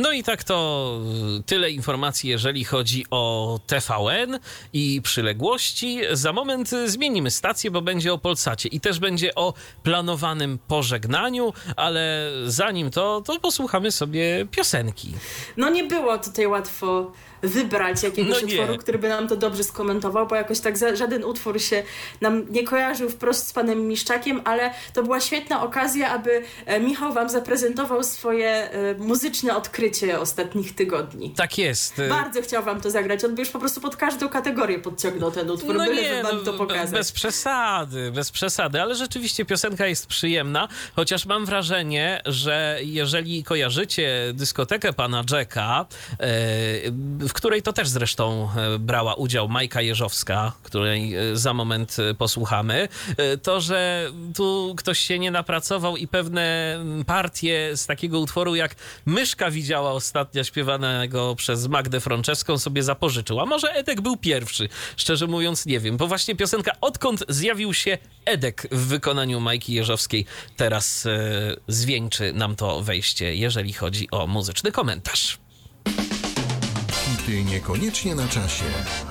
No 0.00 0.12
i 0.12 0.22
tak 0.22 0.44
to 0.44 0.98
y, 1.38 1.42
tyle 1.42 1.70
informacji, 1.70 2.30
jeżeli 2.30 2.64
chodzi 2.64 3.06
o 3.10 3.60
TVN 3.66 4.38
i 4.72 5.02
przyległości. 5.02 6.00
Za 6.12 6.32
moment 6.32 6.72
y, 6.72 6.90
zmienimy 6.90 7.30
stację, 7.30 7.70
bo 7.70 7.82
będzie 7.82 8.12
o 8.12 8.18
Polsacie 8.18 8.68
i 8.68 8.80
też 8.80 8.98
będzie 8.98 9.34
o 9.34 9.54
planowanym 9.82 10.58
pożegnaniu, 10.68 11.52
ale 11.76 12.30
zanim 12.46 12.90
to, 12.90 13.22
to 13.26 13.40
posłuchamy 13.40 13.92
sobie 13.92 14.46
piosenki. 14.50 15.14
No 15.56 15.70
nie 15.70 15.84
było 15.84 16.18
tutaj 16.18 16.46
łatwo 16.46 17.12
wybrać 17.42 18.02
jakiegoś 18.02 18.42
No 18.42 18.48
utworu, 18.48 18.78
który 18.78 18.98
by 18.98 19.08
nam 19.08 19.28
to 19.28 19.36
dobrze 19.36 19.64
skomentował, 19.64 20.26
bo 20.26 20.34
jakoś 20.36 20.60
tak 20.60 20.78
za, 20.78 20.96
żaden 20.96 21.24
utwór 21.24 21.60
się 21.60 21.82
nam 22.20 22.46
nie 22.50 22.64
kojarzył 22.64 23.10
wprost 23.10 23.48
z 23.48 23.52
panem 23.52 23.88
Miszczakiem, 23.88 24.40
ale 24.44 24.70
to 24.92 25.02
była 25.02 25.20
świetna 25.20 25.62
okazja, 25.62 26.10
aby 26.10 26.42
e, 26.66 26.80
Michał 26.80 27.12
wam 27.12 27.30
zaprezentował 27.30 28.02
swoje 28.04 28.70
e, 28.70 28.94
muzyczne 28.94 29.56
odkrycie 29.56 30.20
ostatnich 30.20 30.74
tygodni. 30.74 31.30
Tak 31.30 31.58
jest. 31.58 32.02
Bardzo 32.08 32.42
chciał 32.42 32.62
wam 32.64 32.80
to 32.80 32.90
zagrać. 32.90 33.24
On 33.24 33.34
by 33.34 33.42
już 33.42 33.50
po 33.50 33.58
prostu 33.58 33.80
pod 33.80 33.96
każdą 33.96 34.28
kategorię 34.28 34.78
podciągnął 34.78 35.30
ten 35.30 35.50
utwór, 35.50 35.74
No 35.76 35.84
byle 35.84 36.02
nie, 36.02 36.22
wam 36.22 36.36
no, 36.36 36.42
to 36.42 36.52
pokazać. 36.52 36.90
bez 36.90 37.12
przesady, 37.12 38.12
bez 38.14 38.30
przesady, 38.30 38.82
ale 38.82 38.94
rzeczywiście 38.94 39.44
piosenka 39.44 39.86
jest 39.86 40.06
przyjemna, 40.06 40.68
chociaż 40.96 41.26
mam 41.26 41.46
wrażenie, 41.46 42.22
że 42.26 42.78
jeżeli 42.82 43.44
kojarzycie 43.44 44.32
dyskotekę 44.34 44.92
pana 44.92 45.24
Jacka, 45.30 45.86
e, 46.20 46.26
w 47.30 47.32
której 47.32 47.62
to 47.62 47.72
też 47.72 47.88
zresztą 47.88 48.48
e, 48.56 48.78
brała 48.78 49.14
udział 49.14 49.48
Majka 49.48 49.80
Jeżowska, 49.80 50.52
której 50.62 51.14
e, 51.14 51.36
za 51.36 51.54
moment 51.54 51.96
e, 51.98 52.14
posłuchamy, 52.14 52.88
to, 53.42 53.60
że 53.60 54.10
tu 54.36 54.74
ktoś 54.76 54.98
się 54.98 55.18
nie 55.18 55.30
napracował 55.30 55.96
i 55.96 56.08
pewne 56.08 56.74
mm, 56.74 57.04
partie 57.04 57.76
z 57.76 57.86
takiego 57.86 58.20
utworu 58.20 58.54
jak 58.54 58.74
Myszka 59.06 59.50
widziała 59.50 59.92
ostatnio 59.92 60.44
śpiewanego 60.44 61.34
przez 61.34 61.66
Magdę 61.66 62.00
Franceską 62.00 62.58
sobie 62.58 62.82
zapożyczył. 62.82 63.40
A 63.40 63.46
może 63.46 63.72
Edek 63.72 64.00
był 64.00 64.16
pierwszy? 64.16 64.68
Szczerze 64.96 65.26
mówiąc 65.26 65.66
nie 65.66 65.80
wiem, 65.80 65.96
bo 65.96 66.06
właśnie 66.06 66.36
piosenka 66.36 66.72
Odkąd 66.80 67.24
zjawił 67.28 67.74
się 67.74 67.98
Edek 68.24 68.66
w 68.70 68.86
wykonaniu 68.86 69.40
Majki 69.40 69.72
Jeżowskiej 69.74 70.26
teraz 70.56 71.08
zwieńczy 71.68 72.32
nam 72.32 72.56
to 72.56 72.82
wejście, 72.82 73.34
jeżeli 73.34 73.72
chodzi 73.72 74.08
o 74.10 74.26
muzyczny 74.26 74.72
komentarz. 74.72 75.38
Hity 77.30 77.44
niekoniecznie 77.44 78.14
na 78.14 78.28
czasie. 78.28 78.64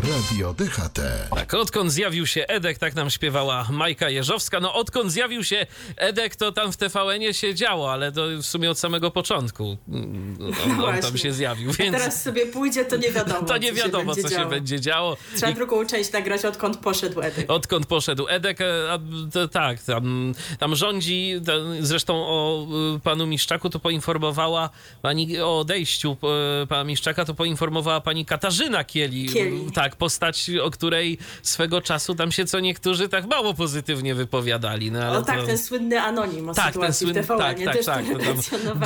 Radio 0.10 0.54
DHT. 0.54 1.00
Tak, 1.36 1.54
odkąd 1.54 1.92
zjawił 1.92 2.28
się 2.28 2.46
Edek, 2.48 2.78
tak 2.78 2.96
nam 2.96 3.10
śpiewała 3.10 3.68
Majka 3.72 4.10
Jeżowska. 4.10 4.60
No 4.60 4.74
odkąd 4.74 5.12
zjawił 5.12 5.44
się 5.44 5.68
Edek, 5.98 6.36
to 6.36 6.52
tam 6.52 6.72
w 6.72 6.78
TVN-ie 6.78 7.34
się 7.34 7.56
działo, 7.56 7.92
ale 7.92 8.12
to 8.12 8.28
w 8.42 8.46
sumie 8.46 8.72
od 8.72 8.80
samego 8.80 9.12
początku 9.12 9.78
mm, 9.88 10.38
on, 10.42 10.72
on 10.72 10.78
tam 10.78 11.02
właśnie. 11.02 11.20
się 11.20 11.34
zjawił, 11.34 11.70
A 11.70 11.74
więc 11.74 11.98
teraz 11.98 12.24
sobie 12.24 12.46
pójdzie, 12.46 12.86
to 12.86 12.98
nie 12.98 13.12
wiadomo. 13.12 13.48
to 13.48 13.58
nie 13.58 13.70
co 13.70 13.76
wiadomo, 13.76 14.16
się 14.16 14.22
co 14.22 14.28
będzie 14.28 14.30
się 14.30 14.36
działo. 14.36 14.50
będzie 14.50 14.82
działo. 14.82 15.18
Trzeba 15.36 15.52
I 15.52 15.56
drugą 15.56 15.86
część 15.86 16.12
nagrać, 16.12 16.46
odkąd 16.46 16.78
poszedł 16.78 17.22
Edek. 17.22 17.52
Odkąd 17.52 17.86
poszedł 17.86 18.28
Edek, 18.30 18.60
a, 18.62 19.00
to, 19.34 19.48
tak, 19.48 19.84
tam, 19.84 20.34
tam 20.60 20.76
rządzi, 20.76 21.34
to, 21.46 21.52
zresztą 21.80 22.14
o 22.16 22.68
y, 22.96 23.00
panu 23.00 23.28
Miszczaku 23.28 23.70
to 23.70 23.80
poinformowała 23.80 24.70
pani, 25.02 25.40
o 25.40 25.60
odejściu 25.60 26.18
e, 26.64 26.68
pana 26.68 26.84
Miszczaka 26.84 27.26
to 27.26 27.34
poinformowała 27.34 28.02
pani 28.02 28.09
Katarzyna 28.26 28.84
Kieli. 28.84 29.30
Kieli. 29.30 29.72
Tak, 29.72 29.96
postać, 29.96 30.52
o 30.64 30.72
której 30.72 31.18
swego 31.42 31.82
czasu 31.82 32.16
tam 32.16 32.32
się 32.32 32.46
co 32.46 32.60
niektórzy 32.60 33.10
tak 33.10 33.28
mało 33.28 33.54
pozytywnie 33.54 34.16
wypowiadali. 34.16 34.92
No, 34.92 35.12
O 35.12 35.22
tak, 35.22 35.40
to... 35.40 35.46
ten 35.46 35.58
słynny 35.58 36.02
anonim 36.02 36.50
o 36.50 36.54
Tak, 36.54 36.74
ten 36.78 36.94
słynny, 36.94 37.22
TVN, 37.22 37.38
tak, 37.38 37.58
tak, 37.64 37.84
tak, 37.86 38.06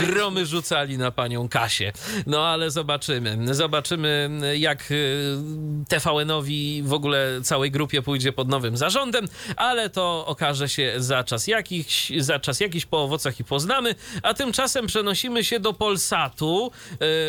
gromy 0.06 0.46
rzucali 0.46 0.98
na 0.98 1.12
panią 1.12 1.50
Kasię. 1.50 1.94
No 2.28 2.48
ale 2.48 2.72
zobaczymy, 2.72 3.56
zobaczymy 3.56 4.30
jak 4.58 4.92
y, 4.92 5.38
TVN-owi 5.88 6.84
w 6.86 6.94
ogóle 6.94 7.42
całej 7.44 7.72
grupie 7.72 8.02
pójdzie 8.02 8.32
pod 8.32 8.48
nowym 8.50 8.78
zarządem, 8.78 9.28
ale 9.56 9.90
to 9.90 10.26
okaże 10.26 10.70
się 10.70 10.94
za 10.98 11.24
czas 11.24 11.48
jakiś, 11.48 12.12
za 12.18 12.40
czas 12.40 12.60
jakiś 12.60 12.86
po 12.86 13.04
owocach 13.04 13.40
i 13.40 13.44
poznamy, 13.44 13.96
a 14.24 14.34
tymczasem 14.34 14.88
przenosimy 14.88 15.44
się 15.44 15.60
do 15.60 15.74
Polsatu, 15.74 16.72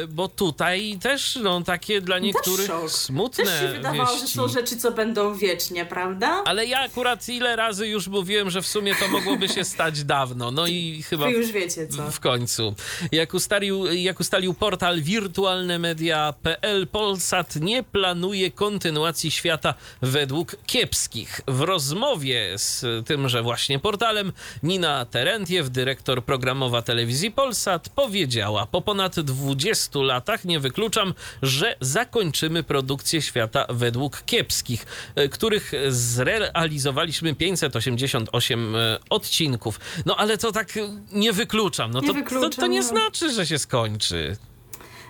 y, 0.03 0.07
bo 0.09 0.29
tutaj 0.29 0.99
też 1.03 1.39
no 1.43 1.61
takie 1.61 1.84
dla 2.01 2.19
niektórych 2.19 2.67
szok. 2.67 2.91
smutne 2.91 3.45
Też 3.45 3.61
się 3.61 3.69
wydawało, 3.69 4.07
że 4.15 4.21
wieści. 4.21 4.37
są 4.37 4.49
rzeczy, 4.49 4.77
co 4.77 4.93
będą 4.93 5.35
wiecznie, 5.35 5.85
prawda? 5.87 6.43
Ale 6.45 6.67
ja 6.67 6.81
akurat 6.81 7.29
ile 7.29 7.57
razy 7.57 7.89
już 7.89 8.09
mówiłem, 8.09 8.51
że 8.51 8.63
w 8.63 8.67
sumie 8.67 8.95
to 8.95 9.09
mogłoby 9.09 9.49
się 9.49 9.65
stać 9.65 10.05
dawno. 10.05 10.51
No 10.51 10.67
i 10.67 11.03
chyba 11.09 11.25
Wy 11.27 11.33
już 11.33 11.53
wiecie 11.53 11.87
co. 11.87 12.11
w 12.11 12.21
końcu. 12.21 12.75
Jak 13.13 13.35
ustalił, 13.35 13.87
jak 13.87 14.21
ustalił 14.21 14.55
portal 14.55 15.03
wirtualnemedia.pl, 15.03 16.87
Polsat 16.87 17.57
nie 17.57 17.83
planuje 17.83 18.51
kontynuacji 18.51 19.31
świata 19.31 19.75
według 20.03 20.57
kiepskich. 20.67 21.41
W 21.49 21.61
rozmowie 21.61 22.53
z 22.59 22.85
tymże 23.07 23.43
właśnie 23.43 23.79
portalem 23.79 24.33
Nina 24.63 25.05
Terentiew, 25.05 25.71
dyrektor 25.71 26.25
programowa 26.25 26.83
telewizji 26.83 27.31
Polsat, 27.31 27.89
powiedziała: 27.89 28.67
Po 28.67 28.81
ponad 28.83 29.21
20 29.21 29.99
latach 29.99 30.45
nie 30.45 30.61
wykluczam, 30.61 31.15
że 31.43 31.64
zakończymy 31.81 32.63
produkcję 32.63 33.23
świata 33.23 33.67
według 33.69 34.23
kiepskich, 34.27 34.87
e, 35.15 35.29
których 35.29 35.73
zrealizowaliśmy 35.89 37.35
588 37.35 38.77
e, 38.77 38.99
odcinków. 39.11 39.81
No 40.07 40.17
ale 40.17 40.39
to 40.39 40.53
tak 40.53 40.77
e, 40.77 40.81
nie 41.13 41.33
wykluczam. 41.33 41.91
No 41.91 42.01
Nie 42.01 42.07
to, 42.07 42.13
to, 42.13 42.19
wykluczam, 42.19 42.51
to 42.51 42.67
nie 42.67 42.81
no. 42.81 42.87
znaczy, 42.89 43.31
że 43.31 43.47
się 43.47 43.59
skończy. 43.59 44.37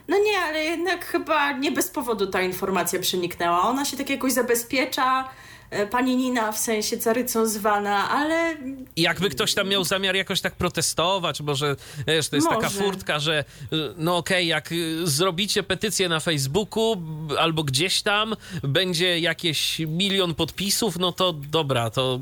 No 0.08 0.18
nie, 0.18 0.38
ale 0.38 0.64
jednak 0.64 1.04
chyba 1.06 1.52
nie 1.52 1.72
bez 1.72 1.90
powodu 1.90 2.26
ta 2.26 2.42
informacja 2.42 3.00
przeniknęła. 3.00 3.62
Ona 3.62 3.84
się 3.84 3.96
tak 3.96 4.10
jakoś 4.10 4.32
zabezpiecza. 4.32 5.28
E, 5.70 5.86
Pani 5.86 6.16
Nina 6.16 6.52
w 6.52 6.58
sensie 6.58 6.98
carycą 6.98 7.46
zwana, 7.46 8.10
ale 8.10 8.56
jakby 8.96 9.30
ktoś 9.30 9.54
tam 9.54 9.68
miał 9.68 9.84
zamiar 9.84 10.16
jakoś 10.16 10.40
tak 10.40 10.54
protestować, 10.54 11.40
może 11.40 11.76
wiesz, 12.06 12.28
to 12.28 12.36
jest 12.36 12.48
taka 12.48 12.60
Może. 12.62 12.78
furtka, 12.78 13.18
że 13.18 13.44
y, 13.72 13.76
no 13.96 14.16
okej, 14.16 14.46
jak 14.46 14.72
y, 14.72 15.06
zrobicie 15.06 15.62
petycję 15.62 16.08
na 16.08 16.20
Facebooku 16.20 17.02
albo 17.38 17.64
gdzieś 17.64 18.02
tam, 18.02 18.36
będzie 18.62 19.18
jakieś 19.20 19.78
milion 19.78 20.34
podpisów, 20.34 20.98
no 20.98 21.12
to 21.12 21.32
dobra, 21.32 21.90
to, 21.90 22.20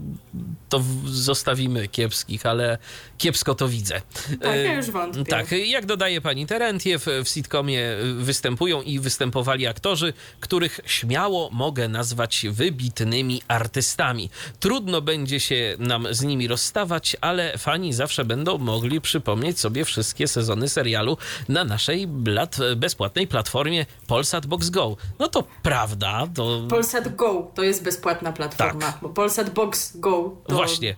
to 0.68 0.82
zostawimy 1.04 1.88
kiepskich, 1.88 2.46
ale 2.46 2.78
kiepsko 3.18 3.54
to 3.54 3.68
widzę. 3.68 4.00
Tak, 4.40 4.56
ja 4.56 4.72
Y, 4.72 4.76
już 4.76 4.90
wątpię. 4.90 5.24
Tak, 5.24 5.52
jak 5.52 5.86
dodaje 5.86 6.20
pani 6.20 6.46
Terentiew, 6.46 7.06
w 7.24 7.28
sitcomie 7.28 7.82
występują 8.16 8.82
i 8.82 8.98
występowali 8.98 9.66
aktorzy, 9.66 10.12
których 10.40 10.80
śmiało 10.86 11.50
mogę 11.52 11.88
nazwać 11.88 12.46
wybitnymi 12.50 13.31
artystami. 13.48 14.30
Trudno 14.60 15.00
będzie 15.00 15.40
się 15.40 15.76
nam 15.78 16.06
z 16.10 16.22
nimi 16.22 16.48
rozstawać, 16.48 17.16
ale 17.20 17.58
fani 17.58 17.92
zawsze 17.92 18.24
będą 18.24 18.58
mogli 18.58 19.00
przypomnieć 19.00 19.60
sobie 19.60 19.84
wszystkie 19.84 20.28
sezony 20.28 20.68
serialu 20.68 21.16
na 21.48 21.64
naszej 21.64 22.08
blat- 22.08 22.74
bezpłatnej 22.76 23.26
platformie 23.26 23.86
Polsat 24.06 24.46
Box 24.46 24.70
Go. 24.70 24.96
No 25.18 25.28
to 25.28 25.44
prawda, 25.62 26.26
to 26.34 26.62
Polsat 26.70 27.16
Go 27.16 27.50
to 27.54 27.62
jest 27.62 27.82
bezpłatna 27.84 28.32
platforma, 28.32 28.98
bo 29.02 29.08
Polsat 29.08 29.50
Box 29.50 29.96
Go 29.96 30.10
to... 30.12 30.48
Tak. 30.48 30.56
właśnie 30.56 30.96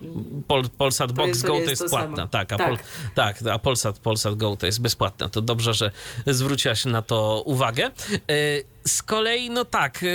Pol, 0.49 0.63
Polsat 0.79 1.13
Box 1.13 1.29
jest- 1.29 1.43
to 1.43 1.49
Go 1.49 1.55
to 1.55 1.59
jest 1.61 1.71
jest 1.71 1.83
to 1.83 1.89
płatna, 1.89 2.17
samo. 2.17 2.29
tak, 2.29 2.53
a, 2.53 2.57
Tak. 2.57 2.69
Pol, 2.69 2.79
tak, 3.15 3.37
a 3.53 3.59
Polsat, 3.59 3.99
Polsat 3.99 4.35
Go 4.35 4.57
to 4.57 4.67
jest 4.67 4.81
bezpłatna. 4.81 5.29
To 5.29 5.43
dobrze, 5.43 5.75
że 5.75 5.91
zwróciłaś 6.27 6.85
na 6.85 7.03
to 7.03 7.43
uwagę. 7.47 7.91
Z 8.87 9.03
kolei, 9.03 9.51
no 9.51 9.65
tak, 9.65 10.03
e, 10.03 10.07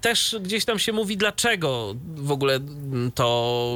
też 0.00 0.36
gdzieś 0.40 0.64
tam 0.64 0.78
się 0.78 0.92
mówi, 0.92 1.16
dlaczego 1.16 1.94
w 2.16 2.30
ogóle 2.30 2.60
to 3.14 3.74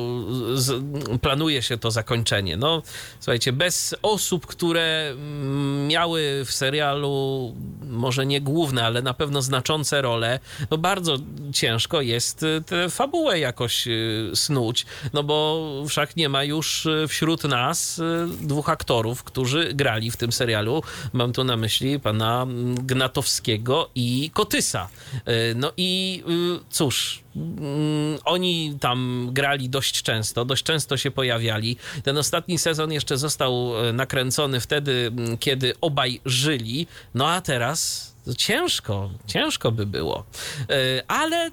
planuje 1.22 1.62
się 1.62 1.78
to 1.78 1.90
zakończenie. 1.90 2.56
No, 2.56 2.82
słuchajcie, 3.20 3.52
bez 3.52 3.94
osób, 4.02 4.46
które 4.46 5.10
mm, 5.10 5.86
miały 5.86 6.44
w 6.44 6.52
serialu 6.52 7.54
może 7.82 8.26
nie 8.26 8.40
główne, 8.40 8.84
ale 8.84 9.02
na 9.02 9.14
pewno 9.14 9.42
znaczące 9.42 10.02
role, 10.02 10.40
no 10.70 10.78
bardzo 10.78 11.16
ciężko 11.52 12.00
jest 12.00 12.42
y, 12.42 12.62
tę 12.66 12.90
fabułę 12.90 13.38
jakoś 13.38 13.86
y, 13.86 14.30
snuć, 14.34 14.86
no 15.12 15.22
bo 15.22 15.64
wszak 15.88 16.16
nie 16.16 16.28
ma 16.28 16.44
już 16.44 16.86
y, 16.86 17.04
wśród 17.08 17.44
nas 17.44 17.98
y, 17.98 18.02
dwóch 18.40 18.68
aktorów, 18.68 19.24
którzy 19.24 19.74
grali 19.74 20.10
w 20.10 20.16
tym 20.16 20.32
serialu. 20.32 20.82
Mam 21.12 21.32
tu 21.32 21.44
na 21.44 21.56
myśli 21.56 22.00
pana 22.00 22.42
mm, 22.42 22.86
Gnatowskiego 22.86 23.90
i 23.94 24.30
Kotysa. 24.34 24.88
Y, 25.14 25.54
No 25.56 25.72
i 25.76 26.22
y, 26.28 26.64
cóż, 26.70 27.22
mm, 27.36 28.18
oni 28.24 28.76
tam 28.80 29.28
grali 29.32 29.68
dość 29.68 30.02
często, 30.02 30.44
dość 30.44 30.62
często 30.62 30.96
się 30.96 31.10
pojawiali. 31.10 31.76
Ten 32.02 32.18
ostatni 32.18 32.58
sezon 32.58 32.92
jeszcze 32.92 33.18
został 33.18 33.86
e, 33.88 33.92
nakręcony 33.92 34.60
wtedy, 34.60 35.12
kiedy 35.40 35.72
obaj 35.80 36.20
żyli, 36.24 36.86
no 37.14 37.28
a 37.28 37.40
teraz 37.40 38.14
ciężko, 38.36 39.10
ciężko 39.26 39.72
by 39.72 39.86
było. 39.86 40.24
E, 40.70 41.02
Ale 41.10 41.46
e, 41.46 41.50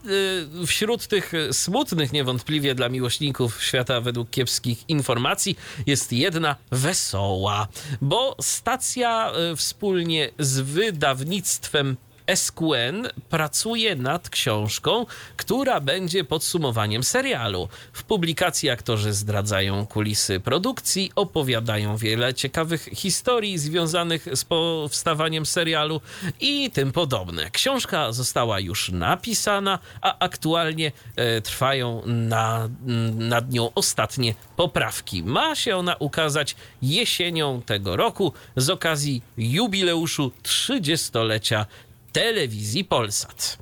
wśród 0.68 1.08
tych 1.08 1.32
smutnych 1.52 2.14
niewątpliwie 2.14 2.76
dla 2.76 2.89
miłośników 2.89 3.64
świata 3.64 4.02
według 4.02 4.30
kiepskich 4.30 4.89
informacji 4.89 5.58
jest 5.86 6.14
jedna 6.14 6.56
wesoła, 6.72 7.68
bo 8.02 8.36
stacja 8.42 9.32
e, 9.32 9.56
wspólnie 9.56 10.30
z 10.39 10.60
wydawnictwem 10.60 11.98
SQN 12.36 13.07
pracuje 13.29 13.95
nad 13.95 14.29
książką, 14.29 15.05
która 15.38 15.79
będzie 15.79 16.23
podsumowaniem 16.23 17.03
serialu. 17.03 17.67
W 17.93 18.03
publikacji 18.03 18.69
aktorzy 18.69 19.13
zdradzają 19.13 19.86
kulisy 19.86 20.39
produkcji, 20.39 21.11
opowiadają 21.15 21.97
wiele 21.97 22.34
ciekawych 22.34 22.89
historii 22.93 23.57
związanych 23.57 24.27
z 24.34 24.45
powstawaniem 24.45 25.45
serialu 25.45 26.01
i 26.39 26.71
tym 26.71 26.91
podobne. 26.91 27.51
Książka 27.51 28.11
została 28.11 28.59
już 28.59 28.89
napisana, 28.89 29.79
a 30.01 30.19
aktualnie 30.19 30.91
e, 31.15 31.41
trwają 31.41 32.01
na, 32.05 32.69
nad 33.15 33.51
nią 33.51 33.73
ostatnie 33.75 34.36
poprawki. 34.55 35.23
Ma 35.23 35.55
się 35.55 35.77
ona 35.77 35.95
ukazać 35.95 36.55
jesienią 36.82 37.61
tego 37.61 37.95
roku 37.95 38.34
z 38.55 38.69
okazji 38.69 39.21
jubileuszu 39.38 40.32
30-lecia 40.43 41.65
telewizji 42.12 42.86
Polsat. 42.86 43.57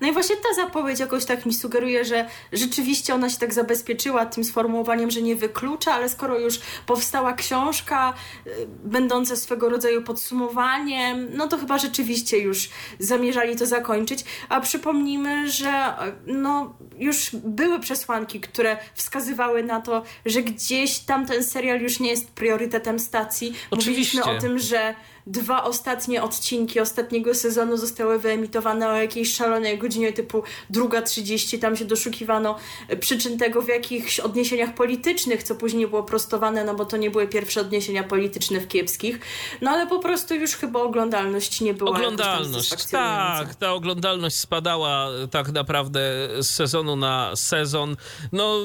No 0.00 0.08
i 0.08 0.12
właśnie 0.12 0.36
ta 0.36 0.54
zapowiedź 0.54 1.00
jakoś 1.00 1.24
tak 1.24 1.46
mi 1.46 1.54
sugeruje, 1.54 2.04
że 2.04 2.28
rzeczywiście 2.52 3.14
ona 3.14 3.30
się 3.30 3.38
tak 3.38 3.54
zabezpieczyła 3.54 4.26
tym 4.26 4.44
sformułowaniem, 4.44 5.10
że 5.10 5.22
nie 5.22 5.36
wyklucza, 5.36 5.92
ale 5.92 6.08
skoro 6.08 6.38
już 6.38 6.60
powstała 6.86 7.32
książka 7.32 8.14
y, 8.46 8.50
będąca 8.84 9.36
swego 9.36 9.68
rodzaju 9.68 10.02
podsumowaniem, 10.02 11.28
no 11.36 11.48
to 11.48 11.58
chyba 11.58 11.78
rzeczywiście 11.78 12.38
już 12.38 12.68
zamierzali 12.98 13.56
to 13.56 13.66
zakończyć. 13.66 14.24
A 14.48 14.60
przypomnijmy, 14.60 15.50
że 15.50 15.94
y, 16.28 16.32
no, 16.32 16.74
już 16.98 17.30
były 17.32 17.80
przesłanki, 17.80 18.40
które 18.40 18.76
wskazywały 18.94 19.62
na 19.62 19.80
to, 19.80 20.02
że 20.26 20.42
gdzieś 20.42 20.98
tam 20.98 21.26
ten 21.26 21.44
serial 21.44 21.80
już 21.80 22.00
nie 22.00 22.10
jest 22.10 22.30
priorytetem 22.30 22.98
stacji. 22.98 23.54
Oczywiście. 23.70 24.18
Mówiliśmy 24.18 24.24
o 24.24 24.40
tym, 24.40 24.58
że 24.58 24.94
dwa 25.28 25.64
ostatnie 25.64 26.22
odcinki 26.22 26.80
ostatniego 26.80 27.34
sezonu 27.34 27.76
zostały 27.76 28.18
wyemitowane 28.18 28.88
o 28.88 28.96
jakiejś 28.96 29.34
szalonej 29.34 29.78
godzinie 29.78 30.12
typu 30.12 30.42
druga 30.70 31.02
30. 31.02 31.58
Tam 31.58 31.76
się 31.76 31.84
doszukiwano 31.84 32.56
przyczyn 33.00 33.38
tego 33.38 33.62
w 33.62 33.68
jakichś 33.68 34.20
odniesieniach 34.20 34.74
politycznych, 34.74 35.42
co 35.42 35.54
później 35.54 35.88
było 35.88 36.02
prostowane, 36.02 36.64
no 36.64 36.74
bo 36.74 36.84
to 36.84 36.96
nie 36.96 37.10
były 37.10 37.28
pierwsze 37.28 37.60
odniesienia 37.60 38.02
polityczne 38.02 38.60
w 38.60 38.68
kiepskich. 38.68 39.20
No 39.60 39.70
ale 39.70 39.86
po 39.86 39.98
prostu 39.98 40.34
już 40.34 40.54
chyba 40.54 40.80
oglądalność 40.80 41.60
nie 41.60 41.74
była 41.74 41.90
Oglądalność, 41.90 42.84
tak. 42.84 43.54
Ta 43.54 43.72
oglądalność 43.72 44.36
spadała 44.36 45.08
tak 45.30 45.52
naprawdę 45.52 46.00
z 46.38 46.50
sezonu 46.50 46.96
na 46.96 47.36
sezon. 47.36 47.96
No 48.32 48.58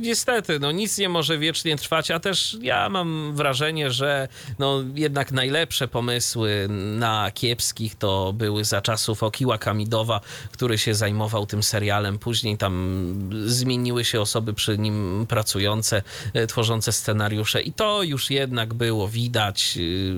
niestety, 0.00 0.58
no 0.58 0.72
nic 0.72 0.98
nie 0.98 1.08
może 1.08 1.38
wiecznie 1.38 1.76
trwać, 1.76 2.10
a 2.10 2.20
też 2.20 2.56
ja 2.60 2.88
mam 2.88 3.36
wrażenie, 3.36 3.90
że 3.90 4.28
no 4.58 4.82
jednak 4.94 5.32
najlepsze 5.32 5.88
pomysły 5.90 6.66
na 6.98 7.30
kiepskich 7.30 7.94
to 7.94 8.32
były 8.32 8.64
za 8.64 8.80
czasów 8.82 9.22
Okiła 9.22 9.58
Kamidowa, 9.58 10.20
który 10.52 10.78
się 10.78 10.94
zajmował 10.94 11.46
tym 11.46 11.62
serialem. 11.62 12.18
Później 12.18 12.56
tam 12.58 13.30
zmieniły 13.46 14.04
się 14.04 14.20
osoby 14.20 14.54
przy 14.54 14.78
nim 14.78 15.26
pracujące, 15.28 16.02
e, 16.34 16.46
tworzące 16.46 16.92
scenariusze 16.92 17.62
i 17.62 17.72
to 17.72 18.02
już 18.02 18.30
jednak 18.30 18.74
było 18.74 19.08
widać. 19.08 19.74
y, 19.76 20.12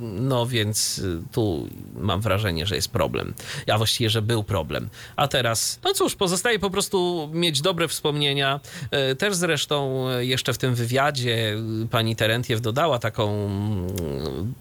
No 0.00 0.46
więc 0.46 0.98
y, 0.98 1.22
tu 1.32 1.68
mam 1.96 2.20
wrażenie, 2.20 2.66
że 2.66 2.74
jest 2.76 2.88
problem. 2.88 3.34
Ja 3.66 3.78
właściwie, 3.78 4.10
że 4.10 4.22
był 4.22 4.44
problem. 4.44 4.88
A 5.16 5.28
teraz, 5.28 5.78
no 5.84 5.94
cóż, 5.94 6.14
pozostaje 6.16 6.58
po 6.58 6.70
prostu 6.70 7.28
mieć 7.32 7.60
dobre 7.60 7.88
wspomnienia. 7.88 8.60
E, 8.90 9.14
Też 9.16 9.34
zresztą 9.34 10.08
e, 10.10 10.24
jeszcze 10.24 10.52
w 10.52 10.58
tym 10.58 10.74
wywiadzie 10.74 11.56
pani 11.90 12.16
Terentiew 12.16 12.60
dodała 12.60 12.98
taką 12.98 13.46
mm, 13.46 14.54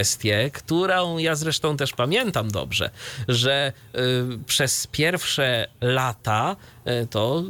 kwestię, 0.00 0.50
którą 0.50 1.18
ja 1.18 1.34
zresztą 1.34 1.76
też 1.76 1.92
pamiętam 1.92 2.50
dobrze, 2.50 2.90
że 3.28 3.72
y, 3.94 3.98
przez 4.46 4.86
pierwsze 4.86 5.68
lata 5.80 6.56
y, 6.86 7.06
to 7.06 7.42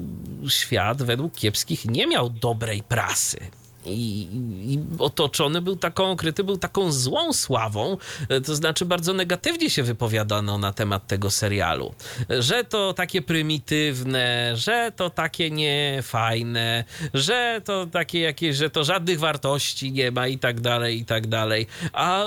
świat 0.48 1.02
według 1.02 1.34
kiepskich 1.34 1.84
nie 1.84 2.06
miał 2.06 2.30
dobrej 2.30 2.82
prasy. 2.82 3.38
I, 3.86 4.28
I 4.64 4.78
otoczony 4.98 5.62
był 5.62 5.76
taką, 5.76 6.16
kryty 6.16 6.44
był 6.44 6.56
taką 6.56 6.92
złą 6.92 7.32
sławą, 7.32 7.96
e, 8.28 8.40
to 8.40 8.54
znaczy 8.54 8.84
bardzo 8.84 9.12
negatywnie 9.12 9.70
się 9.70 9.82
wypowiadano 9.82 10.58
na 10.58 10.72
temat 10.72 11.06
tego 11.06 11.30
serialu. 11.30 11.94
Że 12.38 12.64
to 12.64 12.92
takie 12.92 13.22
prymitywne, 13.22 14.52
że 14.56 14.92
to 14.96 15.10
takie 15.10 15.50
niefajne, 15.50 16.84
że 17.14 17.60
to 17.64 17.86
takie 17.86 18.20
jakieś, 18.20 18.56
że 18.56 18.70
to 18.70 18.84
żadnych 18.84 19.18
wartości 19.18 19.92
nie 19.92 20.10
ma 20.10 20.28
i 20.28 20.38
tak 20.38 20.60
dalej, 20.60 21.00
i 21.00 21.04
tak 21.04 21.26
dalej. 21.26 21.66
A 21.92 22.24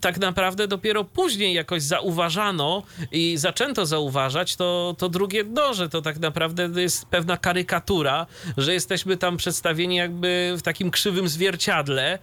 tak 0.00 0.18
naprawdę 0.18 0.68
dopiero 0.68 1.04
później 1.04 1.54
jakoś 1.54 1.82
zauważano 1.82 2.82
i 3.12 3.36
zaczęto 3.36 3.86
zauważać 3.86 4.56
to, 4.56 4.94
to 4.98 5.08
drugie 5.08 5.44
dno, 5.44 5.74
że 5.74 5.88
to 5.88 6.02
tak 6.02 6.18
naprawdę 6.18 6.70
jest 6.76 7.06
pewna 7.06 7.36
karykatura, 7.36 8.26
że 8.56 8.74
jesteśmy 8.74 9.16
tam 9.16 9.36
przedstawieni 9.36 9.96
jakby 9.96 10.54
w 10.58 10.62
takim 10.62 10.73
krzywym 10.90 11.28
zwierciadle, 11.28 12.12
e, 12.12 12.18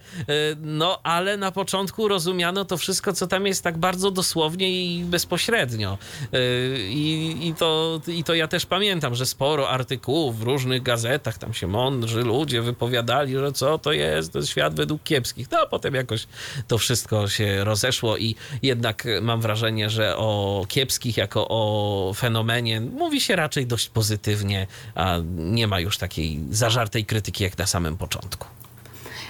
no 0.60 1.00
ale 1.02 1.36
na 1.36 1.52
początku 1.52 2.08
rozumiano 2.08 2.64
to 2.64 2.76
wszystko, 2.76 3.12
co 3.12 3.26
tam 3.26 3.46
jest 3.46 3.64
tak 3.64 3.78
bardzo 3.78 4.10
dosłownie 4.10 4.70
i 4.70 5.04
bezpośrednio. 5.04 5.98
E, 6.32 6.38
I, 6.78 7.36
i, 7.48 7.54
to, 7.54 8.00
I 8.06 8.24
to 8.24 8.34
ja 8.34 8.48
też 8.48 8.66
pamiętam, 8.66 9.14
że 9.14 9.26
sporo 9.26 9.70
artykułów 9.70 10.38
w 10.38 10.42
różnych 10.42 10.82
gazetach, 10.82 11.38
tam 11.38 11.54
się 11.54 11.66
mądrzy 11.66 12.22
ludzie 12.22 12.62
wypowiadali, 12.62 13.32
że 13.34 13.52
co 13.52 13.78
to 13.78 13.92
jest, 13.92 14.32
to 14.32 14.38
jest 14.38 14.50
świat 14.50 14.74
według 14.74 15.02
kiepskich. 15.02 15.50
No 15.50 15.66
potem 15.70 15.94
jakoś 15.94 16.26
to 16.68 16.78
wszystko 16.78 17.28
się 17.28 17.64
rozeszło 17.64 18.16
i 18.16 18.34
jednak 18.62 19.04
mam 19.22 19.40
wrażenie, 19.40 19.90
że 19.90 20.16
o 20.16 20.64
kiepskich 20.68 21.16
jako 21.16 21.46
o 21.48 22.12
fenomenie 22.16 22.80
mówi 22.80 23.20
się 23.20 23.36
raczej 23.36 23.66
dość 23.66 23.88
pozytywnie, 23.88 24.66
a 24.94 25.18
nie 25.36 25.66
ma 25.66 25.80
już 25.80 25.98
takiej 25.98 26.40
zażartej 26.50 27.04
krytyki 27.04 27.44
jak 27.44 27.58
na 27.58 27.66
samym 27.66 27.96
początku. 27.96 28.41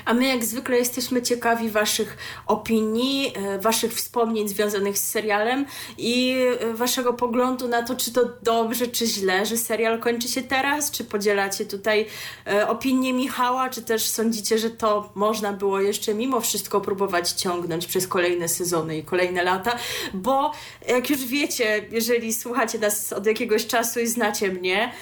A 0.04 0.14
my 0.14 0.26
jak 0.26 0.44
zwykle 0.44 0.76
jesteśmy 0.76 1.22
ciekawi 1.22 1.70
Waszych 1.70 2.16
opinii, 2.46 3.32
e, 3.36 3.58
Waszych 3.58 3.94
wspomnień 3.94 4.48
związanych 4.48 4.98
z 4.98 5.10
serialem 5.10 5.66
i 5.98 6.36
e, 6.60 6.74
Waszego 6.74 7.12
poglądu 7.12 7.68
na 7.68 7.82
to, 7.82 7.96
czy 7.96 8.12
to 8.12 8.20
dobrze, 8.42 8.86
czy 8.86 9.06
źle, 9.06 9.46
że 9.46 9.56
serial 9.56 10.00
kończy 10.00 10.28
się 10.28 10.42
teraz, 10.42 10.90
czy 10.90 11.04
podzielacie 11.04 11.64
tutaj 11.64 12.06
e, 12.46 12.68
opinię 12.68 13.12
Michała, 13.12 13.70
czy 13.70 13.82
też 13.82 14.06
sądzicie, 14.06 14.58
że 14.58 14.70
to 14.70 15.12
można 15.14 15.52
było 15.52 15.80
jeszcze 15.80 16.14
mimo 16.14 16.40
wszystko 16.40 16.80
próbować 16.80 17.30
ciągnąć 17.30 17.86
przez 17.86 18.08
kolejne 18.08 18.48
sezony 18.48 18.98
i 18.98 19.04
kolejne 19.04 19.42
lata, 19.42 19.76
bo 20.14 20.52
jak 20.88 21.10
już 21.10 21.24
wiecie, 21.24 21.84
jeżeli 21.90 22.34
słuchacie 22.34 22.78
nas 22.78 23.12
od 23.12 23.26
jakiegoś 23.26 23.66
czasu 23.66 24.00
i 24.00 24.06
znacie 24.06 24.48
mnie, 24.48 24.92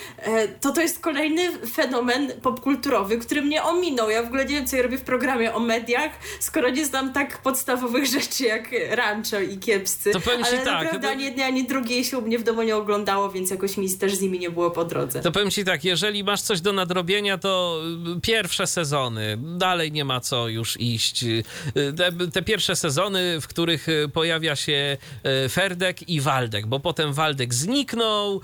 to 0.60 0.72
to 0.72 0.80
jest 0.80 1.00
kolejny 1.00 1.66
fenomen 1.66 2.32
popkulturowy, 2.42 3.18
który 3.18 3.42
mnie 3.42 3.62
ominął. 3.62 4.10
Ja 4.10 4.22
w 4.22 4.26
ogóle 4.26 4.44
nie 4.44 4.54
wiem, 4.54 4.66
co 4.66 4.76
ja 4.76 4.82
robię 4.90 4.98
w 5.02 5.06
programie 5.06 5.54
o 5.54 5.60
mediach, 5.60 6.10
skoro 6.40 6.70
nie 6.70 6.86
znam 6.86 7.12
tak 7.12 7.42
podstawowych 7.42 8.06
rzeczy 8.20 8.44
jak 8.44 8.68
rancho 8.90 9.40
i 9.40 9.58
kiepscy. 9.58 10.10
To 10.10 10.20
powiem 10.20 10.44
ci 10.44 10.48
Ale 10.48 10.58
tak, 10.58 10.66
naprawdę 10.82 11.00
to- 11.08 11.12
ani 11.12 11.24
jednej, 11.24 11.44
ani 11.46 11.66
drugiej 11.66 12.04
się 12.04 12.18
u 12.18 12.22
mnie 12.22 12.38
w 12.38 12.42
domu 12.42 12.62
nie 12.62 12.76
oglądało, 12.76 13.30
więc 13.30 13.50
jakoś 13.50 13.76
mi 13.76 13.96
też 13.98 14.14
z 14.14 14.20
nimi 14.20 14.38
nie 14.38 14.50
było 14.50 14.70
po 14.70 14.84
drodze. 14.84 15.20
To 15.20 15.32
powiem 15.32 15.50
ci 15.50 15.64
tak, 15.64 15.84
jeżeli 15.84 16.24
masz 16.24 16.42
coś 16.42 16.60
do 16.60 16.72
nadrobienia, 16.72 17.38
to 17.38 17.80
y, 18.16 18.20
pierwsze 18.20 18.66
sezony, 18.66 19.38
dalej 19.58 19.92
nie 19.92 20.04
ma 20.04 20.20
co 20.20 20.48
już 20.48 20.80
iść. 20.80 21.22
Y, 21.24 21.42
Te, 21.96 22.12
te 22.32 22.42
pierwsze 22.42 22.76
sezony, 22.76 23.40
w 23.40 23.48
których 23.48 23.88
y, 23.88 24.08
pojawia 24.12 24.56
się 24.56 24.96
Ferdek 25.50 26.08
i 26.08 26.20
Waldek, 26.20 26.66
bo 26.66 26.80
potem 26.80 27.12
Waldek 27.12 27.54
zniknął 27.54 28.40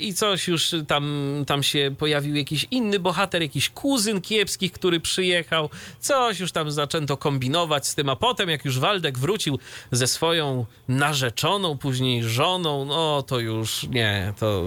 i 0.00 0.14
coś 0.14 0.48
już 0.48 0.74
tam, 0.88 1.34
tam 1.46 1.62
się 1.62 1.94
pojawił 1.98 2.36
jakiś 2.36 2.66
inny 2.70 2.98
bohater, 2.98 3.42
jakiś 3.42 3.70
kuzyn 3.70 4.20
kiepskich, 4.20 4.72
który 4.72 5.00
przyjechał. 5.00 5.70
Coś 6.00 6.40
już 6.40 6.52
tam 6.52 6.70
zaczęto 6.70 7.16
kombinować 7.16 7.86
z 7.86 7.94
tym, 7.94 8.08
a 8.08 8.16
potem 8.16 8.48
jak 8.48 8.64
już 8.64 8.78
Waldek 8.78 9.18
wrócił 9.18 9.58
ze 9.92 10.06
swoją 10.06 10.66
narzeczoną, 10.88 11.78
później 11.78 12.24
żoną, 12.24 12.84
no 12.84 13.22
to 13.22 13.40
już 13.40 13.82
nie, 13.82 14.32
to, 14.38 14.64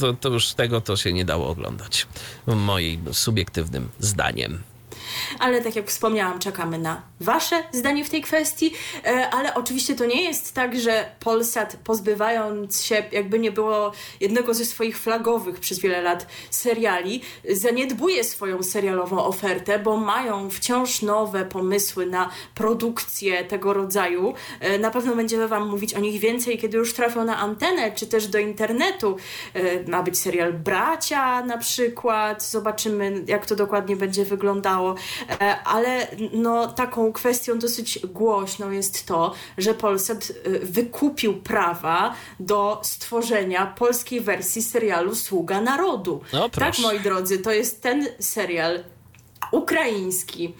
to, 0.00 0.12
to 0.12 0.28
już 0.28 0.54
tego 0.54 0.80
to 0.80 0.96
się 0.96 1.12
nie 1.12 1.24
dało 1.24 1.48
oglądać. 1.48 2.06
Moim 2.46 3.14
subiektywnym 3.14 3.88
zdaniem. 3.98 4.73
Ale 5.38 5.60
tak 5.60 5.76
jak 5.76 5.88
wspomniałam, 5.88 6.38
czekamy 6.38 6.78
na 6.78 7.02
Wasze 7.20 7.64
zdanie 7.72 8.04
w 8.04 8.10
tej 8.10 8.22
kwestii, 8.22 8.72
e, 9.06 9.30
ale 9.30 9.54
oczywiście 9.54 9.94
to 9.94 10.06
nie 10.06 10.22
jest 10.22 10.54
tak, 10.54 10.80
że 10.80 11.10
Polsat 11.20 11.76
pozbywając 11.84 12.82
się, 12.82 13.04
jakby 13.12 13.38
nie 13.38 13.52
było 13.52 13.92
jednego 14.20 14.54
ze 14.54 14.64
swoich 14.64 14.98
flagowych 14.98 15.60
przez 15.60 15.78
wiele 15.78 16.02
lat 16.02 16.26
seriali, 16.50 17.22
zaniedbuje 17.50 18.24
swoją 18.24 18.62
serialową 18.62 19.24
ofertę, 19.24 19.78
bo 19.78 19.96
mają 19.96 20.50
wciąż 20.50 21.02
nowe 21.02 21.44
pomysły 21.44 22.06
na 22.06 22.30
produkcję 22.54 23.44
tego 23.44 23.72
rodzaju. 23.72 24.34
E, 24.60 24.78
na 24.78 24.90
pewno 24.90 25.16
będziemy 25.16 25.48
Wam 25.48 25.68
mówić 25.68 25.94
o 25.94 26.00
nich 26.00 26.20
więcej, 26.20 26.58
kiedy 26.58 26.78
już 26.78 26.94
trafią 26.94 27.24
na 27.24 27.38
antenę, 27.38 27.92
czy 27.92 28.06
też 28.06 28.26
do 28.26 28.38
internetu. 28.38 29.16
E, 29.54 29.90
ma 29.90 30.02
być 30.02 30.18
serial 30.18 30.52
Bracia 30.52 31.42
na 31.42 31.58
przykład, 31.58 32.42
zobaczymy 32.42 33.24
jak 33.26 33.46
to 33.46 33.56
dokładnie 33.56 33.96
będzie 33.96 34.24
wyglądało, 34.24 34.94
ale 35.64 36.06
no, 36.32 36.72
taką 36.72 37.12
kwestią 37.12 37.58
dosyć 37.58 37.98
głośną 38.06 38.70
jest 38.70 39.06
to, 39.06 39.34
że 39.58 39.74
Polsat 39.74 40.32
wykupił 40.62 41.42
prawa 41.42 42.14
do 42.40 42.80
stworzenia 42.82 43.66
polskiej 43.66 44.20
wersji 44.20 44.62
serialu 44.62 45.14
Sługa 45.14 45.60
Narodu. 45.60 46.20
No, 46.32 46.48
tak, 46.48 46.78
moi 46.78 47.00
drodzy, 47.00 47.38
to 47.38 47.52
jest 47.52 47.82
ten 47.82 48.08
serial 48.18 48.84
ukraiński, 49.52 50.54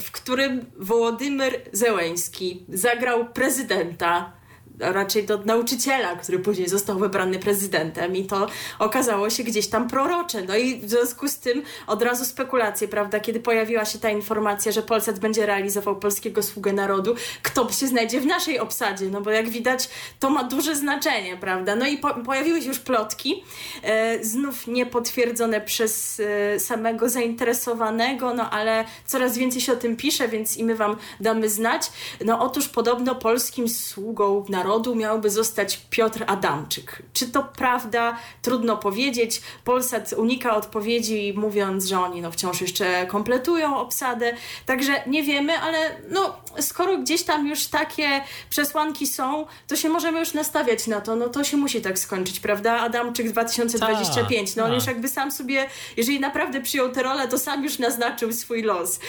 w 0.00 0.10
którym 0.10 0.66
Wołodymyr 0.76 1.60
Zełeński 1.72 2.64
zagrał 2.68 3.28
prezydenta 3.28 4.37
raczej 4.80 5.24
do 5.24 5.38
nauczyciela, 5.38 6.16
który 6.16 6.38
później 6.38 6.68
został 6.68 6.98
wybrany 6.98 7.38
prezydentem 7.38 8.16
i 8.16 8.24
to 8.24 8.46
okazało 8.78 9.30
się 9.30 9.44
gdzieś 9.44 9.66
tam 9.66 9.88
prorocze. 9.88 10.42
No 10.42 10.56
i 10.56 10.80
w 10.80 10.90
związku 10.90 11.28
z 11.28 11.38
tym 11.38 11.62
od 11.86 12.02
razu 12.02 12.24
spekulacje, 12.24 12.88
prawda, 12.88 13.20
kiedy 13.20 13.40
pojawiła 13.40 13.84
się 13.84 13.98
ta 13.98 14.10
informacja, 14.10 14.72
że 14.72 14.82
Polsat 14.82 15.18
będzie 15.18 15.46
realizował 15.46 15.96
Polskiego 15.96 16.42
Sługę 16.42 16.72
Narodu, 16.72 17.14
kto 17.42 17.72
się 17.72 17.86
znajdzie 17.86 18.20
w 18.20 18.26
naszej 18.26 18.58
obsadzie, 18.58 19.06
no 19.06 19.20
bo 19.20 19.30
jak 19.30 19.48
widać 19.48 19.88
to 20.20 20.30
ma 20.30 20.44
duże 20.44 20.76
znaczenie, 20.76 21.36
prawda. 21.36 21.76
No 21.76 21.86
i 21.86 21.98
po 21.98 22.14
pojawiły 22.14 22.62
się 22.62 22.68
już 22.68 22.78
plotki, 22.78 23.44
e, 23.82 24.24
znów 24.24 24.66
niepotwierdzone 24.66 25.60
przez 25.60 26.20
e, 26.20 26.60
samego 26.60 27.08
zainteresowanego, 27.08 28.34
no 28.34 28.50
ale 28.50 28.84
coraz 29.06 29.38
więcej 29.38 29.60
się 29.60 29.72
o 29.72 29.76
tym 29.76 29.96
pisze, 29.96 30.28
więc 30.28 30.56
i 30.56 30.64
my 30.64 30.74
wam 30.74 30.96
damy 31.20 31.48
znać. 31.48 31.90
No 32.24 32.40
otóż 32.40 32.68
podobno 32.68 33.14
Polskim 33.14 33.68
Sługą 33.68 34.44
Narodu 34.48 34.67
narodu 34.68 34.94
miałby 34.94 35.30
zostać 35.30 35.80
Piotr 35.90 36.24
Adamczyk. 36.26 37.02
Czy 37.12 37.28
to 37.28 37.42
prawda? 37.42 38.16
Trudno 38.42 38.76
powiedzieć. 38.76 39.42
Polsat 39.64 40.12
unika 40.12 40.56
odpowiedzi, 40.56 41.32
mówiąc, 41.36 41.86
że 41.86 42.00
oni 42.00 42.20
no, 42.20 42.30
wciąż 42.30 42.60
jeszcze 42.60 43.06
kompletują 43.06 43.78
obsadę. 43.78 44.32
Także 44.66 45.02
nie 45.06 45.22
wiemy, 45.22 45.58
ale 45.58 45.78
no, 46.10 46.36
skoro 46.60 46.98
gdzieś 46.98 47.22
tam 47.22 47.46
już 47.46 47.66
takie 47.66 48.20
przesłanki 48.50 49.06
są, 49.06 49.46
to 49.66 49.76
się 49.76 49.88
możemy 49.88 50.18
już 50.18 50.34
nastawiać 50.34 50.86
na 50.86 51.00
to. 51.00 51.16
No 51.16 51.28
to 51.28 51.44
się 51.44 51.56
musi 51.56 51.80
tak 51.80 51.98
skończyć, 51.98 52.40
prawda? 52.40 52.80
Adamczyk 52.80 53.30
2025. 53.30 54.56
No 54.56 54.64
on 54.64 54.72
już 54.72 54.86
jakby 54.86 55.08
sam 55.08 55.32
sobie, 55.32 55.66
jeżeli 55.96 56.20
naprawdę 56.20 56.60
przyjął 56.60 56.92
tę 56.92 57.02
rolę, 57.02 57.28
to 57.28 57.38
sam 57.38 57.64
już 57.64 57.78
naznaczył 57.78 58.32
swój 58.32 58.62
los. 58.62 59.00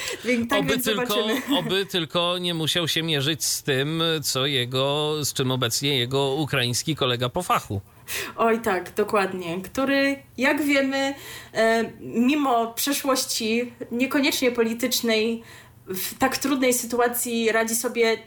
Tak 0.50 0.60
oby, 0.60 0.80
tylko, 0.80 1.16
oby 1.58 1.86
tylko 1.86 2.38
nie 2.38 2.54
musiał 2.54 2.88
się 2.88 3.04
mierzyć 3.04 3.44
z 3.44 3.64
tym, 3.64 4.04
co 4.24 4.46
jego, 4.46 5.16
z 5.26 5.34
czym 5.34 5.49
obecnie 5.52 5.98
jego 5.98 6.34
ukraiński 6.34 6.96
kolega 6.96 7.30
po 7.30 7.44
fachu. 7.44 7.82
Oj 8.38 8.60
tak, 8.62 8.94
dokładnie. 8.94 9.62
Który, 9.62 10.24
jak 10.38 10.64
wiemy, 10.64 11.14
e, 11.54 11.92
mimo 12.00 12.74
przeszłości 12.74 13.74
niekoniecznie 13.92 14.52
politycznej, 14.52 15.44
w 15.88 16.18
tak 16.18 16.38
trudnej 16.38 16.74
sytuacji 16.74 17.52
radzi 17.52 17.76
sobie 17.76 18.18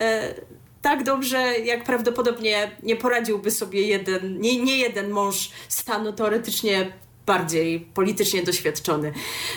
e, 0.00 0.34
tak 0.82 1.02
dobrze, 1.02 1.58
jak 1.58 1.84
prawdopodobnie 1.84 2.70
nie 2.82 2.96
poradziłby 2.96 3.50
sobie 3.50 3.82
jeden, 3.82 4.40
nie, 4.40 4.62
nie 4.62 4.76
jeden 4.76 5.10
mąż 5.10 5.50
stanu 5.68 6.12
teoretycznie 6.12 6.92
bardziej 7.26 7.80
politycznie 7.80 8.42
doświadczony. 8.42 9.12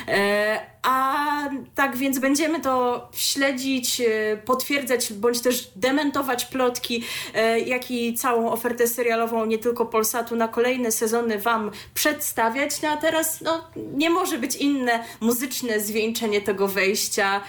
E, 0.08 0.76
a 0.84 1.50
tak 1.76 1.98
więc 1.98 2.20
będziemy 2.20 2.62
to 2.62 3.08
śledzić, 3.14 4.02
e, 4.02 4.38
potwierdzać 4.38 5.14
bądź 5.14 5.42
też 5.42 5.72
dementować 5.76 6.46
plotki, 6.46 7.04
e, 7.34 7.60
jak 7.60 7.92
i 7.92 8.14
całą 8.14 8.52
ofertę 8.52 8.88
serialową 8.88 9.46
nie 9.46 9.58
tylko 9.58 9.86
Polsatu 9.86 10.36
na 10.36 10.48
kolejne 10.48 10.92
sezony 10.92 11.40
Wam 11.40 11.72
przedstawiać. 11.94 12.82
No 12.82 12.90
a 12.90 12.98
teraz 12.98 13.42
no, 13.42 13.68
nie 13.76 14.10
może 14.10 14.38
być 14.38 14.56
inne 14.56 15.04
muzyczne 15.22 15.80
zwieńczenie 15.80 16.42
tego 16.42 16.68
wejścia. 16.68 17.42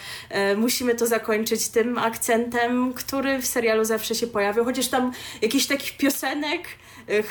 Musimy 0.56 0.94
to 0.94 1.06
zakończyć 1.06 1.68
tym 1.68 1.98
akcentem, 1.98 2.92
który 2.92 3.38
w 3.38 3.46
serialu 3.46 3.84
zawsze 3.84 4.14
się 4.14 4.26
pojawiał, 4.26 4.64
chociaż 4.64 4.88
tam 4.88 5.12
jakichś 5.42 5.66
takich 5.66 5.96
piosenek 5.96 6.68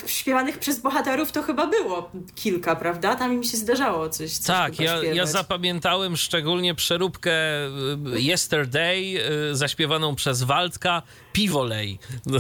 śpiewanych 0.05 0.57
przez 0.57 0.79
bohaterów 0.79 1.31
to 1.31 1.43
chyba 1.43 1.67
było 1.67 2.11
kilka, 2.35 2.75
prawda? 2.75 3.15
Tam 3.15 3.35
mi 3.35 3.45
się 3.45 3.57
zdarzało 3.57 4.09
coś. 4.09 4.31
coś 4.31 4.47
tak, 4.47 4.79
ja, 4.79 5.03
ja 5.03 5.25
zapamiętałem 5.25 6.17
szczególnie 6.17 6.75
przeróbkę 6.75 7.31
y, 8.15 8.21
Yesterday 8.21 9.17
y, 9.51 9.55
zaśpiewaną 9.55 10.15
przez 10.15 10.43
Waldka 10.43 11.01
Piwolej. 11.33 11.99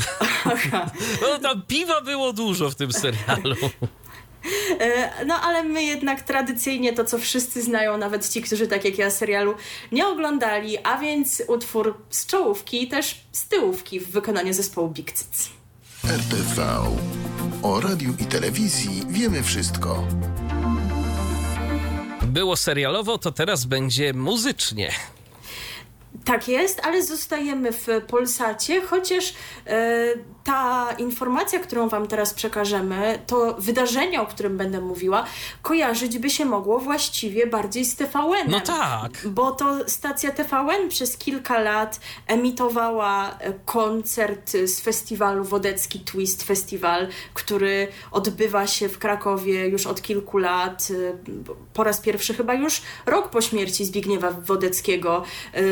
No 1.21 1.39
tam 1.39 1.61
piwa 1.61 2.01
było 2.01 2.33
dużo 2.33 2.69
w 2.69 2.75
tym 2.75 2.93
serialu. 2.93 3.55
No 5.25 5.35
ale 5.41 5.63
my 5.63 5.83
jednak 5.83 6.21
tradycyjnie 6.21 6.93
to, 6.93 7.05
co 7.05 7.17
wszyscy 7.17 7.61
znają, 7.61 7.97
nawet 7.97 8.29
ci, 8.29 8.41
którzy 8.41 8.67
tak 8.67 8.85
jak 8.85 8.97
ja 8.97 9.11
serialu 9.11 9.55
nie 9.91 10.07
oglądali, 10.07 10.77
a 10.77 10.97
więc 10.97 11.43
utwór 11.47 11.97
z 12.09 12.25
czołówki 12.25 12.83
i 12.83 12.87
też 12.87 13.21
z 13.31 13.47
tyłówki 13.47 13.99
w 13.99 14.11
wykonaniu 14.11 14.53
zespołu 14.53 14.89
Big 14.89 15.11
Cyc. 15.11 15.49
RTV. 16.09 16.61
O 17.63 17.81
radiu 17.81 18.13
i 18.19 18.25
telewizji 18.25 19.01
wiemy 19.09 19.43
wszystko. 19.43 20.07
Było 22.23 22.55
serialowo, 22.55 23.17
to 23.17 23.31
teraz 23.31 23.65
będzie 23.65 24.13
muzycznie. 24.13 24.91
Tak 26.25 26.47
jest, 26.47 26.81
ale 26.85 27.03
zostajemy 27.03 27.71
w 27.71 27.87
Polsacie, 28.07 28.81
chociaż 28.81 29.33
e, 29.67 30.05
ta 30.45 30.91
informacja, 30.97 31.59
którą 31.59 31.89
Wam 31.89 32.07
teraz 32.07 32.33
przekażemy, 32.33 33.19
to 33.27 33.55
wydarzenie, 33.57 34.21
o 34.21 34.25
którym 34.25 34.57
będę 34.57 34.81
mówiła, 34.81 35.25
kojarzyć 35.61 36.19
by 36.19 36.29
się 36.29 36.45
mogło 36.45 36.79
właściwie 36.79 37.47
bardziej 37.47 37.85
z 37.85 37.95
TVN. 37.95 38.49
No 38.49 38.59
tak. 38.59 39.11
Bo 39.27 39.51
to 39.51 39.89
stacja 39.89 40.31
TVN 40.31 40.89
przez 40.89 41.17
kilka 41.17 41.59
lat 41.59 41.99
emitowała 42.27 43.37
e, 43.39 43.53
koncert 43.65 44.51
z 44.51 44.81
festiwalu 44.81 45.43
Wodecki 45.43 45.99
Twist 45.99 46.43
Festival, 46.43 47.07
który 47.33 47.87
odbywa 48.11 48.67
się 48.67 48.89
w 48.89 48.99
Krakowie 48.99 49.67
już 49.67 49.87
od 49.87 50.01
kilku 50.01 50.37
lat. 50.37 50.87
E, 50.91 51.17
po 51.73 51.83
raz 51.83 52.01
pierwszy 52.01 52.33
chyba 52.33 52.53
już 52.53 52.81
rok 53.05 53.29
po 53.29 53.41
śmierci 53.41 53.85
Zbigniewa 53.85 54.31
Wodeckiego 54.31 55.23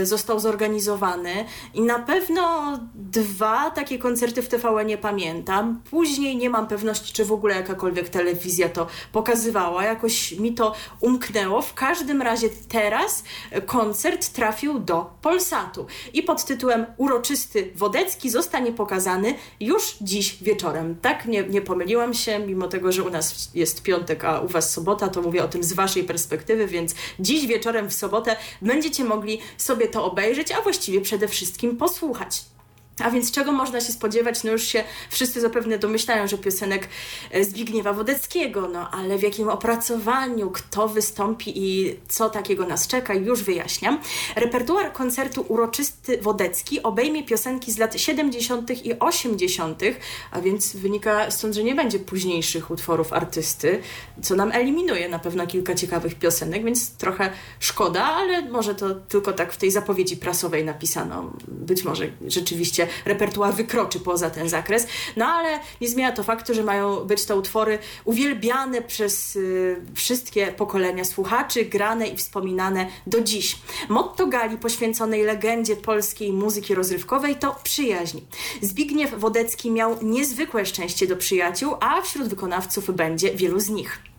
został 0.03 0.39
zorganizowany 0.39 1.45
i 1.73 1.81
na 1.81 1.99
pewno 1.99 2.79
dwa 2.95 3.71
takie 3.71 3.99
koncerty 3.99 4.41
w 4.41 4.47
TVN 4.47 4.62
nie 4.85 4.97
pamiętam. 4.97 5.81
Później 5.91 6.37
nie 6.37 6.49
mam 6.49 6.67
pewności, 6.67 7.13
czy 7.13 7.25
w 7.25 7.31
ogóle 7.31 7.55
jakakolwiek 7.55 8.09
telewizja 8.09 8.69
to 8.69 8.87
pokazywała. 9.11 9.83
Jakoś 9.83 10.31
mi 10.31 10.53
to 10.53 10.73
umknęło. 10.99 11.61
W 11.61 11.73
każdym 11.73 12.21
razie 12.21 12.49
teraz 12.69 13.23
koncert 13.65 14.29
trafił 14.33 14.79
do 14.79 15.09
Polsatu 15.21 15.85
i 16.13 16.23
pod 16.23 16.45
tytułem 16.45 16.85
Uroczysty 16.97 17.71
Wodecki 17.75 18.29
zostanie 18.29 18.71
pokazany 18.71 19.35
już 19.59 19.95
dziś 20.01 20.43
wieczorem. 20.43 20.95
Tak, 21.01 21.25
nie, 21.25 21.43
nie 21.43 21.61
pomyliłam 21.61 22.13
się, 22.13 22.39
mimo 22.39 22.67
tego, 22.67 22.91
że 22.91 23.03
u 23.03 23.09
nas 23.09 23.51
jest 23.53 23.83
piątek, 23.83 24.25
a 24.25 24.39
u 24.39 24.47
Was 24.47 24.71
sobota, 24.71 25.07
to 25.07 25.21
mówię 25.21 25.43
o 25.43 25.47
tym 25.47 25.63
z 25.63 25.73
Waszej 25.73 26.03
perspektywy, 26.03 26.67
więc 26.67 26.95
dziś 27.19 27.47
wieczorem 27.47 27.89
w 27.89 27.93
sobotę 27.93 28.35
będziecie 28.61 29.03
mogli 29.03 29.39
sobie 29.57 29.87
to 29.87 30.05
obejrzeć, 30.05 30.51
a 30.51 30.61
właściwie 30.61 31.01
przede 31.01 31.27
wszystkim 31.27 31.77
posłuchać. 31.77 32.52
A 32.99 33.11
więc 33.11 33.31
czego 33.31 33.51
można 33.51 33.81
się 33.81 33.93
spodziewać? 33.93 34.43
No 34.43 34.51
już 34.51 34.63
się 34.63 34.83
wszyscy 35.09 35.41
zapewne 35.41 35.79
domyślają, 35.79 36.27
że 36.27 36.37
piosenek 36.37 36.87
e, 37.31 37.43
Zbigniewa 37.43 37.93
Wodeckiego, 37.93 38.69
no 38.73 38.91
ale 38.91 39.17
w 39.17 39.23
jakim 39.23 39.49
opracowaniu, 39.49 40.51
kto 40.51 40.87
wystąpi 40.87 41.53
i 41.55 41.95
co 42.07 42.29
takiego 42.29 42.65
nas 42.65 42.87
czeka, 42.87 43.13
już 43.13 43.43
wyjaśniam. 43.43 43.99
Repertuar 44.35 44.93
koncertu 44.93 45.45
Uroczysty 45.47 46.17
Wodecki 46.21 46.83
obejmie 46.83 47.23
piosenki 47.23 47.71
z 47.71 47.77
lat 47.77 48.01
70. 48.01 48.85
i 48.85 48.99
80., 48.99 49.81
a 50.31 50.41
więc 50.41 50.75
wynika 50.75 51.31
stąd, 51.31 51.55
że 51.55 51.63
nie 51.63 51.75
będzie 51.75 51.99
późniejszych 51.99 52.71
utworów 52.71 53.13
artysty, 53.13 53.79
co 54.21 54.35
nam 54.35 54.51
eliminuje 54.51 55.09
na 55.09 55.19
pewno 55.19 55.47
kilka 55.47 55.75
ciekawych 55.75 56.15
piosenek, 56.15 56.65
więc 56.65 56.91
trochę 56.91 57.29
szkoda, 57.59 58.03
ale 58.03 58.41
może 58.49 58.75
to 58.75 58.95
tylko 58.95 59.33
tak 59.33 59.53
w 59.53 59.57
tej 59.57 59.71
zapowiedzi 59.71 60.17
prasowej 60.17 60.65
napisano. 60.65 61.31
Być 61.47 61.83
może 61.83 62.07
rzeczywiście 62.27 62.82
oczywiście 62.83 62.87
repertuar 63.05 63.53
wykroczy 63.53 63.99
poza 63.99 64.29
ten 64.29 64.49
zakres, 64.49 64.87
no 65.15 65.25
ale 65.25 65.59
nie 65.81 65.87
zmienia 65.87 66.11
to 66.11 66.23
faktu, 66.23 66.53
że 66.53 66.63
mają 66.63 66.95
być 66.95 67.25
to 67.25 67.35
utwory 67.35 67.79
uwielbiane 68.05 68.81
przez 68.81 69.35
y, 69.35 69.81
wszystkie 69.95 70.47
pokolenia 70.47 71.05
słuchaczy, 71.05 71.65
grane 71.65 72.07
i 72.07 72.17
wspominane 72.17 72.87
do 73.07 73.21
dziś. 73.21 73.57
Motto 73.89 74.27
gali 74.27 74.57
poświęconej 74.57 75.23
legendzie 75.23 75.75
polskiej 75.75 76.33
muzyki 76.33 76.75
rozrywkowej 76.75 77.35
to 77.35 77.55
przyjaźń. 77.63 78.19
Zbigniew 78.61 79.19
Wodecki 79.19 79.71
miał 79.71 79.97
niezwykłe 80.01 80.65
szczęście 80.65 81.07
do 81.07 81.17
przyjaciół, 81.17 81.75
a 81.79 82.01
wśród 82.01 82.27
wykonawców 82.27 82.95
będzie 82.95 83.35
wielu 83.35 83.59
z 83.59 83.69
nich. 83.69 84.12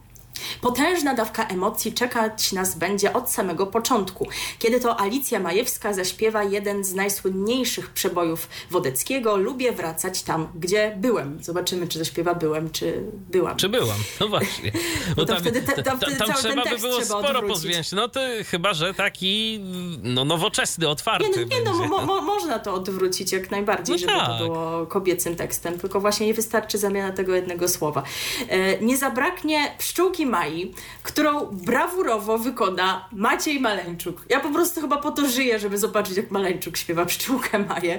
Potężna 0.60 1.14
dawka 1.14 1.46
emocji 1.46 1.92
czekać 1.92 2.52
nas 2.52 2.78
będzie 2.78 3.12
od 3.12 3.30
samego 3.30 3.66
początku, 3.66 4.28
kiedy 4.58 4.80
to 4.80 5.00
Alicja 5.00 5.40
Majewska 5.40 5.92
zaśpiewa 5.92 6.42
jeden 6.42 6.84
z 6.84 6.94
najsłynniejszych 6.94 7.90
przebojów 7.90 8.48
Wodeckiego 8.70 9.36
Lubię 9.36 9.72
wracać 9.72 10.22
tam, 10.22 10.48
gdzie 10.54 10.96
byłem. 10.96 11.42
Zobaczymy, 11.42 11.88
czy 11.88 11.98
zaśpiewa 11.98 12.34
byłem, 12.34 12.70
czy 12.70 13.02
byłam. 13.30 13.56
Czy 13.56 13.68
byłam? 13.68 13.98
No 14.20 14.28
właśnie. 14.28 14.72
Bo 15.16 15.24
tam, 15.24 15.40
wtedy, 15.40 15.62
te, 15.62 15.82
tam, 15.82 15.98
tam 15.98 16.14
cały 16.18 16.34
trzeba 16.34 16.64
by 16.64 16.78
było 16.78 17.00
trzeba 17.00 17.20
sporo 17.20 17.42
pozwięć. 17.42 17.92
No 17.92 18.08
to 18.08 18.20
chyba, 18.50 18.74
że 18.74 18.94
taki 18.94 19.60
no, 20.02 20.24
nowoczesny, 20.24 20.88
otwarty 20.88 21.28
Nie, 21.28 21.60
no, 21.64 21.72
nie 21.72 21.88
no, 21.88 21.88
mo, 21.88 22.06
mo, 22.06 22.22
można 22.22 22.58
to 22.58 22.74
odwrócić 22.74 23.32
jak 23.32 23.50
najbardziej, 23.50 23.94
No 23.94 23.98
żeby 23.98 24.12
tak. 24.12 24.28
to 24.28 24.38
było 24.38 24.86
kobiecym 24.86 25.36
tekstem, 25.36 25.78
tylko 25.78 26.00
właśnie 26.00 26.26
nie 26.26 26.34
wystarczy 26.34 26.78
zamiana 26.78 27.12
tego 27.12 27.34
jednego 27.34 27.68
słowa. 27.68 28.02
E, 28.48 28.78
nie 28.80 28.96
zabraknie 28.96 29.74
pszczółki 29.78 30.23
Mai, 30.26 30.74
którą 31.02 31.46
brawurowo 31.46 32.38
wykona 32.38 33.08
Maciej 33.12 33.60
Maleńczuk. 33.60 34.24
Ja 34.28 34.40
po 34.40 34.50
prostu 34.50 34.80
chyba 34.80 34.96
po 34.96 35.10
to 35.10 35.28
żyję, 35.28 35.58
żeby 35.58 35.78
zobaczyć, 35.78 36.16
jak 36.16 36.30
Maleńczuk 36.30 36.76
śpiewa 36.76 37.04
pszczółkę 37.04 37.58
Maję. 37.58 37.98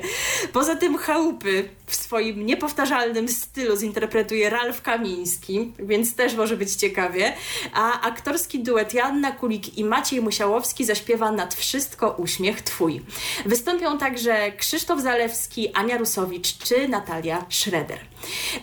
Poza 0.53 0.76
tym 0.76 0.97
chałupy 0.97 1.69
w 1.86 1.95
swoim 1.95 2.45
niepowtarzalnym 2.45 3.28
stylu 3.28 3.78
zinterpretuje 3.78 4.49
Ralf 4.49 4.82
Kamiński, 4.82 5.73
więc 5.80 6.15
też 6.15 6.36
może 6.36 6.57
być 6.57 6.76
ciekawie. 6.76 7.34
A 7.73 8.01
aktorski 8.01 8.59
duet 8.59 8.93
Janna 8.93 9.32
Kulik 9.32 9.78
i 9.78 9.84
Maciej 9.84 10.21
Musiałowski 10.21 10.86
zaśpiewa 10.86 11.32
nad 11.32 11.53
wszystko 11.53 12.11
uśmiech 12.11 12.61
Twój. 12.61 13.01
Wystąpią 13.45 13.97
także 13.97 14.51
Krzysztof 14.51 15.01
Zalewski, 15.01 15.73
Ania 15.73 15.97
Rusowicz 15.97 16.57
czy 16.57 16.88
Natalia 16.88 17.45
Schroeder. 17.49 17.99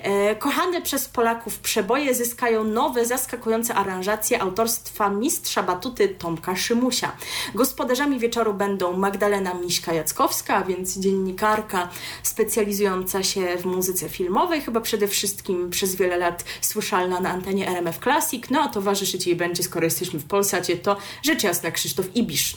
E, 0.03 0.37
kochane 0.37 0.83
przez 0.83 1.09
Polaków 1.09 1.59
przeboje 1.59 2.15
zyskają 2.15 2.65
nowe, 2.65 3.07
zaskakujące 3.07 3.75
aranżacje 3.75 4.43
autorstwa 4.43 5.11
mistrza 5.11 5.63
batuty 5.63 6.09
Tomka 6.09 6.57
Szymusia. 6.57 7.17
Gospodarzami 7.55 8.19
wieczoru 8.19 8.55
będą 8.55 8.97
Magdalena 8.97 9.55
Miśka-Jackowska, 9.55 10.55
a 10.55 10.65
więc 10.65 10.99
dziennikarka 10.99 11.89
specjalizująca 12.23 13.23
się 13.23 13.57
w 13.57 13.65
muzyce 13.65 14.09
filmowej, 14.09 14.61
chyba 14.61 14.81
przede 14.81 15.09
wszystkim 15.09 15.71
przez 15.71 15.95
wiele 15.95 16.17
lat 16.17 16.45
słyszalna 16.61 17.21
na 17.21 17.31
antenie 17.31 17.69
RMF 17.69 17.99
Classic, 17.99 18.45
no 18.51 18.61
a 18.61 18.69
towarzyszyć 18.69 19.27
jej 19.27 19.37
będzie, 19.37 19.63
skoro 19.63 19.85
jesteśmy 19.85 20.19
w 20.19 20.25
Polsacie, 20.25 20.77
to 20.77 20.97
rzecz 21.23 21.43
jasna 21.43 21.71
Krzysztof 21.71 22.17
Ibisz. 22.17 22.57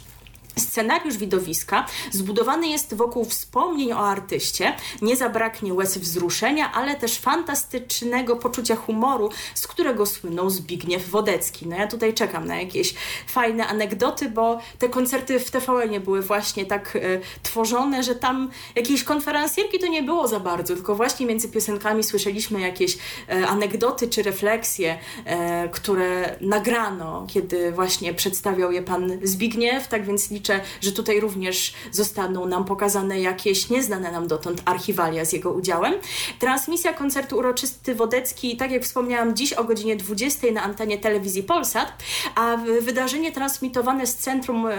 Scenariusz 0.60 1.18
widowiska 1.18 1.86
zbudowany 2.12 2.68
jest 2.68 2.94
wokół 2.94 3.26
wspomnień 3.26 3.94
o 3.94 4.00
artyście. 4.00 4.74
Nie 5.02 5.16
zabraknie 5.16 5.74
łez 5.74 5.98
wzruszenia, 5.98 6.72
ale 6.72 6.96
też 6.96 7.18
fantastycznego 7.18 8.36
poczucia 8.36 8.76
humoru, 8.76 9.30
z 9.56 9.68
którego 9.68 10.06
słynął 10.06 10.50
Zbigniew 10.50 11.10
Wodecki. 11.10 11.68
No 11.68 11.78
ja 11.78 11.88
tutaj 11.88 12.14
czekam 12.14 12.48
na 12.48 12.62
jakieś 12.62 12.94
fajne 13.28 13.68
anegdoty, 13.68 14.30
bo 14.30 14.60
te 14.80 14.90
koncerty 14.90 15.40
w 15.40 15.52
TVN 15.52 16.02
były 16.04 16.22
właśnie 16.22 16.66
tak 16.66 16.96
e, 16.96 17.00
tworzone, 17.44 18.04
że 18.04 18.16
tam 18.16 18.50
jakiejś 18.76 19.04
konferencjerki 19.04 19.80
to 19.80 19.88
nie 19.88 20.04
było 20.04 20.28
za 20.28 20.40
bardzo, 20.40 20.76
tylko 20.76 20.96
właśnie 20.96 21.26
między 21.26 21.50
piosenkami 21.50 22.04
słyszeliśmy 22.04 22.62
jakieś 22.62 22.98
e, 23.30 23.48
anegdoty 23.48 24.08
czy 24.08 24.24
refleksje, 24.24 24.98
e, 25.26 25.70
które 25.70 26.38
nagrano, 26.42 27.28
kiedy 27.30 27.72
właśnie 27.72 28.14
przedstawiał 28.14 28.72
je 28.72 28.82
pan 28.82 29.12
Zbigniew, 29.24 29.88
tak 29.88 30.06
więc 30.06 30.32
liczę, 30.32 30.45
że 30.82 30.92
tutaj 30.92 31.20
również 31.20 31.74
zostaną 31.92 32.46
nam 32.46 32.66
pokazane 32.66 33.22
jakieś 33.22 33.70
nieznane 33.70 34.12
nam 34.12 34.28
dotąd 34.28 34.62
archiwalia 34.66 35.26
z 35.26 35.34
jego 35.34 35.52
udziałem. 35.52 35.94
Transmisja 36.40 36.94
koncertu 36.94 37.38
uroczysty 37.38 37.96
Wodecki, 37.96 38.58
tak 38.58 38.72
jak 38.72 38.84
wspomniałam, 38.84 39.36
dziś 39.36 39.54
o 39.54 39.64
godzinie 39.64 39.96
20 39.96 40.52
na 40.52 40.64
antenie 40.64 40.98
telewizji 40.98 41.44
Polsat, 41.44 42.04
a 42.36 42.58
wydarzenie 42.82 43.32
transmitowane 43.32 44.08
z 44.08 44.16
Centrum 44.16 44.68
e, 44.68 44.76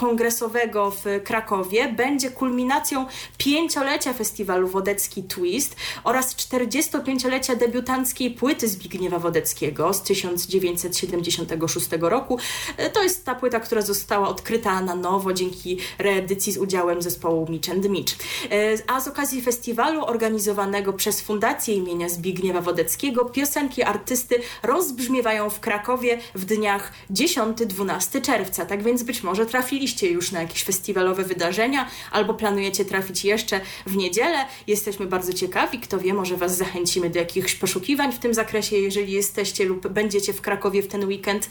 kongresowego 0.00 0.90
w 0.90 1.04
Krakowie 1.24 1.92
będzie 1.92 2.30
kulminacją 2.30 3.06
pięciolecia 3.38 4.12
festiwalu 4.12 4.68
Wodecki 4.68 5.22
Twist 5.22 5.76
oraz 6.04 6.36
45-lecia 6.36 7.56
debiutanckiej 7.56 8.30
płyty 8.30 8.68
Zbigniewa 8.68 9.18
Wodeckiego 9.18 9.92
z 9.92 10.02
1976 10.02 11.88
roku. 12.00 12.38
E, 12.76 12.90
To 12.90 13.02
jest 13.02 13.24
ta 13.24 13.34
płyta, 13.34 13.60
która 13.60 13.82
została 13.82 14.28
odkryta 14.28 14.80
na 14.80 14.94
nowo 14.94 15.32
dzięki 15.32 15.78
reedycji 15.98 16.52
z 16.52 16.58
udziałem 16.58 17.02
zespołu 17.02 17.46
Mitch 17.50 17.70
and 17.70 17.88
Mitch. 17.88 18.14
E, 18.50 18.76
A 18.86 19.00
z 19.00 19.08
okazji 19.08 19.42
festiwalu 19.42 20.04
organizowanego 20.04 20.92
przez 20.92 21.20
Fundację 21.20 21.74
imienia 21.74 22.08
Zbigniewa 22.08 22.60
Wodeckiego 22.60 23.24
piosenki 23.24 23.82
artysty 23.82 24.34
rozbrzmiewają 24.62 25.50
w 25.50 25.60
Krakowie 25.60 26.18
w 26.34 26.44
dniach 26.44 26.92
10-12 27.10 28.20
czerwca. 28.22 28.66
Tak 28.66 28.82
więc 28.82 29.02
być 29.02 29.22
może 29.22 29.46
trafiliście 29.90 30.10
już 30.10 30.32
na 30.32 30.42
jakieś 30.42 30.62
festiwalowe 30.64 31.24
wydarzenia 31.24 31.88
albo 32.10 32.34
planujecie 32.34 32.84
trafić 32.84 33.24
jeszcze 33.24 33.60
w 33.86 33.96
niedzielę. 33.96 34.44
Jesteśmy 34.66 35.06
bardzo 35.06 35.32
ciekawi. 35.32 35.78
Kto 35.78 35.98
wie, 35.98 36.14
może 36.14 36.36
Was 36.36 36.56
zachęcimy 36.56 37.10
do 37.10 37.18
jakichś 37.18 37.54
poszukiwań 37.54 38.12
w 38.12 38.18
tym 38.18 38.34
zakresie, 38.34 38.76
jeżeli 38.76 39.12
jesteście 39.12 39.64
lub 39.64 39.88
będziecie 39.88 40.32
w 40.32 40.40
Krakowie 40.40 40.82
w 40.82 40.88
ten 40.88 41.04
weekend. 41.04 41.50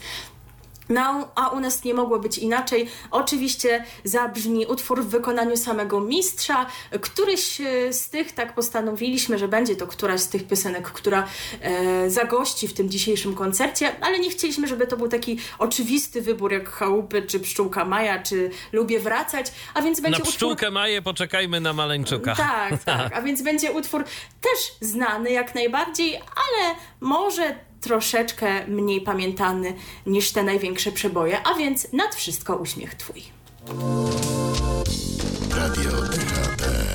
No, 0.90 1.28
a 1.34 1.48
u 1.48 1.60
nas 1.60 1.84
nie 1.84 1.94
mogło 1.94 2.18
być 2.18 2.38
inaczej. 2.38 2.88
Oczywiście 3.10 3.84
zabrzmi 4.04 4.66
utwór 4.66 5.02
w 5.04 5.08
wykonaniu 5.08 5.56
samego 5.56 6.00
mistrza. 6.00 6.66
Któryś 7.00 7.60
e, 7.60 7.92
z 7.92 8.10
tych, 8.10 8.32
tak 8.32 8.54
postanowiliśmy, 8.54 9.38
że 9.38 9.48
będzie 9.48 9.76
to 9.76 9.86
któraś 9.86 10.20
z 10.20 10.28
tych 10.28 10.46
piosenek, 10.46 10.90
która 10.90 11.26
e, 11.60 12.10
zagości 12.10 12.68
w 12.68 12.74
tym 12.74 12.90
dzisiejszym 12.90 13.34
koncercie, 13.34 14.00
ale 14.00 14.18
nie 14.18 14.30
chcieliśmy, 14.30 14.68
żeby 14.68 14.86
to 14.86 14.96
był 14.96 15.08
taki 15.08 15.38
oczywisty 15.58 16.22
wybór 16.22 16.52
jak 16.52 16.70
Chałupy, 16.70 17.22
czy 17.22 17.40
Pszczółka 17.40 17.84
Maja, 17.84 18.22
czy 18.22 18.50
Lubię 18.72 19.00
Wracać, 19.00 19.52
a 19.74 19.82
więc 19.82 20.00
będzie 20.00 20.18
Na 20.18 20.22
utwór... 20.22 20.34
pszczółkę 20.34 20.70
Maję 20.70 21.02
poczekajmy 21.02 21.60
na 21.60 21.72
Maleńczuka. 21.72 22.34
Tak, 22.34 22.84
tak. 22.84 23.12
A 23.16 23.22
więc 23.22 23.42
będzie 23.42 23.72
utwór 23.72 24.04
też 24.40 24.88
znany 24.90 25.30
jak 25.30 25.54
najbardziej, 25.54 26.16
ale 26.16 26.74
może 27.00 27.69
troszeczkę 27.80 28.66
mniej 28.66 29.00
pamiętany 29.00 29.74
niż 30.06 30.32
te 30.32 30.42
największe 30.42 30.92
przeboje, 30.92 31.38
a 31.46 31.54
więc 31.54 31.92
nad 31.92 32.14
wszystko 32.14 32.56
uśmiech 32.56 32.94
twój. 32.94 33.22
Radio 35.50 35.90
DHT. 35.90 36.89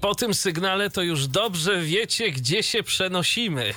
Po 0.00 0.14
tym 0.14 0.34
sygnale 0.34 0.90
to 0.90 1.02
już 1.02 1.26
dobrze 1.26 1.80
wiecie, 1.80 2.30
gdzie 2.30 2.62
się 2.62 2.82
przenosimy. 2.82 3.74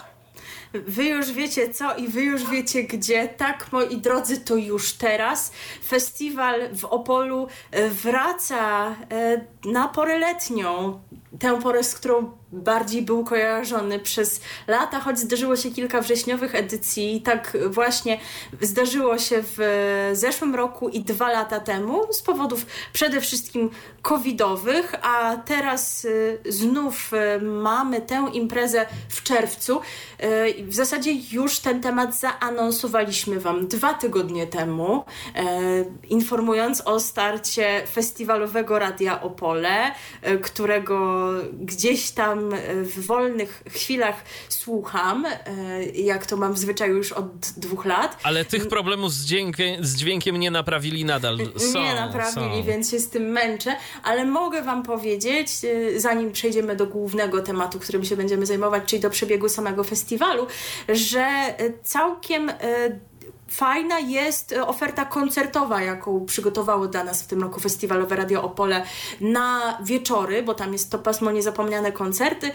Wy 0.73 1.05
już 1.05 1.31
wiecie 1.31 1.73
co 1.73 1.95
i 1.95 2.07
wy 2.07 2.21
już 2.21 2.49
wiecie 2.49 2.83
gdzie. 2.83 3.27
Tak, 3.27 3.71
moi 3.71 3.97
drodzy, 3.97 4.37
to 4.37 4.55
już 4.55 4.93
teraz. 4.93 5.51
Festiwal 5.87 6.75
w 6.75 6.85
Opolu 6.85 7.47
wraca 7.89 8.89
e, 8.89 9.45
na 9.65 9.87
porę 9.87 10.17
letnią. 10.19 11.01
Tę 11.39 11.61
porę, 11.61 11.83
z 11.83 11.95
którą 11.95 12.31
bardziej 12.51 13.01
był 13.01 13.23
kojarzony 13.23 13.99
przez 13.99 14.41
lata, 14.67 14.99
choć 14.99 15.19
zdarzyło 15.19 15.55
się 15.55 15.71
kilka 15.71 16.01
wrześniowych 16.01 16.55
edycji. 16.55 17.21
Tak 17.21 17.57
właśnie 17.69 18.19
zdarzyło 18.61 19.17
się 19.17 19.43
w 19.57 19.59
zeszłym 20.13 20.55
roku 20.55 20.89
i 20.89 20.99
dwa 20.99 21.31
lata 21.31 21.59
temu 21.59 22.13
z 22.13 22.21
powodów 22.21 22.65
przede 22.93 23.21
wszystkim 23.21 23.69
covidowych, 24.01 24.95
a 25.01 25.37
teraz 25.37 26.05
y, 26.05 26.39
znów 26.49 27.11
y, 27.13 27.41
mamy 27.41 28.01
tę 28.01 28.25
imprezę 28.33 28.85
w 29.09 29.23
czerwcu. 29.23 29.81
W 30.67 30.73
zasadzie 30.73 31.11
już 31.31 31.59
ten 31.59 31.81
temat 31.81 32.15
zaanonsowaliśmy 32.15 33.39
Wam 33.39 33.67
dwa 33.67 33.93
tygodnie 33.93 34.47
temu, 34.47 35.03
e, 35.35 35.43
informując 36.09 36.81
o 36.85 36.99
starcie 36.99 37.81
festiwalowego 37.91 38.79
Radia 38.79 39.21
Opole, 39.21 39.91
e, 40.21 40.37
którego 40.37 41.22
gdzieś 41.61 42.11
tam 42.11 42.49
w 42.83 43.05
wolnych 43.05 43.63
chwilach 43.69 44.23
słucham, 44.49 45.25
e, 45.25 45.85
jak 45.85 46.25
to 46.25 46.37
mam 46.37 46.53
w 46.53 46.57
zwyczaju 46.57 46.97
już 46.97 47.11
od 47.11 47.25
dwóch 47.57 47.85
lat. 47.85 48.17
Ale 48.23 48.45
tych 48.45 48.67
problemów 48.67 49.13
z 49.13 49.25
dźwiękiem, 49.25 49.85
z 49.85 49.95
dźwiękiem 49.95 50.37
nie 50.37 50.51
naprawili 50.51 51.05
nadal. 51.05 51.37
Są, 51.73 51.83
nie 51.83 51.95
naprawili, 51.95 52.61
są. 52.61 52.63
więc 52.63 52.91
się 52.91 52.99
z 52.99 53.09
tym 53.09 53.23
męczę, 53.23 53.75
ale 54.03 54.25
mogę 54.25 54.61
Wam 54.61 54.83
powiedzieć, 54.83 55.49
e, 55.63 55.99
zanim 55.99 56.31
przejdziemy 56.31 56.75
do 56.75 56.87
głównego 56.87 57.41
tematu, 57.41 57.79
którym 57.79 58.05
się 58.05 58.17
będziemy 58.17 58.45
zajmować, 58.45 58.83
czyli 58.85 59.01
do 59.01 59.09
przebiegu 59.09 59.49
samego 59.49 59.83
festiwalu, 59.83 60.47
że 60.89 61.21
e, 61.21 61.55
całkiem 61.83 62.49
e, 62.49 62.55
fajna 63.53 63.99
jest 63.99 64.51
e, 64.51 64.67
oferta 64.67 65.05
koncertowa, 65.05 65.81
jaką 65.81 66.25
przygotowało 66.25 66.87
dla 66.87 67.03
nas 67.03 67.23
w 67.23 67.27
tym 67.27 67.41
roku 67.41 67.59
Festiwalowe 67.59 68.15
Radio 68.15 68.43
Opole 68.43 68.85
na 69.21 69.77
wieczory, 69.83 70.43
bo 70.43 70.53
tam 70.53 70.73
jest 70.73 70.91
to 70.91 70.99
pasmo 70.99 71.31
niezapomniane 71.31 71.91
koncerty, 71.91 72.51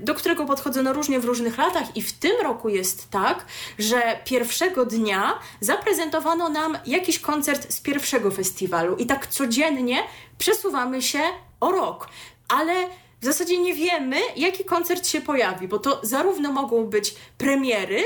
do 0.00 0.14
którego 0.14 0.44
podchodzono 0.44 0.92
różnie 0.92 1.20
w 1.20 1.24
różnych 1.24 1.58
latach 1.58 1.96
i 1.96 2.02
w 2.02 2.12
tym 2.12 2.32
roku 2.42 2.68
jest 2.68 3.10
tak, 3.10 3.46
że 3.78 4.18
pierwszego 4.24 4.86
dnia 4.86 5.38
zaprezentowano 5.60 6.48
nam 6.48 6.78
jakiś 6.86 7.18
koncert 7.18 7.72
z 7.72 7.80
pierwszego 7.80 8.30
festiwalu 8.30 8.96
i 8.96 9.06
tak 9.06 9.26
codziennie 9.26 9.98
przesuwamy 10.38 11.02
się 11.02 11.20
o 11.60 11.72
rok. 11.72 12.08
Ale 12.48 12.74
w 13.20 13.24
zasadzie 13.24 13.58
nie 13.58 13.74
wiemy, 13.74 14.16
jaki 14.36 14.64
koncert 14.64 15.06
się 15.06 15.20
pojawi, 15.20 15.68
bo 15.68 15.78
to 15.78 16.00
zarówno 16.02 16.52
mogą 16.52 16.86
być 16.86 17.14
premiery 17.38 18.02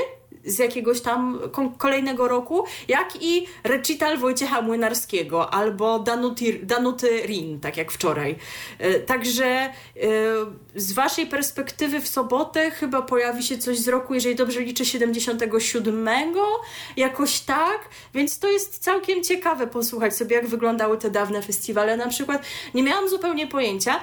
z 0.47 0.59
jakiegoś 0.59 1.01
tam 1.01 1.39
kolejnego 1.77 2.27
roku, 2.27 2.65
jak 2.87 3.17
i 3.21 3.47
recital 3.63 4.17
Wojciecha 4.17 4.61
Młynarskiego 4.61 5.53
albo 5.53 5.99
Danuty, 5.99 6.59
Danuty 6.63 7.21
Rin, 7.21 7.59
tak 7.59 7.77
jak 7.77 7.91
wczoraj. 7.91 8.35
E, 8.79 8.99
także 8.99 9.45
e, 9.45 9.71
z 10.75 10.93
waszej 10.93 11.27
perspektywy 11.27 12.01
w 12.01 12.07
sobotę 12.07 12.71
chyba 12.71 13.01
pojawi 13.01 13.43
się 13.43 13.57
coś 13.57 13.79
z 13.79 13.87
roku, 13.87 14.13
jeżeli 14.13 14.35
dobrze 14.35 14.59
liczę, 14.59 14.85
77, 14.85 16.09
jakoś 16.97 17.39
tak, 17.39 17.89
więc 18.13 18.39
to 18.39 18.51
jest 18.51 18.83
całkiem 18.83 19.23
ciekawe 19.23 19.67
posłuchać 19.67 20.15
sobie, 20.15 20.35
jak 20.35 20.47
wyglądały 20.47 20.97
te 20.97 21.09
dawne 21.09 21.41
festiwale 21.41 21.97
na 21.97 22.07
przykład. 22.07 22.41
Nie 22.73 22.83
miałam 22.83 23.09
zupełnie 23.09 23.47
pojęcia, 23.47 23.99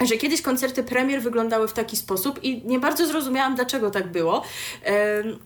że 0.00 0.16
kiedyś 0.16 0.42
koncerty 0.42 0.82
premier 0.82 1.22
wyglądały 1.22 1.68
w 1.68 1.72
taki 1.72 1.96
sposób 1.96 2.44
i 2.44 2.62
nie 2.64 2.78
bardzo 2.78 3.06
zrozumiałam, 3.06 3.54
dlaczego 3.54 3.90
tak 3.90 4.12
było, 4.12 4.42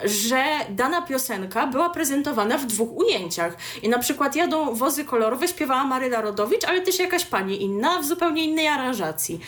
że 0.04 0.44
dana 0.70 1.02
piosenka 1.02 1.66
była 1.66 1.90
prezentowana 1.90 2.58
w 2.58 2.66
dwóch 2.66 2.96
ujęciach. 2.96 3.56
I 3.82 3.88
na 3.88 3.98
przykład 3.98 4.36
jadą 4.36 4.74
wozy 4.74 5.04
kolorowe, 5.04 5.48
śpiewała 5.48 5.84
Maryla 5.84 6.20
Rodowicz, 6.20 6.64
ale 6.64 6.80
też 6.80 6.98
jakaś 6.98 7.24
pani 7.24 7.62
inna 7.62 7.98
w 7.98 8.06
zupełnie 8.06 8.44
innej 8.44 8.68
aranżacji. 8.68 9.40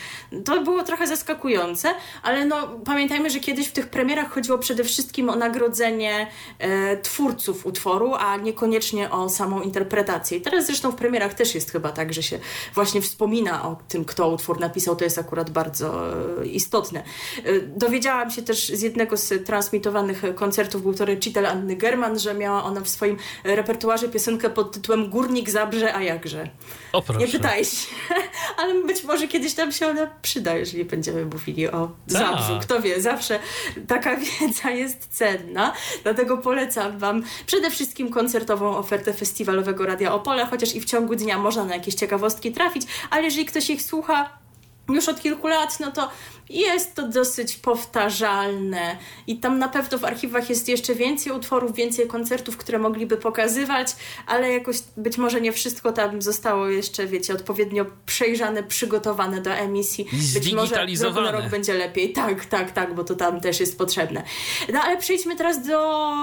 To 0.45 0.61
było 0.61 0.83
trochę 0.83 1.07
zaskakujące, 1.07 1.93
ale 2.21 2.45
no 2.45 2.67
pamiętajmy, 2.85 3.29
że 3.29 3.39
kiedyś 3.39 3.67
w 3.67 3.71
tych 3.71 3.89
premierach 3.89 4.31
chodziło 4.31 4.57
przede 4.57 4.83
wszystkim 4.83 5.29
o 5.29 5.35
nagrodzenie 5.35 6.27
e, 6.59 6.97
twórców 6.97 7.65
utworu, 7.65 8.13
a 8.13 8.37
niekoniecznie 8.37 9.11
o 9.11 9.29
samą 9.29 9.61
interpretację. 9.61 10.37
I 10.37 10.41
teraz 10.41 10.65
zresztą 10.65 10.91
w 10.91 10.95
premierach 10.95 11.33
też 11.33 11.55
jest 11.55 11.71
chyba 11.71 11.91
tak, 11.91 12.13
że 12.13 12.23
się 12.23 12.39
właśnie 12.75 13.01
wspomina 13.01 13.63
o 13.63 13.77
tym, 13.87 14.05
kto 14.05 14.29
utwór 14.29 14.59
napisał 14.59 14.92
to 14.95 15.03
jest 15.03 15.17
akurat 15.17 15.49
bardzo 15.49 16.17
e, 16.41 16.45
istotne. 16.45 17.03
E, 17.43 17.59
dowiedziałam 17.59 18.31
się 18.31 18.41
też 18.41 18.69
z 18.69 18.81
jednego 18.81 19.17
z 19.17 19.45
transmitowanych 19.45 20.23
koncertów, 20.35 20.83
był 20.83 20.93
to 20.93 21.05
recital 21.05 21.45
Anny 21.45 21.75
German, 21.75 22.19
że 22.19 22.33
miała 22.33 22.63
ona 22.63 22.81
w 22.81 22.89
swoim 22.89 23.17
repertuarze 23.43 24.09
piosenkę 24.09 24.49
pod 24.49 24.71
tytułem 24.71 25.09
Górnik 25.09 25.49
Zabrze, 25.49 25.95
a 25.95 26.01
jakże. 26.01 26.49
O 26.93 27.01
proszę. 27.01 27.19
Nie 27.19 27.27
pytaj 27.27 27.65
się, 27.65 27.87
ale 28.57 28.83
być 28.83 29.03
może 29.03 29.27
kiedyś 29.27 29.53
tam 29.53 29.71
się 29.71 29.87
ona 29.87 30.07
przyda, 30.21 30.55
jeżeli 30.55 30.85
będziemy 30.85 31.25
mówili 31.25 31.67
o 31.67 31.91
Tak. 32.13 32.17
Zabrzu. 32.17 32.59
Kto 32.61 32.81
wie, 32.81 33.01
zawsze 33.01 33.39
taka 33.87 34.17
wiedza 34.25 34.69
jest 34.69 35.07
cenna, 35.11 35.73
dlatego 36.03 36.37
polecam 36.37 36.99
Wam 36.99 37.23
przede 37.45 37.71
wszystkim 37.71 38.09
koncertową 38.09 38.77
ofertę 38.77 39.13
festiwalowego 39.13 39.85
Radia 39.85 40.13
Opole, 40.13 40.45
chociaż 40.45 40.75
i 40.75 40.81
w 40.81 40.85
ciągu 40.85 41.15
dnia 41.15 41.37
można 41.37 41.65
na 41.65 41.75
jakieś 41.75 41.95
ciekawostki 41.95 42.51
trafić, 42.51 42.83
ale 43.09 43.23
jeżeli 43.23 43.45
ktoś 43.45 43.69
ich 43.69 43.81
słucha, 43.81 44.42
już 44.89 45.09
od 45.09 45.21
kilku 45.21 45.47
lat, 45.47 45.79
no 45.79 45.91
to 45.91 46.09
jest 46.49 46.95
to 46.95 47.07
dosyć 47.07 47.55
powtarzalne 47.55 48.97
i 49.27 49.37
tam 49.37 49.59
na 49.59 49.67
pewno 49.69 49.97
w 49.97 50.05
archiwach 50.05 50.49
jest 50.49 50.69
jeszcze 50.69 50.95
więcej 50.95 51.33
utworów, 51.33 51.75
więcej 51.75 52.07
koncertów, 52.07 52.57
które 52.57 52.79
mogliby 52.79 53.17
pokazywać, 53.17 53.95
ale 54.27 54.51
jakoś 54.51 54.77
być 54.97 55.17
może 55.17 55.41
nie 55.41 55.51
wszystko 55.51 55.91
tam 55.91 56.21
zostało 56.21 56.67
jeszcze, 56.67 57.07
wiecie, 57.07 57.33
odpowiednio 57.33 57.85
przejrzane, 58.05 58.63
przygotowane 58.63 59.41
do 59.41 59.51
emisji. 59.51 60.07
Być 60.33 60.53
może 60.53 60.85
rok 61.03 61.15
na 61.15 61.31
rok 61.31 61.49
będzie 61.49 61.73
lepiej. 61.73 62.13
Tak, 62.13 62.45
tak, 62.45 62.71
tak, 62.71 62.95
bo 62.95 63.03
to 63.03 63.15
tam 63.15 63.41
też 63.41 63.59
jest 63.59 63.77
potrzebne. 63.77 64.23
No 64.73 64.81
ale 64.81 64.97
przejdźmy 64.97 65.35
teraz 65.35 65.67
do, 65.67 66.13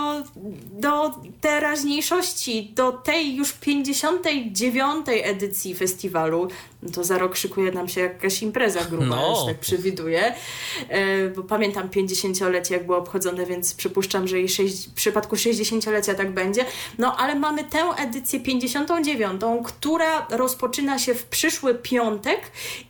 do 0.72 1.10
teraźniejszości, 1.40 2.72
do 2.74 2.92
tej 2.92 3.36
już 3.36 3.52
59. 3.52 5.06
edycji 5.08 5.74
festiwalu. 5.74 6.48
No 6.82 6.90
to 6.90 7.04
za 7.04 7.18
rok 7.18 7.36
szykuje 7.36 7.72
nam 7.72 7.88
się 7.88 8.00
jakaś 8.00 8.42
impreza 8.42 8.84
gruba, 8.84 9.06
no. 9.06 9.30
już 9.30 9.46
tak 9.46 9.58
przewiduję. 9.58 10.09
E, 10.18 11.28
bo 11.28 11.42
pamiętam 11.42 11.88
50-lecie, 11.88 12.74
jak 12.74 12.86
było 12.86 12.98
obchodzone, 12.98 13.46
więc 13.46 13.74
przypuszczam, 13.74 14.28
że 14.28 14.40
i 14.40 14.48
w 14.48 14.94
przypadku 14.94 15.36
60-lecia 15.36 16.14
tak 16.14 16.30
będzie. 16.30 16.64
No 16.98 17.16
ale 17.16 17.34
mamy 17.34 17.64
tę 17.64 17.78
edycję 17.98 18.40
59, 18.40 19.40
która 19.64 20.26
rozpoczyna 20.30 20.98
się 20.98 21.14
w 21.14 21.24
przyszły 21.24 21.74
piątek 21.74 22.40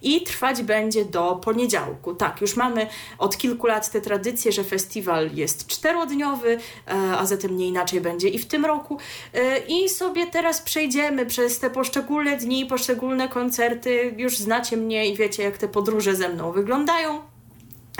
i 0.02 0.20
trwać 0.20 0.62
będzie 0.62 1.04
do 1.04 1.40
poniedziałku. 1.44 2.14
Tak, 2.14 2.40
już 2.40 2.56
mamy 2.56 2.86
od 3.18 3.36
kilku 3.36 3.66
lat 3.66 3.90
tę 3.90 4.00
tradycję, 4.00 4.52
że 4.52 4.64
festiwal 4.64 5.30
jest 5.34 5.66
czterodniowy, 5.66 6.58
e, 6.88 6.92
a 7.18 7.26
zatem 7.26 7.56
nie 7.56 7.68
inaczej 7.68 8.00
będzie 8.00 8.28
i 8.28 8.38
w 8.38 8.46
tym 8.46 8.64
roku. 8.64 8.98
E, 9.34 9.58
I 9.58 9.88
sobie 9.88 10.26
teraz 10.26 10.62
przejdziemy 10.62 11.26
przez 11.26 11.58
te 11.58 11.70
poszczególne 11.70 12.36
dni, 12.36 12.66
poszczególne 12.66 13.28
koncerty. 13.28 14.14
Już 14.16 14.38
znacie 14.38 14.76
mnie 14.76 15.08
i 15.08 15.16
wiecie, 15.16 15.42
jak 15.42 15.58
te 15.58 15.68
podróże 15.68 16.16
ze 16.16 16.28
mną 16.28 16.52
wyglądają. 16.52 17.09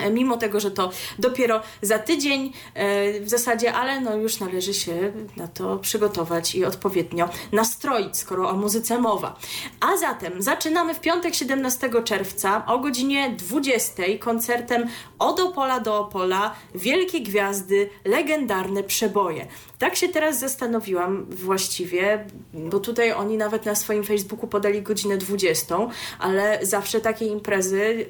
E, 0.01 0.11
mimo 0.11 0.37
tego, 0.37 0.59
że 0.59 0.71
to 0.71 0.91
dopiero 1.19 1.61
za 1.81 1.99
tydzień 1.99 2.53
e, 2.73 3.19
w 3.19 3.29
zasadzie, 3.29 3.73
ale 3.73 4.01
no 4.01 4.15
już 4.15 4.39
należy 4.39 4.73
się 4.73 5.13
na 5.37 5.47
to 5.47 5.77
przygotować 5.77 6.55
i 6.55 6.65
odpowiednio 6.65 7.29
nastroić, 7.51 8.17
skoro 8.17 8.49
o 8.49 8.53
muzyce 8.53 8.99
mowa. 8.99 9.35
A 9.79 9.97
zatem 9.97 10.41
zaczynamy 10.41 10.93
w 10.93 10.99
piątek 10.99 11.35
17 11.35 11.89
czerwca 12.03 12.65
o 12.65 12.79
godzinie 12.79 13.29
20 13.37 14.03
koncertem 14.19 14.87
od 15.19 15.39
Opola 15.39 15.79
do 15.79 15.99
Opola 15.99 16.55
Wielkie 16.75 17.21
Gwiazdy, 17.21 17.89
legendarne 18.05 18.83
przeboje. 18.83 19.47
Tak 19.81 19.95
się 19.95 20.09
teraz 20.09 20.39
zastanowiłam 20.39 21.25
właściwie, 21.29 22.25
bo 22.53 22.79
tutaj 22.79 23.11
oni 23.11 23.37
nawet 23.37 23.65
na 23.65 23.75
swoim 23.75 24.03
Facebooku 24.03 24.47
podali 24.47 24.81
godzinę 24.81 25.17
20, 25.17 25.77
ale 26.19 26.59
zawsze 26.61 27.01
takie 27.01 27.25
imprezy 27.25 28.05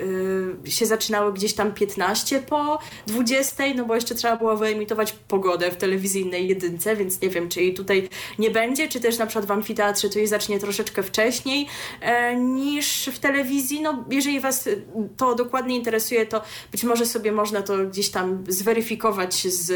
yy, 0.64 0.72
się 0.72 0.86
zaczynały 0.86 1.34
gdzieś 1.34 1.54
tam 1.54 1.74
15 1.74 2.40
po 2.40 2.80
20, 3.08 3.64
no 3.76 3.86
bo 3.86 3.96
jeszcze 3.96 4.16
trzeba 4.16 4.38
było 4.38 4.58
wyemitować 4.58 5.14
pogodę 5.28 5.72
w 5.72 5.78
telewizyjnej 5.78 6.48
jedynce, 6.48 6.96
więc 6.96 7.22
nie 7.22 7.30
wiem, 7.30 7.50
czy 7.50 7.62
jej 7.62 7.74
tutaj 7.74 8.10
nie 8.40 8.52
będzie, 8.52 8.88
czy 8.88 9.00
też 9.00 9.18
na 9.18 9.26
przykład 9.26 9.46
w 9.46 9.52
amfiteatrze 9.52 10.10
to 10.10 10.20
jej 10.20 10.28
zacznie 10.28 10.60
troszeczkę 10.60 11.04
wcześniej 11.04 11.68
e, 12.02 12.36
niż 12.36 13.10
w 13.14 13.20
telewizji. 13.20 13.82
No, 13.82 14.06
jeżeli 14.10 14.40
Was 14.40 14.70
to 15.18 15.36
dokładnie 15.36 15.76
interesuje, 15.76 16.26
to 16.26 16.42
być 16.72 16.84
może 16.84 17.06
sobie 17.06 17.32
można 17.32 17.62
to 17.62 17.78
gdzieś 17.78 18.10
tam 18.10 18.44
zweryfikować 18.48 19.48
z 19.48 19.74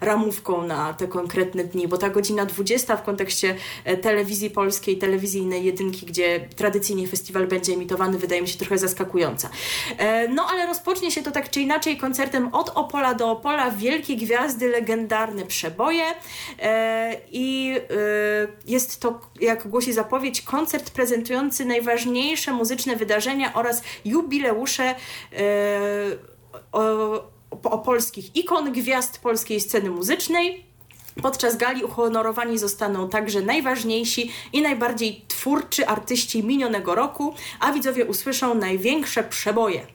ramówką 0.00 0.66
na 0.66 0.94
te 0.94 1.08
konkretne 1.30 1.64
dni, 1.64 1.88
bo 1.88 1.98
ta 1.98 2.08
godzina 2.08 2.46
20 2.46 2.96
w 2.96 3.02
kontekście 3.02 3.56
e, 3.84 3.96
telewizji 3.96 4.50
polskiej, 4.50 4.98
telewizyjnej 4.98 5.64
jedynki, 5.64 6.06
gdzie 6.06 6.48
tradycyjnie 6.56 7.08
festiwal 7.08 7.46
będzie 7.46 7.72
emitowany, 7.72 8.18
wydaje 8.18 8.42
mi 8.42 8.48
się 8.48 8.58
trochę 8.58 8.78
zaskakująca. 8.78 9.50
E, 9.98 10.28
no 10.28 10.46
ale 10.50 10.66
rozpocznie 10.66 11.10
się 11.10 11.22
to 11.22 11.30
tak 11.30 11.50
czy 11.50 11.60
inaczej 11.60 11.96
koncertem 11.96 12.54
od 12.54 12.68
Opola 12.74 13.14
do 13.14 13.30
Opola, 13.30 13.70
wielkie 13.70 14.16
gwiazdy, 14.16 14.68
legendarne 14.68 15.46
przeboje 15.46 16.04
e, 16.58 17.16
i 17.32 17.76
jest 18.66 19.00
to, 19.00 19.20
jak 19.40 19.68
głosi 19.68 19.92
zapowiedź, 19.92 20.42
koncert 20.42 20.90
prezentujący 20.90 21.64
najważniejsze 21.64 22.52
muzyczne 22.52 22.96
wydarzenia 22.96 23.54
oraz 23.54 23.82
jubileusze 24.04 24.94
o, 26.72 26.82
o 27.62 27.78
polskich 27.78 28.36
ikon, 28.36 28.72
gwiazd 28.72 29.18
polskiej 29.18 29.60
sceny 29.60 29.90
muzycznej. 29.90 30.69
Podczas 31.22 31.56
gali 31.56 31.84
uhonorowani 31.84 32.58
zostaną 32.58 33.08
także 33.08 33.40
najważniejsi 33.40 34.32
i 34.52 34.62
najbardziej 34.62 35.24
twórczy 35.28 35.86
artyści 35.86 36.44
minionego 36.44 36.94
roku, 36.94 37.34
a 37.60 37.72
widzowie 37.72 38.04
usłyszą 38.04 38.54
największe 38.54 39.24
przeboje. 39.24 39.86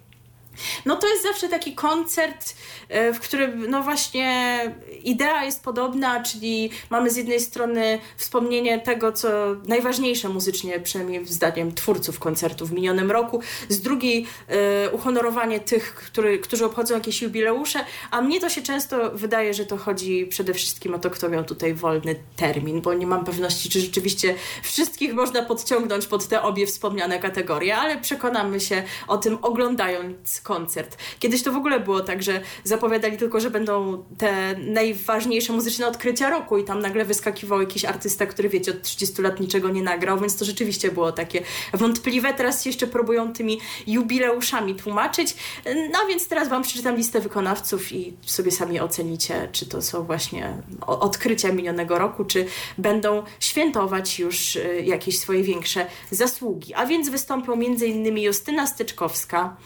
No 0.86 0.96
to 0.96 1.08
jest 1.08 1.24
zawsze 1.24 1.50
taki 1.50 1.76
koncert, 1.76 2.56
e, 2.90 3.14
w 3.14 3.20
którym 3.20 3.70
no 3.70 3.84
właśnie 3.84 4.60
idea 5.04 5.46
jest 5.46 5.64
podobna, 5.64 6.24
czyli 6.24 6.70
mamy 6.90 7.10
z 7.12 7.16
jednej 7.16 7.40
strony 7.40 8.00
wspomnienie 8.18 8.80
tego, 8.80 9.12
co 9.12 9.30
najważniejsze 9.68 10.30
muzycznie, 10.30 10.80
przynajmniej 10.80 11.26
zdaniem 11.28 11.76
twórców 11.76 12.20
koncertu 12.20 12.66
w 12.66 12.72
minionym 12.72 13.12
roku, 13.12 13.42
z 13.70 13.82
drugiej 13.82 14.26
e, 14.48 14.92
uhonorowanie 14.92 15.60
tych, 15.60 15.96
który, 15.96 16.40
którzy 16.40 16.66
obchodzą 16.66 16.96
jakieś 16.96 17.22
jubileusze, 17.22 17.80
a 18.12 18.22
mnie 18.22 18.42
to 18.42 18.50
się 18.50 18.62
często 18.62 19.12
wydaje, 19.12 19.54
że 19.54 19.66
to 19.66 19.78
chodzi 19.78 20.26
przede 20.26 20.54
wszystkim 20.54 20.94
o 20.94 21.00
to, 21.00 21.10
kto 21.10 21.30
miał 21.30 21.44
tutaj 21.44 21.74
wolny 21.74 22.16
termin, 22.36 22.82
bo 22.82 22.94
nie 22.94 23.08
mam 23.08 23.26
pewności, 23.26 23.70
czy 23.70 23.80
rzeczywiście 23.82 24.36
wszystkich 24.64 25.14
można 25.14 25.44
podciągnąć 25.44 26.08
pod 26.08 26.28
te 26.28 26.42
obie 26.42 26.68
wspomniane 26.68 27.20
kategorie, 27.20 27.78
ale 27.78 27.98
przekonamy 27.98 28.60
się 28.60 28.84
o 29.08 29.18
tym 29.18 29.38
oglądając 29.42 30.42
koncert. 30.46 30.98
Kiedyś 31.20 31.44
to 31.44 31.52
w 31.52 31.56
ogóle 31.56 31.80
było 31.80 32.00
tak, 32.00 32.24
że 32.24 32.42
zapowiadali 32.64 33.18
tylko, 33.18 33.40
że 33.40 33.52
będą 33.52 34.04
te 34.18 34.56
najważniejsze 34.58 35.54
muzyczne 35.54 35.88
odkrycia 35.88 36.30
roku 36.30 36.58
i 36.58 36.64
tam 36.64 36.80
nagle 36.80 37.06
wyskakiwał 37.06 37.62
jakiś 37.62 37.86
artysta, 37.86 38.26
który 38.26 38.50
wiecie, 38.50 38.72
od 38.72 38.82
30 38.82 39.22
lat 39.22 39.40
niczego 39.40 39.70
nie 39.70 39.82
nagrał, 39.82 40.20
więc 40.20 40.38
to 40.38 40.46
rzeczywiście 40.46 40.92
było 40.92 41.12
takie 41.12 41.42
wątpliwe. 41.74 42.34
Teraz 42.34 42.64
się 42.64 42.70
jeszcze 42.70 42.88
próbują 42.88 43.34
tymi 43.34 43.60
jubileuszami 43.88 44.76
tłumaczyć. 44.76 45.36
No 45.66 46.00
więc 46.08 46.28
teraz 46.28 46.50
wam 46.50 46.64
przeczytam 46.64 46.96
listę 46.96 47.20
wykonawców 47.20 47.92
i 47.92 48.14
sobie 48.22 48.52
sami 48.52 48.80
ocenicie, 48.80 49.50
czy 49.52 49.66
to 49.66 49.82
są 49.82 50.04
właśnie 50.04 50.58
odkrycia 50.88 51.52
minionego 51.52 52.00
roku, 52.00 52.26
czy 52.26 52.46
będą 52.78 53.24
świętować 53.40 54.20
już 54.20 54.56
y, 54.56 54.84
jakieś 54.86 55.20
swoje 55.20 55.44
większe 55.44 55.86
zasługi. 56.12 56.74
A 56.74 56.86
więc 56.86 57.10
wystąpią 57.10 57.54
m.in. 57.54 58.18
Justyna 58.18 58.68
Styczkowska, 58.68 59.58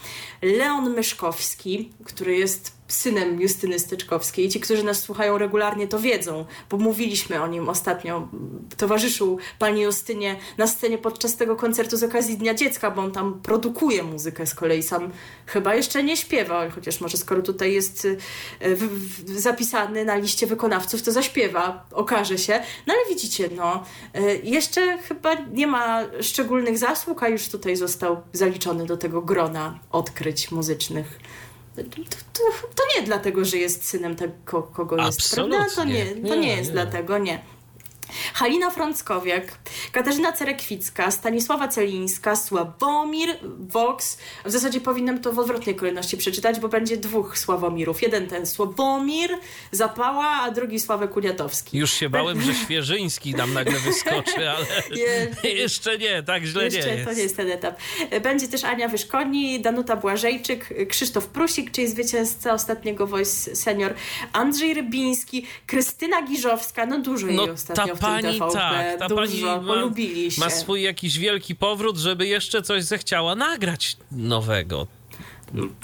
Leon 0.42 0.90
Myszkowski, 0.96 1.92
który 2.06 2.36
jest 2.38 2.79
synem 2.90 3.42
Justyny 3.42 3.80
Styczkowskiej. 3.80 4.50
Ci, 4.50 4.60
którzy 4.60 4.84
nas 4.84 5.00
słuchają 5.00 5.38
regularnie, 5.38 5.88
to 5.88 6.00
wiedzą, 6.00 6.46
bo 6.70 6.78
mówiliśmy 6.78 7.42
o 7.42 7.48
nim 7.48 7.70
ostatnio. 7.70 8.28
Towarzyszył 8.78 9.38
pani 9.60 9.82
Justynie 9.82 10.36
na 10.58 10.68
scenie 10.68 10.98
podczas 10.98 11.36
tego 11.36 11.56
koncertu 11.56 11.98
z 11.98 12.04
okazji 12.04 12.38
Dnia 12.38 12.54
Dziecka, 12.54 12.92
bo 12.92 13.02
on 13.02 13.12
tam 13.12 13.40
produkuje 13.44 14.04
muzykę 14.04 14.48
z 14.48 14.56
kolei. 14.56 14.84
Sam 14.84 15.12
chyba 15.46 15.76
jeszcze 15.76 16.04
nie 16.04 16.18
śpiewa, 16.18 16.70
chociaż 16.70 17.02
może 17.02 17.18
skoro 17.18 17.42
tutaj 17.42 17.74
jest 17.74 18.08
w, 18.62 19.40
zapisany 19.40 20.06
na 20.06 20.16
liście 20.16 20.48
wykonawców, 20.48 21.02
to 21.02 21.12
zaśpiewa, 21.12 21.86
okaże 21.92 22.38
się. 22.38 22.64
No 22.88 22.94
ale 22.94 23.16
widzicie, 23.16 23.50
no, 23.56 23.84
e, 24.14 24.36
jeszcze 24.36 24.98
chyba 24.98 25.34
nie 25.34 25.68
ma 25.68 26.04
szczególnych 26.22 26.78
zasług, 26.78 27.24
a 27.24 27.30
już 27.30 27.50
tutaj 27.50 27.76
został 27.76 28.22
zaliczony 28.34 28.86
do 28.86 28.98
tego 28.98 29.22
grona 29.22 29.80
odkryć 29.92 30.52
muzycznych 30.52 31.20
to, 31.76 32.42
to, 32.76 32.84
nie 32.96 33.06
dlatego, 33.06 33.46
że 33.46 33.58
jest 33.58 33.86
synem 33.86 34.16
tego, 34.16 34.64
kogo 34.64 34.98
jest, 35.06 35.36
prawda? 35.36 35.66
To 35.76 35.84
nie, 35.84 36.06
to 36.06 36.36
nie, 36.36 36.38
nie 36.38 36.56
jest 36.56 36.70
nie. 36.70 36.74
dlatego, 36.74 37.18
nie. 37.18 37.40
Halina 38.34 38.72
Frąckowiak, 38.72 39.58
Katarzyna 39.92 40.32
Cerekwicka, 40.32 41.12
Stanisława 41.12 41.68
Celińska, 41.68 42.36
Sławomir 42.36 43.30
Vox. 43.60 44.18
W 44.46 44.52
zasadzie 44.52 44.82
powinnam 44.82 45.20
to 45.20 45.34
w 45.34 45.40
odwrotnej 45.40 45.76
kolejności 45.76 46.18
przeczytać, 46.18 46.60
bo 46.60 46.70
będzie 46.70 46.98
dwóch 46.98 47.38
Sławomirów. 47.38 48.02
Jeden 48.02 48.28
ten 48.28 48.46
Sławomir 48.46 49.32
Zapała, 49.72 50.26
a 50.26 50.52
drugi 50.52 50.80
Sławek 50.80 51.12
Kuniatowski. 51.12 51.78
Już 51.78 51.92
się 51.92 52.10
bałem, 52.10 52.42
że 52.42 52.54
Świeżyński 52.54 53.36
nam 53.36 53.54
nagle 53.54 53.80
wyskoczy, 53.80 54.50
ale 54.50 54.66
je, 55.44 55.52
jeszcze 55.52 55.98
nie, 55.98 56.24
tak 56.24 56.46
źle 56.46 56.64
jeszcze 56.66 56.86
nie 56.86 56.94
jest. 56.94 57.10
To 57.10 57.14
nie 57.14 57.24
jest 57.24 57.38
ten 57.38 57.52
etap. 57.52 57.80
Będzie 58.24 58.48
też 58.48 58.64
Ania 58.64 58.88
Wyszkoni, 58.88 59.62
Danuta 59.62 59.96
Błażejczyk, 59.96 60.70
Krzysztof 60.90 61.28
Prusik, 61.28 61.72
czyli 61.72 61.88
zwycięzca 61.88 62.54
ostatniego 62.54 63.08
Voice 63.08 63.56
Senior, 63.56 63.94
Andrzej 64.34 64.74
Rybiński, 64.74 65.46
Krystyna 65.68 66.22
Giżowska, 66.22 66.86
no 66.86 67.00
dużo 67.00 67.28
no, 67.28 67.42
jej 67.42 67.52
ostatnio 67.52 67.96
pani, 68.00 68.40
tak, 68.54 69.00
ta 69.00 69.08
dużo, 69.08 69.22
pani 69.22 70.30
ma, 70.38 70.46
ma 70.46 70.50
swój 70.50 70.82
jakiś 70.82 71.20
wielki 71.20 71.56
powrót, 71.56 71.98
żeby 71.98 72.28
jeszcze 72.28 72.62
coś 72.62 72.84
zechciała 72.84 73.36
nagrać 73.36 73.98
nowego. 74.12 74.88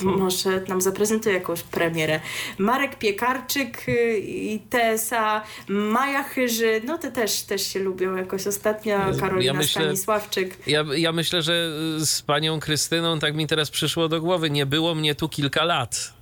Może 0.04 0.62
nam 0.68 0.82
zaprezentuje 0.82 1.36
jakąś 1.36 1.62
premierę. 1.62 2.20
Marek 2.58 3.00
Piekarczyk 3.00 3.90
y, 3.90 4.20
i 4.20 4.60
Tesa, 4.60 5.42
Maja 5.68 6.24
Chyży, 6.24 6.82
no 6.86 6.98
te 6.98 7.12
też, 7.12 7.42
też 7.42 7.68
się 7.68 7.80
lubią 7.80 8.16
jakoś 8.16 8.48
ostatnio, 8.48 8.98
Karolina 9.20 9.54
ja 9.54 9.54
myślę, 9.54 9.82
Stanisławczyk. 9.82 10.58
Ja, 10.68 10.86
ja 10.96 11.12
myślę, 11.12 11.42
że 11.42 11.72
z 12.00 12.22
panią 12.22 12.60
Krystyną 12.60 13.20
tak 13.20 13.36
mi 13.36 13.48
teraz 13.48 13.72
przyszło 13.72 14.10
do 14.10 14.22
głowy, 14.22 14.50
nie 14.50 14.66
było 14.66 14.96
mnie 14.96 15.16
tu 15.16 15.30
kilka 15.30 15.64
lat. 15.64 16.14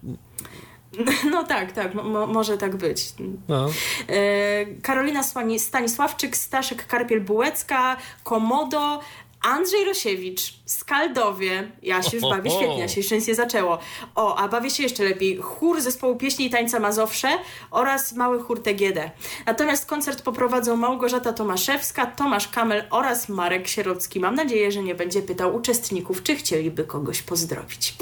No 1.32 1.44
tak, 1.44 1.72
tak, 1.72 1.94
mo 1.94 2.28
może 2.28 2.58
tak 2.58 2.76
być. 2.76 3.14
No. 3.48 3.70
E, 4.10 4.66
Karolina 4.82 5.24
Stanisławczyk, 5.58 6.38
Staszek 6.38 6.88
Karpiel-Bułecka, 6.88 7.96
Komodo, 8.24 9.00
Andrzej 9.42 9.86
Rosiewicz, 9.86 10.54
Skaldowie. 10.74 11.72
Ja 11.82 12.04
się 12.04 12.18
już 12.18 12.30
bawię 12.30 12.52
świetnie, 12.52 12.80
ja 12.80 12.88
się 12.88 13.00
jeszcze 13.00 13.16
nic 13.16 13.28
nie 13.28 13.36
zaczęło. 13.36 13.80
O, 14.16 14.36
a 14.36 14.48
bawię 14.48 14.70
się 14.70 14.84
jeszcze 14.84 15.04
lepiej. 15.04 15.38
Chór 15.38 15.82
zespołu 15.82 16.16
pieśni 16.16 16.46
i 16.46 16.50
tańca 16.50 16.80
Mazowsze 16.80 17.28
oraz 17.72 18.14
mały 18.14 18.44
chór 18.44 18.64
TGD. 18.64 19.12
Natomiast 19.46 19.86
koncert 19.86 20.22
poprowadzą 20.22 20.76
Małgorzata 20.76 21.34
Tomaszewska, 21.34 22.06
Tomasz 22.06 22.48
Kamel 22.48 22.84
oraz 22.90 23.30
Marek 23.30 23.68
Sierocki. 23.68 24.20
Mam 24.20 24.36
nadzieję, 24.36 24.72
że 24.72 24.84
nie 24.84 24.96
będzie 24.96 25.22
pytał 25.22 25.56
uczestników, 25.56 26.24
czy 26.24 26.36
chcieliby 26.36 26.84
kogoś 26.84 27.22
pozdrowić. 27.22 27.94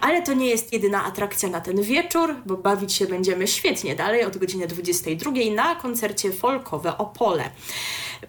Ale 0.00 0.22
to 0.22 0.34
nie 0.34 0.46
jest 0.46 0.72
jedyna 0.72 1.04
atrakcja 1.04 1.48
na 1.48 1.60
ten 1.60 1.82
wieczór, 1.82 2.34
bo 2.46 2.56
bawić 2.56 2.92
się 2.92 3.06
będziemy 3.06 3.46
świetnie 3.46 3.96
dalej 3.96 4.24
od 4.24 4.36
godziny 4.36 4.66
22 4.66 5.30
na 5.54 5.74
koncercie 5.74 6.32
folkowe 6.32 6.98
Opole. 6.98 7.50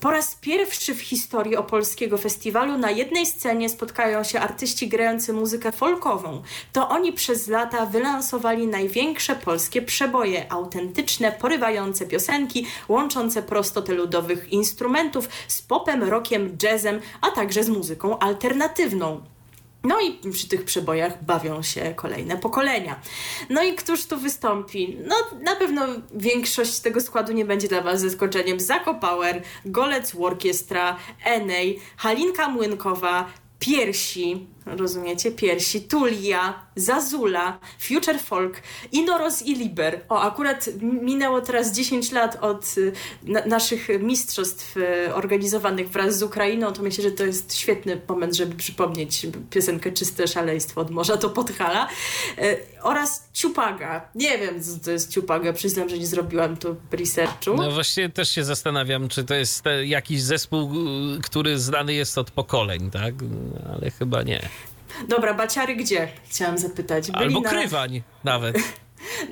Po 0.02 0.12
raz 0.12 0.36
pierwszy 0.36 0.96
w 0.96 1.02
historii 1.02 1.56
opolskiego 1.56 2.18
festiwalu 2.18 2.78
na 2.78 2.92
jednej 2.92 3.26
scenie 3.26 3.70
spotkają 3.88 4.24
się 4.24 4.40
artyści 4.40 4.88
grający 4.88 5.34
muzykę 5.34 5.72
folkową. 5.72 6.42
To 6.74 6.90
oni 6.90 7.14
przez 7.14 7.48
lata 7.48 7.86
wylansowali 7.86 8.68
największe 8.68 9.36
polskie 9.36 9.82
przeboje, 9.82 10.52
autentyczne, 10.52 11.32
porywające 11.32 12.06
piosenki, 12.06 12.68
łączące 12.88 13.44
prostoty 13.44 13.94
ludowych 13.96 14.52
instrumentów 14.52 15.30
z 15.48 15.62
popem, 15.62 16.04
rockiem, 16.04 16.58
jazzem, 16.64 17.00
a 17.22 17.32
także 17.32 17.64
z 17.64 17.70
muzyką 17.70 18.20
alternatywną. 18.20 19.22
No 19.84 20.02
i 20.02 20.32
przy 20.32 20.48
tych 20.48 20.64
przebojach 20.64 21.24
bawią 21.24 21.62
się 21.62 21.94
kolejne 21.96 22.38
pokolenia. 22.38 23.00
No 23.50 23.64
i 23.64 23.76
któż 23.76 24.06
tu 24.06 24.18
wystąpi? 24.18 24.98
No 25.08 25.16
na 25.42 25.56
pewno 25.56 25.86
większość 26.14 26.80
tego 26.80 27.02
składu 27.02 27.34
nie 27.34 27.46
będzie 27.46 27.68
dla 27.68 27.82
Was 27.82 28.02
zaskoczeniem. 28.02 28.60
Zako 28.60 29.00
Golec 29.66 30.16
Orkiestra, 30.20 30.98
Enej, 31.26 31.80
Halinka 31.98 32.50
Młynkowa, 32.50 33.26
Piersi, 33.60 34.48
rozumiecie? 34.76 35.32
Piersi, 35.32 35.82
Tulia, 35.82 36.68
Zazula, 36.76 37.60
Future 37.80 38.20
Folk, 38.20 38.62
Inoros 38.92 39.42
i 39.42 39.56
Liber. 39.56 40.02
O, 40.10 40.22
akurat 40.22 40.70
minęło 40.82 41.42
teraz 41.42 41.72
10 41.72 42.12
lat 42.12 42.38
od 42.42 42.78
y, 42.78 42.92
na 43.24 43.46
naszych 43.46 43.88
mistrzostw 44.00 44.78
y, 44.78 45.14
organizowanych 45.14 45.90
wraz 45.90 46.18
z 46.18 46.24
Ukrainą, 46.24 46.74
to 46.74 46.82
myślę, 46.82 47.04
że 47.04 47.12
to 47.12 47.26
jest 47.26 47.56
świetny 47.56 48.02
moment, 48.08 48.36
żeby 48.36 48.56
przypomnieć 48.56 49.28
piosenkę 49.50 49.92
Czyste 49.92 50.28
Szaleństwo 50.28 50.82
od 50.82 50.92
Morza 50.92 51.18
to 51.18 51.30
Podhala. 51.30 51.88
Y, 52.38 52.58
oraz 52.82 53.30
Ciupaga. 53.34 54.10
Nie 54.16 54.38
wiem, 54.38 54.64
co 54.64 54.80
to 54.86 54.92
jest 54.92 55.12
Ciupaga, 55.12 55.54
przyznam, 55.54 55.90
że 55.90 55.98
nie 55.98 56.08
zrobiłam 56.08 56.58
tu 56.58 56.76
researchu. 56.92 57.54
No 57.56 57.72
właśnie 57.72 58.10
też 58.10 58.30
się 58.30 58.44
zastanawiam, 58.44 59.08
czy 59.08 59.24
to 59.24 59.36
jest 59.36 59.64
jakiś 59.84 60.22
zespół, 60.22 60.72
który 61.24 61.60
znany 61.60 61.94
jest 61.94 62.18
od 62.18 62.32
pokoleń, 62.32 62.92
tak? 62.92 63.14
Ale 63.74 63.92
chyba 63.92 64.24
nie. 64.24 64.50
Dobra, 65.08 65.34
baciary 65.34 65.76
gdzie? 65.76 66.08
Chciałam 66.30 66.58
zapytać. 66.58 67.12
Byli 67.12 67.26
Albo 67.26 67.40
na... 67.40 67.50
krywań 67.50 68.02
nawet. 68.24 68.58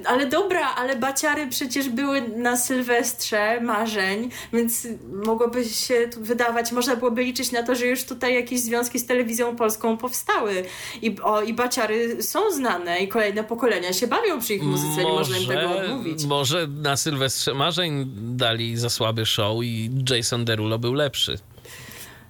Ale 0.05 0.25
dobra, 0.25 0.75
ale 0.75 0.95
baciary 0.95 1.47
przecież 1.47 1.89
były 1.89 2.21
na 2.21 2.57
Sylwestrze 2.57 3.61
marzeń, 3.61 4.29
więc 4.53 4.87
mogłoby 5.25 5.65
się 5.65 6.09
wydawać, 6.17 6.71
można 6.71 6.95
byłoby 6.95 7.23
liczyć 7.23 7.51
na 7.51 7.63
to, 7.63 7.75
że 7.75 7.87
już 7.87 8.03
tutaj 8.03 8.35
jakieś 8.35 8.59
związki 8.59 8.99
z 8.99 9.05
telewizją 9.05 9.55
polską 9.55 9.97
powstały. 9.97 10.65
I, 11.01 11.15
o, 11.23 11.41
i 11.41 11.53
baciary 11.53 12.23
są 12.23 12.51
znane 12.51 12.99
i 12.99 13.07
kolejne 13.07 13.43
pokolenia 13.43 13.93
się 13.93 14.07
bawią 14.07 14.39
przy 14.39 14.53
ich 14.53 14.63
muzyce, 14.63 15.03
może, 15.03 15.03
nie 15.03 15.13
można 15.13 15.37
im 15.37 15.47
tego 15.47 15.79
odmówić. 15.79 16.25
Może 16.25 16.67
na 16.67 16.97
Sylwestrze 16.97 17.53
marzeń 17.53 18.11
dali 18.15 18.77
za 18.77 18.89
słaby 18.89 19.25
show 19.25 19.63
i 19.63 19.89
Jason 20.09 20.45
Derulo 20.45 20.79
był 20.79 20.93
lepszy. 20.93 21.37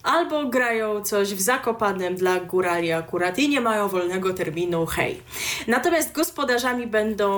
Albo 0.06 0.45
grają 0.45 1.03
coś 1.03 1.34
w 1.34 1.41
Zakopanem 1.41 2.15
dla 2.15 2.40
górali 2.40 2.91
akurat 2.91 3.40
i 3.40 3.49
nie 3.49 3.61
mają 3.61 3.88
wolnego 3.88 4.34
terminu, 4.34 4.86
hej. 4.86 5.22
Natomiast 5.68 6.11
gospodarzami 6.11 6.88
będą 6.88 7.36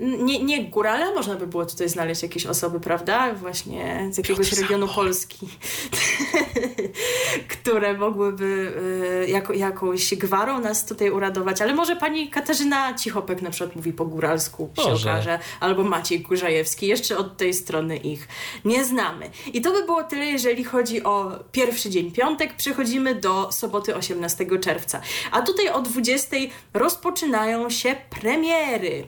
nie, 0.00 0.42
nie 0.42 0.64
górale, 0.64 1.14
można 1.14 1.34
by 1.34 1.46
było 1.46 1.66
tutaj 1.66 1.88
znaleźć 1.88 2.22
jakieś 2.22 2.46
osoby, 2.46 2.80
prawda? 2.80 3.34
Właśnie 3.34 4.08
z 4.10 4.18
jakiegoś 4.18 4.50
Piotr 4.50 4.62
regionu. 4.62 4.88
Polski, 4.88 5.48
które 7.54 7.94
mogłyby 7.94 8.72
y, 9.24 9.30
jako, 9.30 9.52
jakąś 9.52 10.14
gwarą 10.14 10.60
nas 10.60 10.86
tutaj 10.86 11.10
uradować, 11.10 11.62
ale 11.62 11.74
może 11.74 11.96
pani 11.96 12.30
Katarzyna 12.30 12.94
Cichopek 12.94 13.42
na 13.42 13.50
przykład 13.50 13.76
mówi 13.76 13.92
po 13.92 14.04
góralsku, 14.04 14.70
się 14.76 14.92
okaże, 14.92 15.38
albo 15.60 15.82
Maciej 15.82 16.22
Kurzajewski, 16.22 16.86
jeszcze 16.86 17.18
od 17.18 17.36
tej 17.36 17.54
strony 17.54 17.96
ich 17.96 18.28
nie 18.64 18.84
znamy. 18.84 19.30
I 19.52 19.60
to 19.60 19.72
by 19.72 19.84
było 19.84 20.02
tyle, 20.02 20.24
jeżeli 20.24 20.64
chodzi 20.64 21.04
o 21.04 21.32
pierwszy 21.52 21.83
dzień 21.90 22.12
piątek. 22.12 22.56
Przechodzimy 22.56 23.14
do 23.14 23.52
soboty 23.52 23.96
18 23.96 24.46
czerwca. 24.60 25.00
A 25.30 25.42
tutaj 25.42 25.68
o 25.68 25.82
20 25.82 26.36
rozpoczynają 26.74 27.70
się 27.70 27.96
premiery. 28.10 29.06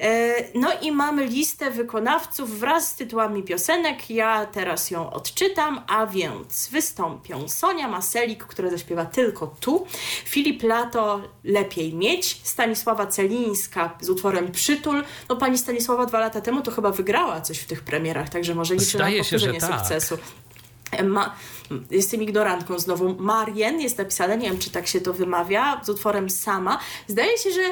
E, 0.00 0.34
no 0.54 0.68
i 0.82 0.92
mamy 0.92 1.26
listę 1.26 1.70
wykonawców 1.70 2.58
wraz 2.58 2.88
z 2.88 2.94
tytułami 2.94 3.42
piosenek. 3.42 4.10
Ja 4.10 4.46
teraz 4.46 4.90
ją 4.90 5.10
odczytam, 5.10 5.84
a 5.88 6.06
więc 6.06 6.68
wystąpią 6.72 7.48
Sonia 7.48 7.88
Maselik, 7.88 8.44
która 8.44 8.70
zaśpiewa 8.70 9.04
tylko 9.04 9.46
tu, 9.60 9.86
Filip 10.24 10.62
Lato, 10.62 11.22
Lepiej 11.44 11.94
Mieć, 11.94 12.40
Stanisława 12.42 13.06
Celińska 13.06 13.98
z 14.00 14.10
utworem 14.10 14.52
Przytul. 14.52 15.04
No 15.28 15.36
pani 15.36 15.58
Stanisława 15.58 16.06
dwa 16.06 16.20
lata 16.20 16.40
temu 16.40 16.62
to 16.62 16.70
chyba 16.70 16.90
wygrała 16.90 17.40
coś 17.40 17.58
w 17.58 17.66
tych 17.66 17.82
premierach, 17.82 18.28
także 18.28 18.54
może 18.54 18.74
liczę 18.74 18.98
na 18.98 19.10
powtórzenie 19.18 19.60
tak. 19.60 19.80
sukcesu. 19.80 20.18
Ma, 21.04 21.36
jestem 21.90 22.22
ignorantką 22.22 22.78
znowu. 22.78 23.14
Marien 23.18 23.80
jest 23.80 23.98
napisane, 23.98 24.38
nie 24.38 24.50
wiem 24.50 24.58
czy 24.58 24.70
tak 24.70 24.86
się 24.86 25.00
to 25.00 25.12
wymawia, 25.12 25.80
z 25.84 25.88
utworem 25.88 26.30
Sama. 26.30 26.78
Zdaje 27.06 27.38
się, 27.38 27.50
że 27.50 27.62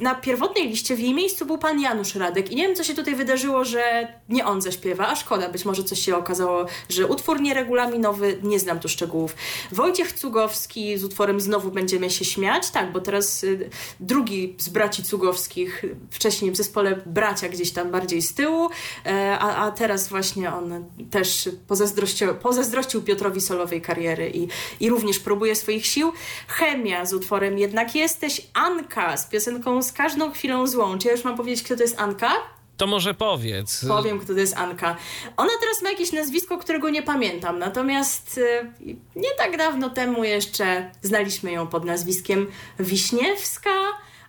na 0.00 0.14
pierwotnej 0.14 0.68
liście 0.68 0.96
w 0.96 1.00
jej 1.00 1.14
miejscu 1.14 1.46
był 1.46 1.58
pan 1.58 1.80
Janusz 1.80 2.14
Radek 2.14 2.50
i 2.50 2.56
nie 2.56 2.66
wiem, 2.66 2.76
co 2.76 2.84
się 2.84 2.94
tutaj 2.94 3.14
wydarzyło, 3.14 3.64
że 3.64 4.08
nie 4.28 4.46
on 4.46 4.62
zaśpiewa, 4.62 5.08
a 5.08 5.16
szkoda, 5.16 5.48
być 5.48 5.64
może 5.64 5.84
coś 5.84 5.98
się 5.98 6.16
okazało, 6.16 6.66
że 6.88 7.06
utwór 7.06 7.40
nieregulaminowy, 7.40 8.38
nie 8.42 8.58
znam 8.58 8.80
tu 8.80 8.88
szczegółów. 8.88 9.36
Wojciech 9.72 10.12
Cugowski 10.12 10.98
z 10.98 11.04
utworem 11.04 11.40
Znowu 11.40 11.70
będziemy 11.70 12.10
się 12.10 12.24
śmiać, 12.24 12.70
tak, 12.70 12.92
bo 12.92 13.00
teraz 13.00 13.44
y, 13.44 13.70
drugi 14.00 14.54
z 14.58 14.68
braci 14.68 15.02
Cugowskich, 15.04 15.84
wcześniej 16.10 16.50
w 16.50 16.56
zespole 16.56 17.02
bracia 17.06 17.48
gdzieś 17.48 17.72
tam 17.72 17.90
bardziej 17.90 18.22
z 18.22 18.34
tyłu, 18.34 18.68
e, 19.06 19.38
a, 19.38 19.56
a 19.56 19.70
teraz 19.70 20.08
właśnie 20.08 20.54
on 20.54 20.84
też 21.10 21.48
pozazdrościł, 21.68 22.34
pozazdrościł 22.34 23.02
Piotrowi 23.02 23.40
solowej 23.40 23.82
kariery 23.82 24.30
i, 24.30 24.48
i 24.80 24.90
również 24.90 25.18
próbuje 25.18 25.54
swoich 25.56 25.86
sił. 25.86 26.12
Chemia 26.48 27.06
z 27.06 27.12
utworem 27.12 27.58
Jednak 27.58 27.94
jesteś, 27.94 28.46
Anka 28.54 29.03
z 29.16 29.26
piosenką 29.26 29.82
Z 29.82 29.92
każdą 29.92 30.32
chwilą 30.32 30.66
złą. 30.66 30.98
Czy 30.98 31.08
ja 31.08 31.14
już 31.14 31.24
mam 31.24 31.36
powiedzieć, 31.36 31.62
kto 31.62 31.76
to 31.76 31.82
jest 31.82 32.00
Anka? 32.00 32.30
To 32.76 32.86
może 32.86 33.14
powiedz. 33.14 33.84
Powiem, 33.88 34.18
kto 34.18 34.34
to 34.34 34.40
jest 34.40 34.56
Anka. 34.56 34.96
Ona 35.36 35.52
teraz 35.60 35.82
ma 35.82 35.90
jakieś 35.90 36.12
nazwisko, 36.12 36.58
którego 36.58 36.90
nie 36.90 37.02
pamiętam, 37.02 37.58
natomiast 37.58 38.38
y, 38.38 38.70
nie 39.16 39.34
tak 39.38 39.56
dawno 39.56 39.90
temu 39.90 40.24
jeszcze 40.24 40.90
znaliśmy 41.02 41.52
ją 41.52 41.66
pod 41.66 41.84
nazwiskiem 41.84 42.46
Wiśniewska, 42.78 43.70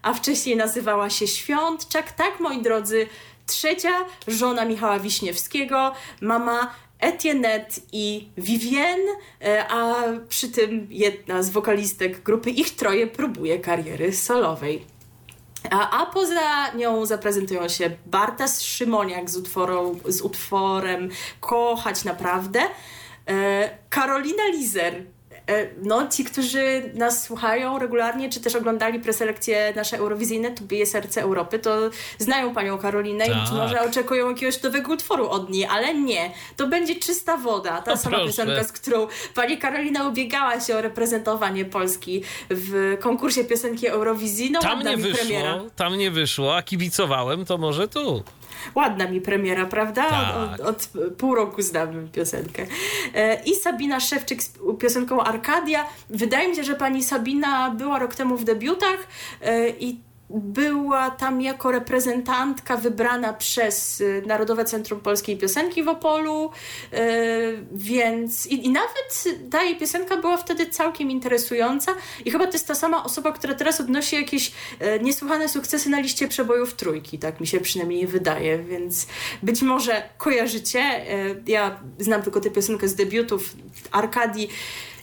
a 0.01 0.13
wcześniej 0.13 0.55
nazywała 0.55 1.09
się 1.09 1.27
Świątczak. 1.27 2.11
Tak, 2.11 2.39
moi 2.39 2.61
drodzy, 2.61 3.07
trzecia 3.47 4.05
żona 4.27 4.65
Michała 4.65 4.99
Wiśniewskiego, 4.99 5.93
mama 6.21 6.75
Etienne 6.99 7.65
i 7.91 8.29
Vivienne, 8.37 9.11
e, 9.41 9.67
a 9.67 10.03
przy 10.29 10.47
tym 10.47 10.87
jedna 10.89 11.43
z 11.43 11.49
wokalistek 11.49 12.23
grupy 12.23 12.49
Ich 12.49 12.75
Troje 12.75 13.07
próbuje 13.07 13.59
kariery 13.59 14.13
solowej. 14.13 14.85
A, 15.71 16.01
a 16.01 16.05
poza 16.05 16.71
nią 16.75 17.05
zaprezentują 17.05 17.69
się 17.69 17.89
Bartas 18.05 18.61
Szymoniak 18.61 19.29
z, 19.29 19.37
utworą, 19.37 19.99
z 20.07 20.21
utworem 20.21 21.09
Kochać 21.39 22.03
Naprawdę, 22.03 22.61
e, 23.27 23.77
Karolina 23.89 24.43
Lizer 24.53 25.14
no, 25.81 26.07
ci, 26.07 26.23
którzy 26.25 26.91
nas 26.93 27.23
słuchają 27.23 27.79
regularnie, 27.79 28.29
czy 28.29 28.39
też 28.39 28.55
oglądali 28.55 28.99
preselekcje 28.99 29.73
nasze 29.75 29.97
eurowizyjne, 29.97 30.51
tu 30.51 30.63
bije 30.63 30.85
serce 30.85 31.21
Europy, 31.21 31.59
to 31.59 31.89
znają 32.19 32.53
panią 32.53 32.77
Karolinę 32.77 33.25
tak. 33.25 33.35
i 33.37 33.39
być 33.39 33.49
tak. 33.49 33.57
może 33.57 33.81
oczekują 33.81 34.29
jakiegoś 34.29 34.63
nowego 34.63 34.93
utworu 34.93 35.29
od 35.29 35.49
niej, 35.49 35.65
ale 35.65 35.93
nie. 35.93 36.31
To 36.57 36.67
będzie 36.67 36.95
czysta 36.95 37.37
woda, 37.37 37.81
ta 37.81 37.97
sama 37.97 38.17
proszę. 38.17 38.31
piosenka, 38.31 38.63
z 38.63 38.71
którą 38.71 39.07
pani 39.35 39.57
Karolina 39.57 40.07
ubiegała 40.07 40.59
się 40.59 40.75
o 40.75 40.81
reprezentowanie 40.81 41.65
Polski 41.65 42.23
w 42.49 42.97
konkursie 42.99 43.43
piosenki 43.43 43.87
Eurowizji. 43.87 44.51
No, 44.51 44.59
tam 44.59 44.83
nie 44.83 44.97
wyszło, 44.97 45.17
premiera. 45.17 45.61
tam 45.75 45.95
nie 45.97 46.11
wyszło, 46.11 46.55
a 46.55 46.63
kibicowałem, 46.63 47.45
to 47.45 47.57
może 47.57 47.87
tu 47.87 48.23
ładna 48.75 49.07
mi 49.07 49.21
premiera, 49.21 49.65
prawda? 49.65 50.09
Tak. 50.09 50.59
Od, 50.59 50.67
od, 50.67 50.89
pół 51.17 51.35
roku 51.35 51.61
znam 51.61 52.07
piosenkę. 52.11 52.65
E, 53.13 53.43
I 53.43 53.55
Sabina 53.55 53.99
Szewczyk 53.99 54.43
z 54.43 54.53
piosenką 54.79 55.21
Arkadia. 55.21 55.87
Wydaje 56.09 56.49
mi 56.49 56.55
się, 56.55 56.63
że 56.63 56.75
pani 56.75 57.03
Sabina 57.03 57.71
była 57.71 57.99
rok 57.99 58.15
temu 58.15 58.37
w 58.37 58.43
debiutach 58.43 59.07
e, 59.41 59.69
i 59.69 59.99
była 60.29 61.11
tam 61.11 61.41
jako 61.41 61.71
reprezentantka 61.71 62.77
wybrana 62.77 63.33
przez 63.33 64.01
y, 64.01 64.23
Narodowe 64.27 64.65
Centrum 64.65 64.99
Polskiej 64.99 65.37
Piosenki 65.37 65.83
w 65.83 65.87
Opolu, 65.87 66.51
y, 66.93 66.97
więc 67.71 68.47
i, 68.47 68.65
i, 68.65 68.69
nawet 68.69 69.23
ta 69.51 69.63
jej 69.63 69.77
piosenka 69.77 70.17
była 70.17 70.37
wtedy 70.37 70.65
całkiem 70.65 71.11
interesująca 71.11 71.91
i 72.25 72.31
chyba 72.31 72.47
to 72.47 72.53
jest 72.53 72.67
ta 72.67 72.75
sama 72.75 73.03
osoba, 73.03 73.31
która 73.31 73.53
teraz 73.53 73.81
odnosi 73.81 74.15
jakieś 74.15 74.47
y, 74.47 74.99
niesłychane 75.03 75.49
sukcesy 75.49 75.89
na 75.89 75.99
liście 75.99 76.27
przebojów 76.27 76.73
trójki, 76.73 77.19
tak 77.19 77.39
mi 77.39 77.47
się 77.47 77.59
przynajmniej 77.59 78.07
wydaje, 78.07 78.59
więc 78.59 79.07
być 79.43 79.61
może 79.61 80.09
kojarzycie, 80.17 81.05
ja 81.47 81.79
znam 81.99 82.21
tylko 82.21 82.39
tę 82.41 82.49
piosenkę 82.49 82.87
z 82.87 82.95
debiutów 82.95 83.55
Arkadii, 83.91 84.49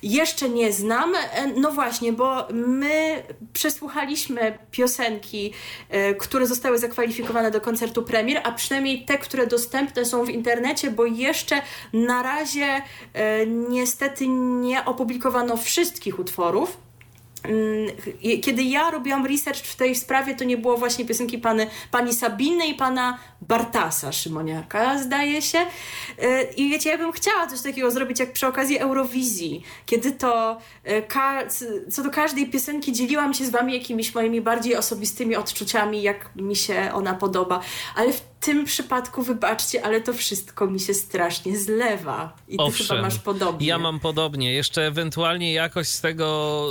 jeszcze 0.03 0.49
nie 0.49 0.73
znam. 0.73 1.15
E, 1.15 1.47
no 1.47 1.71
właśnie, 1.71 2.13
bo 2.13 2.49
my 2.53 3.23
przesłuchaliśmy 3.53 4.59
piosenki, 4.71 5.53
e, 5.89 6.15
które 6.15 6.47
zostały 6.47 6.79
zakwalifikowane 6.79 7.51
do 7.51 7.61
koncertu 7.61 8.03
premier, 8.03 8.41
a 8.45 8.53
przynajmniej 8.53 9.05
te, 9.05 9.19
które 9.19 9.47
dostępne 9.47 10.05
są 10.05 10.25
w 10.25 10.31
internecie, 10.31 10.91
bo 10.91 11.05
jeszcze 11.05 11.63
na 11.93 12.23
razie 12.23 12.83
e, 13.13 13.47
niestety 13.47 14.29
nie 14.29 14.85
opublikowano 14.85 15.57
wszystkich 15.57 16.19
utworów. 16.19 16.77
Mm, 17.45 17.91
kiedy 18.43 18.63
ja 18.63 18.91
robiłam 18.91 19.27
research 19.27 19.61
w 19.61 19.77
tej 19.77 19.95
sprawie, 19.95 20.35
to 20.35 20.45
nie 20.45 20.57
było 20.57 20.77
właśnie 20.77 21.05
piosenki 21.05 21.39
pany, 21.39 21.67
pani 21.91 22.15
Sabiny 22.15 22.67
i 22.67 22.75
pana 22.75 23.19
Bartasa 23.41 24.13
Szymoniaka, 24.13 24.99
zdaje 24.99 25.43
się. 25.43 25.59
Y, 25.59 26.43
I 26.57 26.71
wiecie, 26.71 26.91
ja 26.91 26.99
bym 26.99 27.13
chciała 27.13 27.47
coś 27.47 27.61
takiego 27.61 27.91
zrobić 27.91 28.21
jak 28.21 28.33
przy 28.33 28.47
okazji 28.47 28.79
Eurowizji, 28.79 29.63
kiedy 29.87 30.13
to 30.13 30.59
y, 30.89 31.91
co 31.91 32.03
do 32.03 32.11
każdej 32.11 32.47
piosenki 32.47 32.93
dzieliłam 32.93 33.35
się 33.35 33.45
z 33.45 33.51
wami 33.51 33.75
jakimiś 33.75 34.15
moimi 34.15 34.41
bardziej 34.41 34.77
osobistymi 34.77 35.37
odczuciami, 35.37 36.03
jak 36.03 36.37
mi 36.37 36.57
się 36.57 36.91
ona 36.95 37.15
podoba. 37.15 37.61
Ale 37.97 38.13
w 38.13 38.32
tym 38.43 38.65
przypadku, 38.65 39.23
wybaczcie, 39.23 39.85
ale 39.85 40.01
to 40.01 40.13
wszystko 40.13 40.67
mi 40.67 40.81
się 40.81 40.95
strasznie 40.95 41.59
zlewa. 41.59 42.37
I 42.49 42.57
ty 42.57 42.63
Owszem, 42.63 42.87
chyba 42.87 43.03
masz 43.03 43.19
podobnie. 43.19 43.67
Ja 43.67 43.79
mam 43.79 44.01
podobnie. 44.01 44.53
Jeszcze 44.53 44.87
ewentualnie 44.87 45.53
jakoś 45.53 45.89
z 45.89 46.01
tego... 46.01 46.27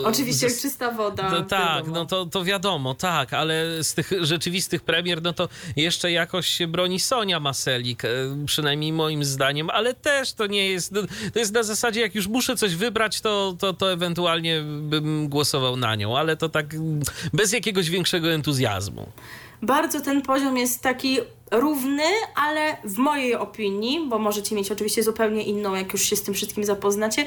Oczywiście 0.05 0.49
z... 0.49 0.61
czysta 0.61 0.91
woda. 0.91 1.29
No, 1.31 1.41
tak, 1.41 1.87
no 1.87 2.05
to, 2.05 2.25
to 2.25 2.43
wiadomo, 2.43 2.93
tak, 2.93 3.33
ale 3.33 3.83
z 3.83 3.93
tych 3.93 4.11
rzeczywistych 4.21 4.81
premier, 4.81 5.21
no 5.21 5.33
to 5.33 5.49
jeszcze 5.75 6.11
jakoś 6.11 6.47
się 6.47 6.67
broni 6.67 6.99
Sonia 6.99 7.39
Maselik, 7.39 8.05
e, 8.05 8.09
przynajmniej 8.45 8.93
moim 8.93 9.23
zdaniem, 9.23 9.69
ale 9.69 9.93
też 9.93 10.33
to 10.33 10.47
nie 10.47 10.69
jest... 10.69 10.91
No, 10.91 11.01
to 11.33 11.39
jest 11.39 11.53
na 11.53 11.63
zasadzie, 11.63 12.01
jak 12.01 12.15
już 12.15 12.27
muszę 12.27 12.55
coś 12.55 12.75
wybrać, 12.75 13.21
to, 13.21 13.55
to, 13.59 13.73
to 13.73 13.91
ewentualnie 13.91 14.61
bym 14.61 15.29
głosował 15.29 15.77
na 15.77 15.95
nią, 15.95 16.17
ale 16.17 16.37
to 16.37 16.49
tak 16.49 16.65
bez 17.33 17.53
jakiegoś 17.53 17.89
większego 17.89 18.31
entuzjazmu 18.31 19.07
bardzo 19.61 20.01
ten 20.01 20.21
poziom 20.21 20.57
jest 20.57 20.81
taki 20.81 21.17
równy, 21.51 22.03
ale 22.35 22.77
w 22.83 22.97
mojej 22.97 23.35
opinii, 23.35 24.07
bo 24.09 24.19
możecie 24.19 24.55
mieć 24.55 24.71
oczywiście 24.71 25.03
zupełnie 25.03 25.43
inną, 25.43 25.75
jak 25.75 25.93
już 25.93 26.01
się 26.01 26.15
z 26.15 26.23
tym 26.23 26.33
wszystkim 26.33 26.63
zapoznacie, 26.63 27.25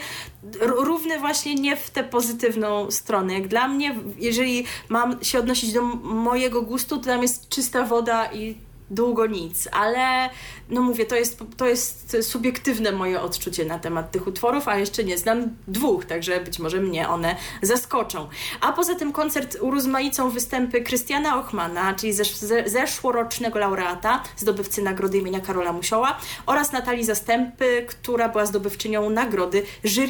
równy 0.61 1.19
właśnie 1.19 1.55
nie 1.55 1.77
w 1.77 1.91
tę 1.91 2.05
pozytywną 2.05 2.91
stronę. 2.91 3.35
Jak 3.35 3.49
dla 3.49 3.69
mnie, 3.69 3.95
jeżeli 4.19 4.65
mam 4.89 5.25
się 5.25 5.39
odnosić 5.39 5.73
do 5.73 5.83
mojego 6.03 6.63
gustu, 6.63 6.99
to 6.99 7.05
tam 7.05 7.23
jest 7.23 7.49
czysta 7.49 7.85
woda 7.85 8.33
i 8.33 8.55
długo 8.91 9.27
nic, 9.27 9.69
ale 9.73 10.31
no 10.69 10.83
mówię, 10.83 11.07
to 11.07 11.17
jest, 11.17 11.43
to 11.57 11.67
jest 11.67 12.17
subiektywne 12.23 12.93
moje 12.93 13.21
odczucie 13.21 13.65
na 13.65 13.79
temat 13.79 14.11
tych 14.11 14.27
utworów, 14.27 14.69
a 14.69 14.77
jeszcze 14.77 15.05
nie 15.05 15.19
znam 15.19 15.57
dwóch, 15.69 16.05
także 16.05 16.41
być 16.41 16.59
może 16.59 16.81
mnie 16.81 17.09
one 17.09 17.37
zaskoczą. 17.63 18.29
A 18.61 18.73
poza 18.73 18.95
tym 18.95 19.13
koncert 19.13 19.57
urozmaicą 19.61 20.31
występy 20.31 20.81
Krystiana 20.81 21.39
Ochmana, 21.41 21.95
czyli 21.95 22.13
zesz 22.13 22.37
zeszłorocznego 22.67 23.59
laureata, 23.59 24.23
zdobywcy 24.37 24.83
nagrody 24.83 25.19
imienia 25.19 25.41
Karola 25.41 25.73
Musioła 25.73 26.19
oraz 26.47 26.73
Natalii 26.73 27.05
Zastępy, 27.05 27.85
która 27.89 28.29
była 28.29 28.47
zdobywczynią 28.47 29.11
nagrody 29.11 29.63
jury 29.85 30.05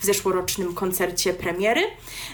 w 0.00 0.04
zeszłorocznym 0.04 0.74
koncercie 0.74 1.34
premiery. 1.34 1.82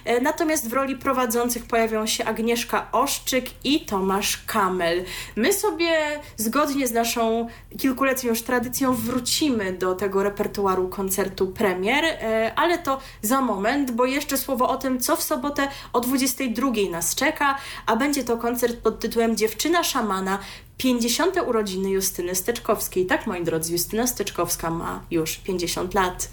E, 0.04 0.20
natomiast 0.20 0.68
w 0.68 0.72
roli 0.72 0.96
prowadzących 0.96 1.66
pojawią 1.66 2.06
się 2.06 2.24
Agnieszka 2.24 2.88
Oszczyk 2.92 3.44
i 3.64 3.86
Tomasz 3.86 4.42
Kamel. 4.46 5.04
My 5.36 5.52
sobie 5.52 6.20
zgodnie 6.36 6.86
z 6.86 6.92
naszą 6.92 7.48
kilkuletnią 7.78 8.30
już 8.30 8.42
tradycją 8.42 8.94
wrócimy 8.94 9.72
do 9.72 9.94
tego 9.94 10.22
repertuaru 10.22 10.88
koncertu 10.88 11.46
premier, 11.46 12.04
e, 12.04 12.52
ale 12.56 12.78
to 12.78 12.98
za 13.22 13.40
moment, 13.40 13.90
bo 13.90 14.04
jeszcze 14.04 14.38
słowo 14.38 14.68
o 14.68 14.76
tym, 14.76 15.00
co 15.00 15.16
w 15.16 15.22
sobotę 15.22 15.68
o 15.92 16.00
22 16.00 16.70
nas 16.90 17.14
czeka, 17.14 17.58
a 17.86 17.96
będzie 17.96 18.24
to 18.24 18.36
koncert 18.36 18.76
pod 18.76 19.00
tytułem 19.00 19.36
Dziewczyna 19.36 19.84
szamana 19.84 20.38
50. 20.76 21.36
urodziny 21.46 21.90
Justyny 21.90 22.34
Steczkowskiej. 22.34 23.06
Tak, 23.06 23.26
moi 23.26 23.44
drodzy, 23.44 23.72
Justyna 23.72 24.06
Steczkowska 24.06 24.70
ma 24.70 25.02
już 25.10 25.36
50 25.36 25.94
lat, 25.94 26.28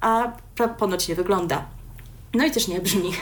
a 0.00 0.32
ponoć 0.78 1.08
nie 1.08 1.14
wygląda. 1.14 1.64
No 2.34 2.46
i 2.46 2.50
też 2.50 2.68
nie 2.68 2.80
brzmi. 2.80 3.12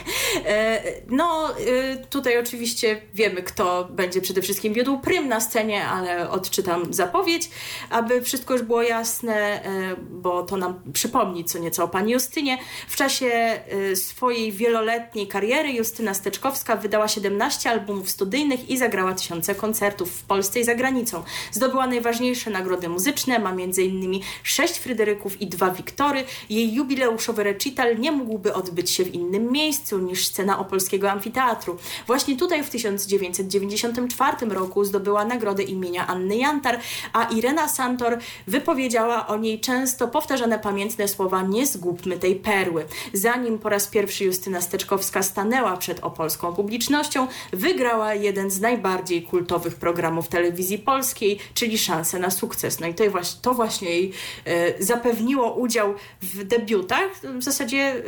E, 0.45 0.81
no, 1.09 1.49
e, 1.49 1.97
tutaj 1.97 2.37
oczywiście 2.37 3.01
wiemy, 3.13 3.43
kto 3.43 3.87
będzie 3.91 4.21
przede 4.21 4.41
wszystkim 4.41 4.73
wiódł 4.73 4.97
prym 4.97 5.27
na 5.27 5.39
scenie, 5.39 5.85
ale 5.85 6.29
odczytam 6.29 6.93
zapowiedź, 6.93 7.49
aby 7.89 8.21
wszystko 8.21 8.53
już 8.53 8.63
było 8.63 8.81
jasne, 8.81 9.63
e, 9.63 9.95
bo 10.09 10.43
to 10.43 10.57
nam 10.57 10.81
przypomni 10.93 11.45
co 11.45 11.59
nieco 11.59 11.83
o 11.83 11.87
pani 11.87 12.11
Justynie. 12.11 12.57
W 12.87 12.95
czasie 12.95 13.59
swojej 13.95 14.51
wieloletniej 14.51 15.27
kariery 15.27 15.71
Justyna 15.71 16.13
Steczkowska 16.13 16.75
wydała 16.75 17.07
17 17.07 17.69
albumów 17.69 18.09
studyjnych 18.09 18.69
i 18.69 18.77
zagrała 18.77 19.13
tysiące 19.13 19.55
koncertów 19.55 20.11
w 20.11 20.23
Polsce 20.23 20.59
i 20.59 20.63
za 20.63 20.75
granicą. 20.75 21.23
Zdobyła 21.51 21.87
najważniejsze 21.87 22.49
nagrody 22.49 22.89
muzyczne, 22.89 23.39
ma 23.39 23.51
m.in. 23.51 24.19
sześć 24.43 24.77
Fryderyków 24.77 25.41
i 25.41 25.47
dwa 25.47 25.71
Wiktory. 25.71 26.23
Jej 26.49 26.73
jubileuszowy 26.73 27.43
recital 27.43 27.99
nie 27.99 28.11
mógłby 28.11 28.53
odbyć 28.53 28.91
się 28.91 29.02
w 29.05 29.13
innym 29.13 29.51
miejscu 29.51 29.99
niż 29.99 30.27
scena 30.27 30.59
Opolskiego 30.59 31.11
Amfiteatru. 31.11 31.77
Właśnie 32.07 32.37
tutaj 32.37 32.63
w 32.63 32.69
1994 32.69 34.37
roku 34.49 34.83
zdobyła 34.83 35.25
nagrodę 35.25 35.63
imienia 35.63 36.07
Anny 36.07 36.37
Jantar, 36.37 36.79
a 37.13 37.23
Irena 37.23 37.67
Santor 37.67 38.17
wypowiedziała 38.47 39.27
o 39.27 39.37
niej 39.37 39.59
często 39.59 40.07
powtarzane 40.07 40.59
pamiętne 40.59 41.07
słowa 41.07 41.41
nie 41.41 41.67
zgubmy 41.67 42.19
tej 42.19 42.35
perły. 42.35 42.85
Zanim 43.13 43.59
po 43.59 43.69
raz 43.69 43.87
pierwszy 43.87 44.23
Justyna 44.23 44.61
Steczkowska 44.61 45.23
stanęła 45.23 45.77
przed 45.77 45.99
opolską 45.99 46.53
publicznością, 46.53 47.27
wygrała 47.53 48.13
jeden 48.13 48.51
z 48.51 48.61
najbardziej 48.61 49.23
kultowych 49.23 49.75
programów 49.75 50.27
telewizji 50.27 50.77
polskiej, 50.79 51.39
czyli 51.53 51.77
Szansę 51.77 52.19
na 52.19 52.29
sukces. 52.29 52.79
No 52.79 52.87
i 52.87 52.93
to 52.93 53.09
właśnie, 53.09 53.41
to 53.41 53.53
właśnie 53.53 53.89
jej 53.89 54.11
e, 54.45 54.83
zapewniło 54.83 55.53
udział 55.53 55.93
w 56.21 56.43
debiutach. 56.43 57.09
W 57.23 57.43
zasadzie 57.43 57.79
e, 57.79 58.01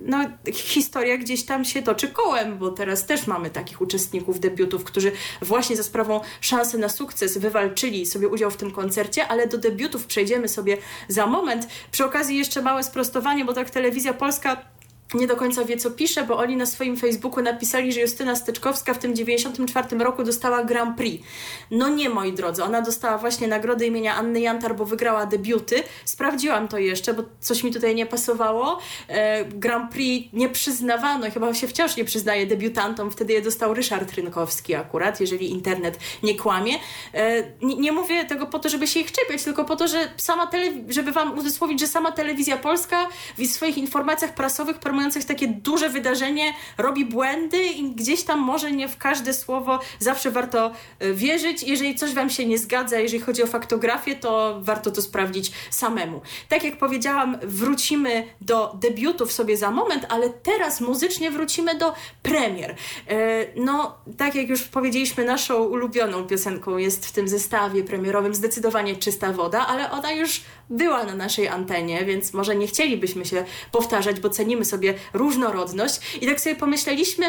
no, 0.00 0.18
historia 0.52 1.16
gdzieś 1.16 1.44
tam 1.44 1.64
się 1.64 1.82
toczy 1.82 2.08
kołem, 2.08 2.58
bo 2.58 2.70
teraz 2.70 3.06
też 3.06 3.26
mamy 3.26 3.50
takich 3.50 3.80
uczestników 3.80 4.40
debiutów, 4.40 4.84
którzy 4.84 5.12
właśnie 5.42 5.76
za 5.76 5.82
sprawą 5.82 6.20
szansy 6.40 6.78
na 6.78 6.88
sukces 6.88 7.38
wywalczyli 7.38 8.06
sobie 8.06 8.28
udział 8.28 8.50
w 8.50 8.56
tym 8.56 8.70
koncercie, 8.70 9.28
ale 9.28 9.46
do 9.46 9.58
debiutów 9.58 10.06
przejdziemy 10.06 10.48
sobie 10.48 10.76
za 11.08 11.26
moment. 11.26 11.68
Przy 11.90 12.04
okazji 12.04 12.36
jeszcze 12.36 12.62
małe 12.62 12.82
sprostowanie, 12.82 13.44
bo 13.44 13.52
tak 13.52 13.70
telewizja 13.70 14.14
polska 14.14 14.77
nie 15.14 15.26
do 15.26 15.36
końca 15.36 15.64
wie, 15.64 15.76
co 15.76 15.90
pisze, 15.90 16.24
bo 16.24 16.38
oni 16.38 16.56
na 16.56 16.66
swoim 16.66 16.96
Facebooku 16.96 17.42
napisali, 17.42 17.92
że 17.92 18.00
Justyna 18.00 18.36
Steczkowska 18.36 18.94
w 18.94 18.98
tym 18.98 19.14
94 19.14 19.98
roku 19.98 20.24
dostała 20.24 20.64
Grand 20.64 20.96
Prix. 20.96 21.26
No 21.70 21.88
nie, 21.88 22.10
moi 22.10 22.32
drodzy, 22.32 22.64
ona 22.64 22.82
dostała 22.82 23.18
właśnie 23.18 23.48
nagrodę 23.48 23.86
imienia 23.86 24.14
Anny 24.14 24.40
Jantar, 24.40 24.76
bo 24.76 24.84
wygrała 24.84 25.26
debiuty. 25.26 25.82
Sprawdziłam 26.04 26.68
to 26.68 26.78
jeszcze, 26.78 27.14
bo 27.14 27.22
coś 27.40 27.64
mi 27.64 27.72
tutaj 27.72 27.94
nie 27.94 28.06
pasowało. 28.06 28.78
E, 29.08 29.44
Grand 29.44 29.92
Prix 29.92 30.32
nie 30.32 30.48
przyznawano, 30.48 31.30
chyba 31.30 31.54
się 31.54 31.68
wciąż 31.68 31.96
nie 31.96 32.04
przyznaje 32.04 32.46
debiutantom, 32.46 33.10
wtedy 33.10 33.32
je 33.32 33.42
dostał 33.42 33.74
Ryszard 33.74 34.12
Rynkowski 34.12 34.74
akurat, 34.74 35.20
jeżeli 35.20 35.50
internet 35.50 35.98
nie 36.22 36.34
kłamie. 36.34 36.74
E, 37.14 37.42
nie, 37.62 37.92
mówię 37.92 38.24
tego 38.24 38.46
po 38.46 38.58
to, 38.58 38.68
żeby 38.68 38.86
się 38.86 39.00
ich 39.00 39.12
czepiać, 39.12 39.42
tylko 39.42 39.64
po 39.64 39.76
to, 39.76 39.88
że 39.88 40.10
sama 40.16 40.46
tele, 40.46 40.70
żeby 40.88 41.12
wam 41.12 41.38
uzmysłowić, 41.38 41.80
że 41.80 41.86
sama 41.86 42.12
telewizja 42.12 42.56
polska 42.56 43.08
w 43.38 43.46
swoich 43.46 43.78
informacjach 43.78 44.34
prasowych 44.34 44.78
promujących 44.98 45.24
takie 45.24 45.48
duże 45.48 45.88
wydarzenie 45.88 46.54
robi 46.78 47.04
błędy 47.04 47.64
i 47.64 47.90
gdzieś 47.90 48.24
tam 48.24 48.40
może 48.40 48.72
nie 48.72 48.88
w 48.88 48.96
każde 48.96 49.34
słowo 49.34 49.80
zawsze 49.98 50.30
warto 50.30 50.72
e, 50.98 51.12
wierzyć. 51.12 51.62
Jeżeli 51.62 51.94
coś 51.94 52.14
Wam 52.14 52.30
się 52.30 52.46
nie 52.46 52.58
zgadza, 52.58 52.98
jeżeli 52.98 53.22
chodzi 53.22 53.42
o 53.42 53.46
faktografię, 53.46 54.16
to 54.16 54.58
warto 54.62 54.90
to 54.90 55.02
sprawdzić 55.02 55.52
samemu. 55.70 56.20
Tak 56.48 56.64
jak 56.64 56.78
powiedziałam, 56.78 57.38
wrócimy 57.42 58.24
do 58.40 58.76
debiutów 58.80 59.32
sobie 59.32 59.56
za 59.56 59.70
moment, 59.70 60.06
ale 60.08 60.30
teraz 60.30 60.80
muzycznie 60.80 61.30
wrócimy 61.30 61.78
do 61.78 61.94
premier. 62.22 62.74
E, 63.08 63.46
no, 63.56 63.98
tak 64.16 64.34
jak 64.34 64.48
już 64.48 64.62
powiedzieliśmy, 64.62 65.24
naszą 65.24 65.64
ulubioną 65.64 66.26
piosenką 66.26 66.76
jest 66.76 67.06
w 67.06 67.12
tym 67.12 67.28
zestawie 67.28 67.84
premierowym 67.84 68.34
zdecydowanie 68.34 68.96
Czysta 68.96 69.32
Woda, 69.32 69.66
ale 69.66 69.90
ona 69.90 70.12
już 70.12 70.40
była 70.70 71.04
na 71.04 71.14
naszej 71.14 71.48
antenie, 71.48 72.04
więc 72.04 72.32
może 72.32 72.56
nie 72.56 72.66
chcielibyśmy 72.66 73.24
się 73.24 73.44
powtarzać, 73.72 74.20
bo 74.20 74.30
cenimy 74.30 74.64
sobie 74.64 74.94
różnorodność. 75.12 76.18
I 76.20 76.26
tak 76.26 76.40
sobie 76.40 76.56
pomyśleliśmy, 76.56 77.26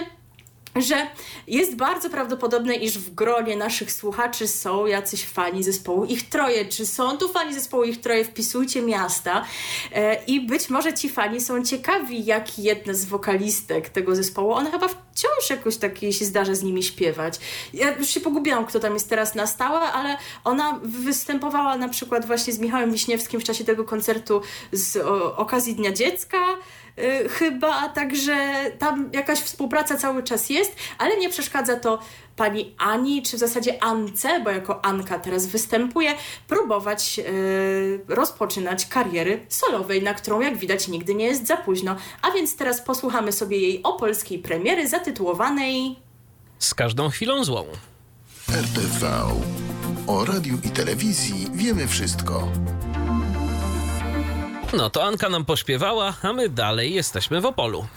że 0.76 1.08
jest 1.48 1.76
bardzo 1.76 2.10
prawdopodobne, 2.10 2.76
iż 2.76 2.98
w 2.98 3.14
gronie 3.14 3.58
naszych 3.58 3.92
słuchaczy 3.92 4.48
są 4.48 4.86
jacyś 4.86 5.26
fani 5.26 5.64
zespołu 5.64 6.06
Ich 6.06 6.30
Troje. 6.30 6.66
Czy 6.66 6.86
są 6.86 7.18
tu 7.18 7.30
fani 7.30 7.54
zespołu 7.54 7.84
Ich 7.84 8.02
Troje? 8.02 8.26
Wpisujcie 8.26 8.82
miasta. 8.82 9.46
E, 9.92 10.24
I 10.24 10.42
być 10.42 10.70
może 10.70 10.94
ci 10.94 11.10
fani 11.10 11.42
są 11.42 11.64
ciekawi, 11.64 12.26
jak 12.26 12.60
jedna 12.60 12.94
z 12.94 13.06
wokalistek 13.06 13.90
tego 13.90 14.16
zespołu, 14.16 14.52
ona 14.52 14.72
chyba 14.72 14.88
wciąż 14.88 15.50
jakoś 15.50 15.78
tak 15.78 16.00
się 16.12 16.26
zdarza 16.26 16.56
z 16.56 16.64
nimi 16.64 16.84
śpiewać. 16.84 17.40
Ja 17.74 17.96
już 17.96 18.10
się 18.10 18.20
pogubiłam, 18.20 18.66
kto 18.66 18.80
tam 18.80 18.94
jest 18.94 19.10
teraz 19.10 19.36
na 19.36 19.48
stałe, 19.48 19.80
ale 19.80 20.18
ona 20.44 20.80
występowała 20.84 21.78
na 21.78 21.90
przykład 21.90 22.26
właśnie 22.26 22.54
z 22.54 22.60
Michałem 22.60 22.92
Wiśniewskim 22.92 23.40
w 23.40 23.44
czasie 23.44 23.64
tego 23.64 23.84
koncertu 23.84 24.42
z 24.72 24.98
okazji 25.36 25.76
Dnia 25.76 25.92
Dziecka. 25.92 26.38
Y, 27.00 27.30
chyba, 27.30 27.90
także 27.90 28.54
tam 28.80 29.10
jakaś 29.14 29.40
współpraca 29.40 29.98
cały 29.98 30.24
czas 30.24 30.50
jest, 30.50 30.76
ale 30.98 31.18
nie 31.18 31.30
przeszkadza 31.30 31.76
to 31.76 32.00
pani 32.36 32.76
Ani, 32.78 33.22
czy 33.24 33.38
w 33.38 33.40
zasadzie 33.40 33.84
Ance, 33.84 34.40
bo 34.44 34.50
jako 34.50 34.86
Anka 34.86 35.20
teraz 35.20 35.46
występuje, 35.46 36.16
próbować 36.48 37.18
yy, 37.18 37.26
rozpoczynać 38.08 38.86
kariery 38.86 39.46
solowej, 39.50 40.04
na 40.04 40.14
którą 40.14 40.40
jak 40.40 40.58
widać 40.58 40.88
nigdy 40.88 41.16
nie 41.16 41.26
jest 41.26 41.48
za 41.48 41.58
późno. 41.58 41.96
A 42.22 42.32
więc 42.32 42.56
teraz 42.56 42.82
posłuchamy 42.82 43.32
sobie 43.32 43.58
jej 43.58 43.84
opolskiej 43.84 44.40
premiery 44.40 44.88
zatytułowanej 44.88 45.96
Z 46.60 46.74
każdą 46.74 47.10
chwilą 47.10 47.44
złą. 47.44 47.66
RTV. 48.50 49.08
O 50.08 50.26
radiu 50.26 50.58
i 50.64 50.70
telewizji 50.70 51.48
wiemy 51.54 51.88
wszystko. 51.88 52.48
No 54.74 54.90
to 54.90 55.04
Anka 55.04 55.30
nam 55.30 55.46
pośpiewała, 55.46 56.14
a 56.24 56.34
my 56.34 56.50
dalej 56.50 56.94
jesteśmy 56.94 57.42
w 57.42 57.46
Opolu. 57.46 57.88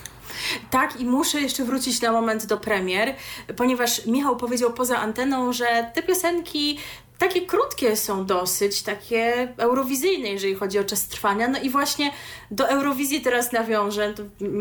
Tak, 0.70 1.00
i 1.00 1.04
muszę 1.04 1.40
jeszcze 1.40 1.64
wrócić 1.64 2.00
na 2.00 2.12
moment 2.12 2.46
do 2.46 2.58
premier, 2.58 3.14
ponieważ 3.56 4.06
Michał 4.06 4.36
powiedział 4.36 4.72
poza 4.72 4.98
anteną, 4.98 5.52
że 5.52 5.90
te 5.94 6.02
piosenki 6.02 6.78
takie 7.18 7.46
krótkie 7.46 7.96
są 7.96 8.26
dosyć, 8.26 8.82
takie 8.82 9.52
eurowizyjne, 9.56 10.28
jeżeli 10.28 10.54
chodzi 10.54 10.78
o 10.78 10.84
czas 10.84 11.08
trwania. 11.08 11.48
No 11.48 11.60
i 11.60 11.70
właśnie 11.70 12.12
do 12.52 12.68
Eurowizji 12.68 13.20
teraz 13.20 13.52
nawiążę. 13.52 14.14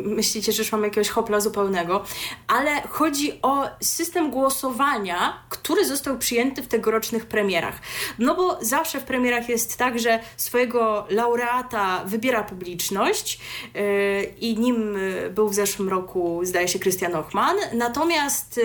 myślicie, 0.06 0.52
że 0.52 0.62
już 0.62 0.72
mamy 0.72 0.88
jakiegoś 0.88 1.10
hopla 1.10 1.40
zupełnego, 1.40 2.04
ale 2.48 2.82
chodzi 2.82 3.40
o 3.42 3.68
system 3.82 4.32
głosowania, 4.32 5.44
który 5.50 5.86
został 5.86 6.18
przyjęty 6.18 6.62
w 6.62 6.68
tegorocznych 6.68 7.26
premierach. 7.26 7.80
No 8.20 8.36
bo 8.36 8.58
zawsze 8.62 9.00
w 9.00 9.04
premierach 9.04 9.50
jest 9.50 9.78
tak, 9.78 10.00
że 10.00 10.20
swojego 10.38 11.06
laureata 11.10 12.04
wybiera 12.06 12.44
publiczność 12.44 13.40
yy, 13.74 13.82
i 14.40 14.58
nim 14.60 14.98
był 15.36 15.50
w 15.50 15.56
zeszłym 15.56 15.90
roku, 15.90 16.40
zdaje 16.44 16.68
się, 16.68 16.80
Christian 16.80 17.16
Ochman. 17.16 17.56
Natomiast 17.74 18.58
yy, 18.58 18.64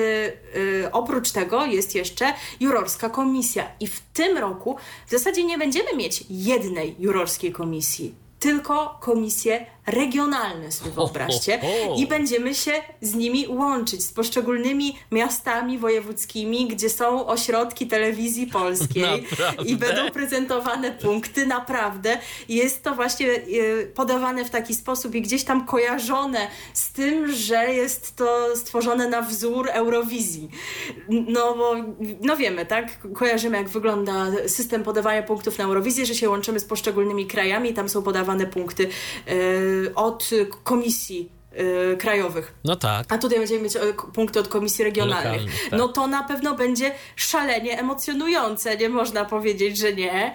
yy, 0.63 0.93
oprócz 0.93 1.33
tego 1.33 1.65
jest 1.65 1.95
jeszcze 1.95 2.33
jurorska 2.61 3.11
komisja. 3.11 3.65
I 3.81 3.87
w 3.87 4.01
tym 4.01 4.39
roku 4.39 4.77
w 5.07 5.11
zasadzie 5.11 5.45
nie 5.45 5.59
będziemy 5.59 5.97
mieć 5.97 6.25
jednej 6.31 6.97
jurorskiej 6.99 7.53
komisji 7.53 8.26
tylko 8.47 8.99
komisję 9.01 9.67
regionalne, 9.87 10.73
sobie 10.73 10.91
wyobraźcie. 10.91 11.61
I 11.97 12.07
będziemy 12.07 12.55
się 12.55 12.73
z 13.01 13.15
nimi 13.15 13.49
łączyć, 13.49 14.05
z 14.05 14.13
poszczególnymi 14.13 14.97
miastami 15.13 15.79
wojewódzkimi, 15.79 16.69
gdzie 16.69 16.91
są 16.91 17.27
ośrodki 17.27 17.87
telewizji 17.87 18.47
polskiej 18.47 19.03
Naprawdę? 19.31 19.71
i 19.73 19.77
będą 19.77 20.11
prezentowane 20.11 20.93
punkty. 20.93 21.47
Naprawdę 21.47 22.19
jest 22.49 22.83
to 22.83 22.95
właśnie 22.95 23.27
y, 23.27 23.93
podawane 23.95 24.45
w 24.45 24.51
taki 24.51 24.75
sposób 24.75 25.15
i 25.15 25.23
gdzieś 25.23 25.45
tam 25.45 25.67
kojarzone 25.67 26.49
z 26.73 26.93
tym, 26.93 27.33
że 27.33 27.75
jest 27.75 28.17
to 28.17 28.57
stworzone 28.57 29.09
na 29.09 29.23
wzór 29.23 29.69
Eurowizji. 29.73 30.49
No 31.09 31.55
bo, 31.55 31.75
no 32.21 32.37
wiemy, 32.37 32.67
tak? 32.67 32.99
Kojarzymy, 33.15 33.57
jak 33.57 33.69
wygląda 33.69 34.27
system 34.47 34.83
podawania 34.83 35.23
punktów 35.23 35.59
na 35.59 35.65
Eurowizję, 35.65 36.07
że 36.07 36.15
się 36.15 36.31
łączymy 36.31 36.61
z 36.61 36.65
poszczególnymi 36.65 37.27
krajami 37.27 37.71
i 37.71 37.75
tam 37.75 37.89
są 37.89 38.03
podawane 38.03 38.47
punkty 38.47 38.89
y, 39.29 39.76
od 39.95 40.23
komisji 40.63 41.29
y, 41.93 41.97
krajowych. 41.97 42.55
No 42.65 42.77
tak. 42.77 43.13
A 43.13 43.19
tutaj 43.19 43.39
będziemy 43.39 43.61
mieć 43.63 43.73
k- 43.73 44.07
punkty 44.15 44.41
od 44.41 44.49
komisji 44.49 44.85
regionalnych. 44.85 45.43
Tak. 45.71 45.79
No 45.79 45.89
to 45.89 46.07
na 46.07 46.23
pewno 46.23 46.55
będzie 46.55 46.93
szalenie 47.17 47.79
emocjonujące, 47.79 48.77
nie 48.77 48.89
można 48.89 49.25
powiedzieć, 49.25 49.79
że 49.79 49.93
nie. 49.93 50.13
E, 50.25 50.35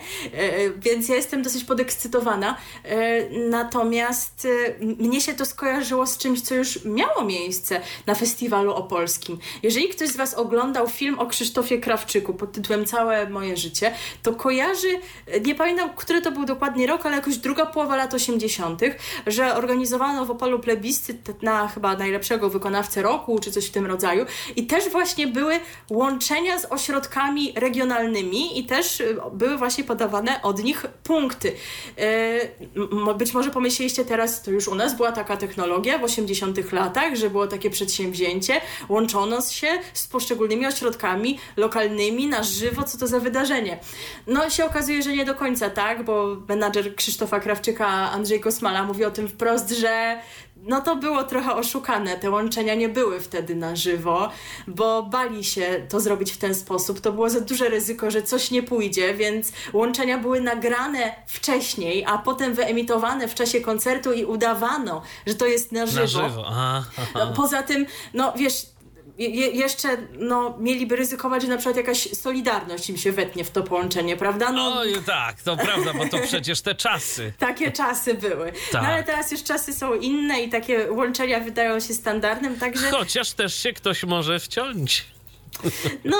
Więc 0.77 1.09
ja 1.09 1.15
jestem 1.15 1.43
dosyć 1.43 1.63
podekscytowana. 1.63 2.57
E, 2.85 3.29
Natomiast 3.49 4.47
m- 4.81 4.95
mnie 4.99 5.21
się 5.21 5.33
to 5.33 5.45
skojarzyło 5.45 6.07
z 6.07 6.17
czymś, 6.17 6.41
co 6.41 6.55
już 6.55 6.85
miało 6.85 7.23
miejsce 7.23 7.81
na 8.05 8.15
festiwalu 8.15 8.73
opolskim. 8.73 9.37
Jeżeli 9.63 9.89
ktoś 9.89 10.09
z 10.09 10.15
Was 10.17 10.33
oglądał 10.33 10.87
film 10.87 11.19
o 11.19 11.25
Krzysztofie 11.25 11.77
Krawczyku 11.79 12.33
pod 12.33 12.51
tytułem 12.51 12.85
Całe 12.85 13.29
moje 13.29 13.57
życie, 13.57 13.93
to 14.23 14.33
kojarzy, 14.33 14.99
nie 15.45 15.55
pamiętam, 15.55 15.89
który 15.95 16.21
to 16.21 16.31
był 16.31 16.45
dokładnie 16.45 16.87
rok, 16.87 17.05
ale 17.05 17.15
jakoś 17.15 17.37
druga 17.37 17.65
połowa 17.65 17.95
lat 17.95 18.13
80., 18.13 18.81
że 19.27 19.55
organizowano 19.55 20.25
w 20.25 20.31
Opolu 20.31 20.59
plebiscyt 20.59 21.10
na 21.41 21.67
chyba 21.67 21.95
najlepszego 21.97 22.49
wykonawcę 22.49 23.01
roku, 23.01 23.39
czy 23.39 23.51
coś 23.51 23.65
w 23.67 23.71
tym 23.71 23.85
rodzaju. 23.85 24.25
I 24.55 24.67
też 24.67 24.89
właśnie 24.89 25.27
były 25.27 25.59
łączenia 25.89 26.59
z 26.59 26.65
ośrodkami 26.69 27.53
regionalnymi 27.55 28.59
i 28.59 28.65
też 28.65 28.99
y, 29.01 29.17
były 29.33 29.57
właśnie 29.57 29.83
podawane 29.83 30.41
od 30.41 30.63
nich 30.63 30.85
punkty. 31.03 31.51
M- 32.75 33.17
Być 33.17 33.33
może 33.33 33.49
pomyśleliście 33.51 34.05
teraz, 34.05 34.41
to 34.41 34.51
już 34.51 34.67
u 34.67 34.75
nas 34.75 34.95
była 34.97 35.11
taka 35.11 35.37
technologia 35.37 35.97
w 35.97 36.03
80 36.03 36.71
latach, 36.71 37.15
że 37.15 37.29
było 37.29 37.47
takie 37.47 37.69
przedsięwzięcie, 37.69 38.61
łączono 38.89 39.41
się 39.41 39.67
z 39.93 40.07
poszczególnymi 40.07 40.67
ośrodkami 40.67 41.39
lokalnymi 41.57 42.27
na 42.27 42.43
żywo, 42.43 42.83
co 42.83 42.97
to 42.97 43.07
za 43.07 43.19
wydarzenie. 43.19 43.79
No 44.27 44.49
się 44.49 44.65
okazuje, 44.65 45.01
że 45.03 45.13
nie 45.13 45.25
do 45.25 45.35
końca 45.35 45.69
tak, 45.69 46.03
bo 46.05 46.37
menadżer 46.49 46.95
Krzysztofa 46.95 47.39
Krawczyka, 47.39 47.87
Andrzej 47.87 48.39
Kosmala 48.39 48.83
mówi 48.83 49.05
o 49.05 49.11
tym 49.11 49.27
wprost, 49.27 49.69
że 49.69 50.19
no 50.63 50.81
to 50.81 50.95
było 50.95 51.23
trochę 51.23 51.55
oszukane. 51.55 52.17
Te 52.17 52.29
łączenia 52.29 52.75
nie 52.75 52.89
były 52.89 53.19
wtedy 53.19 53.55
na 53.55 53.75
żywo, 53.75 54.29
bo 54.67 55.03
bali 55.03 55.43
się 55.43 55.85
to 55.89 55.99
zrobić 55.99 56.31
w 56.31 56.37
ten 56.37 56.55
sposób. 56.55 56.99
To 56.99 57.11
było 57.11 57.29
za 57.29 57.41
duże 57.41 57.69
ryzyko, 57.69 58.11
że 58.11 58.21
coś 58.21 58.51
nie 58.51 58.63
pójdzie, 58.63 59.13
więc 59.13 59.51
łączenia 59.73 60.17
były 60.17 60.41
nagrane 60.41 61.15
wcześniej, 61.27 62.05
a 62.05 62.17
potem 62.17 62.53
wyemitowane 62.53 63.27
w 63.27 63.35
czasie 63.35 63.61
koncertu 63.61 64.13
i 64.13 64.25
udawano, 64.25 65.01
że 65.27 65.35
to 65.35 65.45
jest 65.45 65.71
na 65.71 65.85
żywo. 65.85 66.01
Na 66.21 66.29
żywo. 66.29 66.45
Aha, 66.47 66.83
aha. 66.97 67.11
No, 67.15 67.33
Poza 67.33 67.63
tym, 67.63 67.85
no 68.13 68.33
wiesz, 68.37 68.65
je, 69.29 69.47
jeszcze 69.47 69.97
no, 70.19 70.57
mieliby 70.59 70.95
ryzykować, 70.95 71.41
że 71.41 71.47
na 71.47 71.57
przykład 71.57 71.77
jakaś 71.77 72.09
solidarność 72.11 72.89
im 72.89 72.97
się 72.97 73.11
wetnie 73.11 73.43
w 73.43 73.51
to 73.51 73.63
połączenie, 73.63 74.17
prawda? 74.17 74.51
No, 74.51 74.73
Oj, 74.79 74.93
tak, 75.05 75.41
to 75.41 75.57
prawda, 75.57 75.93
bo 75.93 76.07
to 76.07 76.19
przecież 76.19 76.61
te 76.61 76.75
czasy. 76.75 77.33
takie 77.39 77.71
czasy 77.71 78.13
były. 78.13 78.51
Tak. 78.71 78.81
No 78.81 78.87
ale 78.87 79.03
teraz 79.03 79.31
już 79.31 79.43
czasy 79.43 79.73
są 79.73 79.93
inne 79.93 80.41
i 80.41 80.49
takie 80.49 80.91
łączenia 80.91 81.39
wydają 81.39 81.79
się 81.79 81.93
standardem, 81.93 82.59
także 82.59 82.91
Chociaż 82.91 83.31
też 83.31 83.55
się 83.55 83.73
ktoś 83.73 84.03
może 84.03 84.39
wciąć. 84.39 85.05
No 86.05 86.17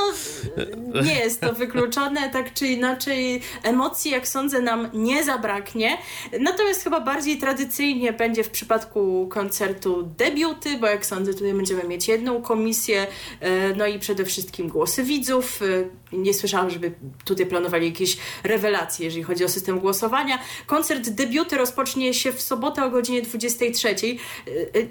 nie 1.04 1.16
jest 1.20 1.42
to 1.42 1.54
wykluczone, 1.54 2.30
tak 2.30 2.54
czy 2.54 2.68
inaczej 2.68 3.42
emocji, 3.64 4.12
jak 4.12 4.28
sądzę, 4.28 4.62
nam 4.62 4.90
nie 4.94 5.24
zabraknie. 5.24 5.98
Natomiast 6.40 6.84
chyba 6.84 7.00
bardziej 7.02 7.38
tradycyjnie 7.38 8.14
będzie 8.14 8.44
w 8.44 8.50
przypadku 8.50 9.28
koncertu 9.32 10.04
debiuty, 10.18 10.78
bo 10.78 10.88
jak 10.88 11.06
sądzę, 11.06 11.34
tutaj 11.34 11.54
będziemy 11.54 11.84
mieć 11.84 12.08
jedną 12.08 12.42
komisję, 12.42 13.08
e, 13.40 13.76
no 13.76 13.88
i 13.88 14.00
przede 14.00 14.26
wszystkim 14.26 14.68
głosy 14.68 15.04
widzów. 15.04 15.62
E, 15.62 16.02
Nie 16.12 16.34
słyszałam, 16.34 16.70
żeby 16.70 16.92
tutaj 17.26 17.46
planowali 17.46 17.86
jakieś 17.88 18.18
rewelacje, 18.44 19.06
jeżeli 19.06 19.24
chodzi 19.24 19.46
o 19.46 19.50
system 19.50 19.80
głosowania. 19.80 20.40
Koncert 20.66 21.10
debiuty 21.10 21.58
rozpocznie 21.58 22.14
się 22.14 22.32
w 22.34 22.42
sobotę 22.42 22.86
o 22.86 22.90
godzinie 22.90 23.22
23. 23.22 23.90
E, 23.90 23.98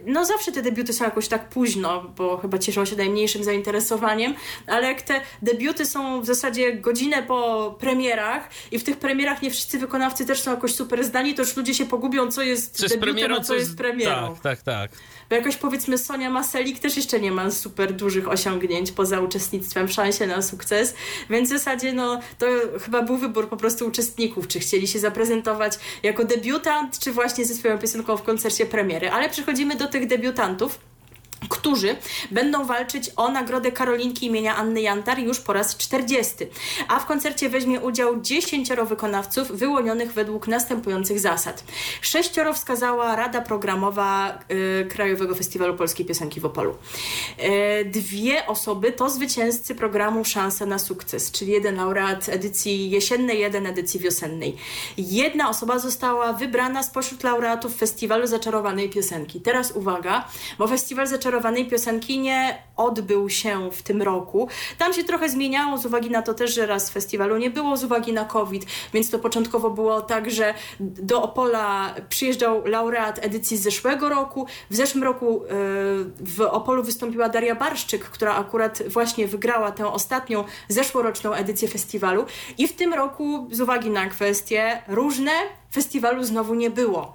No 0.06 0.24
zawsze 0.24 0.52
te 0.52 0.62
debiuty 0.62 0.92
są 0.92 1.04
jakoś 1.04 1.28
tak 1.28 1.48
późno, 1.48 2.12
bo 2.16 2.36
chyba 2.36 2.58
cieszą 2.58 2.84
się 2.84 2.96
najmniejszym 2.96 3.44
zainteresowaniem, 3.44 4.29
ale 4.66 4.86
jak 4.86 5.02
te 5.02 5.20
debiuty 5.42 5.86
są 5.86 6.20
w 6.20 6.26
zasadzie 6.26 6.72
godzinę 6.72 7.22
po 7.22 7.74
premierach 7.80 8.50
i 8.70 8.78
w 8.78 8.84
tych 8.84 8.96
premierach 8.96 9.42
nie 9.42 9.50
wszyscy 9.50 9.78
wykonawcy 9.78 10.26
też 10.26 10.40
są 10.40 10.50
jakoś 10.50 10.74
super 10.74 11.04
zdani, 11.04 11.34
to 11.34 11.42
już 11.42 11.56
ludzie 11.56 11.74
się 11.74 11.86
pogubią, 11.86 12.30
co 12.30 12.42
jest 12.42 12.78
z 12.78 12.80
debiutem, 12.80 13.00
premierą, 13.00 13.36
a 13.36 13.40
co 13.40 13.54
jest 13.54 13.76
premierą. 13.76 14.36
Tak, 14.42 14.42
tak, 14.42 14.62
tak. 14.62 14.90
Bo 15.30 15.36
jakoś 15.36 15.56
powiedzmy 15.56 15.98
Sonia 15.98 16.30
Maselik 16.30 16.78
też 16.78 16.96
jeszcze 16.96 17.20
nie 17.20 17.32
ma 17.32 17.50
super 17.50 17.92
dużych 17.92 18.28
osiągnięć 18.28 18.92
poza 18.92 19.20
uczestnictwem 19.20 19.88
w 19.88 19.92
szansie 19.92 20.26
na 20.26 20.42
sukces, 20.42 20.94
więc 21.30 21.48
w 21.48 21.52
zasadzie 21.52 21.92
no 21.92 22.20
to 22.38 22.46
chyba 22.84 23.02
był 23.02 23.16
wybór 23.16 23.48
po 23.48 23.56
prostu 23.56 23.86
uczestników, 23.86 24.48
czy 24.48 24.60
chcieli 24.60 24.88
się 24.88 24.98
zaprezentować 24.98 25.78
jako 26.02 26.24
debiutant, 26.24 26.98
czy 26.98 27.12
właśnie 27.12 27.44
ze 27.44 27.54
swoją 27.54 27.78
piosenką 27.78 28.16
w 28.16 28.22
koncercie 28.22 28.66
premiery. 28.66 29.10
Ale 29.10 29.28
przechodzimy 29.28 29.76
do 29.76 29.88
tych 29.88 30.06
debiutantów 30.06 30.78
którzy 31.48 31.96
będą 32.30 32.64
walczyć 32.64 33.10
o 33.16 33.30
nagrodę 33.30 33.72
Karolinki 33.72 34.26
imienia 34.26 34.56
Anny 34.56 34.80
Jantar 34.80 35.18
już 35.18 35.40
po 35.40 35.52
raz 35.52 35.76
40. 35.76 36.34
A 36.88 37.00
w 37.00 37.06
koncercie 37.06 37.48
weźmie 37.48 37.80
udział 37.80 38.20
10 38.20 38.68
wykonawców 38.88 39.52
wyłonionych 39.52 40.12
według 40.12 40.48
następujących 40.48 41.20
zasad. 41.20 41.64
Sześcioro 42.00 42.52
wskazała 42.52 43.16
Rada 43.16 43.40
Programowa 43.40 44.38
y, 44.82 44.86
Krajowego 44.88 45.34
Festiwalu 45.34 45.74
Polskiej 45.74 46.06
Piosenki 46.06 46.40
w 46.40 46.44
Opolu. 46.44 46.74
Y, 47.80 47.84
dwie 47.84 48.46
osoby 48.46 48.92
to 48.92 49.10
zwycięzcy 49.10 49.74
programu 49.74 50.24
Szansa 50.24 50.66
na 50.66 50.78
sukces, 50.78 51.32
czyli 51.32 51.52
jeden 51.52 51.76
laureat 51.76 52.28
edycji 52.28 52.90
jesiennej, 52.90 53.40
jeden 53.40 53.66
edycji 53.66 54.00
wiosennej. 54.00 54.56
Jedna 54.96 55.48
osoba 55.48 55.78
została 55.78 56.32
wybrana 56.32 56.82
spośród 56.82 57.24
laureatów 57.24 57.76
Festiwalu 57.76 58.26
Zaczarowanej 58.26 58.90
Piosenki. 58.90 59.40
Teraz 59.40 59.72
uwaga, 59.72 60.28
bo 60.58 60.68
Festiwal 60.68 61.06
Zaczarowanej 61.06 61.29
Piosenki 61.70 62.18
nie 62.18 62.58
odbył 62.76 63.30
się 63.30 63.70
w 63.70 63.82
tym 63.82 64.02
roku. 64.02 64.48
Tam 64.78 64.92
się 64.92 65.04
trochę 65.04 65.28
zmieniało 65.28 65.78
z 65.78 65.86
uwagi 65.86 66.10
na 66.10 66.22
to 66.22 66.34
też, 66.34 66.54
że 66.54 66.66
raz 66.66 66.90
festiwalu 66.90 67.36
nie 67.36 67.50
było 67.50 67.76
z 67.76 67.84
uwagi 67.84 68.12
na 68.12 68.24
COVID, 68.24 68.66
więc 68.92 69.10
to 69.10 69.18
początkowo 69.18 69.70
było 69.70 70.00
tak, 70.00 70.30
że 70.30 70.54
do 70.80 71.22
Opola 71.22 71.94
przyjeżdżał 72.08 72.66
laureat 72.66 73.24
edycji 73.24 73.56
z 73.56 73.62
zeszłego 73.62 74.08
roku. 74.08 74.46
W 74.70 74.76
zeszłym 74.76 75.04
roku 75.04 75.44
e, 75.44 75.48
w 76.20 76.40
Opolu 76.50 76.82
wystąpiła 76.82 77.28
Daria 77.28 77.54
Barszczyk, 77.54 78.04
która 78.04 78.34
akurat 78.34 78.82
właśnie 78.88 79.28
wygrała 79.28 79.72
tę 79.72 79.92
ostatnią 79.92 80.44
zeszłoroczną 80.68 81.32
edycję 81.32 81.68
festiwalu 81.68 82.24
i 82.58 82.68
w 82.68 82.72
tym 82.72 82.94
roku 82.94 83.48
z 83.50 83.60
uwagi 83.60 83.90
na 83.90 84.06
kwestie 84.06 84.82
różne 84.88 85.32
festiwalu 85.72 86.24
znowu 86.24 86.54
nie 86.54 86.70
było. 86.70 87.14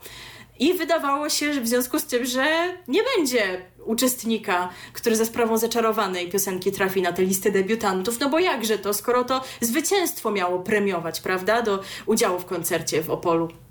I 0.60 0.74
wydawało 0.74 1.30
się, 1.30 1.54
że 1.54 1.62
w 1.62 1.68
związku 1.68 2.00
z 2.00 2.06
tym, 2.06 2.26
że 2.26 2.46
nie 2.88 3.02
będzie 3.18 3.62
uczestnika, 3.86 4.70
który 4.94 5.16
za 5.16 5.26
sprawą 5.26 5.58
zaczarowanej 5.58 6.30
piosenki 6.30 6.72
trafi 6.72 7.02
na 7.02 7.14
tę 7.14 7.24
listę 7.24 7.52
debiutantów, 7.52 8.20
no 8.20 8.30
bo 8.30 8.40
jakże 8.40 8.78
to, 8.78 8.94
skoro 8.94 9.24
to 9.24 9.42
zwycięstwo 9.62 10.32
miało 10.32 10.60
premiować, 10.60 11.22
prawda, 11.22 11.62
do 11.62 11.80
udziału 12.06 12.40
w 12.40 12.46
koncercie 12.46 13.02
w 13.02 13.10
Opolu. 13.10 13.65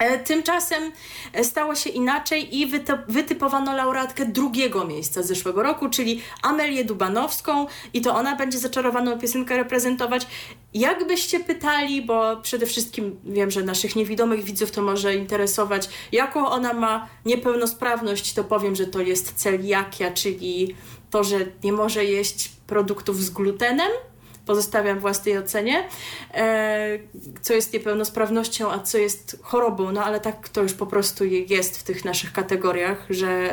E, 0.00 0.18
Tymczasem 0.18 0.92
e, 1.32 1.44
stało 1.44 1.74
się 1.74 1.90
inaczej 1.90 2.58
i 2.58 2.66
wytypowano 3.08 3.76
laureatkę 3.76 4.26
drugiego 4.26 4.84
miejsca 4.84 5.22
zeszłego 5.22 5.62
roku, 5.62 5.88
czyli 5.88 6.22
Amelię 6.42 6.84
Dubanowską 6.84 7.66
i 7.94 8.00
to 8.00 8.14
ona 8.14 8.36
będzie 8.36 8.58
zaczarowaną 8.58 9.18
piosenkę 9.18 9.56
reprezentować. 9.56 10.26
Jakbyście 10.74 11.40
pytali, 11.40 12.02
bo 12.02 12.36
przede 12.36 12.66
wszystkim 12.66 13.20
wiem, 13.24 13.50
że 13.50 13.62
naszych 13.62 13.96
niewidomych 13.96 14.44
widzów 14.44 14.70
to 14.70 14.82
może 14.82 15.14
interesować, 15.14 15.88
jaką 16.12 16.46
ona 16.46 16.72
ma 16.72 17.08
niepełnosprawność, 17.24 18.32
to 18.32 18.44
powiem, 18.44 18.76
że 18.76 18.86
to 18.86 19.00
jest 19.00 19.34
celiakia, 19.34 20.10
czyli 20.10 20.74
to, 21.10 21.24
że 21.24 21.38
nie 21.64 21.72
może 21.72 22.04
jeść 22.04 22.50
produktów 22.66 23.22
z 23.22 23.30
glutenem 23.30 23.90
pozostawiam 24.46 24.98
własnej 25.00 25.38
ocenie, 25.38 25.88
e, 26.34 26.98
co 27.42 27.54
jest 27.54 27.72
niepełnosprawnością, 27.72 28.70
a 28.72 28.78
co 28.78 28.98
jest 28.98 29.38
chorobą, 29.42 29.92
no 29.92 30.04
ale 30.04 30.20
tak 30.20 30.48
to 30.48 30.62
już 30.62 30.72
po 30.74 30.86
prostu 30.86 31.24
je- 31.24 31.40
jest 31.44 31.78
w 31.78 31.82
tych 31.82 32.04
naszych 32.04 32.32
kategoriach, 32.32 33.06
że 33.10 33.50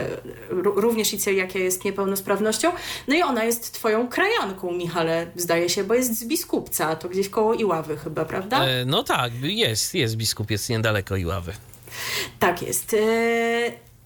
również 0.49 1.14
i 1.14 1.18
celiakia 1.18 1.59
jest 1.59 1.85
niepełnosprawnością. 1.85 2.72
No 3.07 3.15
i 3.15 3.22
ona 3.22 3.43
jest 3.43 3.73
twoją 3.73 4.07
krajanką, 4.07 4.72
Michale, 4.72 5.27
zdaje 5.35 5.69
się, 5.69 5.84
bo 5.84 5.93
jest 5.93 6.19
z 6.19 6.26
Biskupca, 6.26 6.95
to 6.95 7.09
gdzieś 7.09 7.30
koło 7.30 7.53
Iławy 7.53 7.97
chyba, 7.97 8.26
prawda? 8.26 8.65
E, 8.65 8.85
no 8.85 9.03
tak, 9.03 9.31
jest, 9.41 9.95
jest 9.95 10.15
biskup, 10.15 10.51
jest 10.51 10.69
niedaleko 10.69 11.15
Iławy. 11.15 11.53
Tak 12.39 12.61
jest. 12.61 12.93
E, 12.93 12.97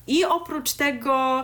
I 0.08 0.26
oprócz 0.26 0.74
tego 0.74 1.44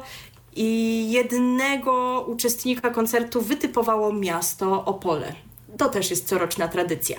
i 0.58 1.12
jednego 1.12 2.26
uczestnika 2.28 2.90
koncertu 2.90 3.42
wytypowało 3.42 4.14
miasto 4.14 4.86
Opole. 4.86 5.34
To 5.78 5.90
też 5.90 6.10
jest 6.10 6.28
coroczna 6.28 6.68
tradycja. 6.68 7.18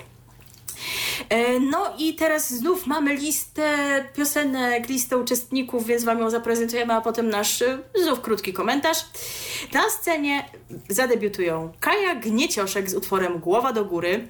E, 1.29 1.59
no 1.59 1.93
i 1.97 2.15
teraz 2.15 2.53
znów 2.53 2.87
mamy 2.87 3.15
listę 3.15 3.75
piosenek, 4.15 4.89
listę 4.89 5.17
uczestników, 5.17 5.85
więc 5.85 6.03
Wam 6.03 6.19
ją 6.19 6.29
zaprezentujemy, 6.29 6.93
a 6.93 7.01
potem 7.01 7.29
nasz 7.29 7.61
e, 7.61 7.79
znów 8.03 8.21
krótki 8.21 8.53
komentarz. 8.53 8.97
Na 9.73 9.89
scenie 9.89 10.49
zadebiutują 10.89 11.71
Kaja 11.79 12.15
Gniecioszek 12.15 12.89
z 12.89 12.95
utworem 12.95 13.39
Głowa 13.39 13.73
do 13.73 13.85
góry, 13.85 14.27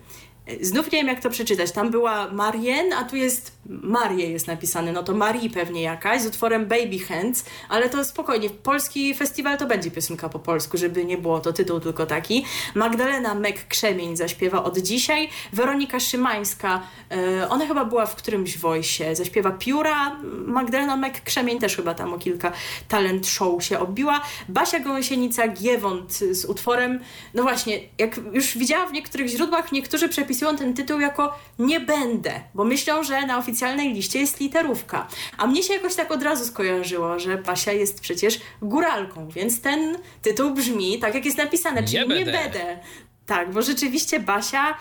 Znów 0.62 0.92
nie 0.92 0.98
wiem, 0.98 1.08
jak 1.08 1.22
to 1.22 1.30
przeczytać. 1.30 1.72
Tam 1.72 1.92
była 1.92 2.32
Marien, 2.32 2.94
a 2.94 3.04
tu 3.04 3.16
jest 3.16 3.60
Marie 3.70 4.32
jest 4.32 4.48
napisane. 4.48 4.92
No 4.92 5.04
to 5.04 5.14
Marii 5.14 5.50
pewnie 5.50 5.82
jakaś, 5.82 6.22
z 6.22 6.26
utworem 6.26 6.66
Baby 6.66 7.00
Hands, 7.00 7.46
ale 7.70 7.90
to 7.90 8.06
spokojnie. 8.06 8.50
Polski 8.50 9.16
festiwal 9.16 9.58
to 9.58 9.66
będzie 9.66 9.92
piosenka 9.92 10.30
po 10.30 10.40
polsku, 10.40 10.78
żeby 10.78 11.06
nie 11.06 11.18
było 11.18 11.40
to 11.40 11.54
tytuł 11.54 11.80
tylko 11.80 12.06
taki. 12.06 12.46
Magdalena 12.76 13.36
Mek-Krzemień 13.36 14.18
zaśpiewa 14.18 14.64
od 14.64 14.78
dzisiaj. 14.78 15.30
Weronika 15.54 16.00
Szymańska, 16.00 16.82
yy, 17.12 17.50
ona 17.50 17.68
chyba 17.68 17.86
była 17.86 18.06
w 18.06 18.16
którymś 18.16 18.58
wojsie, 18.58 19.16
zaśpiewa 19.16 19.52
Pióra. 19.52 20.16
Magdalena 20.46 20.98
Mek-Krzemień 20.98 21.60
też 21.60 21.76
chyba 21.76 21.94
tam 21.94 22.14
o 22.14 22.18
kilka 22.18 22.52
talent 22.88 23.28
show 23.28 23.64
się 23.64 23.80
obiła. 23.80 24.22
Basia 24.50 24.80
Gąsienica-Giewont 24.80 26.34
z 26.34 26.46
utworem, 26.46 27.00
no 27.34 27.44
właśnie, 27.44 27.80
jak 27.98 28.20
już 28.34 28.58
widziałam 28.58 28.90
w 28.90 28.92
niektórych 28.92 29.28
źródłach, 29.28 29.72
niektórzy 29.72 30.10
przepisy 30.10 30.39
opisują 30.40 30.57
ten 30.57 30.74
tytuł 30.74 30.99
jako 30.99 31.40
nie 31.60 31.80
będę, 31.80 32.32
bo 32.53 32.64
myślą, 32.64 33.03
że 33.03 33.26
na 33.26 33.38
oficjalnej 33.38 33.94
liście 33.94 34.20
jest 34.20 34.40
literówka. 34.40 35.07
A 35.38 35.48
mnie 35.48 35.64
się 35.64 35.74
jakoś 35.74 35.95
tak 35.95 36.11
od 36.11 36.24
razu 36.24 36.45
skojarzyło, 36.45 37.20
że 37.20 37.38
Basia 37.38 37.72
jest 37.72 38.02
przecież 38.02 38.40
góralką, 38.61 39.30
więc 39.30 39.61
ten 39.61 39.98
tytuł 40.22 40.52
brzmi 40.52 40.99
tak, 40.99 41.16
jak 41.16 41.26
jest 41.26 41.38
napisane, 41.38 41.84
czyli 41.84 42.10
nie, 42.10 42.16
nie 42.16 42.26
będę. 42.26 42.80
Tak, 43.26 43.52
bo 43.52 43.61
rzeczywiście 43.61 44.20
Basia 44.20 44.78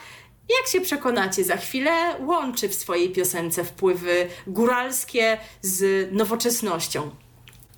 jak 0.59 0.69
się 0.73 0.81
przekonacie, 0.81 1.45
za 1.45 1.57
chwilę 1.57 1.91
łączy 2.21 2.69
w 2.69 2.75
swojej 2.75 3.11
piosence 3.11 3.65
wpływy 3.65 4.29
góralskie 4.47 5.39
z 5.63 6.09
nowoczesnością. 6.13 7.11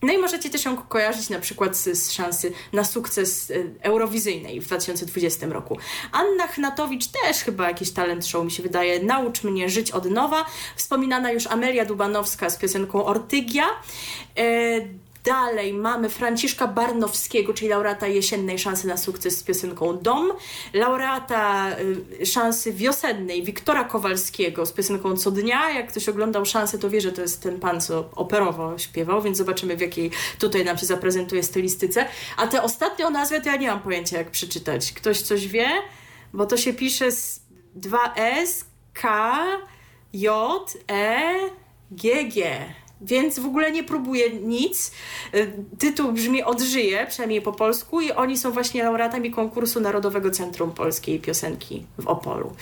No 0.02 0.12
i 0.12 0.18
możecie 0.18 0.51
też 0.51 0.64
ją 0.64 0.77
kojarzyć 0.77 1.31
na 1.31 1.39
przykład 1.39 1.77
z, 1.77 1.98
z, 1.98 2.12
szansy 2.12 2.52
na 2.72 2.85
sukces 2.85 3.51
e, 3.51 3.55
eurowizyjnej 3.82 4.60
w 4.60 4.66
2020 4.66 5.47
roku. 5.47 5.78
Anna 6.12 6.47
Chnatowicz 6.47 7.06
też 7.06 7.36
chyba 7.36 7.68
jakiś 7.68 7.90
talent 7.90 8.27
show 8.27 8.44
mi 8.44 8.51
się 8.51 8.62
wydaje. 8.62 9.02
Naucz 9.02 9.43
mnie 9.44 9.70
żyć 9.70 9.90
od 9.90 10.10
nowa. 10.10 10.44
Wspominana 10.77 11.32
już 11.32 11.47
Amelia 11.47 11.85
Dubanowska 11.85 12.51
z 12.51 12.56
piosenką 12.56 13.05
Ortygia. 13.05 13.64
Dalej 15.24 15.72
mamy 15.72 16.09
Franciszka 16.09 16.66
Barnowskiego, 16.66 17.55
czyli 17.55 17.68
laureata 17.68 18.06
jesiennej 18.06 18.59
szansy 18.59 18.86
na 18.86 18.97
sukces 18.97 19.38
z 19.38 19.42
piosenką 19.42 19.98
Dom, 19.98 20.32
laureata 20.72 21.70
y, 22.20 22.26
szansy 22.26 22.72
wiosennej 22.72 23.42
Wiktora 23.42 23.84
Kowalskiego 23.84 24.66
z 24.66 24.72
piosenką 24.72 25.16
Co 25.16 25.30
dnia. 25.30 25.70
Jak 25.70 25.88
ktoś 25.88 26.09
oglądał 26.09 26.44
szansę, 26.44 26.78
to 26.78 26.90
wie, 26.90 27.01
że 27.01 27.12
to 27.12 27.22
jest 27.22 27.42
ten 27.42 27.60
pan, 27.60 27.80
co 27.80 28.10
operowo 28.14 28.78
śpiewał, 28.78 29.22
więc 29.22 29.38
zobaczymy 29.38 29.76
w 29.76 29.80
jakiej 29.80 30.10
tutaj 30.38 30.64
nam 30.64 30.78
się 30.78 30.86
zaprezentuje 30.86 31.42
stylistyce. 31.42 32.06
A 32.36 32.47
tę 32.47 32.62
ostatnią 32.62 33.10
nazwę 33.10 33.40
to 33.40 33.48
ja 33.48 33.56
nie 33.56 33.68
mam 33.68 33.80
pojęcia 33.80 34.18
jak 34.18 34.30
przeczytać. 34.30 34.92
Ktoś 34.92 35.20
coś 35.20 35.48
wie? 35.48 35.68
Bo 36.32 36.47
to 36.47 36.56
się 36.56 36.72
pisze 36.72 37.12
z 37.12 37.40
2S, 37.80 38.64
K, 38.92 39.36
J, 40.12 40.74
E, 40.90 41.34
G, 41.90 42.24
G 42.24 42.60
więc 43.01 43.39
w 43.39 43.47
ogóle 43.47 43.72
nie 43.72 43.85
próbuję 43.85 44.31
nic. 44.31 44.93
Y, 45.35 45.52
tytuł 45.78 46.12
brzmi 46.12 46.43
Odżyje, 46.43 47.06
przynajmniej 47.06 47.43
po 47.43 47.52
polsku, 47.52 48.01
i 48.01 48.12
oni 48.12 48.39
są 48.39 48.51
właśnie 48.51 48.85
laureatami 48.85 49.31
konkursu 49.31 49.81
Narodowego 49.81 50.31
Centrum 50.31 50.72
Polskiej 50.72 51.20
Piosenki 51.20 51.86
w 51.98 52.09
Opolu. 52.09 52.52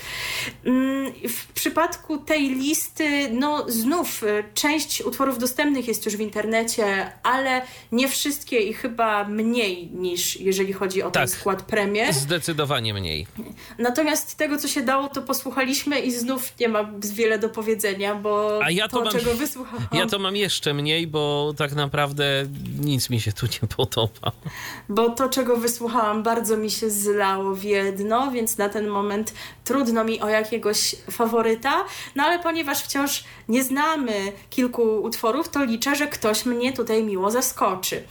Mm, 0.65 1.13
w 1.29 1.53
przypadku 1.53 2.19
tej 2.19 2.51
listy, 2.51 3.31
no 3.31 3.65
znów 3.69 4.23
y, 4.23 4.45
część 4.55 5.03
utworów 5.03 5.39
dostępnych 5.39 5.89
jest 5.89 6.07
już 6.07 6.17
w 6.17 6.21
internecie, 6.21 7.13
ale 7.23 7.63
nie 7.93 8.09
wszystkie 8.09 8.59
i 8.59 8.75
chyba 8.75 9.25
mniej 9.25 9.91
niż 9.91 10.41
jeżeli 10.41 10.73
chodzi 10.73 11.03
o 11.03 11.11
tak, 11.11 11.23
ten 11.23 11.29
skład 11.29 11.63
premier. 11.63 12.15
Zdecydowanie 12.15 12.95
mniej. 12.95 13.27
Natomiast 13.79 14.37
tego, 14.37 14.59
co 14.59 14.69
się 14.69 14.83
dało, 14.83 15.09
to 15.09 15.23
posłuchaliśmy 15.23 16.01
i 16.01 16.11
znów 16.11 16.53
nie 16.61 16.69
ma 16.69 16.91
wiele 17.15 17.39
do 17.39 17.49
powiedzenia, 17.49 18.15
bo 18.15 18.61
A 18.65 18.71
ja 18.71 18.89
to, 18.89 18.99
to 18.99 19.05
mam, 19.05 19.13
czego 19.13 19.35
wysłuchałam... 19.35 19.87
Ja 19.93 20.07
to 20.07 20.19
mam 20.19 20.28
jeszcze 20.37 20.75
mniej, 20.75 21.07
bo 21.07 21.55
tak 21.57 21.73
naprawdę 21.73 22.25
nic 22.81 23.11
mi 23.11 23.21
się 23.21 23.33
tu 23.33 23.47
nie 23.47 23.69
podoba. 23.77 24.33
Bo 24.89 25.11
to, 25.11 25.29
czego 25.29 25.57
wysłuchałam, 25.57 26.23
bardzo 26.23 26.57
mi 26.57 26.71
się 26.71 26.91
zlało 26.91 27.55
w 27.55 27.63
jedno, 27.63 28.31
więc 28.31 28.59
na 28.59 28.69
ten 28.69 28.89
moment 28.89 29.35
trudno 29.65 30.05
mi 30.05 30.21
o 30.21 30.29
jakiegoś 30.29 30.95
faworyta. 31.11 31.85
No 32.17 32.23
ale 32.23 32.39
ponieważ 32.39 32.83
wciąż 32.83 33.25
nie 33.49 33.65
znamy 33.65 34.33
kilku 34.51 34.83
utworów, 34.83 35.49
to 35.49 35.65
liczę, 35.65 35.97
że 35.97 36.07
ktoś 36.07 36.47
mnie 36.47 36.73
tutaj 36.73 37.03
miło 37.05 37.31
zaskoczy. 37.31 38.03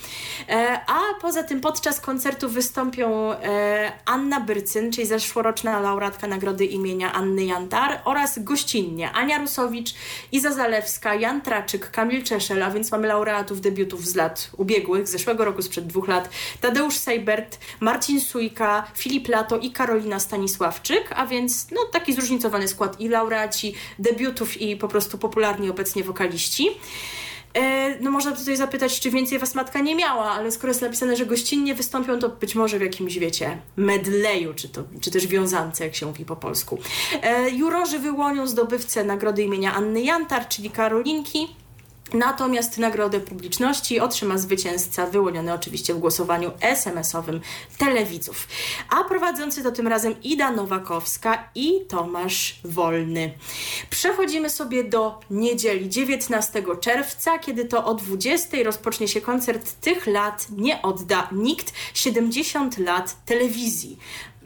E, 0.49 0.81
a 0.87 0.99
poza 1.21 1.43
tym 1.43 1.61
podczas 1.61 2.01
koncertu 2.01 2.49
wystąpią 2.49 3.33
e, 3.33 3.91
Anna 4.05 4.39
Byrcyn, 4.39 4.91
czyli 4.91 5.07
zeszłoroczna 5.07 5.79
laureatka 5.79 6.27
nagrody 6.27 6.65
imienia 6.65 7.13
Anny 7.13 7.45
Jantar 7.45 8.01
oraz 8.05 8.39
gościnnie 8.39 9.11
Ania 9.11 9.37
Rusowicz, 9.37 9.93
Iza 10.31 10.51
Zalewska, 10.51 11.15
Jan 11.15 11.41
Traczyk, 11.41 11.91
Kamil 11.91 12.06
Kamil 12.07 12.23
Czeszel, 12.23 12.63
a 12.63 12.71
więc 12.71 12.91
mamy 12.91 13.07
laureatów 13.07 13.61
debiutów 13.61 14.05
z 14.05 14.15
lat 14.15 14.49
ubiegłych, 14.57 15.07
z 15.07 15.11
zeszłego 15.11 15.45
roku, 15.45 15.61
sprzed 15.61 15.87
dwóch 15.87 16.07
lat, 16.07 16.29
Tadeusz 16.61 16.95
Seibert, 16.95 17.59
Marcin 17.79 18.21
Sujka, 18.21 18.91
Filip 18.95 19.27
Lato 19.27 19.57
i 19.57 19.71
Karolina 19.71 20.19
Stanisławczyk, 20.19 21.13
a 21.15 21.27
więc 21.27 21.71
no, 21.71 21.81
taki 21.91 22.13
zróżnicowany 22.13 22.67
skład 22.67 23.01
i 23.01 23.09
laureaci 23.09 23.73
debiutów 23.99 24.61
i 24.61 24.75
po 24.75 24.87
prostu 24.87 25.17
popularni 25.17 25.69
obecnie 25.69 26.03
wokaliści. 26.03 26.69
E, 27.53 27.95
no 27.99 28.11
można 28.11 28.31
tutaj 28.31 28.57
zapytać, 28.57 28.99
czy 28.99 29.11
więcej 29.11 29.39
was 29.39 29.55
matka 29.55 29.79
nie 29.79 29.95
miała, 29.95 30.31
ale 30.31 30.51
skoro 30.51 30.67
jest 30.67 30.81
napisane, 30.81 31.15
że 31.17 31.25
gościnnie 31.25 31.75
wystąpią, 31.75 32.19
to 32.19 32.29
być 32.29 32.55
może 32.55 32.79
w 32.79 32.81
jakimś, 32.81 33.17
wiecie, 33.17 33.57
medleju, 33.77 34.53
czy, 34.53 34.69
to, 34.69 34.83
czy 35.01 35.11
też 35.11 35.27
wiązance, 35.27 35.83
jak 35.83 35.95
się 35.95 36.05
mówi 36.05 36.25
po 36.25 36.35
polsku. 36.35 36.77
E, 37.21 37.49
jurorzy 37.49 37.99
wyłonią 37.99 38.47
zdobywcę 38.47 39.03
nagrody 39.03 39.43
imienia 39.43 39.73
Anny 39.73 40.01
Jantar, 40.01 40.47
czyli 40.47 40.69
Karolinki. 40.69 41.47
Natomiast 42.13 42.77
nagrodę 42.77 43.19
publiczności 43.19 43.99
otrzyma 43.99 44.37
zwycięzca 44.37 45.05
wyłoniony 45.07 45.53
oczywiście 45.53 45.93
w 45.93 45.99
głosowaniu 45.99 46.51
SMS-owym 46.61 47.41
telewidzów. 47.77 48.47
A 48.89 49.03
prowadzący 49.03 49.63
to 49.63 49.71
tym 49.71 49.87
razem 49.87 50.21
Ida 50.23 50.51
Nowakowska 50.51 51.49
i 51.55 51.85
Tomasz 51.87 52.59
Wolny. 52.63 53.33
Przechodzimy 53.89 54.49
sobie 54.49 54.83
do 54.83 55.19
niedzieli 55.29 55.89
19 55.89 56.63
czerwca, 56.81 57.39
kiedy 57.39 57.65
to 57.65 57.85
o 57.85 57.93
20 57.93 58.57
rozpocznie 58.63 59.07
się 59.07 59.21
koncert 59.21 59.73
Tych 59.81 60.07
lat 60.07 60.47
nie 60.57 60.81
odda 60.81 61.29
nikt 61.31 61.73
70 61.93 62.77
lat 62.77 63.25
telewizji. 63.25 63.97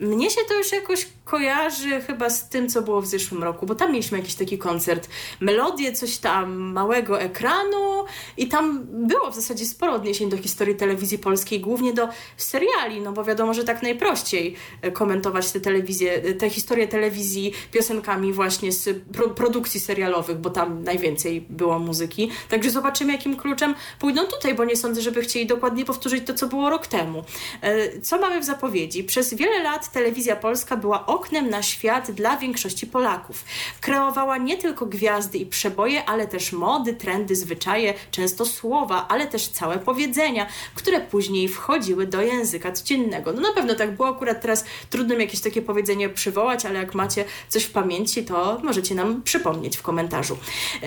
Mnie 0.02 0.30
się 0.30 0.40
to 0.48 0.54
już 0.54 0.72
jakoś 0.72 1.06
kojarzy 1.24 2.00
chyba 2.00 2.30
z 2.30 2.48
tym, 2.48 2.68
co 2.68 2.82
było 2.82 3.00
w 3.00 3.06
zeszłym 3.06 3.42
roku, 3.42 3.66
bo 3.66 3.74
tam 3.74 3.92
mieliśmy 3.92 4.18
jakiś 4.18 4.34
taki 4.34 4.58
koncert, 4.58 5.08
melodię, 5.40 5.92
coś 5.92 6.16
tam 6.16 6.60
małego 6.60 7.20
ekranu 7.20 8.04
i 8.36 8.48
tam 8.48 8.86
było 8.86 9.30
w 9.30 9.34
zasadzie 9.34 9.66
sporo 9.66 9.92
odniesień 9.92 10.30
do 10.30 10.36
historii 10.36 10.76
telewizji 10.76 11.18
polskiej, 11.18 11.60
głównie 11.60 11.92
do 11.92 12.08
seriali, 12.36 13.00
no 13.00 13.12
bo 13.12 13.24
wiadomo, 13.24 13.54
że 13.54 13.64
tak 13.64 13.82
najprościej 13.82 14.56
e, 14.82 14.90
komentować 14.90 15.52
te 15.52 15.60
telewizje, 15.60 16.14
e, 16.14 16.32
te 16.32 16.50
historie 16.50 16.88
telewizji 16.88 17.52
piosenkami 17.72 18.32
właśnie 18.32 18.72
z 18.72 19.02
pro 19.12 19.28
produkcji 19.28 19.80
serialowych, 19.80 20.38
bo 20.38 20.50
tam 20.50 20.84
najwięcej 20.84 21.40
było 21.40 21.78
muzyki. 21.78 22.30
Także 22.48 22.70
zobaczymy, 22.70 23.12
jakim 23.12 23.36
kluczem 23.36 23.74
pójdą 23.98 24.24
tutaj, 24.24 24.54
bo 24.54 24.64
nie 24.64 24.76
sądzę, 24.76 25.02
żeby 25.02 25.22
chcieli 25.22 25.46
dokładnie 25.46 25.84
powtórzyć 25.84 26.26
to, 26.26 26.34
co 26.34 26.46
było 26.46 26.70
rok 26.70 26.86
temu. 26.86 27.24
E, 27.60 28.00
co 28.00 28.18
mamy 28.18 28.40
w 28.40 28.44
zapowiedzi? 28.44 29.04
Przez 29.04 29.34
wiele 29.34 29.62
lat 29.62 29.91
telewizja 29.92 30.36
polska 30.36 30.76
była 30.76 31.06
oknem 31.06 31.50
na 31.50 31.62
świat 31.62 32.10
dla 32.10 32.36
większości 32.36 32.86
Polaków. 32.86 33.44
Kreowała 33.80 34.38
nie 34.38 34.56
tylko 34.56 34.86
gwiazdy 34.86 35.38
i 35.38 35.46
przeboje, 35.46 36.04
ale 36.04 36.26
też 36.26 36.52
mody, 36.52 36.94
trendy, 36.94 37.36
zwyczaje, 37.36 37.94
często 38.10 38.44
słowa, 38.44 39.06
ale 39.08 39.26
też 39.26 39.48
całe 39.48 39.78
powiedzenia, 39.78 40.46
które 40.74 41.00
później 41.00 41.48
wchodziły 41.48 42.06
do 42.06 42.22
języka 42.22 42.72
codziennego. 42.72 43.32
No 43.32 43.40
na 43.40 43.52
pewno 43.52 43.74
tak 43.74 43.96
było, 43.96 44.08
akurat 44.08 44.42
teraz 44.42 44.64
trudno 44.90 45.14
mi 45.14 45.20
jakieś 45.20 45.40
takie 45.40 45.62
powiedzenie 45.62 46.08
przywołać, 46.08 46.66
ale 46.66 46.78
jak 46.78 46.94
macie 46.94 47.24
coś 47.48 47.64
w 47.64 47.72
pamięci, 47.72 48.24
to 48.24 48.60
możecie 48.62 48.94
nam 48.94 49.22
przypomnieć 49.22 49.76
w 49.76 49.82
komentarzu. 49.82 50.36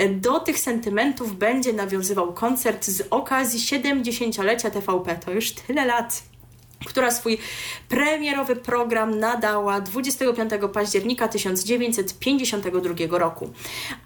Do 0.09 0.39
tych 0.39 0.59
sentymentów 0.59 1.37
będzie 1.37 1.73
nawiązywał 1.73 2.33
koncert 2.33 2.85
z 2.85 3.03
okazji 3.09 3.59
70-lecia 3.59 4.71
TVP. 4.71 5.15
To 5.15 5.31
już 5.31 5.51
tyle 5.51 5.85
lat 5.85 6.23
która 6.85 7.11
swój 7.11 7.37
premierowy 7.89 8.55
program 8.55 9.19
nadała 9.19 9.81
25 9.81 10.51
października 10.73 11.27
1952 11.27 13.17
roku. 13.17 13.49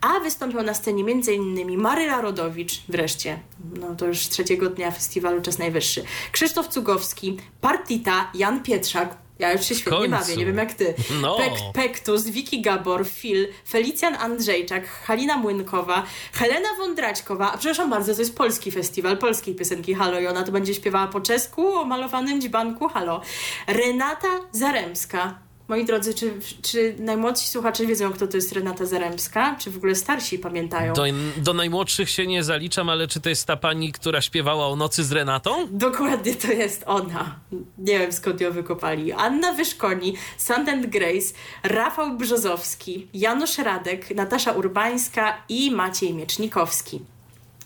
A 0.01 0.19
wystąpią 0.19 0.63
na 0.63 0.73
scenie 0.73 1.03
m.in. 1.11 1.77
Maryla 1.77 2.21
Rodowicz, 2.21 2.81
wreszcie, 2.89 3.39
no 3.79 3.95
to 3.95 4.05
już 4.05 4.19
trzeciego 4.19 4.69
dnia 4.69 4.91
festiwalu 4.91 5.41
Czas 5.41 5.59
Najwyższy, 5.59 6.03
Krzysztof 6.31 6.67
Cugowski, 6.67 7.37
Partita, 7.61 8.31
Jan 8.33 8.63
Pietrzak, 8.63 9.17
ja 9.39 9.53
już 9.53 9.65
się 9.65 9.75
świetnie 9.75 9.99
końcu. 9.99 10.11
bawię, 10.11 10.35
nie 10.35 10.45
wiem 10.45 10.57
jak 10.57 10.73
ty. 10.73 10.93
No. 11.21 11.37
Pek, 11.37 11.53
Pektus, 11.73 12.27
Wiki 12.27 12.61
Gabor, 12.61 13.07
Phil, 13.07 13.47
Felicjan 13.69 14.15
Andrzejczak, 14.15 14.87
Halina 14.87 15.37
Młynkowa, 15.37 16.03
Helena 16.33 16.69
Wądraćkowa, 16.77 17.51
a 17.51 17.57
przepraszam 17.57 17.89
bardzo, 17.89 18.13
to 18.13 18.19
jest 18.19 18.35
polski 18.35 18.71
festiwal 18.71 19.17
polskiej 19.17 19.55
piosenki 19.55 19.93
Halo 19.93 20.19
i 20.19 20.27
ona 20.27 20.43
to 20.43 20.51
będzie 20.51 20.73
śpiewała 20.73 21.07
po 21.07 21.21
czesku 21.21 21.67
o 21.67 21.85
malowanym 21.85 22.41
dzbanku 22.41 22.87
Halo. 22.87 23.21
Renata 23.67 24.27
Zaremska. 24.51 25.48
Moi 25.69 25.85
drodzy, 25.85 26.13
czy, 26.13 26.33
czy 26.61 26.95
najmłodsi 26.99 27.47
słuchacze 27.47 27.85
wiedzą, 27.85 28.13
kto 28.13 28.27
to 28.27 28.37
jest 28.37 28.51
Renata 28.51 28.85
Zaremska? 28.85 29.55
Czy 29.59 29.71
w 29.71 29.77
ogóle 29.77 29.95
starsi 29.95 30.39
pamiętają? 30.39 30.93
Do, 30.93 31.03
do 31.37 31.53
najmłodszych 31.53 32.09
się 32.09 32.27
nie 32.27 32.43
zaliczam, 32.43 32.89
ale 32.89 33.07
czy 33.07 33.21
to 33.21 33.29
jest 33.29 33.45
ta 33.45 33.57
pani, 33.57 33.91
która 33.91 34.21
śpiewała 34.21 34.67
o 34.67 34.75
nocy 34.75 35.03
z 35.03 35.11
Renatą? 35.11 35.67
Dokładnie 35.71 36.35
to 36.35 36.51
jest 36.51 36.83
ona. 36.85 37.39
Nie 37.77 37.99
wiem 37.99 38.11
skąd 38.11 38.41
ją 38.41 38.51
wykopali. 38.51 39.11
Anna 39.11 39.53
Wyszkoni, 39.53 40.15
Sand 40.37 40.69
and 40.69 40.85
Grace, 40.85 41.33
Rafał 41.63 42.17
Brzozowski, 42.17 43.07
Janusz 43.13 43.57
Radek, 43.57 44.15
Natasza 44.15 44.51
Urbańska 44.51 45.37
i 45.49 45.71
Maciej 45.71 46.13
Miecznikowski. 46.13 46.99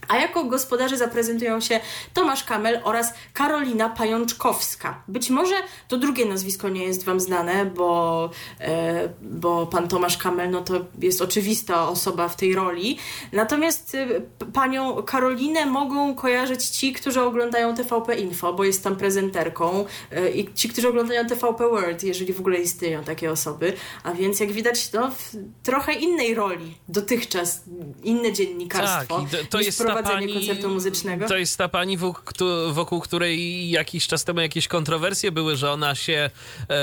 A 0.08 0.18
jako 0.18 0.44
gospodarze 0.44 0.98
zaprezentują 0.98 1.60
się 1.60 1.80
Tomasz 2.14 2.44
Kamel 2.44 2.80
oraz 2.84 3.14
Karolina 3.34 3.90
Pajączkowska. 3.90 5.04
Być 5.08 5.30
może 5.30 5.56
to 5.88 5.98
drugie 5.98 6.26
nazwisko 6.26 6.70
nie 6.70 6.84
jest 6.84 7.06
Wam 7.06 7.20
znane, 7.20 7.66
bo, 7.66 8.30
e, 8.60 9.10
bo 9.22 9.68
pan 9.68 9.88
Tomasz 9.88 10.18
Kamel 10.18 10.50
no 10.50 10.62
to 10.62 10.74
jest 11.00 11.22
oczywista 11.22 11.90
osoba 11.90 12.28
w 12.30 12.36
tej 12.36 12.56
roli. 12.56 12.98
Natomiast 13.32 13.96
e, 13.96 14.08
panią 14.54 15.04
Karolinę 15.04 15.66
mogą 15.66 16.16
kojarzyć 16.16 16.66
ci, 16.66 16.94
którzy 16.94 17.22
oglądają 17.22 17.76
TVP 17.76 18.16
Info, 18.16 18.54
bo 18.54 18.64
jest 18.64 18.84
tam 18.84 18.96
prezenterką, 18.96 19.86
e, 20.12 20.32
i 20.32 20.54
ci, 20.54 20.70
którzy 20.70 20.90
oglądają 20.90 21.26
TVP 21.28 21.70
World, 21.70 22.04
jeżeli 22.04 22.34
w 22.34 22.40
ogóle 22.40 22.58
istnieją 22.58 23.04
takie 23.04 23.32
osoby. 23.32 23.74
A 24.04 24.14
więc 24.14 24.40
jak 24.40 24.52
widać, 24.52 24.92
no, 24.94 25.12
w 25.12 25.36
trochę 25.64 25.94
innej 25.94 26.36
roli 26.36 26.78
dotychczas, 26.88 27.64
inne 28.04 28.34
dziennikarstwo 28.34 29.26
Tak, 29.32 29.48
to, 29.50 29.60
jest 29.60 29.84
prowadzenie 29.94 30.28
pani, 30.28 30.34
koncertu 30.34 30.70
muzycznego. 30.70 31.28
To 31.28 31.38
jest 31.38 31.58
ta 31.58 31.68
pani, 31.70 31.98
wokół, 31.98 32.24
któ- 32.26 32.74
wokół 32.74 33.00
której 33.02 33.70
jakiś 33.70 34.08
czas 34.08 34.24
temu 34.24 34.40
jakieś 34.42 34.68
kontrowersje 34.68 35.32
były, 35.32 35.56
że 35.56 35.72
ona 35.72 35.96
się 35.96 36.30
e, 36.70 36.76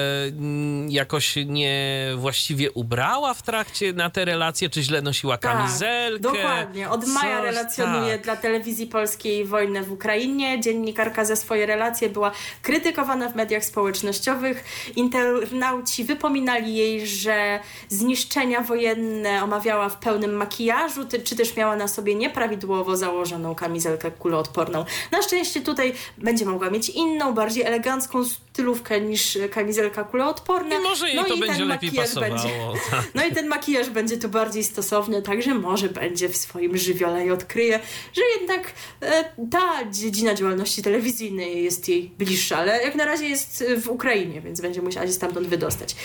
jakoś 0.89 1.35
niewłaściwie 1.47 2.71
ubrała 2.73 3.35
w 3.35 3.43
trakcie 3.43 3.93
na 3.93 4.11
te 4.11 4.25
relacje, 4.25 4.71
czy 4.71 4.83
źle 4.83 5.03
nosiła 5.03 5.39
kamizelkę. 5.39 6.23
Tak, 6.23 6.33
dokładnie. 6.35 6.91
Od 6.91 7.07
maja 7.07 7.37
Coś- 7.37 7.45
relacjonuje 7.47 8.13
tak. 8.13 8.23
dla 8.23 8.37
telewizji 8.37 8.87
polskiej 8.87 9.45
wojnę 9.45 9.83
w 9.83 9.93
Ukrainie. 9.93 10.61
Dziennikarka 10.61 11.25
za 11.25 11.37
swoje 11.37 11.67
relacje 11.67 12.09
była 12.11 12.31
krytykowana 12.63 13.29
w 13.29 13.37
mediach 13.37 13.65
społecznościowych. 13.65 14.65
Internauci 14.97 16.05
wypominali 16.05 16.75
jej, 16.77 17.07
że 17.07 17.61
zniszczenia 17.89 18.61
wojenne 18.61 19.45
omawiała 19.45 19.89
w 19.89 19.97
pełnym 19.99 20.33
makijażu, 20.35 21.01
czy 21.25 21.37
też 21.37 21.57
miała 21.57 21.77
na 21.77 21.89
sobie 21.89 22.15
nieprawidłowo 22.15 22.97
założoną 23.01 23.55
kamizelkę 23.55 24.11
kuloodporną. 24.11 24.85
Na 25.13 25.23
szczęście 25.23 25.61
tutaj 25.61 25.93
będzie 26.19 26.47
mogła 26.47 26.71
mieć 26.71 26.89
inną, 26.89 27.33
bardziej 27.35 27.63
elegancką 27.63 28.25
stylówkę 28.25 29.01
niż 29.01 29.39
kamizelka 29.51 30.05
kuloodporna. 30.05 30.77
I 30.77 30.83
może 30.83 31.07
jej 31.09 31.17
No 31.17 31.25
to 31.25 31.35
i 31.35 31.39
ten 31.41 31.49
będzie 31.49 31.65
lepiej 31.65 31.93
pasowało. 31.93 32.33
będzie- 32.35 32.49
tak. 32.91 33.05
no 33.15 33.25
i 33.27 33.33
ten 33.33 33.47
makijaż 33.47 33.91
będzie 33.91 34.17
tu 34.17 34.29
bardziej 34.29 34.65
stosowny, 34.65 35.23
także 35.23 35.55
może 35.55 35.89
będzie 35.89 36.29
w 36.29 36.37
swoim 36.37 36.77
żywiole 36.77 37.27
i 37.27 37.31
odkryje, 37.31 37.81
że 38.13 38.23
jednak 38.41 38.73
e, 39.03 39.25
ta 39.51 39.91
dziedzina 39.91 40.35
działalności 40.35 40.83
telewizyjnej 40.83 41.65
jest 41.65 41.89
jej 41.89 42.11
bliższa, 42.19 42.57
ale 42.59 42.83
jak 42.83 42.95
na 42.95 43.05
razie 43.05 43.29
jest 43.29 43.65
w 43.83 43.89
Ukrainie, 43.89 44.41
więc 44.41 44.61
będzie 44.61 44.83
musiała 44.83 45.07
się 45.07 45.13
stamtąd 45.13 45.47
wydostać. 45.49 45.97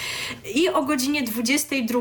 I 0.55 0.69
o 0.69 0.83
godzinie 0.83 1.23
22 1.23 1.99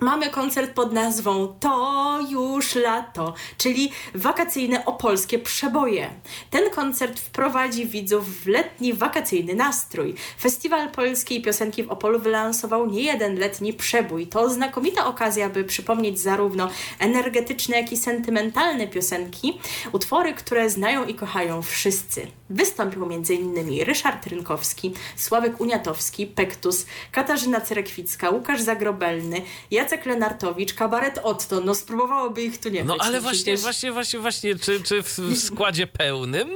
Mamy 0.00 0.30
koncert 0.30 0.74
pod 0.74 0.92
nazwą 0.92 1.54
To 1.60 2.18
już 2.30 2.74
lato, 2.74 3.34
czyli 3.58 3.92
wakacyjne 4.14 4.84
opolskie 4.84 5.38
przeboje. 5.38 6.10
Ten 6.50 6.70
koncert 6.70 7.20
wprowadzi 7.20 7.86
widzów 7.86 8.42
w 8.42 8.46
letni 8.46 8.94
wakacyjny 8.94 9.54
nastrój. 9.54 10.14
Festiwal 10.40 10.90
Polskiej 10.90 11.42
Piosenki 11.42 11.84
w 11.84 11.90
Opolu 11.90 12.18
wylansował 12.18 12.86
niejeden 12.86 13.38
letni 13.38 13.72
przebój. 13.72 14.26
To 14.26 14.50
znakomita 14.50 15.06
okazja, 15.06 15.48
by 15.48 15.64
przypomnieć 15.64 16.20
zarówno 16.20 16.70
energetyczne, 16.98 17.76
jak 17.76 17.92
i 17.92 17.96
sentymentalne 17.96 18.86
piosenki, 18.86 19.60
utwory, 19.92 20.34
które 20.34 20.70
znają 20.70 21.06
i 21.06 21.14
kochają 21.14 21.62
wszyscy. 21.62 22.26
Wystąpią 22.50 23.04
m.in. 23.04 23.84
Ryszard 23.84 24.26
Rynkowski, 24.26 24.94
Sławek 25.16 25.60
Uniatowski, 25.60 26.26
Pektus, 26.26 26.86
Katarzyna 27.12 27.60
Cerekwicka, 27.60 28.30
Łukasz 28.30 28.60
Zagrobelny, 28.60 29.42
Jacek 29.70 29.89
Lenartowicz, 30.06 30.74
Kabaret 30.74 31.18
Otto. 31.22 31.60
No 31.60 31.74
spróbowałoby 31.74 32.42
ich 32.42 32.58
tu 32.60 32.68
nie 32.68 32.84
No 32.84 32.94
być. 32.94 33.02
ale 33.02 33.16
no 33.16 33.22
właśnie, 33.22 33.38
przecież- 33.42 33.60
właśnie, 33.60 33.92
właśnie, 33.92 34.18
właśnie, 34.20 34.54
czy, 34.54 34.80
czy 34.82 35.02
w, 35.02 35.20
składzie 35.38 35.86
pełnym? 35.86 36.48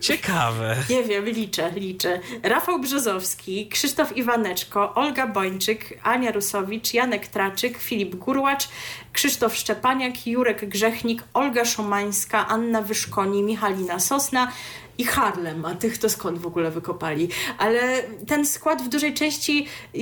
Ciekawe. 0.00 0.76
Nie 0.90 1.02
wiem, 1.04 1.24
liczę, 1.24 1.70
liczę. 1.76 2.20
Rafał 2.42 2.78
Brzozowski, 2.80 3.68
Krzysztof 3.68 4.16
Iwaneczko, 4.16 4.94
Olga 4.94 5.26
Bończyk, 5.26 5.98
Ania 6.02 6.32
Rusowicz, 6.32 6.94
Janek 6.94 7.26
Traczyk, 7.26 7.78
Filip 7.78 8.14
Gurłacz, 8.14 8.68
Krzysztof 9.12 9.56
Szczepaniak, 9.56 10.26
Jurek 10.26 10.68
Grzechnik, 10.68 11.22
Olga 11.34 11.64
Szomańska, 11.64 12.48
Anna 12.48 12.82
Wyszkoni, 12.82 13.42
Michalina 13.42 13.98
Sosna 14.00 14.52
i 14.98 15.04
Harlem, 15.04 15.64
a 15.64 15.74
tych 15.74 15.98
to 15.98 16.08
skąd 16.08 16.38
w 16.38 16.46
ogóle 16.46 16.70
wykopali. 16.70 17.28
Ale 17.58 18.02
ten 18.26 18.46
skład 18.46 18.82
w 18.82 18.88
dużej 18.88 19.14
części 19.14 19.66
y, 19.94 19.98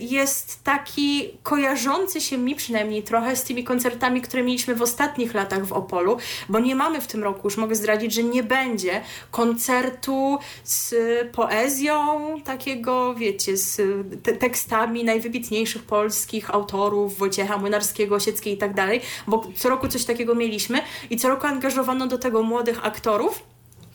jest 0.00 0.64
taki 0.64 1.30
kojarzący 1.42 2.20
się 2.20 2.38
mi 2.38 2.54
przynajmniej 2.54 3.02
trochę 3.02 3.36
z 3.36 3.42
tymi 3.42 3.64
koncertami, 3.64 4.20
które 4.20 4.42
mieliśmy 4.42 4.74
w 4.74 4.82
ostatnich 4.82 5.34
latach 5.34 5.66
w 5.66 5.72
Opolu, 5.72 6.16
bo 6.48 6.60
nie 6.60 6.74
mamy 6.74 7.00
w 7.00 7.06
tym 7.06 7.22
roku, 7.22 7.40
już 7.44 7.56
mogę 7.56 7.74
zdradzić, 7.74 8.14
że 8.14 8.22
nie 8.22 8.42
będzie 8.42 9.00
koncertu 9.30 10.38
z 10.64 10.94
poezją 11.32 12.20
takiego, 12.44 13.14
wiecie, 13.14 13.56
z 13.56 13.80
te 14.22 14.32
tekstami 14.32 15.04
najwybitniejszych 15.04 15.82
polskich 15.82 16.50
autorów, 16.50 17.18
Wojciecha 17.18 17.58
Młynarskiego, 17.58 18.14
Osieckiej 18.14 18.54
i 18.54 18.56
tak 18.56 18.74
dalej, 18.74 19.00
bo 19.26 19.48
co 19.56 19.68
roku 19.68 19.88
coś 19.88 20.04
takiego 20.04 20.34
mieliśmy 20.34 20.82
i 21.10 21.16
co 21.16 21.28
roku 21.28 21.46
angażowano 21.46 22.06
do 22.06 22.18
tego 22.18 22.42
młodych 22.42 22.86
aktorów, 22.86 23.51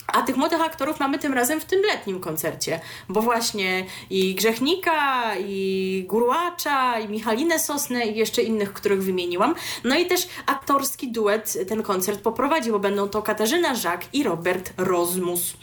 a 0.08 0.22
tych 0.22 0.38
młodych 0.38 0.62
aktorów 0.62 1.00
mamy 1.00 1.20
tym 1.20 1.34
razem 1.34 1.60
w 1.60 1.66
tym 1.66 1.82
letnim 1.82 2.20
koncercie, 2.20 2.80
bo 3.10 3.22
właśnie 3.22 3.86
i 4.10 4.36
Grzechnika, 4.36 5.36
i 5.40 6.06
Gurłacza, 6.08 7.00
i 7.00 7.10
Michalinę 7.10 7.60
Sosnę, 7.60 8.06
i 8.06 8.18
jeszcze 8.18 8.42
innych, 8.42 8.74
których 8.74 9.04
wymieniłam. 9.04 9.56
No 9.84 9.96
i 9.96 10.06
też 10.06 10.28
aktorski 10.46 11.12
duet 11.12 11.58
ten 11.68 11.84
koncert 11.84 12.22
poprowadzi, 12.22 12.72
bo 12.72 12.80
będą 12.80 13.10
to 13.10 13.22
Katarzyna 13.22 13.76
Żak 13.76 14.06
i 14.14 14.24
Robert 14.24 14.74
Rozmus. 14.78 15.54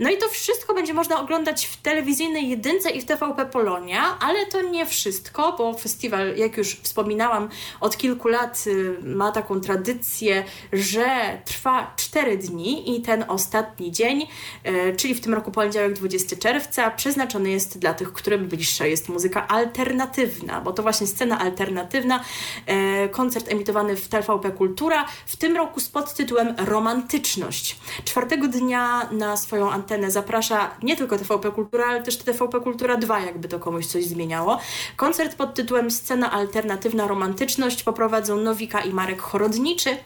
No 0.00 0.10
i 0.10 0.18
to 0.18 0.28
wszystko 0.28 0.74
będzie 0.74 0.94
można 0.94 1.20
oglądać 1.20 1.66
w 1.66 1.76
telewizyjnej 1.76 2.48
jedynce 2.48 2.90
i 2.90 3.00
w 3.00 3.04
TVP 3.04 3.46
Polonia, 3.46 4.18
ale 4.20 4.46
to 4.46 4.62
nie 4.62 4.86
wszystko, 4.86 5.54
bo 5.58 5.74
festiwal, 5.74 6.36
jak 6.36 6.56
już 6.56 6.74
wspominałam, 6.74 7.48
od 7.80 7.96
kilku 7.96 8.28
lat 8.28 8.64
y, 8.66 8.96
ma 9.02 9.32
taką 9.32 9.60
tradycję, 9.60 10.44
że 10.72 11.38
trwa 11.44 11.92
4 11.96 12.36
dni 12.36 12.96
i 12.96 13.02
ten 13.02 13.24
ostatni 13.28 13.83
dzień, 13.90 14.26
e, 14.64 14.96
czyli 14.96 15.14
w 15.14 15.20
tym 15.20 15.34
roku 15.34 15.50
poniedziałek 15.50 15.92
20 15.92 16.36
czerwca, 16.36 16.90
przeznaczony 16.90 17.50
jest 17.50 17.78
dla 17.78 17.94
tych, 17.94 18.12
którym 18.12 18.48
bliższa 18.48 18.86
jest 18.86 19.08
muzyka 19.08 19.48
alternatywna, 19.48 20.60
bo 20.60 20.72
to 20.72 20.82
właśnie 20.82 21.06
scena 21.06 21.38
alternatywna, 21.38 22.20
e, 22.66 23.08
koncert 23.08 23.52
emitowany 23.52 23.96
w 23.96 24.08
TVP 24.08 24.50
Kultura, 24.50 25.06
w 25.26 25.36
tym 25.36 25.56
roku 25.56 25.80
z 25.80 25.88
podtytułem 25.88 26.54
Romantyczność. 26.58 27.76
Czwartego 28.04 28.48
dnia 28.48 29.08
na 29.12 29.36
swoją 29.36 29.70
antenę 29.70 30.10
zaprasza 30.10 30.70
nie 30.82 30.96
tylko 30.96 31.18
TVP 31.18 31.50
Kultura, 31.50 31.86
ale 31.86 32.02
też 32.02 32.16
TVP 32.16 32.60
Kultura 32.60 32.96
2, 32.96 33.20
jakby 33.20 33.48
to 33.48 33.58
komuś 33.58 33.86
coś 33.86 34.04
zmieniało. 34.04 34.60
Koncert 34.96 35.36
pod 35.36 35.54
tytułem 35.54 35.90
Scena 35.90 36.32
alternatywna 36.32 37.08
romantyczność 37.08 37.82
poprowadzą 37.82 38.36
Nowika 38.36 38.80
i 38.80 38.92
Marek 38.92 39.20
Chorodniczy, 39.20 39.96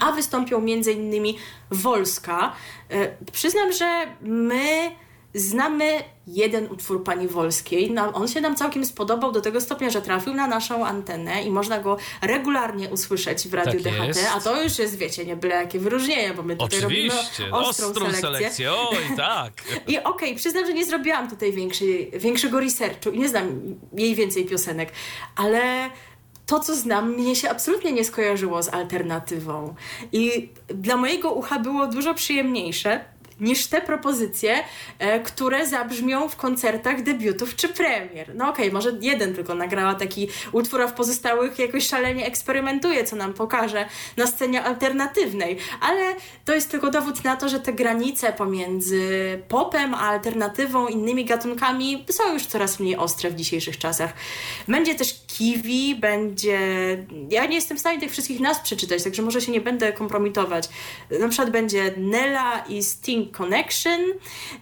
a 0.00 0.12
wystąpią 0.12 0.58
m.in. 0.58 1.34
Wolska. 1.70 2.52
E, 2.90 3.16
Przyznam, 3.32 3.72
że 3.72 4.06
my 4.20 4.90
znamy 5.34 5.84
jeden 6.26 6.66
utwór 6.70 7.04
pani 7.04 7.28
Wolskiej. 7.28 7.90
No, 7.90 8.12
on 8.12 8.28
się 8.28 8.40
nam 8.40 8.56
całkiem 8.56 8.84
spodobał 8.84 9.32
do 9.32 9.40
tego 9.40 9.60
stopnia, 9.60 9.90
że 9.90 10.02
trafił 10.02 10.34
na 10.34 10.46
naszą 10.46 10.86
antenę 10.86 11.42
i 11.42 11.50
można 11.50 11.78
go 11.78 11.96
regularnie 12.22 12.88
usłyszeć 12.88 13.48
w 13.48 13.54
Radiu 13.54 13.82
Tak 13.82 13.92
DHT, 13.92 14.06
jest. 14.06 14.30
a 14.36 14.40
to 14.40 14.62
już 14.62 14.78
jest, 14.78 14.98
wiecie, 14.98 15.24
nie 15.24 15.36
byle 15.36 15.54
jakie 15.54 15.78
wyróżnienie, 15.78 16.34
bo 16.34 16.42
my 16.42 16.56
tutaj 16.56 16.78
Oczywiście, 16.78 17.42
robimy 17.42 17.58
ostrą, 17.58 18.12
selekcję. 18.12 18.72
Oj, 18.72 18.96
tak. 19.16 19.52
I 19.86 19.98
okej, 19.98 20.34
przyznam, 20.36 20.66
że 20.66 20.72
nie 20.74 20.84
zrobiłam 20.84 21.30
tutaj 21.30 21.52
większej, 21.52 22.10
większego 22.14 22.60
researchu 22.60 23.10
i 23.10 23.18
nie 23.18 23.28
znam 23.28 23.60
jej 23.92 24.14
więcej 24.14 24.44
piosenek, 24.44 24.92
ale 25.36 25.90
to, 26.46 26.60
co 26.60 26.76
znam, 26.76 27.12
mnie 27.12 27.36
się 27.36 27.50
absolutnie 27.50 27.92
nie 27.92 28.04
skojarzyło 28.04 28.62
z 28.62 28.68
alternatywą. 28.68 29.74
I 30.12 30.48
dla 30.68 30.96
mojego 30.96 31.30
ucha 31.30 31.58
było 31.58 31.86
dużo 31.86 32.14
przyjemniejsze 32.14 33.04
niż 33.40 33.66
te 33.66 33.80
propozycje, 33.80 34.56
e, 34.98 35.20
które 35.20 35.66
zabrzmią 35.66 36.28
w 36.28 36.36
koncertach 36.36 37.02
debiutów 37.02 37.56
czy 37.56 37.68
premier. 37.68 38.34
No 38.34 38.48
okej, 38.48 38.72
może 38.72 38.92
jeden 39.00 39.34
tylko 39.34 39.54
nagrała 39.54 39.94
taki 39.94 40.28
utwór, 40.52 40.82
a 40.82 40.86
w 40.86 40.92
pozostałych 40.92 41.58
jakoś 41.58 41.86
szalenie 41.86 42.26
eksperymentuje, 42.26 43.04
co 43.04 43.16
nam 43.16 43.34
pokaże 43.34 43.86
na 44.16 44.26
scenie 44.26 44.62
alternatywnej. 44.62 45.58
Ale 45.80 46.14
to 46.44 46.54
jest 46.54 46.70
tylko 46.70 46.90
dowód 46.90 47.24
na 47.24 47.36
to, 47.36 47.48
że 47.48 47.60
te 47.60 47.72
granice 47.72 48.32
pomiędzy 48.32 49.02
popem 49.48 49.94
a 49.94 50.00
alternatywą, 50.00 50.86
innymi 50.86 51.24
gatunkami 51.24 52.04
są 52.10 52.32
już 52.32 52.46
coraz 52.46 52.80
mniej 52.80 52.96
ostre 52.96 53.30
w 53.30 53.34
dzisiejszych 53.34 53.78
czasach. 53.78 54.12
Będzie 54.68 54.94
też 54.94 55.20
Kiwi, 55.26 55.94
będzie... 55.94 56.58
Ja 57.30 57.46
nie 57.46 57.54
jestem 57.54 57.76
w 57.76 57.80
stanie 57.80 58.00
tych 58.00 58.12
wszystkich 58.12 58.40
nazw 58.40 58.62
przeczytać, 58.62 59.04
także 59.04 59.22
może 59.22 59.40
się 59.40 59.52
nie 59.52 59.60
będę 59.60 59.92
kompromitować. 59.92 60.68
Na 61.20 61.28
przykład 61.28 61.50
będzie 61.50 61.94
Nella 61.96 62.64
i 62.68 62.82
Sting 62.82 63.25
Connection. 63.26 64.00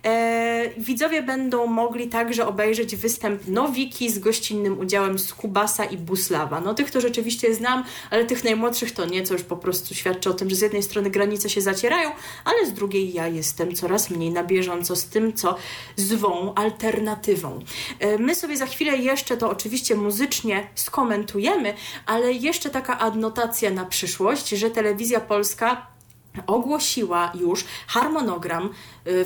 E, 0.05 0.71
widzowie 0.79 1.23
będą 1.23 1.67
mogli 1.67 2.09
także 2.09 2.47
obejrzeć 2.47 2.97
występ 2.97 3.49
Nowiki 3.49 4.11
z 4.11 4.19
gościnnym 4.19 4.79
udziałem 4.79 5.19
Skubasa 5.19 5.85
i 5.85 5.97
Buslawa. 5.97 6.61
No 6.61 6.75
tych 6.75 6.91
to 6.91 7.01
rzeczywiście 7.01 7.55
znam, 7.55 7.85
ale 8.11 8.25
tych 8.25 8.45
najmłodszych 8.45 8.93
to 8.93 9.07
nie, 9.07 9.23
co 9.23 9.35
już 9.35 9.43
po 9.43 9.57
prostu 9.57 9.95
świadczy 9.95 10.31
o 10.31 10.35
tym, 10.35 10.51
że 10.51 10.57
z 10.57 10.61
jednej 10.61 10.83
strony 10.83 11.11
granice 11.11 11.51
się 11.51 11.61
zacierają, 11.61 12.11
ale 12.45 12.67
z 12.67 12.73
drugiej 12.73 13.13
ja 13.13 13.29
jestem 13.29 13.75
coraz 13.75 14.11
mniej 14.11 14.31
na 14.31 14.45
bieżąco 14.45 14.97
z 14.97 15.05
tym, 15.05 15.33
co 15.33 15.57
zwą 15.97 16.55
alternatywą. 16.55 17.61
E, 18.01 18.19
My 18.19 18.35
sobie 18.35 18.57
za 18.57 18.67
chwilę 18.67 18.97
jeszcze 18.97 19.37
to 19.37 19.51
oczywiście 19.51 19.95
muzycznie 19.95 20.69
skomentujemy, 20.75 21.75
ale 22.07 22.33
jeszcze 22.33 22.71
taka 22.71 22.99
adnotacja 22.99 23.71
na 23.71 23.85
przyszłość, 23.85 24.49
że 24.49 24.71
telewizja 24.71 25.21
polska 25.21 25.94
ogłosiła 26.47 27.33
już 27.35 27.65
harmonogram 27.87 28.71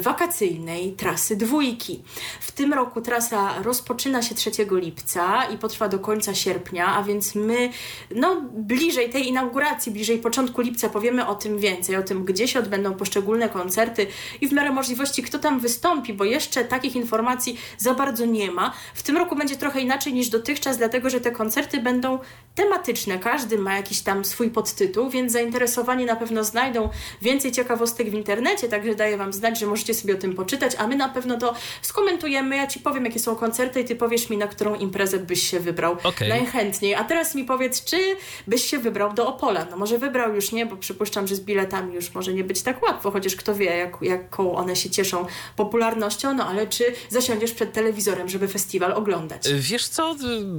wakacyjnej 0.01 0.93
trasy 0.93 1.37
dwójki. 1.37 2.03
W 2.41 2.53
tym 2.53 2.73
roku 2.73 3.01
trasa 3.01 3.63
rozpoczyna 3.63 4.23
się 4.23 4.35
3 4.35 4.51
lipca 4.71 5.45
i 5.45 5.59
potrwa 5.59 5.89
do 5.89 5.99
końca 5.99 6.35
sierpnia, 6.35 6.87
a 6.87 7.03
więc 7.03 7.35
my 7.35 7.71
no, 8.15 8.43
bliżej 8.53 9.11
tej 9.11 9.29
inauguracji, 9.29 9.93
bliżej 9.93 10.19
początku 10.19 10.61
lipca 10.63 10.89
powiemy 10.89 11.27
o 11.27 11.35
tym 11.35 11.59
więcej, 11.59 11.97
o 11.97 12.03
tym, 12.03 12.25
gdzie 12.25 12.49
się 12.49 12.59
odbędą 12.59 12.95
poszczególne 12.95 13.49
koncerty 13.49 14.07
i 14.41 14.49
w 14.49 14.53
miarę 14.53 14.73
możliwości, 14.73 15.23
kto 15.23 15.39
tam 15.39 15.61
wystąpi, 15.61 16.15
bo 16.15 16.25
jeszcze 16.25 16.65
takich 16.65 16.97
informacji 16.97 17.59
za 17.79 17.95
bardzo 17.95 18.27
nie 18.27 18.51
ma. 18.51 18.73
W 18.95 19.03
tym 19.03 19.17
roku 19.17 19.37
będzie 19.37 19.57
trochę 19.57 19.81
inaczej 19.81 20.13
niż 20.13 20.29
dotychczas, 20.29 20.79
dlatego 20.79 21.11
że 21.11 21.21
te 21.21 21.31
koncerty 21.31 21.81
będą 21.81 22.19
tematyczne. 22.55 23.19
Każdy 23.19 23.59
ma 23.59 23.77
jakiś 23.77 24.01
tam 24.01 24.25
swój 24.25 24.51
podtytuł, 24.51 25.11
więc 25.11 25.33
zainteresowani 25.33 26.05
na 26.05 26.17
pewno 26.17 26.45
znajdą 26.45 26.89
więcej 27.23 27.53
ciekawostek 27.53 28.11
w 28.11 28.15
internecie, 28.15 28.69
także 28.69 28.95
daję 28.95 29.17
Wam 29.17 29.33
znać, 29.33 29.59
że 29.59 29.68
możecie 29.69 29.95
sobie 29.95 30.15
o 30.15 30.19
tym 30.19 30.35
poczytać, 30.35 30.73
a 30.79 30.87
my 30.87 30.97
na 30.97 31.09
pewno 31.09 31.39
to 31.39 31.55
skomentujemy. 31.83 32.57
Ja 32.57 32.67
Ci 32.67 32.81
powiem, 32.81 33.05
jakie 33.05 33.19
są 33.19 33.37
koncerty 33.37 33.81
i 33.81 33.85
Ty 33.85 33.97
powiesz 33.97 34.31
mi, 34.31 34.37
na 34.37 34.47
którą 34.47 34.75
imprezę 34.75 35.19
byś 35.19 35.51
się 35.51 35.61
wybrał 35.61 35.97
Okej. 36.05 36.29
najchętniej. 36.29 36.95
A 36.95 37.05
teraz 37.05 37.35
mi 37.35 37.45
powiedz, 37.45 37.85
czy 37.85 37.97
byś 38.47 38.65
się 38.65 38.79
wybrał 38.79 39.13
do 39.13 39.27
Opola? 39.27 39.67
No 39.71 39.77
może 39.77 39.99
wybrał 39.99 40.35
już 40.35 40.53
nie, 40.53 40.67
bo 40.67 40.77
przypuszczam, 40.77 41.27
że 41.27 41.37
z 41.37 41.41
biletami 41.41 41.95
już 41.95 42.15
może 42.15 42.35
nie 42.35 42.45
być 42.45 42.63
tak 42.63 42.83
łatwo, 42.83 43.11
chociaż 43.11 43.37
kto 43.37 43.55
wie, 43.55 43.65
jak, 43.65 43.97
jaką 44.03 44.55
one 44.55 44.77
się 44.77 44.91
cieszą 44.91 45.27
popularnością, 45.57 46.35
no 46.35 46.47
ale 46.47 46.67
czy 46.67 46.85
zasiądziesz 47.09 47.53
przed 47.53 47.73
telewizorem, 47.73 48.29
żeby 48.29 48.49
festiwal 48.49 48.93
oglądać? 48.93 49.43
Wiesz 49.55 49.89
co, 49.89 50.17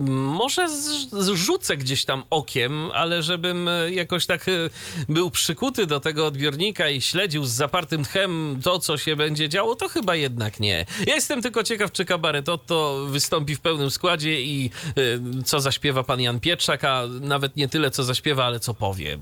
może 0.10 0.68
zrzucę 1.12 1.78
gdzieś 1.78 2.06
tam 2.06 2.24
okiem, 2.30 2.92
ale 2.94 3.24
żebym 3.24 3.68
y, 3.68 3.92
jakoś 3.94 4.26
tak 4.26 4.48
y, 4.48 4.70
był 5.10 5.32
przykuty 5.32 5.86
do 5.86 6.00
tego 6.00 6.26
odbiornika 6.26 6.90
i 6.90 7.02
śledził 7.02 7.46
z 7.46 7.52
zapartym 7.52 8.04
tchem 8.04 8.60
to, 8.64 8.80
co 8.80 8.98
się 9.00 9.16
będzie 9.16 9.50
działo, 9.50 9.76
to 9.76 9.90
chyba 9.90 10.16
jednak 10.16 10.60
nie. 10.60 10.86
Ja 11.08 11.16
jestem 11.16 11.42
tylko 11.42 11.64
ciekaw, 11.64 11.92
czy 11.92 12.06
kabaret 12.06 12.50
Otto 12.50 13.06
wystąpi 13.10 13.56
w 13.56 13.60
pełnym 13.60 13.92
składzie 13.92 14.42
i 14.42 14.70
y, 14.98 15.44
co 15.44 15.60
zaśpiewa 15.60 16.04
pan 16.04 16.22
Jan 16.22 16.40
Pietrzak, 16.40 16.84
a 16.84 17.04
nawet 17.22 17.56
nie 17.56 17.68
tyle, 17.68 17.92
co 17.92 18.04
zaśpiewa, 18.04 18.46
ale 18.46 18.60
co 18.60 18.74
powie. 18.74 19.18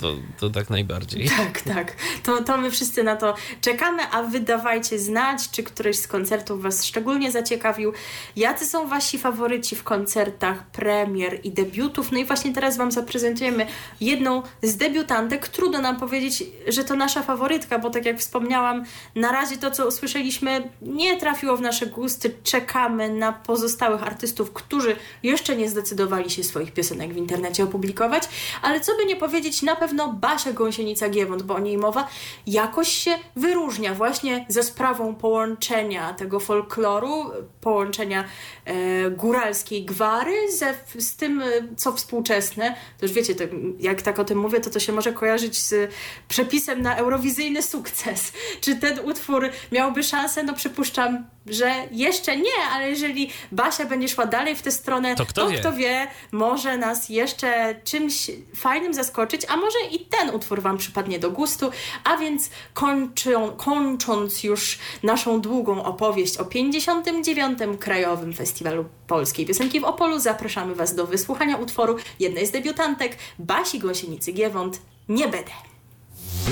To, 0.00 0.14
to 0.40 0.50
tak 0.50 0.70
najbardziej. 0.70 1.28
Tak, 1.28 1.60
tak. 1.60 1.96
To, 2.22 2.42
to 2.42 2.58
my 2.58 2.70
wszyscy 2.70 3.02
na 3.02 3.16
to 3.16 3.34
czekamy, 3.60 4.02
a 4.10 4.22
wy 4.22 4.40
dawajcie 4.40 4.98
znać, 4.98 5.50
czy 5.50 5.62
któryś 5.62 5.96
z 5.98 6.06
koncertów 6.06 6.62
Was 6.62 6.84
szczególnie 6.84 7.32
zaciekawił. 7.32 7.92
Jacy 8.36 8.66
są 8.66 8.88
Wasi 8.88 9.18
faworyci 9.18 9.76
w 9.76 9.84
koncertach, 9.84 10.66
premier 10.66 11.40
i 11.44 11.50
debiutów? 11.50 12.12
No 12.12 12.18
i 12.18 12.24
właśnie 12.24 12.54
teraz 12.54 12.76
Wam 12.76 12.92
zaprezentujemy 12.92 13.66
jedną 14.00 14.42
z 14.62 14.76
debiutantek. 14.76 15.48
Trudno 15.48 15.80
nam 15.80 15.96
powiedzieć, 15.96 16.44
że 16.68 16.84
to 16.84 16.96
nasza 16.96 17.22
faworytka, 17.22 17.78
bo 17.78 17.90
tak 17.90 18.04
jak 18.04 18.18
wspomniałam, 18.18 18.84
na 19.18 19.32
razie 19.32 19.56
to, 19.56 19.70
co 19.70 19.86
usłyszeliśmy, 19.86 20.70
nie 20.82 21.16
trafiło 21.16 21.56
w 21.56 21.60
nasze 21.60 21.86
gusty. 21.86 22.34
Czekamy 22.42 23.10
na 23.10 23.32
pozostałych 23.32 24.02
artystów, 24.02 24.52
którzy 24.52 24.96
jeszcze 25.22 25.56
nie 25.56 25.68
zdecydowali 25.68 26.30
się 26.30 26.44
swoich 26.44 26.72
piosenek 26.72 27.14
w 27.14 27.16
internecie 27.16 27.64
opublikować, 27.64 28.22
ale 28.62 28.80
co 28.80 28.96
by 28.96 29.04
nie 29.04 29.16
powiedzieć, 29.16 29.62
na 29.62 29.76
pewno 29.76 30.12
Basia 30.12 30.52
Gąsienica-Giewont, 30.52 31.42
bo 31.42 31.54
o 31.54 31.58
niej 31.58 31.78
mowa, 31.78 32.08
jakoś 32.46 32.88
się 32.88 33.10
wyróżnia 33.36 33.94
właśnie 33.94 34.46
ze 34.48 34.62
sprawą 34.62 35.14
połączenia 35.14 36.12
tego 36.12 36.40
folkloru, 36.40 37.30
połączenia 37.60 38.24
e, 38.64 39.10
góralskiej 39.10 39.84
gwary 39.84 40.52
ze, 40.52 40.74
z 40.98 41.16
tym, 41.16 41.42
e, 41.42 41.46
co 41.76 41.92
współczesne. 41.92 42.74
To 42.98 43.06
już 43.06 43.12
wiecie, 43.12 43.34
to, 43.34 43.44
jak 43.80 44.02
tak 44.02 44.18
o 44.18 44.24
tym 44.24 44.38
mówię, 44.38 44.60
to 44.60 44.70
to 44.70 44.80
się 44.80 44.92
może 44.92 45.12
kojarzyć 45.12 45.58
z 45.58 45.92
przepisem 46.28 46.82
na 46.82 46.96
eurowizyjny 46.96 47.62
sukces. 47.62 48.32
Czy 48.60 48.76
ten 48.76 48.98
utwór 49.08 49.50
miałby 49.72 50.02
szansę? 50.02 50.42
No 50.42 50.54
przypuszczam, 50.54 51.26
że 51.46 51.74
jeszcze 51.90 52.36
nie, 52.36 52.50
ale 52.72 52.90
jeżeli 52.90 53.30
Basia 53.52 53.84
będzie 53.84 54.08
szła 54.08 54.26
dalej 54.26 54.56
w 54.56 54.62
tę 54.62 54.70
stronę, 54.70 55.14
To 55.16 55.26
kto 55.26 55.48
wie? 55.48 55.58
kto 55.58 55.72
wie, 55.72 56.06
może 56.32 56.76
nas 56.76 57.08
jeszcze 57.08 57.80
czymś 57.84 58.30
fajnym 58.56 58.94
zaskoczyć, 58.94 59.42
a 59.48 59.56
może 59.56 59.78
i 59.92 59.98
ten 59.98 60.30
utwór 60.30 60.62
Wam 60.62 60.78
przypadnie 60.78 61.18
do 61.18 61.30
gustu. 61.30 61.70
A 62.04 62.16
więc 62.16 62.50
kończą, 62.74 63.50
kończąc 63.50 64.44
już 64.44 64.78
naszą 65.02 65.40
długą 65.40 65.84
opowieść 65.84 66.36
o 66.36 66.44
59. 66.44 67.58
Krajowym 67.80 68.32
Festiwalu 68.34 68.84
Polskiej 69.06 69.46
Piosenki 69.46 69.80
w 69.80 69.84
Opolu, 69.84 70.18
zapraszamy 70.18 70.74
Was 70.74 70.94
do 70.94 71.06
wysłuchania 71.06 71.56
utworu 71.56 71.96
jednej 72.20 72.46
z 72.46 72.50
debiutantek, 72.50 73.16
Basi 73.38 73.80
Gąsienicy-Giewont, 73.80 74.72
Nie 75.08 75.28
będę. 75.28 75.50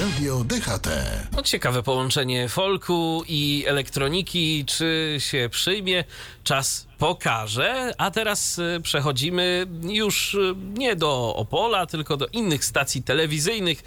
Radio 0.01 0.45
DHT. 0.45 0.89
No, 1.33 1.43
ciekawe 1.43 1.83
połączenie 1.83 2.49
folku 2.49 3.25
i 3.29 3.65
elektroniki. 3.67 4.65
Czy 4.65 5.17
się 5.19 5.49
przyjmie? 5.51 6.05
Czas 6.45 6.87
pokaże. 6.99 7.95
A 7.99 8.11
teraz 8.11 8.59
y, 8.59 8.81
przechodzimy 8.83 9.67
już 9.83 10.35
y, 10.35 10.55
nie 10.75 10.97
do 10.97 11.37
Opola, 11.37 11.87
tylko 11.87 12.17
do 12.17 12.27
innych 12.27 12.65
stacji 12.65 13.03
telewizyjnych. 13.03 13.83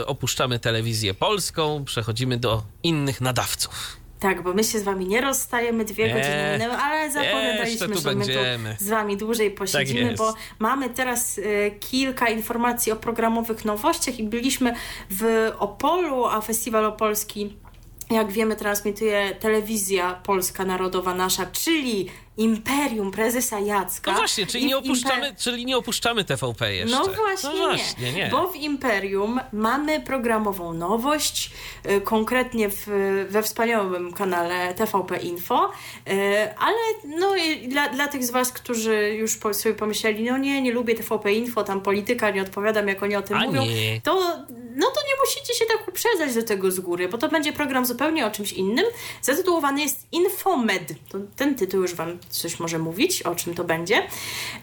Y, 0.00 0.06
Opuszczamy 0.06 0.58
telewizję 0.58 1.14
polską, 1.14 1.84
przechodzimy 1.84 2.36
do 2.36 2.62
innych 2.82 3.20
nadawców. 3.20 3.96
Tak, 4.20 4.42
bo 4.42 4.54
my 4.54 4.64
się 4.64 4.78
z 4.78 4.82
wami 4.82 5.06
nie 5.06 5.20
rozstajemy, 5.20 5.84
dwie 5.84 6.06
Nie. 6.06 6.14
godziny 6.14 6.52
minęły, 6.52 6.74
ale 6.74 7.10
zapowiadaliśmy, 7.10 7.78
że 7.78 8.14
my 8.14 8.16
będziemy. 8.16 8.76
tu 8.78 8.84
z 8.84 8.88
wami 8.88 9.16
dłużej 9.16 9.50
posiedzimy, 9.50 10.00
jest. 10.00 10.18
bo 10.18 10.34
mamy 10.58 10.90
teraz 10.90 11.38
e, 11.38 11.70
kilka 11.70 12.28
informacji 12.28 12.92
o 12.92 12.96
programowych 12.96 13.64
nowościach 13.64 14.18
i 14.18 14.22
byliśmy 14.22 14.74
w 15.10 15.52
Opolu, 15.58 16.24
a 16.24 16.40
Festiwal 16.40 16.84
Opolski, 16.84 17.56
jak 18.10 18.32
wiemy, 18.32 18.56
transmituje 18.56 19.34
telewizja 19.34 20.20
polska 20.22 20.64
narodowa 20.64 21.14
nasza, 21.14 21.46
czyli 21.46 22.08
Imperium 22.38 23.10
Prezesa 23.10 23.60
Jacka. 23.60 24.12
No 24.12 24.18
właśnie, 24.18 24.46
czyli 24.46 24.66
nie 24.66 24.78
opuszczamy, 24.78 25.34
czyli 25.38 25.66
nie 25.66 25.76
opuszczamy 25.76 26.24
TVP 26.24 26.74
jeszcze. 26.74 26.98
no 26.98 27.04
właśnie, 27.04 27.50
no 27.58 27.66
właśnie 27.66 28.12
nie. 28.12 28.28
Bo 28.28 28.48
w 28.48 28.56
Imperium 28.56 29.40
mamy 29.52 30.00
programową 30.00 30.72
nowość, 30.72 31.50
y, 31.90 32.00
konkretnie 32.00 32.68
w, 32.68 32.86
we 33.30 33.42
wspaniałym 33.42 34.12
kanale 34.12 34.74
TVP 34.74 35.16
Info, 35.16 35.70
y, 36.08 36.12
ale 36.58 36.76
no, 37.04 37.32
dla, 37.68 37.88
dla 37.88 38.08
tych 38.08 38.24
z 38.24 38.30
Was, 38.30 38.52
którzy 38.52 39.14
już 39.18 39.36
po, 39.36 39.54
sobie 39.54 39.74
pomyśleli, 39.74 40.24
no 40.24 40.38
nie, 40.38 40.62
nie 40.62 40.72
lubię 40.72 40.94
TVP 40.94 41.32
Info, 41.32 41.64
tam 41.64 41.80
polityka, 41.80 42.30
nie 42.30 42.42
odpowiadam, 42.42 42.88
jak 42.88 43.02
oni 43.02 43.16
o 43.16 43.22
tym 43.22 43.36
A 43.36 43.46
mówią, 43.46 43.64
nie. 43.64 44.00
to 44.00 44.38
no 44.78 44.86
to 44.86 45.00
nie 45.00 45.14
musicie 45.24 45.54
się 45.54 45.64
tak 45.64 45.88
uprzedzać 45.88 46.34
do 46.34 46.42
tego 46.42 46.70
z 46.70 46.80
góry, 46.80 47.08
bo 47.08 47.18
to 47.18 47.28
będzie 47.28 47.52
program 47.52 47.86
zupełnie 47.86 48.26
o 48.26 48.30
czymś 48.30 48.52
innym. 48.52 48.84
Zatytułowany 49.22 49.82
jest 49.82 50.06
Infomed. 50.12 50.94
To 51.08 51.18
ten 51.36 51.54
tytuł 51.54 51.82
już 51.82 51.94
Wam 51.94 52.18
coś 52.28 52.60
może 52.60 52.78
mówić, 52.78 53.22
o 53.22 53.34
czym 53.34 53.54
to 53.54 53.64
będzie. 53.64 54.02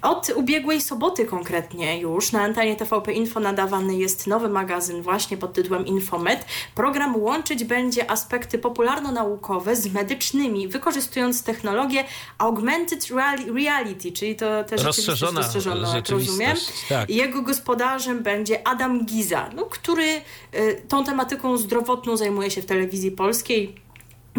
Od 0.01 0.29
ubiegłej 0.35 0.81
soboty 0.81 1.25
konkretnie 1.25 1.99
już 1.99 2.31
na 2.31 2.41
antenie 2.41 2.75
TVP 2.75 3.13
Info 3.13 3.39
nadawany 3.39 3.95
jest 3.95 4.27
nowy 4.27 4.49
magazyn 4.49 5.01
właśnie 5.01 5.37
pod 5.37 5.53
tytułem 5.53 5.85
Infomed. 5.85 6.45
Program 6.75 7.15
łączyć 7.15 7.63
będzie 7.63 8.11
aspekty 8.11 8.57
popularno-naukowe 8.57 9.75
z 9.75 9.93
medycznymi, 9.93 10.67
wykorzystując 10.67 11.43
technologię 11.43 12.03
augmented 12.37 13.07
reality, 13.55 14.11
czyli 14.11 14.35
to 14.35 14.63
też 14.63 14.83
rozszerzona, 14.83 15.39
rozszerzona 15.39 15.95
jak 15.95 16.09
rozumiem. 16.09 16.57
Tak. 16.89 17.09
Jego 17.09 17.41
gospodarzem 17.41 18.23
będzie 18.23 18.67
Adam 18.67 19.05
Giza, 19.05 19.49
no, 19.55 19.65
który 19.65 20.21
y, 20.55 20.81
tą 20.87 21.03
tematyką 21.03 21.57
zdrowotną 21.57 22.17
zajmuje 22.17 22.51
się 22.51 22.61
w 22.61 22.65
telewizji 22.65 23.11
polskiej 23.11 23.84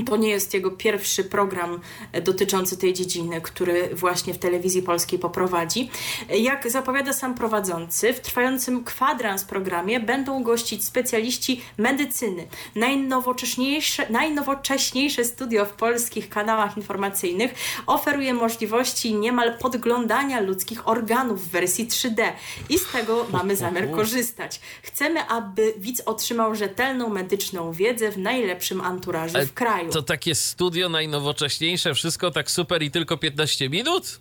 to 0.05 0.17
nie 0.17 0.29
jest 0.29 0.55
jego 0.55 0.71
pierwszy 0.71 1.25
program 1.25 1.81
e, 2.13 2.23
dotyczący 2.23 2.77
tej 2.77 2.95
dziedziny, 2.95 3.41
który 3.41 3.91
właśnie 3.95 4.35
w 4.35 4.39
telewizji 4.39 4.83
polskiej 4.83 5.19
poprowadzi. 5.19 5.91
Jak 6.29 6.71
zapowiada 6.71 7.13
sam 7.13 7.35
prowadzący, 7.35 8.13
w 8.13 8.21
trwającym 8.21 8.85
kwadrans 8.85 9.45
programie 9.45 10.01
będą 10.01 10.43
gościć 10.43 10.85
specjaliści 10.85 11.63
medycyny. 11.79 12.47
Najnowocześniejsze, 12.75 14.07
najnowocześniejsze 14.11 15.25
studio 15.25 15.65
w 15.65 15.73
polskich 15.73 16.29
kanałach 16.29 16.77
informacyjnych 16.77 17.55
oferuje 17.87 18.35
możliwości 18.35 19.15
niemal 19.15 19.59
podglądania 19.59 20.41
ludzkich 20.41 20.89
organów 20.89 21.49
w 21.49 21.51
wersji 21.51 21.87
3D 21.87 22.23
i 22.69 22.79
z 22.79 22.87
tego 22.93 23.27
mamy 23.33 23.57
zamiar 23.57 23.91
korzystać. 23.91 24.61
Chcemy, 24.83 25.29
aby 25.29 25.75
widz 25.79 26.03
otrzymał 26.07 26.55
rzetelną 26.55 27.09
medyczną 27.09 27.73
wiedzę 27.73 28.11
w 28.11 28.19
najlepszym 28.19 28.81
anturażu 28.81 29.39
w 29.47 29.55
kraju 29.55 29.86
To 29.93 30.03
takie 30.03 30.35
studio 30.35 30.89
najnowocześniejsze, 30.89 31.95
wszystko 31.95 32.31
tak 32.31 32.51
super 32.51 32.83
i 32.83 32.91
tylko 32.91 33.17
15 33.17 33.69
minut? 33.69 34.21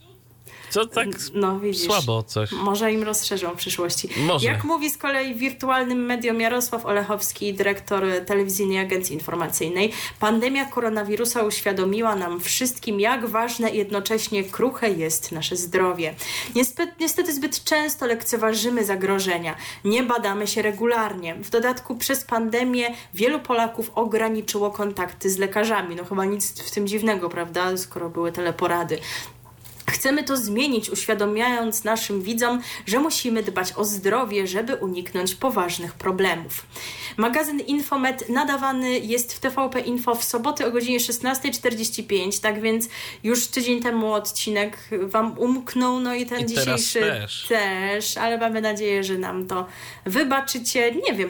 Co 0.69 0.85
tak 0.85 1.07
no, 1.33 1.59
widzisz, 1.59 1.85
słabo 1.85 2.23
coś. 2.23 2.51
Może 2.51 2.91
im 2.91 3.03
rozszerzą 3.03 3.51
w 3.51 3.55
przyszłości. 3.55 4.09
Może. 4.17 4.47
Jak 4.47 4.63
mówi 4.63 4.89
z 4.89 4.97
kolei 4.97 5.35
wirtualnym 5.35 6.05
medium 6.05 6.41
Jarosław 6.41 6.85
Olechowski, 6.85 7.53
dyrektor 7.53 8.03
Telewizyjnej 8.25 8.79
Agencji 8.79 9.13
Informacyjnej, 9.13 9.91
pandemia 10.19 10.65
koronawirusa 10.65 11.43
uświadomiła 11.43 12.15
nam 12.15 12.39
wszystkim, 12.41 12.99
jak 12.99 13.25
ważne 13.25 13.69
i 13.69 13.77
jednocześnie 13.77 14.43
kruche 14.43 14.89
jest 14.89 15.31
nasze 15.31 15.55
zdrowie. 15.55 16.15
Niestety, 16.55 16.93
niestety 16.99 17.33
zbyt 17.33 17.63
często 17.63 18.05
lekceważymy 18.05 18.85
zagrożenia. 18.85 19.55
Nie 19.83 20.03
badamy 20.03 20.47
się 20.47 20.61
regularnie. 20.61 21.35
W 21.35 21.49
dodatku 21.49 21.95
przez 21.95 22.23
pandemię 22.23 22.95
wielu 23.13 23.39
Polaków 23.39 23.91
ograniczyło 23.95 24.71
kontakty 24.71 25.29
z 25.29 25.37
lekarzami. 25.37 25.95
No 25.95 26.05
chyba 26.05 26.25
nic 26.25 26.61
w 26.61 26.71
tym 26.71 26.87
dziwnego, 26.87 27.29
prawda, 27.29 27.77
skoro 27.77 28.09
były 28.09 28.31
teleporady. 28.31 28.99
Chcemy 29.95 30.23
to 30.23 30.37
zmienić, 30.37 30.89
uświadamiając 30.89 31.83
naszym 31.83 32.21
widzom, 32.21 32.61
że 32.85 32.99
musimy 32.99 33.43
dbać 33.43 33.73
o 33.75 33.85
zdrowie, 33.85 34.47
żeby 34.47 34.75
uniknąć 34.75 35.35
poważnych 35.35 35.93
problemów. 35.93 36.65
Magazyn 37.17 37.59
Infomet 37.59 38.29
nadawany 38.29 38.99
jest 38.99 39.33
w 39.33 39.39
TVP 39.39 39.79
Info 39.79 40.15
w 40.15 40.23
sobotę 40.23 40.67
o 40.67 40.71
godzinie 40.71 40.99
16.45, 40.99 42.41
tak 42.41 42.61
więc 42.61 42.89
już 43.23 43.47
tydzień 43.47 43.81
temu 43.81 44.13
odcinek 44.13 44.77
Wam 45.01 45.39
umknął, 45.39 45.99
no 45.99 46.15
i 46.15 46.25
ten 46.25 46.39
I 46.39 46.45
dzisiejszy 46.45 46.99
też. 46.99 47.45
też. 47.47 48.17
ale 48.17 48.37
mamy 48.37 48.61
nadzieję, 48.61 49.03
że 49.03 49.17
nam 49.17 49.47
to 49.47 49.65
wybaczycie. 50.05 50.91
Nie 50.91 51.13
wiem, 51.13 51.29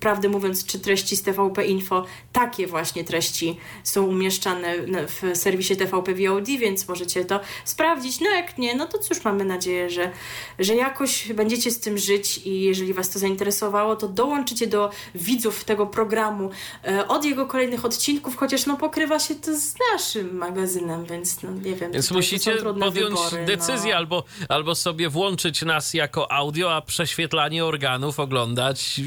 prawdę 0.00 0.28
mówiąc, 0.28 0.66
czy 0.66 0.78
treści 0.78 1.16
z 1.16 1.22
TVP 1.22 1.66
Info, 1.66 2.06
takie 2.32 2.66
właśnie 2.66 3.04
treści 3.04 3.56
są 3.84 4.06
umieszczane 4.06 4.74
w 5.06 5.36
serwisie 5.38 5.76
TVP 5.76 6.14
VOD, 6.14 6.46
więc 6.46 6.88
możecie 6.88 7.24
to 7.24 7.40
sprawdzić 7.64 7.99
sprawdzić. 8.00 8.20
No 8.20 8.30
jak 8.30 8.58
nie, 8.58 8.74
no 8.74 8.86
to 8.86 8.98
cóż, 8.98 9.24
mamy 9.24 9.44
nadzieję, 9.44 9.90
że, 9.90 10.10
że 10.58 10.74
jakoś 10.74 11.32
będziecie 11.32 11.70
z 11.70 11.80
tym 11.80 11.98
żyć 11.98 12.38
i 12.38 12.60
jeżeli 12.60 12.94
Was 12.94 13.10
to 13.10 13.18
zainteresowało, 13.18 13.96
to 13.96 14.08
dołączycie 14.08 14.66
do 14.66 14.90
widzów 15.14 15.64
tego 15.64 15.86
programu 15.86 16.50
e, 16.84 17.08
od 17.08 17.24
jego 17.24 17.46
kolejnych 17.46 17.84
odcinków, 17.84 18.36
chociaż 18.36 18.66
no 18.66 18.76
pokrywa 18.76 19.18
się 19.18 19.34
to 19.34 19.56
z 19.56 19.74
naszym 19.92 20.36
magazynem, 20.36 21.04
więc 21.04 21.42
no 21.42 21.50
nie 21.50 21.74
wiem. 21.76 21.92
Więc 21.92 22.10
musicie 22.10 22.56
podjąć 22.56 22.94
wybory, 22.94 23.44
decyzję 23.46 23.90
no. 23.92 23.98
albo, 23.98 24.24
albo 24.48 24.74
sobie 24.74 25.08
włączyć 25.08 25.62
nas 25.62 25.94
jako 25.94 26.32
audio, 26.32 26.74
a 26.74 26.80
prześwietlanie 26.80 27.64
organów 27.64 28.20
oglądać 28.20 29.00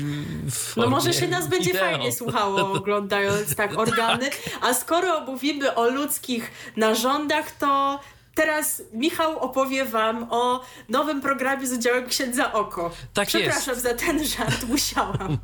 w 0.52 0.78
No 0.78 0.90
może 0.90 1.14
się 1.14 1.28
nas 1.28 1.48
będzie 1.48 1.72
wideo. 1.72 1.82
fajnie 1.82 2.12
słuchało 2.12 2.72
oglądając 2.80 3.56
tak 3.56 3.80
organy, 3.80 4.30
a 4.62 4.74
skoro 4.74 5.22
mówimy 5.22 5.76
o 5.76 5.90
ludzkich 5.90 6.52
narządach, 6.78 7.52
to 7.52 8.00
Teraz 8.36 8.82
Michał 8.94 9.40
opowie 9.40 9.86
wam 9.86 10.28
o 10.30 10.62
nowym 10.90 11.22
programie 11.22 11.68
z 11.68 11.74
udziałem 11.74 12.08
księdza 12.08 12.54
Oko. 12.54 12.92
Tak 13.14 13.28
Przepraszam 13.28 13.74
jest. 13.74 13.84
za 13.84 13.94
ten 13.94 14.28
żart, 14.28 14.64
musiałam. 14.70 15.38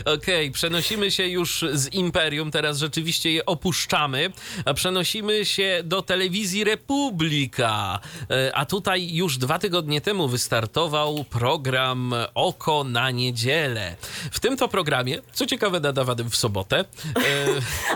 Okej, 0.00 0.14
okay, 0.14 0.50
przenosimy 0.50 1.10
się 1.10 1.26
już 1.26 1.64
z 1.72 1.94
Imperium, 1.94 2.50
teraz 2.50 2.78
rzeczywiście 2.78 3.32
je 3.32 3.46
opuszczamy, 3.46 4.32
a 4.64 4.74
przenosimy 4.74 5.44
się 5.44 5.80
do 5.84 6.02
telewizji 6.02 6.64
Republika. 6.64 8.00
E, 8.30 8.56
a 8.56 8.66
tutaj 8.66 9.14
już 9.14 9.38
dwa 9.38 9.58
tygodnie 9.58 10.00
temu 10.00 10.28
wystartował 10.28 11.24
program 11.24 12.14
Oko 12.34 12.84
na 12.84 13.10
niedzielę. 13.10 13.96
W 14.30 14.40
tym 14.40 14.56
to 14.56 14.68
programie, 14.68 15.18
co 15.32 15.46
ciekawe, 15.46 15.80
nadawany 15.80 16.24
w 16.24 16.36
sobotę. 16.36 16.78
E... 16.78 16.84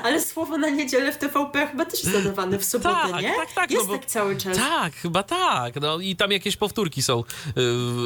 Ale 0.05 0.21
słowo 0.21 0.59
na 0.59 0.69
niedzielę 0.69 1.13
w 1.13 1.19
TVP 1.19 1.67
chyba 1.67 1.85
też 1.85 2.05
jest 2.05 2.17
nadawane 2.17 2.59
w 2.59 2.65
sobotę, 2.65 3.13
tak, 3.13 3.23
nie? 3.23 3.35
Tak, 3.35 3.53
tak. 3.53 3.71
Jest 3.71 3.87
no 3.87 3.93
bo... 3.93 3.99
tak 3.99 4.07
cały 4.07 4.40
Tak, 4.45 4.95
chyba 4.95 5.23
tak. 5.23 5.81
No 5.81 5.99
i 5.99 6.17
tam 6.17 6.33
jakieś 6.33 6.57
powtórki 6.57 7.03
są 7.03 7.21
y, 7.21 7.25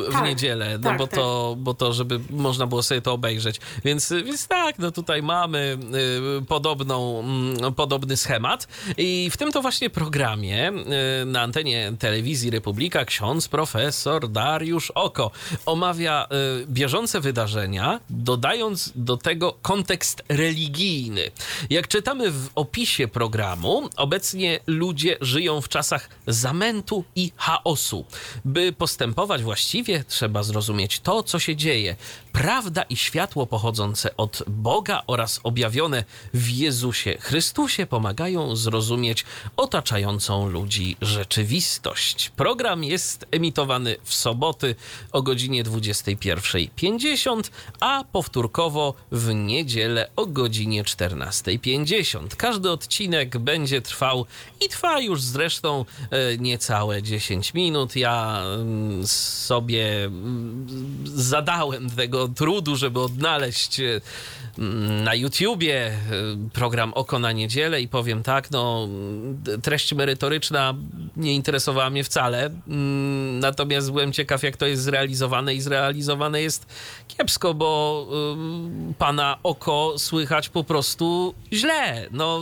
w 0.08 0.12
tak, 0.12 0.24
niedzielę, 0.24 0.78
no 0.78 0.88
tak, 0.88 0.98
bo, 0.98 1.06
tak. 1.06 1.18
to, 1.18 1.56
bo 1.58 1.74
to, 1.74 1.92
żeby 1.92 2.20
można 2.30 2.66
było 2.66 2.82
sobie 2.82 3.02
to 3.02 3.12
obejrzeć. 3.12 3.60
Więc, 3.84 4.12
więc 4.24 4.46
tak, 4.46 4.78
no 4.78 4.90
tutaj 4.90 5.22
mamy 5.22 5.78
y, 6.40 6.44
podobną, 6.46 7.20
mm, 7.20 7.74
podobny 7.74 8.16
schemat. 8.16 8.68
I 8.98 9.30
w 9.30 9.36
tym 9.36 9.52
to 9.52 9.62
właśnie 9.62 9.90
programie 9.90 10.72
y, 11.22 11.26
na 11.26 11.40
antenie 11.40 11.92
telewizji 11.98 12.50
Republika 12.50 13.04
ksiądz 13.04 13.48
profesor 13.48 14.28
Dariusz 14.28 14.90
Oko 14.90 15.30
omawia 15.66 16.28
bieżące 16.68 17.20
wydarzenia, 17.20 18.00
dodając 18.10 18.92
do 18.94 19.16
tego 19.16 19.52
kontekst 19.62 20.22
religijny. 20.28 21.30
Jak 21.70 21.88
czytamy 21.88 22.30
w 22.30 22.48
opisie 22.54 23.08
programu, 23.08 23.88
obecnie 23.96 24.60
ludzie 24.66 25.16
żyją 25.20 25.60
w 25.60 25.68
czasach 25.68 26.08
zamętu 26.26 27.04
i 27.16 27.32
chaosu. 27.36 28.04
By 28.44 28.72
postępować 28.72 29.42
właściwie, 29.42 30.04
trzeba 30.04 30.42
zrozumieć 30.42 31.00
to, 31.00 31.22
co 31.22 31.38
się 31.38 31.56
dzieje. 31.56 31.96
Prawda 32.32 32.82
i 32.82 32.96
światło 32.96 33.46
pochodzące 33.46 34.16
od 34.16 34.42
Boga 34.46 35.02
oraz 35.06 35.40
objawione 35.42 36.04
w 36.34 36.50
Jezusie 36.50 37.16
Chrystusie 37.20 37.86
pomagają 37.86 38.56
zrozumieć 38.56 39.24
otaczającą 39.56 40.48
ludzi 40.48 40.96
rzeczywistość. 41.00 42.30
Program 42.36 42.84
jest 42.84 43.26
emitowany 43.30 43.96
w 44.04 44.14
soboty 44.14 44.74
o 45.12 45.22
godzinie 45.22 45.64
21.50, 45.64 47.50
a 47.80 48.04
powtórkowo 48.12 48.94
w 49.12 49.34
niedzielę 49.34 50.10
o 50.16 50.26
godzinie 50.26 50.84
14.50. 50.84 52.36
Każdy 52.36 52.70
odcinek 52.70 53.38
będzie 53.38 53.82
trwał 53.82 54.26
i 54.60 54.68
trwa 54.68 55.00
już 55.00 55.22
zresztą 55.22 55.84
niecałe 56.38 57.02
10 57.02 57.54
minut. 57.54 57.96
Ja 57.96 58.42
mm, 58.44 59.06
sobie 59.06 60.04
mm, 60.04 60.66
zadałem 61.04 61.90
tego 61.90 62.28
trudu, 62.28 62.76
żeby 62.76 63.00
odnaleźć 63.00 63.80
e, 63.80 64.00
mm, 64.58 65.04
na 65.04 65.14
YouTubie 65.14 65.86
e, 65.86 65.98
program 66.52 66.92
Oko 66.94 67.18
na 67.18 67.32
niedzielę 67.32 67.80
i 67.80 67.88
powiem 67.88 68.22
tak, 68.22 68.50
no 68.50 68.88
treść 69.62 69.94
merytoryczna 69.94 70.74
nie 71.16 71.34
interesowała 71.34 71.90
mnie 71.90 72.04
wcale, 72.04 72.50
natomiast 73.40 73.90
byłem 73.90 74.12
ciekaw 74.12 74.42
jak 74.42 74.56
to 74.56 74.66
jest 74.66 74.82
zrealizowane 74.82 75.54
i 75.54 75.60
zrealizowane 75.60 76.42
jest 76.42 76.66
kiepsko, 77.08 77.54
bo 77.54 78.06
pana 78.98 79.38
oko 79.42 79.94
słychać 79.98 80.48
po 80.48 80.64
prostu 80.64 81.34
źle. 81.52 82.08
No 82.10 82.40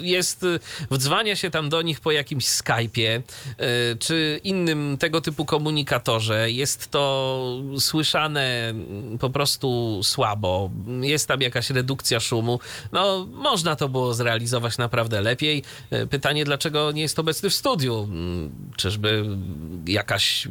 jest, 0.00 0.46
wdzwania 0.90 1.36
się 1.36 1.50
tam 1.50 1.68
do 1.68 1.82
nich 1.82 2.00
po 2.00 2.12
jakimś 2.12 2.46
Skype 2.46 2.87
Skype'ie 2.88 3.22
e, 3.58 3.96
czy 3.96 4.40
innym 4.44 4.96
tego 4.98 5.20
typu 5.20 5.44
komunikatorze 5.44 6.50
jest 6.50 6.90
to 6.90 7.38
słyszane 7.78 8.74
po 9.20 9.30
prostu 9.30 10.00
słabo, 10.02 10.70
jest 11.00 11.28
tam 11.28 11.40
jakaś 11.40 11.70
redukcja 11.70 12.20
szumu, 12.20 12.60
no 12.92 13.26
można 13.32 13.76
to 13.76 13.88
było 13.88 14.14
zrealizować 14.14 14.78
naprawdę 14.78 15.20
lepiej. 15.20 15.62
E, 15.90 16.06
Pytanie, 16.06 16.44
dlaczego 16.44 16.92
nie 16.92 17.02
jest 17.02 17.18
obecny 17.18 17.50
w 17.50 17.54
studiu? 17.54 18.04
Mm, 18.10 18.50
Czyżby 18.76 19.24
jakaś 19.86 20.46
y, 20.46 20.50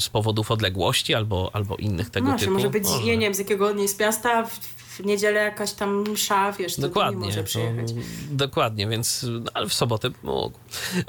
z 0.00 0.08
powodów 0.08 0.50
odległości 0.50 1.14
albo, 1.14 1.50
albo 1.52 1.76
innych 1.76 2.10
tego 2.10 2.28
No, 2.28 2.38
typu? 2.38 2.52
może 2.52 2.70
być, 2.70 2.84
wiem, 3.18 3.34
z 3.34 3.38
jakiego 3.38 3.66
on 3.68 3.78
jest 3.80 3.98
w, 4.46 4.58
w 4.98 5.04
niedzielę 5.06 5.40
jakaś 5.40 5.72
tam 5.72 6.10
msza, 6.10 6.52
wiesz, 6.52 6.74
to 6.76 6.82
nie 6.82 6.88
Dokładnie. 6.88 7.26
może 7.26 7.44
przyjechać. 7.44 7.92
dokładnie, 8.30 8.86
więc 8.86 9.26
no, 9.28 9.50
ale 9.54 9.68
w 9.68 9.74
sobotę 9.74 10.10
mógł. 10.22 10.58
E, 10.98 11.02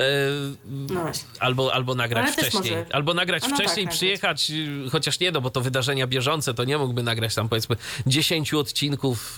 No. 0.65 1.11
Albo, 1.39 1.73
albo 1.73 1.95
nagrać 1.95 2.23
Ale 2.25 2.33
wcześniej. 2.49 2.73
Albo 2.91 3.13
nagrać 3.13 3.43
no 3.49 3.55
wcześniej, 3.55 3.85
tak, 3.85 3.95
przyjechać, 3.95 4.51
y, 4.51 4.89
chociaż 4.91 5.19
nie, 5.19 5.31
no 5.31 5.41
bo 5.41 5.49
to 5.49 5.61
wydarzenia 5.61 6.07
bieżące, 6.07 6.53
to 6.53 6.63
nie 6.63 6.77
mógłby 6.77 7.03
nagrać 7.03 7.35
tam 7.35 7.49
powiedzmy 7.49 7.75
10 8.07 8.53
odcinków 8.53 9.37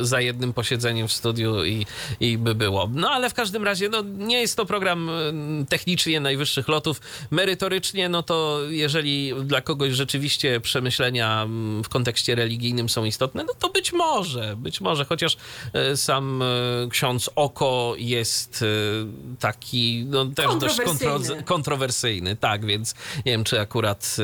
y, 0.00 0.04
za 0.04 0.20
jednym 0.20 0.52
posiedzeniem 0.52 1.08
w 1.08 1.12
studiu 1.12 1.64
i, 1.64 1.86
i 2.20 2.38
by 2.38 2.54
było. 2.54 2.90
No 2.92 3.10
ale 3.10 3.30
w 3.30 3.34
każdym 3.34 3.64
razie, 3.64 3.88
no 3.88 4.02
nie 4.02 4.40
jest 4.40 4.56
to 4.56 4.66
program 4.66 5.08
y, 5.08 5.66
technicznie 5.68 6.20
najwyższych 6.20 6.68
lotów. 6.68 7.00
Merytorycznie, 7.30 8.08
no 8.08 8.22
to 8.22 8.60
jeżeli 8.68 9.34
dla 9.44 9.60
kogoś 9.60 9.92
rzeczywiście 9.92 10.60
przemyślenia 10.60 11.42
mm, 11.42 11.84
w 11.84 11.88
kontekście 11.88 12.34
religijnym 12.34 12.88
są 12.88 13.04
istotne, 13.04 13.44
no 13.44 13.54
to 13.58 13.68
być 13.68 13.85
może, 13.92 14.56
być 14.56 14.80
może, 14.80 15.04
chociaż 15.04 15.36
y, 15.92 15.96
sam 15.96 16.42
y, 16.42 16.88
ksiądz 16.90 17.30
Oko 17.36 17.94
jest 17.98 18.62
y, 18.62 18.66
taki, 19.40 20.04
no 20.08 20.26
też 20.26 20.46
dość 20.56 20.76
Kontrowersyjny. 20.76 21.40
kontro- 21.40 21.44
kontrowersyjny, 21.44 22.36
tak, 22.36 22.66
więc 22.66 22.94
nie 23.16 23.32
wiem, 23.32 23.44
czy 23.44 23.60
akurat 23.60 24.16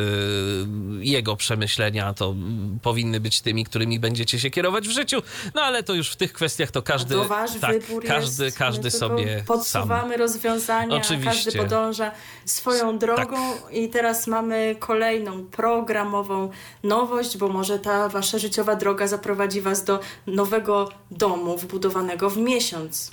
jego 1.00 1.36
przemyślenia 1.36 2.14
to 2.14 2.34
powinny 2.82 3.20
być 3.20 3.40
tymi, 3.40 3.64
którymi 3.64 4.00
będziecie 4.00 4.40
się 4.40 4.50
kierować 4.50 4.88
w 4.88 4.90
życiu, 4.90 5.22
no 5.54 5.62
ale 5.62 5.82
to 5.82 5.94
już 5.94 6.10
w 6.10 6.16
tych 6.16 6.32
kwestiach 6.32 6.70
to 6.70 6.82
każdy, 6.82 7.14
to 7.14 7.24
wasz 7.24 7.50
tak, 7.60 7.80
wybór 7.80 8.04
każdy, 8.04 8.44
jest. 8.44 8.58
każdy 8.58 8.90
sobie 8.90 9.36
sam. 9.36 9.46
podsuwamy 9.46 10.16
rozwiązania, 10.16 10.96
Oczywiście. 10.96 11.30
każdy 11.44 11.58
podąża 11.58 12.10
swoją 12.44 12.98
drogą 12.98 13.36
i 13.72 13.88
teraz 13.88 14.26
mamy 14.26 14.76
kolejną 14.78 15.44
programową 15.44 16.50
nowość, 16.82 17.36
bo 17.36 17.48
może 17.48 17.78
ta 17.78 18.08
wasza 18.08 18.38
życiowa 18.38 18.76
droga 18.76 19.06
zaprowadzi 19.06 19.51
was 19.60 19.84
do 19.84 20.00
nowego 20.26 20.88
domu 21.10 21.58
wbudowanego 21.58 22.30
w 22.30 22.36
miesiąc. 22.36 23.12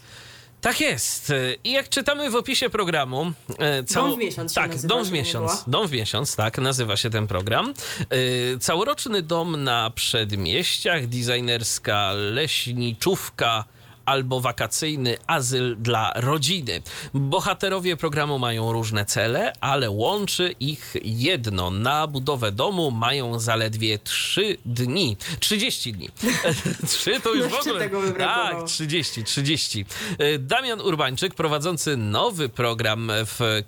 Tak 0.62 0.82
jest. 0.82 1.34
I 1.64 1.72
jak 1.72 1.90
czytamy 1.90 2.30
w 2.30 2.36
opisie 2.36 2.70
programu... 2.70 3.32
e, 3.60 3.84
Dom 3.84 4.16
w 4.16 4.18
miesiąc 4.18 4.54
Tak, 4.54 4.72
nazywa, 4.72 4.96
Dom 4.96 5.06
w 5.06 5.12
miesiąc. 5.12 5.64
Dom 5.68 5.88
w 5.88 5.92
miesiąc, 5.92 6.36
tak, 6.36 6.58
nazywa 6.58 6.98
się 6.98 7.10
ten 7.10 7.28
program. 7.28 7.74
E, 8.56 8.60
Całoroczny 8.60 9.22
dom 9.22 9.64
na 9.64 9.90
przedmieściach, 9.90 11.08
designerska 11.08 12.12
leśniczówka 12.14 13.64
albo 14.10 14.42
wakacyjny 14.42 15.18
azyl 15.28 15.76
dla 15.80 16.12
rodziny. 16.16 16.82
Bohaterowie 17.14 17.98
programu 17.98 18.40
mają 18.40 18.72
różne 18.72 19.06
cele, 19.06 19.54
ale 19.62 19.90
łączy 19.90 20.56
ich 20.60 20.96
jedno. 21.04 21.72
Na 21.72 22.08
budowę 22.08 22.52
domu 22.52 22.92
mają 22.92 23.40
zaledwie 23.40 24.00
3 24.00 24.58
dni. 24.66 25.18
30 25.40 25.94
dni. 25.94 26.10
3 26.88 27.20
to 27.20 27.34
już 27.34 27.48
w 27.48 27.54
ogóle... 27.54 27.80
tego. 27.80 28.02
Tak, 28.18 28.64
30, 28.68 29.24
30. 29.24 29.86
E, 30.18 30.40
Damian 30.40 30.82
Urbańczyk, 30.82 31.34
prowadzący 31.34 31.98
nowy 31.98 32.50
program 32.50 33.12
w 33.26 33.64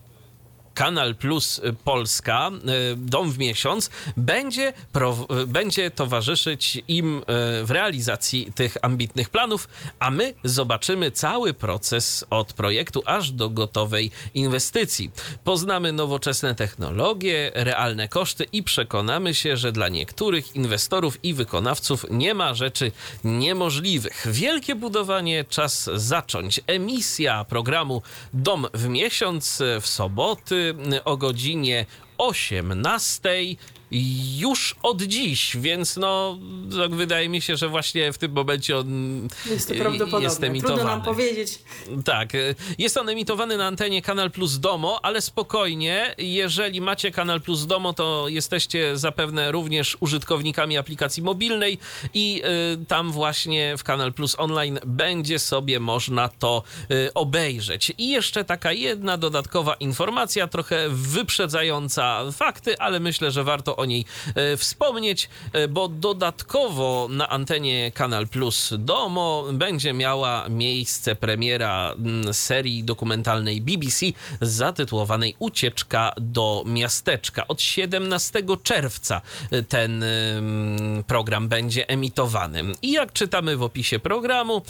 Kanal 0.82 1.16
Plus 1.16 1.62
Polska, 1.84 2.52
e, 2.52 2.96
Dom 2.96 3.32
w 3.32 3.38
miesiąc, 3.38 3.90
będzie, 4.18 4.74
e, 4.96 5.46
będzie 5.48 5.92
towarzyszyć 5.92 6.84
im 6.88 7.22
w 7.64 7.68
realizacji 7.70 8.52
tych 8.56 8.78
ambitnych 8.82 9.30
planów, 9.30 9.68
a 10.00 10.12
my 10.12 10.34
zobaczymy 10.44 11.12
cały 11.12 11.54
proces 11.54 12.26
od 12.30 12.54
projektu 12.54 13.04
aż 13.06 13.32
do 13.32 13.50
gotowej 13.50 14.12
inwestycji. 14.34 15.12
Poznamy 15.44 15.92
nowoczesne 15.92 16.56
technologie, 16.56 17.52
realne 17.54 18.08
koszty 18.08 18.44
i 18.44 18.64
przekonamy 18.64 19.34
się, 19.34 19.58
że 19.58 19.72
dla 19.72 19.90
niektórych 19.90 20.56
inwestorów 20.56 21.24
i 21.24 21.34
wykonawców 21.34 22.06
nie 22.10 22.34
ma 22.34 22.54
rzeczy 22.54 22.92
niemożliwych. 23.24 24.28
Wielkie 24.32 24.76
budowanie, 24.76 25.46
czas 25.50 25.90
zacząć. 25.96 26.62
Emisja 26.68 27.46
programu 27.46 28.02
Dom 28.34 28.68
w 28.74 28.88
miesiąc 28.88 29.64
w 29.82 29.88
soboty 29.88 30.71
o 31.06 31.18
godzinie 31.18 31.86
18 32.18 33.30
już 34.38 34.76
od 34.84 35.02
dziś, 35.02 35.58
więc 35.60 35.98
no 35.98 36.38
tak 36.78 36.96
wydaje 36.96 37.30
mi 37.30 37.42
się, 37.42 37.56
że 37.58 37.68
właśnie 37.70 38.14
w 38.14 38.18
tym 38.18 38.32
momencie 38.32 38.78
on 38.78 39.22
Jest 39.50 39.68
to 39.70 39.76
prawdopodobne. 39.76 40.24
jest 40.24 40.36
Trudno 40.36 40.48
emitowany. 40.52 40.84
nam 40.84 41.02
powiedzieć. 41.02 41.60
Tak, 42.06 42.36
y, 42.36 42.56
jest 42.78 42.98
on 42.98 43.10
emitowany 43.10 43.58
na 43.58 43.68
antenie 43.68 44.02
Kanal 44.02 44.32
Plus 44.32 44.60
Domo, 44.60 45.00
ale 45.06 45.22
spokojnie, 45.22 46.16
jeżeli 46.18 46.82
macie 46.82 47.12
Kanal 47.12 47.42
Plus 47.42 47.66
Domo, 47.66 47.94
to 47.94 48.26
jesteście 48.28 48.98
zapewne 48.98 49.52
również 49.52 49.98
użytkownikami 50.00 50.78
aplikacji 50.78 51.24
mobilnej 51.24 51.78
i 52.14 52.42
y, 52.82 52.86
tam 52.86 53.12
właśnie 53.12 53.78
w 53.78 53.84
Kanal 53.84 54.14
Plus 54.14 54.36
Online 54.40 54.80
będzie 54.86 55.40
sobie 55.40 55.80
można 55.80 56.30
to 56.30 56.64
y, 56.92 57.14
obejrzeć. 57.14 57.94
I 57.98 58.10
jeszcze 58.10 58.44
taka 58.46 58.72
jedna 58.72 59.18
dodatkowa 59.18 59.74
informacja, 59.74 60.48
trochę 60.48 60.86
wyprzedzająca 60.90 62.32
fakty, 62.32 62.80
ale 62.80 63.00
myślę, 63.00 63.32
że 63.32 63.44
warto 63.44 63.81
o 63.82 63.86
niej 63.86 64.06
e, 64.36 64.58
wspomnieć, 64.58 65.30
e, 65.54 65.68
bo 65.68 65.88
dodatkowo 65.88 67.08
na 67.10 67.30
antenie 67.30 67.92
Kanal 67.92 68.28
Plus 68.28 68.74
Domo 68.78 69.46
będzie 69.54 69.94
miała 69.94 70.50
miejsce 70.50 71.16
premiera 71.16 71.92
mm, 71.92 72.34
serii 72.34 72.84
dokumentalnej 72.84 73.62
BBC 73.62 74.06
zatytułowanej 74.42 75.36
Ucieczka 75.40 76.14
do 76.18 76.64
miasteczka. 76.66 77.48
Od 77.48 77.62
17 77.62 78.44
czerwca 78.64 79.22
e, 79.52 79.64
ten 79.64 80.04
ym, 80.04 81.04
program 81.08 81.48
będzie 81.48 81.90
emitowany. 81.90 82.64
I 82.82 82.92
jak 82.92 83.14
czytamy 83.14 83.58
w 83.58 83.64
opisie 83.64 84.00
programu, 84.00 84.62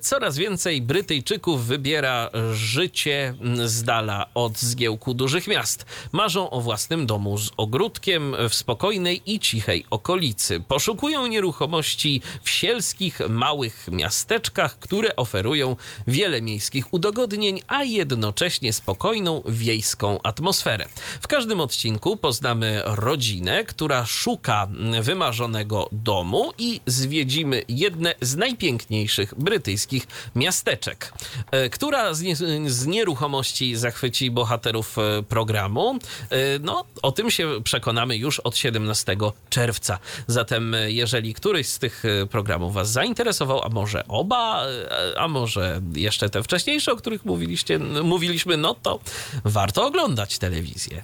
coraz 0.00 0.36
więcej 0.36 0.82
Brytyjczyków 0.82 1.66
wybiera 1.66 2.30
życie 2.52 3.34
mm, 3.40 3.68
z 3.68 3.82
dala 3.82 4.26
od 4.34 4.58
zgiełku 4.58 5.14
dużych 5.14 5.46
miast. 5.46 5.86
Marzą 6.12 6.50
o 6.50 6.60
własnym 6.60 7.06
domu 7.06 7.38
z 7.38 7.50
ogródkiem 7.56 8.36
w 8.50 8.54
spokojnej 8.54 9.22
i 9.26 9.40
cichej 9.40 9.84
okolicy. 9.90 10.60
Poszukują 10.68 11.26
nieruchomości 11.26 12.22
w 12.42 12.50
sielskich, 12.50 13.20
małych 13.28 13.88
miasteczkach, 13.92 14.78
które 14.78 15.16
oferują 15.16 15.76
wiele 16.06 16.42
miejskich 16.42 16.94
udogodnień, 16.94 17.60
a 17.68 17.84
jednocześnie 17.84 18.72
spokojną 18.72 19.42
wiejską 19.48 20.22
atmosferę. 20.22 20.86
W 21.20 21.28
każdym 21.28 21.60
odcinku 21.60 22.16
poznamy 22.16 22.82
rodzinę, 22.84 23.64
która 23.64 24.06
szuka 24.06 24.68
wymarzonego 25.02 25.88
domu 25.92 26.52
i 26.58 26.80
zwiedzimy 26.86 27.62
jedne 27.68 28.14
z 28.20 28.36
najpiękniejszych 28.36 29.34
brytyjskich 29.38 30.06
miasteczek, 30.36 31.12
e, 31.50 31.68
która 31.70 32.14
z, 32.14 32.22
nie, 32.22 32.36
z 32.70 32.86
nieruchomości 32.86 33.76
zachwyci 33.76 34.30
bohaterów 34.30 34.98
e, 34.98 35.22
programu. 35.22 35.98
E, 36.30 36.58
No, 36.62 36.84
o 37.02 37.12
tym 37.12 37.30
się 37.30 37.60
przekonamy 37.64 38.16
już 38.16 38.39
od 38.42 38.56
17 38.56 39.16
czerwca. 39.50 39.98
Zatem, 40.26 40.74
e, 40.74 40.90
jeżeli 40.90 41.34
któryś 41.34 41.68
z 41.68 41.78
tych 41.78 42.04
e, 42.04 42.26
programów 42.26 42.74
Was 42.74 42.90
zainteresował, 42.90 43.64
a 43.64 43.68
może 43.68 44.08
oba, 44.08 44.66
e, 44.66 45.20
a 45.20 45.28
może 45.28 45.80
jeszcze 45.94 46.30
te 46.30 46.42
wcześniejsze, 46.42 46.92
o 46.92 46.96
których 46.96 47.24
mówiliście, 47.24 47.78
mówiliśmy, 48.02 48.56
no 48.56 48.74
to 48.82 49.00
warto 49.44 49.86
oglądać 49.86 50.38
telewizję. 50.38 51.02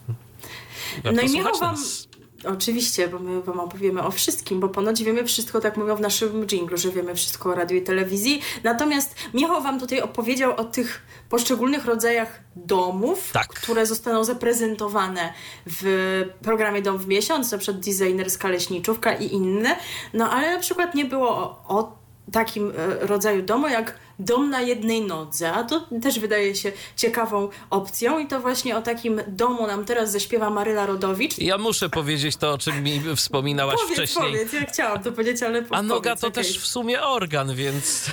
Warto 1.04 1.12
No 1.12 1.22
i 1.22 1.32
miło 1.32 1.58
wam... 1.58 1.74
nas. 1.74 2.08
Oczywiście, 2.44 3.08
bo 3.08 3.18
my 3.18 3.42
wam 3.42 3.60
opowiemy 3.60 4.02
o 4.02 4.10
wszystkim, 4.10 4.60
bo 4.60 4.68
ponoć 4.68 5.04
wiemy 5.04 5.24
wszystko, 5.24 5.60
tak 5.60 5.76
mówią 5.76 5.96
w 5.96 6.00
naszym 6.00 6.46
dżinglu, 6.46 6.76
że 6.76 6.90
wiemy 6.90 7.14
wszystko 7.14 7.50
o 7.50 7.54
radiu 7.54 7.76
i 7.76 7.82
telewizji. 7.82 8.42
Natomiast 8.64 9.14
Michał 9.34 9.62
wam 9.62 9.80
tutaj 9.80 10.00
opowiedział 10.00 10.56
o 10.56 10.64
tych 10.64 11.02
poszczególnych 11.28 11.84
rodzajach 11.84 12.40
domów, 12.56 13.32
Tak. 13.32 13.48
które 13.48 13.86
zostaną 13.86 14.24
zaprezentowane 14.24 15.32
w 15.66 16.24
programie 16.42 16.82
Dom 16.82 16.98
w 16.98 17.06
miesiąc, 17.06 17.52
na 17.52 17.58
przykład 17.58 17.84
designerska 17.84 18.48
leśniczówka 18.48 19.12
i 19.12 19.32
inne. 19.32 19.76
No 20.14 20.30
ale 20.30 20.54
na 20.54 20.60
przykład 20.60 20.94
nie 20.94 21.04
było 21.04 21.28
o, 21.28 21.64
o 21.68 21.98
takim 22.32 22.72
e, 22.76 23.06
rodzaju 23.06 23.42
domu 23.42 23.68
jak 23.68 23.98
dom 24.18 24.50
na 24.50 24.60
jednej 24.60 25.00
nodze, 25.02 25.52
a 25.52 25.64
to 25.64 25.88
też 26.02 26.18
wydaje 26.18 26.54
się 26.54 26.72
ciekawą 26.96 27.48
opcją 27.70 28.18
i 28.18 28.26
to 28.26 28.40
właśnie 28.40 28.76
o 28.76 28.82
takim 28.82 29.20
domu 29.28 29.66
nam 29.66 29.84
teraz 29.84 30.12
zaśpiewa 30.12 30.50
Maryla 30.50 30.86
Rodowicz. 30.86 31.38
Ja 31.38 31.58
muszę 31.58 31.88
powiedzieć 31.88 32.36
to, 32.36 32.52
o 32.52 32.58
czym 32.58 32.82
mi 32.82 33.00
wspominałaś 33.16 33.76
Powiedz, 33.80 33.94
wcześniej. 33.98 34.24
powiedz, 34.32 34.52
ja 34.52 34.64
chciałam 34.64 35.02
to 35.02 35.12
powiedzieć, 35.12 35.42
ale 35.42 35.62
po, 35.62 35.74
A 35.76 35.82
noga 35.82 36.10
powiedz, 36.10 36.20
to 36.20 36.26
okej. 36.28 36.44
też 36.44 36.58
w 36.58 36.66
sumie 36.66 37.02
organ, 37.02 37.54
więc 37.54 38.10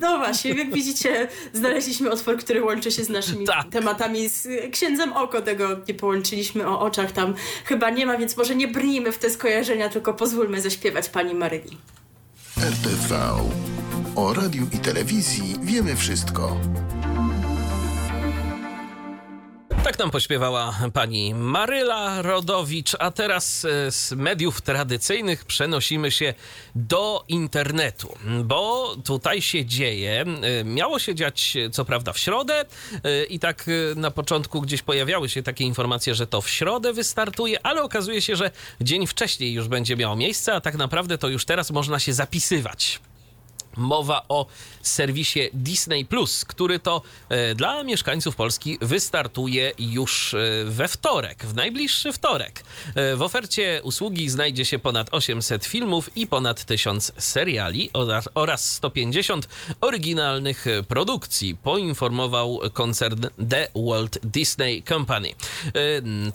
No 0.00 0.18
właśnie, 0.18 0.50
jak 0.50 0.74
widzicie, 0.74 1.28
znaleźliśmy 1.52 2.10
otwór, 2.10 2.36
który 2.38 2.64
łączy 2.64 2.90
się 2.90 3.04
z 3.04 3.08
naszymi 3.08 3.46
Tak. 3.46 3.68
tematami. 3.70 4.28
Z 4.28 4.48
księdzem 4.72 5.12
oko 5.12 5.40
tego 5.42 5.68
nie 5.88 5.94
połączyliśmy 5.94 6.68
o 6.68 6.80
oczach 6.80 7.12
tam 7.12 7.34
chyba 7.64 7.90
nie 7.90 8.06
ma, 8.06 8.16
więc 8.16 8.36
może 8.36 8.54
nie 8.54 8.68
brnijmy 8.68 9.12
w 9.12 9.18
te 9.18 9.30
skojarzenia, 9.30 9.88
tylko 9.88 10.14
pozwólmy 10.14 10.60
zaśpiewać 10.60 11.08
pani 11.08 11.34
Maryli. 11.34 11.76
RTV. 12.58 13.16
O 14.16 14.34
radiu 14.34 14.66
i 14.72 14.78
telewizji 14.78 15.54
wiemy 15.62 15.96
wszystko. 15.96 16.60
Tak 19.84 19.98
nam 19.98 20.10
pośpiewała 20.10 20.78
pani 20.92 21.34
Maryla 21.34 22.22
Rodowicz, 22.22 22.96
a 22.98 23.10
teraz 23.10 23.64
e, 23.64 23.90
z 23.92 24.12
mediów 24.12 24.62
tradycyjnych 24.62 25.44
przenosimy 25.44 26.10
się 26.10 26.34
do 26.74 27.24
internetu, 27.28 28.14
bo 28.44 28.96
tutaj 29.04 29.42
się 29.42 29.64
dzieje. 29.64 30.24
E, 30.60 30.64
Miało 30.64 30.98
się 30.98 31.14
dziać, 31.14 31.56
co 31.72 31.84
prawda, 31.84 32.12
w 32.12 32.18
środę 32.18 32.64
e, 33.04 33.24
i 33.24 33.38
tak 33.38 33.64
na 33.96 34.10
początku 34.10 34.60
gdzieś 34.60 34.82
pojawiały 34.82 35.28
się 35.28 35.42
takie 35.42 35.64
informacje, 35.64 36.14
że 36.14 36.26
to 36.26 36.40
w 36.40 36.50
środę 36.50 36.92
wystartuje, 36.92 37.66
ale 37.66 37.82
okazuje 37.82 38.22
się, 38.22 38.36
że 38.36 38.50
dzień 38.80 39.06
wcześniej 39.06 39.52
już 39.52 39.68
będzie 39.68 39.96
miało 39.96 40.16
miejsce, 40.16 40.54
a 40.54 40.60
tak 40.60 40.74
naprawdę 40.74 41.18
to 41.18 41.28
już 41.28 41.44
teraz 41.44 41.70
można 41.70 41.98
się 41.98 42.12
zapisywać. 42.12 43.00
Mowa 43.76 44.24
o 44.28 44.46
serwisie 44.82 45.40
Disney 45.52 46.04
Plus, 46.04 46.44
który 46.44 46.78
to 46.78 47.02
e, 47.28 47.54
dla 47.54 47.84
mieszkańców 47.84 48.36
Polski 48.36 48.78
wystartuje 48.80 49.72
już 49.78 50.34
e, 50.34 50.64
we 50.64 50.88
wtorek, 50.88 51.46
w 51.46 51.54
najbliższy 51.54 52.12
wtorek. 52.12 52.64
E, 52.94 53.16
w 53.16 53.22
ofercie 53.22 53.80
usługi 53.82 54.28
znajdzie 54.28 54.64
się 54.64 54.78
ponad 54.78 55.08
800 55.14 55.64
filmów 55.64 56.16
i 56.16 56.26
ponad 56.26 56.64
1000 56.64 57.12
seriali 57.18 57.90
oraz, 57.92 58.28
oraz 58.34 58.72
150 58.72 59.48
oryginalnych 59.80 60.66
produkcji, 60.88 61.56
poinformował 61.62 62.60
koncern 62.72 63.26
The 63.50 63.68
Walt 63.74 64.18
Disney 64.24 64.82
Company. 64.82 65.34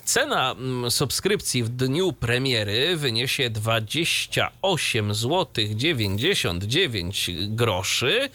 Cena 0.04 0.52
mm, 0.52 0.90
subskrypcji 0.90 1.62
w 1.62 1.68
dniu 1.68 2.12
premiery 2.12 2.96
wyniesie 2.96 3.50
28 3.50 5.14
zł 5.14 5.64
99 5.74 7.25
groszy 7.48 8.20
e, 8.20 8.28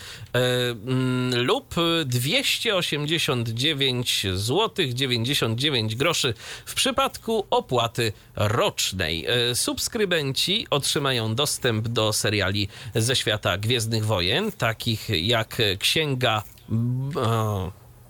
mm, 0.70 1.46
lub 1.46 1.76
289 2.06 4.26
zł 4.34 4.86
99 4.94 5.96
groszy 5.96 6.34
w 6.66 6.74
przypadku 6.74 7.46
opłaty 7.50 8.14
rocznej. 8.36 9.26
E, 9.26 9.56
Subskrybenci 9.56 10.68
otrzymają 10.70 11.36
dostęp 11.36 11.88
do 11.88 12.14
seriali 12.14 12.68
ze 12.96 13.16
świata 13.16 13.58
Gwiezdnych 13.58 14.06
Wojen, 14.06 14.52
takich 14.52 15.10
jak 15.10 15.58
Księga 15.80 16.44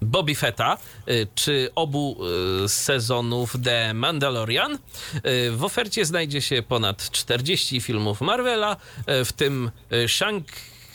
Bobby 0.02 0.36
Fetta, 0.36 0.78
y, 1.10 1.28
czy 1.36 1.70
obu 1.76 2.18
sezonów 2.68 3.56
The 3.64 3.94
Mandalorian. 3.94 4.78
W 5.52 5.64
ofercie 5.64 6.06
znajdzie 6.06 6.42
się 6.42 6.64
ponad 6.64 7.12
40 7.12 7.82
filmów 7.82 8.22
Marvela, 8.22 8.78
w 9.08 9.32
tym 9.36 9.72
y, 9.94 10.08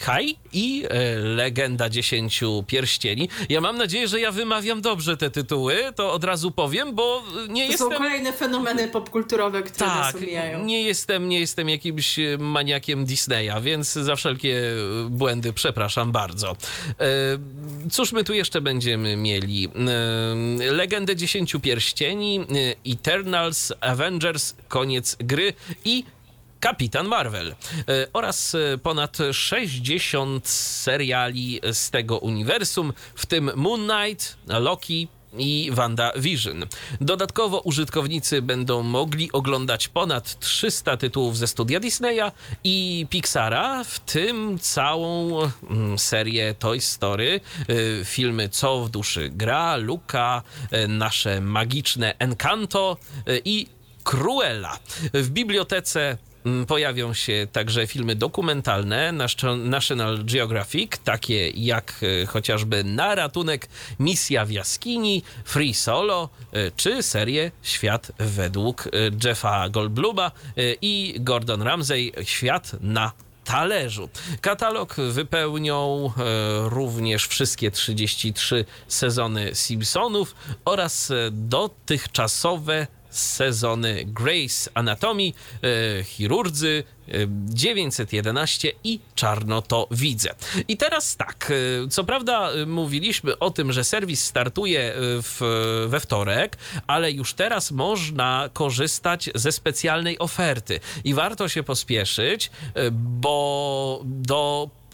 Shanghai 0.01 0.37
i 0.53 0.85
y, 0.85 1.19
Legenda 1.19 1.89
Dziesięciu 1.91 2.65
Pierścieni. 2.67 3.29
Ja 3.49 3.61
mam 3.61 3.79
nadzieję, 3.79 4.09
że 4.09 4.21
ja 4.21 4.33
wymawiam 4.33 4.81
dobrze 4.81 5.17
te 5.17 5.31
tytuły, 5.31 5.77
to 5.97 6.13
od 6.13 6.25
razu 6.25 6.51
powiem, 6.51 6.95
bo 6.95 7.23
nie 7.49 7.65
To 7.67 7.71
jestem... 7.73 7.91
są 7.91 7.97
kolejne 7.97 8.33
fenomeny 8.33 8.89
popkulturowe, 8.89 9.63
które 9.63 9.87
nas 9.87 10.13
Tak, 10.13 10.23
omijają. 10.23 10.65
nie 10.65 10.83
jestem, 10.83 11.29
nie 11.29 11.41
jestem 11.41 11.69
jakimś 11.69 12.19
e, 12.19 12.39
maniakiem 12.39 13.05
Disneya, 13.05 13.61
więc 13.63 13.93
za 13.93 14.17
wszelkie 14.17 14.59
e, 15.07 15.11
błędy 15.11 15.53
przepraszam 15.53 16.13
bardzo. 16.13 16.51
E, 16.51 16.57
Cóż 17.91 18.13
my 18.13 18.25
tu 18.25 18.35
jeszcze 18.35 18.61
będziemy 18.61 19.17
mieli? 19.17 19.69
E, 20.69 20.73
Legendę 20.73 21.17
Dziesięciu 21.17 21.61
Pierścieni, 21.61 22.41
e, 22.41 22.91
Eternals, 22.93 23.73
Avengers, 23.81 24.55
koniec 24.69 25.17
gry 25.21 25.53
i 25.85 26.05
Kapitan 26.61 27.07
Marvel 27.07 27.51
e, 27.51 27.55
oraz 28.13 28.55
e, 28.55 28.79
ponad 28.79 29.19
60 29.33 30.49
seriali 30.49 31.61
z 31.73 31.91
tego 31.91 32.19
uniwersum, 32.19 32.93
w 33.15 33.27
tym 33.27 33.51
Moon 33.57 33.89
Knight, 33.89 34.37
Loki, 34.47 35.09
i 35.39 35.71
WandaVision. 35.73 36.67
Dodatkowo 37.01 37.61
użytkownicy 37.61 38.43
będą 38.43 38.83
mogli 38.83 39.33
oglądać 39.33 39.89
ponad 39.89 40.39
300 40.41 40.97
tytułów 40.97 41.39
ze 41.39 41.47
studia 41.47 41.81
Disneya 41.81 42.33
i 42.65 43.07
Pixara, 43.11 43.85
w 43.85 44.01
tym 44.01 44.59
całą 44.59 45.41
mm, 45.43 45.99
serię 45.99 46.55
Toy 46.55 46.81
Story, 46.81 47.41
y, 47.71 48.03
filmy 48.05 48.49
Co 48.49 48.85
w 48.85 48.91
duszy 48.91 49.31
gra, 49.31 49.77
Luka, 49.77 50.43
nasze 50.89 51.41
magiczne 51.41 52.15
Encanto 52.19 52.97
i 53.45 53.67
Cruella. 54.05 54.79
W 55.15 55.31
bibliotece 55.31 56.17
pojawią 56.67 57.15
się 57.15 57.47
także 57.53 57.87
filmy 57.87 58.15
dokumentalne 58.15 59.13
National 59.65 60.25
Geographic, 60.25 60.93
takie 61.05 61.51
jak 61.51 62.01
e, 62.23 62.27
chociażby 62.27 62.85
Na 62.85 63.15
ratunek, 63.15 63.69
Misja 63.99 64.45
w 64.45 64.51
jaskini, 64.51 65.23
Free 65.45 65.75
Solo, 65.75 66.29
e, 66.53 66.71
czy 66.71 67.03
serię 67.03 67.51
Świat 67.63 68.13
według 68.19 68.87
e, 68.87 68.91
Jeffa 69.25 69.69
Goldbluma 69.69 70.31
i 70.83 71.15
Gordon 71.19 71.63
Ramsay 71.63 72.13
Świat 72.25 72.73
na 72.81 73.13
talerzu. 73.47 74.09
Katalog 74.41 74.95
wypełnią 74.95 76.11
e, 76.19 76.69
również 76.69 77.27
wszystkie 77.27 77.71
33 77.71 78.65
sezony 78.89 79.55
Simpsonów 79.55 80.35
oraz 80.65 81.13
dotychczasowe 81.31 82.87
sezony 83.17 84.05
Grace 84.05 84.71
Anatomii, 84.75 85.35
e, 85.63 86.05
Chirurdzy, 86.05 86.85
e, 87.09 87.13
911 87.49 88.73
i 88.85 89.01
Czarno 89.15 89.63
to 89.63 89.89
widzę. 89.91 90.35
I 90.69 90.77
teraz 90.77 91.17
tak, 91.17 91.53
e, 91.85 91.89
co 91.89 92.05
prawda 92.05 92.51
e, 92.51 92.67
mówiliśmy 92.67 93.39
o 93.39 93.51
tym, 93.51 93.73
że 93.73 93.85
serwis 93.85 94.25
startuje 94.25 94.81
e, 94.81 94.95
w, 95.23 95.41
we 95.89 96.01
wtorek, 96.01 96.57
ale 96.87 97.13
już 97.13 97.35
teraz 97.35 97.71
można 97.71 98.51
korzystać 98.53 99.31
ze 99.35 99.53
specjalnej 99.53 100.19
oferty 100.19 100.81
i 101.05 101.15
warto 101.15 101.49
się 101.49 101.63
pospieszyć, 101.63 102.51
e, 102.75 102.91
bo 102.91 104.01
do 104.05 104.71
e, 104.71 104.86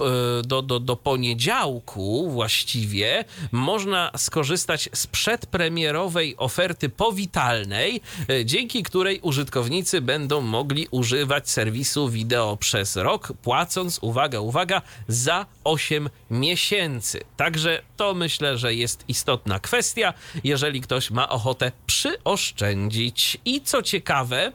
do, 0.44 0.62
do, 0.62 0.80
do 0.80 0.96
poniedziałku 0.96 2.30
właściwie 2.30 3.24
można 3.52 4.10
skorzystać 4.16 4.88
z 4.92 5.06
przedpremierowej 5.06 6.36
oferty 6.36 6.88
powitalnej, 6.88 8.00
e, 8.30 8.44
dzięki 8.44 8.82
której 8.82 9.20
użytkownicy 9.20 10.00
będą 10.00 10.40
mogli 10.40 10.88
używać 10.90 11.50
serwisu 11.50 12.08
wideo 12.08 12.56
przez 12.56 12.96
rok, 12.96 13.32
płacąc, 13.42 13.98
uwaga, 14.02 14.40
uwaga, 14.40 14.82
za 15.08 15.46
8 15.64 16.10
miesięcy. 16.30 17.20
Także 17.36 17.82
to 17.96 18.14
myślę, 18.14 18.58
że 18.58 18.74
jest 18.74 19.04
istotna 19.08 19.58
kwestia, 19.58 20.14
jeżeli 20.44 20.80
ktoś 20.80 21.10
ma 21.10 21.28
ochotę 21.28 21.72
przyoszczędzić. 21.86 23.38
I 23.44 23.60
co 23.60 23.82
ciekawe, 23.82 24.52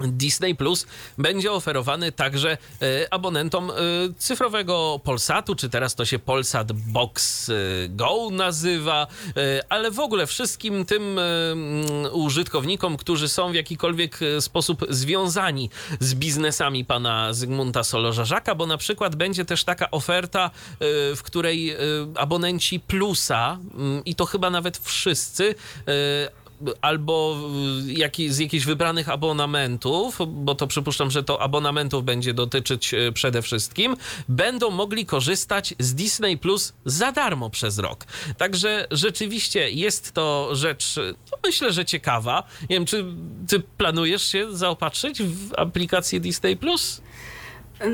Disney 0.00 0.54
Plus 0.54 0.86
będzie 1.18 1.52
oferowany 1.52 2.12
także 2.12 2.58
e, 2.82 3.14
abonentom 3.14 3.70
e, 3.70 3.74
cyfrowego 4.18 5.00
Polsatu, 5.04 5.54
czy 5.54 5.68
teraz 5.68 5.94
to 5.94 6.04
się 6.04 6.18
Polsat 6.18 6.72
Box 6.72 7.48
e, 7.48 7.52
Go 7.88 8.28
nazywa, 8.30 9.06
ale 9.68 9.90
w 9.90 10.00
ogóle 10.00 10.26
wszystkim 10.26 10.84
tym 10.84 11.18
mm, 11.18 11.86
użytkownikom, 12.12 12.96
którzy 12.96 13.28
są 13.28 13.52
w 13.52 13.54
jakikolwiek 13.54 14.20
sposób 14.40 14.86
związani 14.88 15.70
z 16.00 16.14
biznesami 16.14 16.84
pana 16.84 17.32
Zygmunta 17.32 17.80
Solorza-Żaka, 17.80 18.56
bo 18.56 18.66
na 18.66 18.76
przykład 18.76 19.16
będzie 19.16 19.44
też 19.44 19.64
taka 19.64 19.90
oferta, 19.90 20.50
w 21.16 21.20
której 21.22 21.76
abonenci 22.14 22.80
Plusa, 22.80 23.58
mm, 23.74 24.04
i 24.04 24.14
to 24.14 24.26
chyba 24.26 24.50
nawet 24.50 24.78
wszyscy, 24.78 25.54
albo 26.80 27.36
jaki, 27.86 28.30
z 28.30 28.38
jakichś 28.38 28.64
wybranych 28.64 29.08
abonamentów, 29.08 30.18
bo 30.28 30.54
to 30.54 30.66
przypuszczam, 30.66 31.10
że 31.10 31.22
to 31.22 31.42
abonamentów 31.42 32.04
będzie 32.04 32.34
dotyczyć 32.34 32.94
y, 32.94 33.12
przede 33.12 33.42
wszystkim, 33.42 33.96
będą 34.28 34.70
mogli 34.70 35.06
korzystać 35.06 35.74
z 35.78 35.94
Disney 35.94 36.38
Plus 36.38 36.72
za 36.84 37.12
darmo 37.12 37.50
przez 37.50 37.78
rok. 37.78 38.04
Także 38.38 38.86
rzeczywiście 38.90 39.70
jest 39.70 40.12
to 40.12 40.48
rzecz, 40.52 40.96
y, 40.96 41.14
no 41.32 41.38
myślę, 41.44 41.72
że 41.72 41.84
ciekawa. 41.84 42.42
Nie 42.70 42.76
wiem, 42.76 42.86
czy 42.86 43.04
ty 43.48 43.60
planujesz 43.60 44.22
się 44.22 44.56
zaopatrzyć 44.56 45.22
w 45.22 45.54
aplikację 45.56 46.20
Disney 46.20 46.56
Plus? 46.56 47.00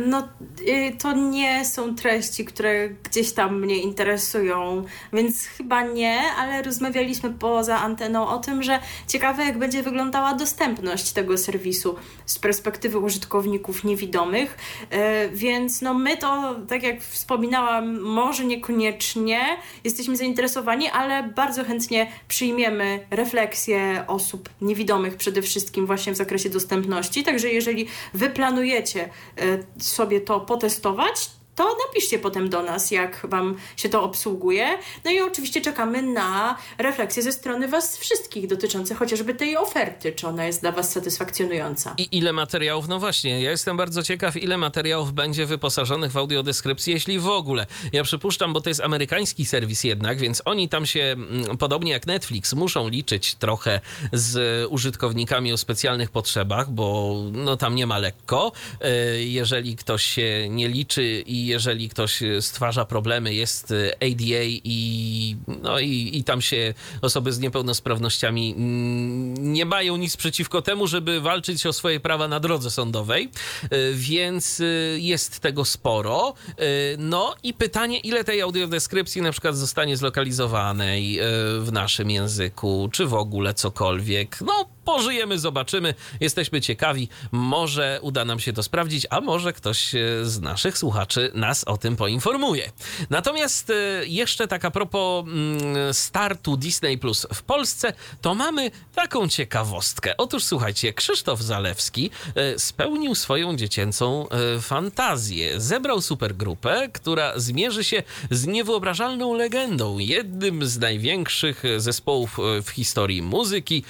No, 0.06 0.28
y, 0.68 0.96
to 0.98 1.12
nie 1.12 1.64
są 1.64 1.94
treści, 1.94 2.44
które 2.44 2.88
gdzieś 2.88 3.32
tam 3.32 3.60
mnie 3.60 3.76
interesują, 3.76 4.84
więc 5.12 5.46
chyba 5.46 5.82
nie, 5.82 6.20
ale 6.38 6.62
rozmawialiśmy 6.62 7.30
poza 7.30 7.78
anteną 7.78 8.28
o 8.28 8.38
tym, 8.38 8.62
że 8.62 8.78
ciekawe, 9.08 9.44
jak 9.44 9.58
będzie 9.58 9.82
wyglądała 9.82 10.34
dostępność 10.34 11.12
tego 11.12 11.38
serwisu 11.38 11.96
z 12.26 12.38
perspektywy 12.38 12.98
użytkowników 12.98 13.84
niewidomych. 13.84 14.58
Y, 14.82 15.30
więc 15.36 15.82
no, 15.82 15.94
my 15.94 16.16
to, 16.16 16.56
tak 16.68 16.82
jak 16.82 17.00
wspominałam, 17.00 18.00
może 18.00 18.44
niekoniecznie 18.44 19.40
jesteśmy 19.84 20.16
zainteresowani, 20.16 20.88
ale 20.88 21.22
bardzo 21.22 21.64
chętnie 21.64 22.06
przyjmiemy 22.28 23.06
refleksję 23.10 24.04
osób 24.06 24.48
niewidomych 24.60 25.16
przede 25.16 25.42
wszystkim 25.42 25.86
właśnie 25.86 26.12
w 26.12 26.16
zakresie 26.16 26.50
dostępności. 26.50 27.22
Także 27.22 27.48
jeżeli 27.48 27.86
wy 28.14 28.30
planujecie 28.30 29.08
y, 29.42 29.71
sobie 29.80 30.20
to 30.20 30.40
potestować, 30.40 31.30
to 31.54 31.76
napiszcie 31.86 32.18
potem 32.18 32.50
do 32.50 32.62
nas, 32.62 32.90
jak 32.90 33.26
Wam 33.28 33.56
się 33.76 33.88
to 33.88 34.02
obsługuje. 34.02 34.78
No 35.04 35.10
i 35.10 35.20
oczywiście 35.20 35.60
czekamy 35.60 36.02
na 36.02 36.58
refleksję 36.78 37.22
ze 37.22 37.32
strony 37.32 37.68
Was 37.68 37.96
wszystkich 37.98 38.46
dotyczące 38.46 38.94
chociażby 38.94 39.34
tej 39.34 39.56
oferty, 39.56 40.12
czy 40.12 40.28
ona 40.28 40.44
jest 40.44 40.60
dla 40.60 40.72
Was 40.72 40.92
satysfakcjonująca. 40.92 41.94
I 41.98 42.08
ile 42.12 42.32
materiałów? 42.32 42.88
No 42.88 42.98
właśnie, 42.98 43.42
ja 43.42 43.50
jestem 43.50 43.76
bardzo 43.76 44.02
ciekaw, 44.02 44.36
ile 44.36 44.58
materiałów 44.58 45.12
będzie 45.12 45.46
wyposażonych 45.46 46.12
w 46.12 46.16
audiodeskrypcję, 46.16 46.94
jeśli 46.94 47.18
w 47.18 47.28
ogóle. 47.28 47.66
Ja 47.92 48.04
przypuszczam, 48.04 48.52
bo 48.52 48.60
to 48.60 48.70
jest 48.70 48.80
amerykański 48.80 49.44
serwis 49.44 49.84
jednak, 49.84 50.18
więc 50.18 50.42
oni 50.44 50.68
tam 50.68 50.86
się, 50.86 51.00
mm, 51.02 51.58
podobnie 51.58 51.92
jak 51.92 52.06
Netflix, 52.06 52.52
muszą 52.52 52.88
liczyć 52.88 53.34
trochę 53.34 53.80
z 54.12 54.66
użytkownikami 54.70 55.52
o 55.52 55.56
specjalnych 55.56 56.10
potrzebach, 56.10 56.70
bo 56.70 57.16
no 57.32 57.56
tam 57.56 57.74
nie 57.74 57.86
ma 57.86 57.98
lekko. 57.98 58.52
E, 58.80 58.90
jeżeli 59.22 59.76
ktoś 59.76 60.04
się 60.04 60.48
nie 60.48 60.68
liczy 60.68 61.22
i 61.26 61.41
jeżeli 61.46 61.88
ktoś 61.88 62.22
stwarza 62.40 62.84
problemy, 62.84 63.34
jest 63.34 63.74
ADA 64.00 64.42
i, 64.44 65.36
no 65.62 65.78
i, 65.78 66.10
i 66.14 66.24
tam 66.24 66.42
się 66.42 66.74
osoby 67.02 67.32
z 67.32 67.38
niepełnosprawnościami 67.38 68.54
mm, 68.56 69.52
nie 69.52 69.64
mają 69.64 69.96
nic 69.96 70.16
przeciwko 70.16 70.62
temu, 70.62 70.86
żeby 70.86 71.20
walczyć 71.20 71.66
o 71.66 71.72
swoje 71.72 72.00
prawa 72.00 72.28
na 72.28 72.40
drodze 72.40 72.70
sądowej, 72.70 73.30
e, 73.62 73.68
więc 73.92 74.60
e, 74.60 74.64
jest 74.98 75.40
tego 75.40 75.64
sporo. 75.64 76.34
E, 76.48 76.64
no 76.98 77.34
i 77.42 77.54
pytanie, 77.54 77.98
ile 77.98 78.24
tej 78.24 78.40
audiodeskrypcji 78.40 79.22
na 79.22 79.32
przykład 79.32 79.56
zostanie 79.56 79.96
zlokalizowanej 79.96 81.18
w 81.60 81.68
naszym 81.72 82.10
języku, 82.10 82.88
czy 82.92 83.06
w 83.06 83.14
ogóle 83.14 83.54
cokolwiek. 83.54 84.38
No, 84.40 84.71
pożyjemy, 84.84 85.38
zobaczymy. 85.38 85.94
Jesteśmy 86.20 86.60
ciekawi. 86.60 87.08
Może 87.32 87.98
uda 88.02 88.24
nam 88.24 88.40
się 88.40 88.52
to 88.52 88.62
sprawdzić, 88.62 89.06
a 89.10 89.20
może 89.20 89.52
ktoś 89.52 89.94
z 90.22 90.40
naszych 90.40 90.78
słuchaczy 90.78 91.30
nas 91.34 91.64
o 91.64 91.78
tym 91.78 91.96
poinformuje. 91.96 92.72
Natomiast 93.10 93.70
e, 93.70 93.74
jeszcze 94.06 94.48
tak 94.48 94.64
a 94.64 94.70
propos 94.70 95.24
mm, 95.26 95.94
startu 95.94 96.56
Disney 96.56 96.98
Plus 96.98 97.26
w 97.34 97.42
Polsce, 97.42 97.92
to 98.20 98.34
mamy 98.34 98.70
taką 98.94 99.28
ciekawostkę. 99.28 100.16
Otóż 100.16 100.44
słuchajcie, 100.44 100.92
Krzysztof 100.92 101.40
Zalewski 101.40 102.10
e, 102.34 102.58
spełnił 102.58 103.14
swoją 103.14 103.56
dziecięcą 103.56 104.28
e, 104.28 104.60
fantazję. 104.60 105.60
Zebrał 105.60 106.00
supergrupę, 106.00 106.88
która 106.92 107.38
zmierzy 107.38 107.84
się 107.84 108.02
z 108.30 108.46
niewyobrażalną 108.46 109.34
legendą, 109.34 109.98
jednym 109.98 110.66
z 110.66 110.78
największych 110.78 111.62
zespołów 111.76 112.38
w 112.62 112.70
historii 112.70 113.22
muzyki, 113.22 113.84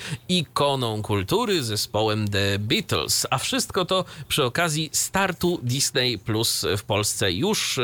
ikoną 0.83 1.03
kultury, 1.03 1.63
zespołem 1.63 2.29
The 2.29 2.59
Beatles. 2.59 3.27
A 3.31 3.39
wszystko 3.39 3.85
to 3.85 4.05
przy 4.29 4.45
okazji 4.45 4.91
startu 4.93 5.61
Disney 5.63 6.19
Plus 6.19 6.67
w 6.79 6.83
Polsce 6.83 7.33
już 7.33 7.81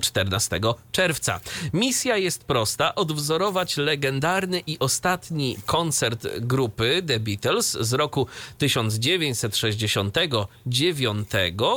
14 0.00 0.56
y, 0.56 0.60
czerwca. 0.92 1.40
Misja 1.72 2.16
jest 2.16 2.44
prosta: 2.44 2.94
odwzorować 2.94 3.76
legendarny 3.76 4.62
i 4.66 4.78
ostatni 4.78 5.56
koncert 5.66 6.26
grupy 6.40 7.02
The 7.06 7.20
Beatles 7.20 7.78
z 7.80 7.92
roku 7.92 8.26
1969, 8.58 11.28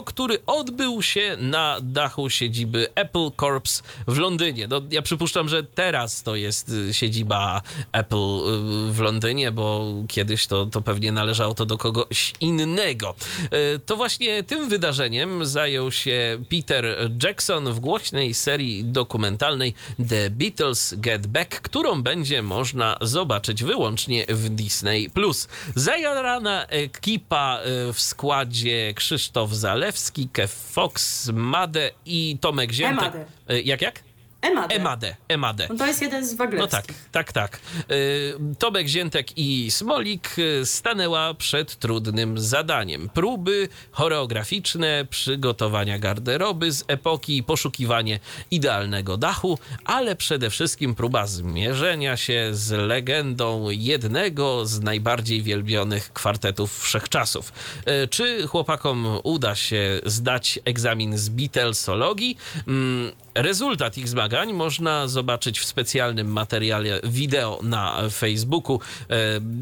który 0.06 0.38
odbył 0.46 1.02
się 1.02 1.38
na 1.40 1.78
dachu 1.82 2.30
siedziby 2.30 2.88
Apple 2.96 3.32
Corps 3.40 3.84
w 4.08 4.18
Londynie. 4.18 4.68
No, 4.68 4.82
ja 4.92 5.02
przypuszczam, 5.02 5.50
że 5.50 5.64
teraz 5.64 6.24
to 6.24 6.36
jest 6.36 6.70
y, 6.70 6.94
siedziba 6.94 7.62
Apple 7.92 8.16
y, 8.16 8.94
w 8.94 9.00
Londynie, 9.00 9.52
bo 9.52 9.86
kiedyś 10.08 10.48
to, 10.48 10.59
to 10.66 10.82
pewnie 10.82 11.12
należało 11.12 11.54
to 11.54 11.66
do 11.66 11.78
kogoś 11.78 12.34
innego. 12.40 13.16
To 13.86 13.96
właśnie 13.96 14.44
tym 14.44 14.70
wydarzeniem 14.70 15.46
zajął 15.46 15.92
się 15.92 16.44
Peter 16.50 17.12
Jackson 17.24 17.74
w 17.74 17.80
głośnej 17.80 18.34
serii 18.34 18.84
dokumentalnej 18.86 19.74
The 20.10 20.30
Beatles 20.30 20.94
Get 20.98 21.28
Back, 21.28 21.62
którą 21.62 22.02
będzie 22.04 22.42
można 22.42 22.98
zobaczyć 23.02 23.64
wyłącznie 23.64 24.26
w 24.30 24.50
Disney+. 24.50 25.10
Zajarana 25.76 26.66
ekipa 26.68 27.60
e, 27.60 27.94
w 27.94 28.02
składzie 28.02 28.94
Krzysztof 28.96 29.52
Zalewski, 29.54 30.30
Kev 30.34 30.54
Fox, 30.72 31.28
Made 31.34 31.92
i 32.06 32.38
Tomek 32.42 32.72
Ziętek. 32.72 33.14
E, 33.50 33.62
Jak, 33.62 33.82
jak? 33.82 34.09
Emadę. 34.42 34.76
Emadę, 34.76 35.16
Emadę. 35.28 35.68
No 35.70 35.76
to 35.76 35.86
jest 35.88 36.02
jeden 36.02 36.26
z 36.28 36.32
No 36.32 36.38
waglewskich. 36.38 36.72
tak, 36.72 36.86
tak, 37.12 37.34
tak. 37.34 37.60
Y, 37.92 38.34
Tomek 38.60 38.88
Ziętek 38.88 39.38
i 39.38 39.72
Smolik 39.72 40.36
y, 40.40 40.66
stanęła 40.66 41.34
przed 41.34 41.76
trudnym 41.76 42.40
zadaniem. 42.40 43.10
Próby 43.14 43.68
choreograficzne, 43.92 45.06
przygotowania 45.10 46.00
garderoby 46.00 46.72
z 46.72 46.84
epoki, 46.88 47.44
poszukiwanie 47.44 48.20
idealnego 48.52 49.18
dachu, 49.18 49.60
ale 49.86 50.16
przede 50.16 50.50
wszystkim 50.50 50.96
próba 50.96 51.28
zmierzenia 51.28 52.18
się 52.18 52.50
z 52.52 52.72
legendą 52.72 53.70
jednego 53.70 54.66
z 54.66 54.80
najbardziej 54.82 55.42
wielbionych 55.44 56.14
kwartetów 56.14 56.80
wszechczasów. 56.84 57.54
Y, 58.04 58.08
Czy 58.08 58.48
chłopakom 58.48 59.20
uda 59.24 59.56
się 59.56 60.00
zdać 60.06 60.60
egzamin 60.66 61.18
z 61.18 61.30
Beatlesologii? 61.30 62.38
Rezultat 63.42 63.98
ich 63.98 64.08
zmagań 64.08 64.54
można 64.54 65.08
zobaczyć 65.08 65.60
w 65.60 65.66
specjalnym 65.66 66.32
materiale 66.32 67.00
wideo 67.04 67.60
na 67.64 68.10
Facebooku 68.12 68.80
e, 69.10 69.16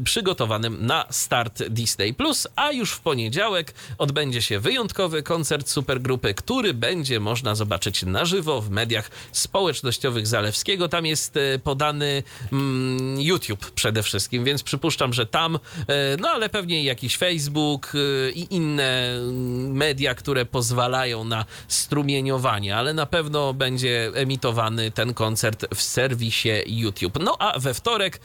przygotowanym 0.04 0.86
na 0.86 1.06
start 1.10 1.62
Disney 1.68 2.14
Plus, 2.14 2.48
a 2.56 2.72
już 2.72 2.92
w 2.92 3.00
poniedziałek 3.00 3.74
odbędzie 3.98 4.42
się 4.42 4.60
wyjątkowy 4.60 5.22
koncert 5.22 5.68
supergrupy, 5.68 6.34
który 6.34 6.74
będzie 6.74 7.20
można 7.20 7.54
zobaczyć 7.54 8.02
na 8.02 8.24
żywo 8.24 8.60
w 8.60 8.70
mediach 8.70 9.10
społecznościowych 9.32 10.26
Zalewskiego. 10.26 10.88
Tam 10.88 11.06
jest 11.06 11.36
e, 11.36 11.58
podany 11.58 12.22
mm, 12.52 13.20
YouTube 13.20 13.70
przede 13.70 14.02
wszystkim, 14.02 14.44
więc 14.44 14.62
przypuszczam, 14.62 15.12
że 15.12 15.26
tam, 15.26 15.56
e, 15.56 16.16
no 16.20 16.28
ale 16.28 16.48
pewnie 16.48 16.84
jakiś 16.84 17.16
Facebook 17.16 17.92
i 18.34 18.46
inne 18.50 19.10
mm, 19.10 19.72
media, 19.72 20.14
które 20.14 20.44
pozwalają 20.44 21.24
na 21.24 21.44
strumieniowanie, 21.68 22.76
ale 22.76 22.94
na 22.94 23.06
pewno 23.06 23.54
będzie 23.54 23.67
emitowany 24.14 24.90
ten 24.90 25.14
koncert 25.14 25.66
w 25.74 25.82
serwisie 25.82 26.50
YouTube. 26.66 27.18
No 27.20 27.36
a 27.38 27.58
we 27.58 27.74
wtorek 27.74 28.16
e, 28.16 28.20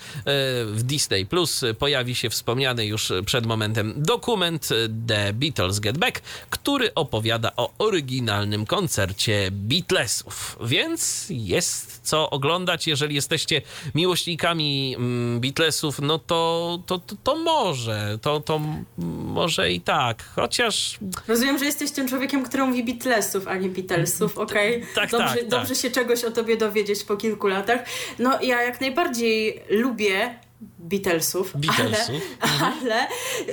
w 0.65 0.84
Disney 0.84 1.26
Plus 1.26 1.61
pojawi 1.80 2.15
się 2.15 2.30
wspomniany 2.30 2.86
już 2.86 3.11
przed 3.26 3.45
momentem 3.45 3.94
dokument 3.98 4.70
The 5.07 5.34
Beatles 5.34 5.80
Get 5.80 5.98
Back, 5.98 6.22
który 6.49 6.94
opowiada 6.94 7.52
o 7.57 7.74
oryginalnym 7.78 8.65
koncercie 8.65 9.49
Beatlesów. 9.52 10.57
Więc 10.61 11.26
jest 11.30 11.99
co 12.03 12.30
oglądać, 12.30 12.88
jeżeli 12.88 13.15
jesteście 13.15 13.61
miłośnikami 13.95 14.95
mm, 14.98 15.40
Beatlesów, 15.40 15.99
no 16.02 16.20
to, 16.20 16.80
to, 16.86 16.99
to, 16.99 17.15
to 17.24 17.36
może, 17.36 18.20
to, 18.22 18.40
to 18.40 18.61
może 18.98 19.72
i 19.72 19.82
tak, 19.82 20.24
chociaż 20.36 20.99
Rozumiem, 21.28 21.60
że 21.60 21.65
jesteś 21.65 21.91
tym 21.91 22.07
człowiekiem, 22.07 22.44
który 22.44 22.65
mówi 22.65 22.84
Beatlesów, 22.84 23.48
a 23.48 23.56
nie 23.56 23.70
Beatlesów, 23.70 24.38
okej? 24.38 24.86
tak, 24.95 25.11
dobrze, 25.24 25.41
tak, 25.41 25.50
tak. 25.50 25.60
dobrze 25.60 25.76
się 25.76 25.91
czegoś 25.91 26.24
o 26.24 26.32
tobie 26.32 26.58
dowiedzieć 26.58 27.04
po 27.04 27.18
kilku 27.18 27.48
latach. 27.48 27.80
No 28.20 28.41
ja 28.41 28.62
jak 28.62 28.82
najbardziej 28.82 29.64
lubię 29.70 30.40
Beatlesów, 30.80 31.54
Beatlesów, 31.56 32.16
ale, 32.40 32.72
ale 32.72 33.08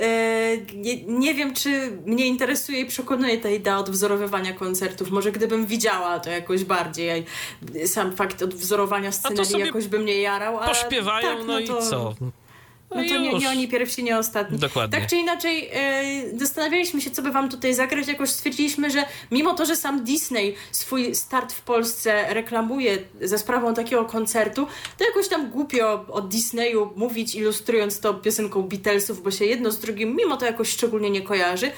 e, 0.07 0.57
nie, 0.75 1.05
nie 1.05 1.35
wiem, 1.35 1.55
czy 1.55 1.91
mnie 2.07 2.27
interesuje 2.27 2.81
i 2.81 2.87
przekonuje 2.87 3.39
ta 3.39 3.51
idea 3.51 3.79
odwzorowywania 3.79 4.53
koncertów. 4.53 5.11
Może 5.11 5.33
gdybym 5.33 5.67
widziała 5.67 6.21
to 6.21 6.31
jakoś 6.31 6.65
bardziej. 6.65 7.25
Sam 7.87 8.17
fakt 8.17 8.43
odwzorowania 8.43 9.13
scenerii 9.13 9.59
jakoś 9.59 9.87
by 9.87 9.99
mnie 9.99 10.21
jarał. 10.21 10.59
ale 10.59 10.69
pośpiewają, 10.69 11.37
tak, 11.37 11.47
no, 11.47 11.59
i 11.59 11.69
to- 11.69 11.83
co? 11.83 12.15
No 12.91 12.97
to 12.97 13.19
nie, 13.19 13.33
już. 13.33 13.43
nie 13.43 13.51
oni 13.51 13.69
pierwsi, 13.69 14.05
nie 14.05 14.19
ostatni. 14.19 14.59
Dokładnie. 14.59 14.99
Tak 14.99 15.11
czy 15.11 15.17
inaczej, 15.17 15.71
e, 15.73 16.39
zastanawialiśmy 16.39 17.01
się, 17.01 17.11
co 17.11 17.23
by 17.23 17.33
wam 17.33 17.49
tutaj 17.49 17.75
zagrać. 17.75 18.09
Jakoś 18.09 18.31
stwierdziliśmy, 18.31 18.91
że 18.91 19.05
mimo 19.31 19.55
to, 19.55 19.67
że 19.67 19.77
sam 19.77 20.05
Disney 20.05 20.55
swój 20.71 21.15
start 21.15 21.53
w 21.53 21.61
Polsce 21.63 22.35
reklamuje 22.35 22.99
za 23.21 23.39
sprawą 23.39 23.75
takiego 23.75 24.05
koncertu, 24.05 24.67
to 24.99 25.05
jakoś 25.05 25.29
tam 25.29 25.51
głupio 25.51 26.07
o 26.09 26.21
Disneyu 26.21 26.93
mówić, 26.97 27.35
ilustrując 27.35 28.01
to 28.01 28.15
piosenką 28.15 28.63
Beatlesów, 28.63 29.23
bo 29.23 29.31
się 29.31 29.45
jedno 29.45 29.71
z 29.71 29.79
drugim 29.79 30.17
mimo 30.17 30.37
to 30.37 30.47
jakoś 30.47 30.69
szczególnie 30.69 31.11
nie 31.11 31.23
kojarzy. 31.23 31.71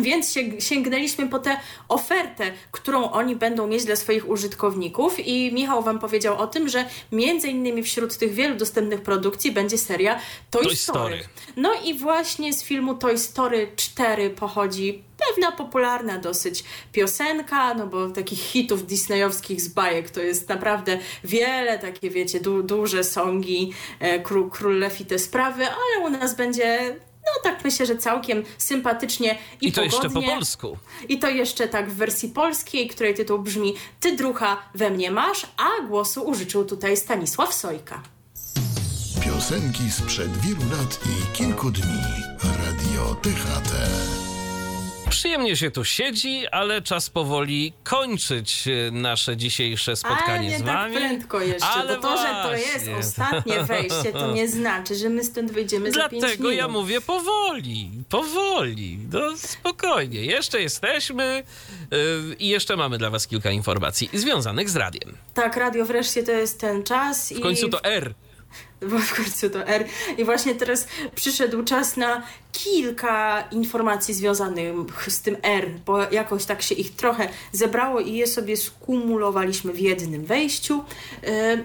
Więc 0.00 0.34
sięgnęliśmy 0.58 1.28
po 1.28 1.38
tę 1.38 1.56
ofertę, 1.88 2.52
którą 2.72 3.10
oni 3.10 3.36
będą 3.36 3.66
mieć 3.66 3.84
dla 3.84 3.96
swoich 3.96 4.28
użytkowników 4.28 5.26
i 5.26 5.52
Michał 5.52 5.82
Wam 5.82 5.98
powiedział 5.98 6.38
o 6.38 6.46
tym, 6.46 6.68
że 6.68 6.84
między 7.12 7.48
innymi 7.48 7.82
wśród 7.82 8.18
tych 8.18 8.34
wielu 8.34 8.56
dostępnych 8.56 9.02
produkcji 9.02 9.52
będzie 9.52 9.78
seria 9.78 10.20
Toy, 10.50 10.64
Toy 10.64 10.76
Story. 10.76 11.16
Story. 11.16 11.28
No 11.56 11.72
i 11.84 11.94
właśnie 11.94 12.52
z 12.52 12.64
filmu 12.64 12.94
Toy 12.94 13.18
Story 13.18 13.68
4 13.76 14.30
pochodzi 14.30 15.02
pewna 15.28 15.52
popularna 15.52 16.18
dosyć 16.18 16.64
piosenka, 16.92 17.74
no 17.74 17.86
bo 17.86 18.10
takich 18.10 18.40
hitów 18.40 18.86
disneyowskich 18.86 19.60
z 19.60 19.68
bajek 19.68 20.10
to 20.10 20.20
jest 20.20 20.48
naprawdę 20.48 20.98
wiele, 21.24 21.78
takie 21.78 22.10
wiecie, 22.10 22.40
du 22.40 22.62
duże 22.62 23.04
songi, 23.04 23.72
e, 24.00 24.20
król, 24.20 24.50
król 24.50 24.78
Lew 24.78 25.00
i 25.00 25.06
te 25.06 25.18
sprawy, 25.18 25.64
ale 25.66 26.06
u 26.06 26.10
nas 26.10 26.36
będzie 26.36 26.96
no 27.26 27.42
tak 27.42 27.64
myślę, 27.64 27.86
że 27.86 27.96
całkiem 27.96 28.42
sympatycznie 28.58 29.38
i, 29.60 29.68
I 29.68 29.72
to 29.72 29.80
pogodnie. 29.80 29.96
jeszcze 29.96 30.10
po 30.10 30.22
polsku. 30.22 30.78
I 31.08 31.18
to 31.18 31.28
jeszcze 31.28 31.68
tak 31.68 31.90
w 31.90 31.94
wersji 31.94 32.28
polskiej, 32.28 32.88
której 32.88 33.14
tytuł 33.14 33.38
brzmi 33.38 33.74
Ty 34.00 34.16
drucha 34.16 34.56
we 34.74 34.90
mnie 34.90 35.10
masz, 35.10 35.46
a 35.56 35.86
głosu 35.86 36.22
użyczył 36.22 36.64
tutaj 36.64 36.96
Stanisław 36.96 37.54
Sojka. 37.54 38.02
Piosenki 39.24 39.90
sprzed 39.90 40.36
wielu 40.36 40.70
lat 40.70 41.00
i 41.06 41.36
kilku 41.36 41.70
dni. 41.70 42.02
Radio 42.42 43.14
THT. 43.22 44.25
Przyjemnie 45.10 45.56
się 45.56 45.70
tu 45.70 45.84
siedzi, 45.84 46.46
ale 46.46 46.82
czas 46.82 47.10
powoli 47.10 47.72
kończyć 47.84 48.68
e, 48.68 48.90
nasze 48.90 49.36
dzisiejsze 49.36 49.96
spotkanie 49.96 50.32
ale 50.32 50.48
nie 50.48 50.58
z 50.58 50.62
tak 50.62 50.66
wami. 50.66 50.94
tak 50.94 51.02
prędko 51.02 51.40
jeszcze, 51.40 51.66
ale 51.66 51.96
bo 51.96 52.02
to, 52.02 52.16
że 52.16 52.28
to 52.42 52.56
jest 52.56 52.88
ostatnie 52.98 53.64
wejście, 53.64 54.12
to 54.12 54.32
nie 54.32 54.48
znaczy, 54.48 54.94
że 54.94 55.08
my 55.08 55.24
stąd 55.24 55.52
wyjdziemy 55.52 55.90
Dlatego 55.90 56.02
za 56.02 56.08
pięć 56.08 56.22
minut. 56.22 56.36
Dlatego 56.36 56.50
ja 56.50 56.68
mówię 56.68 57.00
powoli, 57.00 57.90
powoli, 58.08 58.98
no 59.12 59.36
spokojnie. 59.36 60.24
Jeszcze 60.24 60.60
jesteśmy 60.60 61.42
yy, 61.90 62.36
i 62.38 62.48
jeszcze 62.48 62.76
mamy 62.76 62.98
dla 62.98 63.10
was 63.10 63.26
kilka 63.26 63.50
informacji 63.50 64.10
związanych 64.12 64.70
z 64.70 64.76
radiem. 64.76 65.16
Tak, 65.34 65.56
radio 65.56 65.84
wreszcie 65.84 66.22
to 66.22 66.32
jest 66.32 66.60
ten 66.60 66.82
czas. 66.82 67.32
W 67.32 67.40
końcu 67.40 67.68
to 67.68 67.84
R 67.84 68.14
bo 68.90 68.98
w 68.98 69.14
końcu 69.14 69.50
to 69.50 69.66
R. 69.66 69.84
I 70.18 70.24
właśnie 70.24 70.54
teraz 70.54 70.86
przyszedł 71.14 71.64
czas 71.64 71.96
na 71.96 72.22
kilka 72.52 73.40
informacji 73.50 74.14
związanych 74.14 74.74
z 75.08 75.20
tym 75.20 75.36
R, 75.42 75.70
bo 75.86 76.10
jakoś 76.10 76.44
tak 76.44 76.62
się 76.62 76.74
ich 76.74 76.96
trochę 76.96 77.28
zebrało 77.52 78.00
i 78.00 78.12
je 78.12 78.26
sobie 78.26 78.56
skumulowaliśmy 78.56 79.72
w 79.72 79.80
jednym 79.80 80.24
wejściu. 80.24 80.84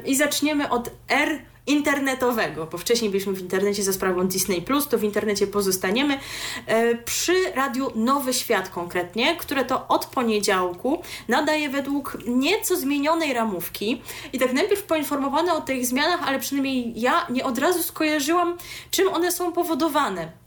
I 0.05 0.15
zaczniemy 0.15 0.69
od 0.69 0.91
R 1.07 1.51
internetowego, 1.67 2.65
bo 2.65 2.77
wcześniej 2.77 3.11
byliśmy 3.11 3.33
w 3.33 3.41
internecie 3.41 3.83
za 3.83 3.93
sprawą 3.93 4.27
Disney+, 4.27 4.65
to 4.89 4.97
w 4.97 5.03
internecie 5.03 5.47
pozostaniemy, 5.47 6.19
e, 6.65 6.95
przy 6.95 7.51
radiu 7.55 7.91
Nowy 7.95 8.33
Świat 8.33 8.69
konkretnie, 8.69 9.35
które 9.35 9.65
to 9.65 9.88
od 9.88 10.05
poniedziałku 10.05 11.01
nadaje 11.27 11.69
według 11.69 12.17
nieco 12.27 12.75
zmienionej 12.75 13.33
ramówki 13.33 14.01
i 14.33 14.39
tak 14.39 14.53
najpierw 14.53 14.83
poinformowano 14.83 15.55
o 15.55 15.61
tych 15.61 15.85
zmianach, 15.85 16.27
ale 16.27 16.39
przynajmniej 16.39 17.01
ja 17.01 17.27
nie 17.29 17.43
od 17.43 17.57
razu 17.57 17.83
skojarzyłam, 17.83 18.57
czym 18.91 19.07
one 19.07 19.31
są 19.31 19.51
powodowane. 19.51 20.40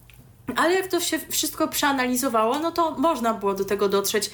Ale 0.57 0.75
jak 0.75 0.87
to 0.87 1.01
się 1.01 1.19
wszystko 1.29 1.69
przeanalizowało, 1.69 2.59
no 2.59 2.73
to 2.73 2.91
można 2.91 3.35
było 3.35 3.55
do 3.55 3.65
tego 3.65 3.89
dotrzeć, 3.89 4.31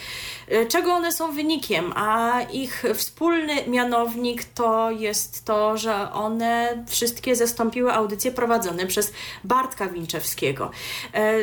e, 0.49 0.66
czego 0.66 0.93
one 0.93 1.12
są 1.12 1.32
wynikiem, 1.32 1.93
a 1.97 2.41
ich 2.53 2.85
wspólny 2.95 3.66
mianownik 3.66 4.45
to 4.45 4.91
jest 4.91 5.45
to, 5.45 5.77
że 5.77 6.12
one 6.12 6.85
wszystkie 6.89 7.37
zastąpiły 7.37 7.93
audycje 7.93 8.32
prowadzone 8.32 8.87
przez 8.87 9.12
Bartka 9.45 9.87
Winczewskiego. 9.87 10.70
E, 11.15 11.35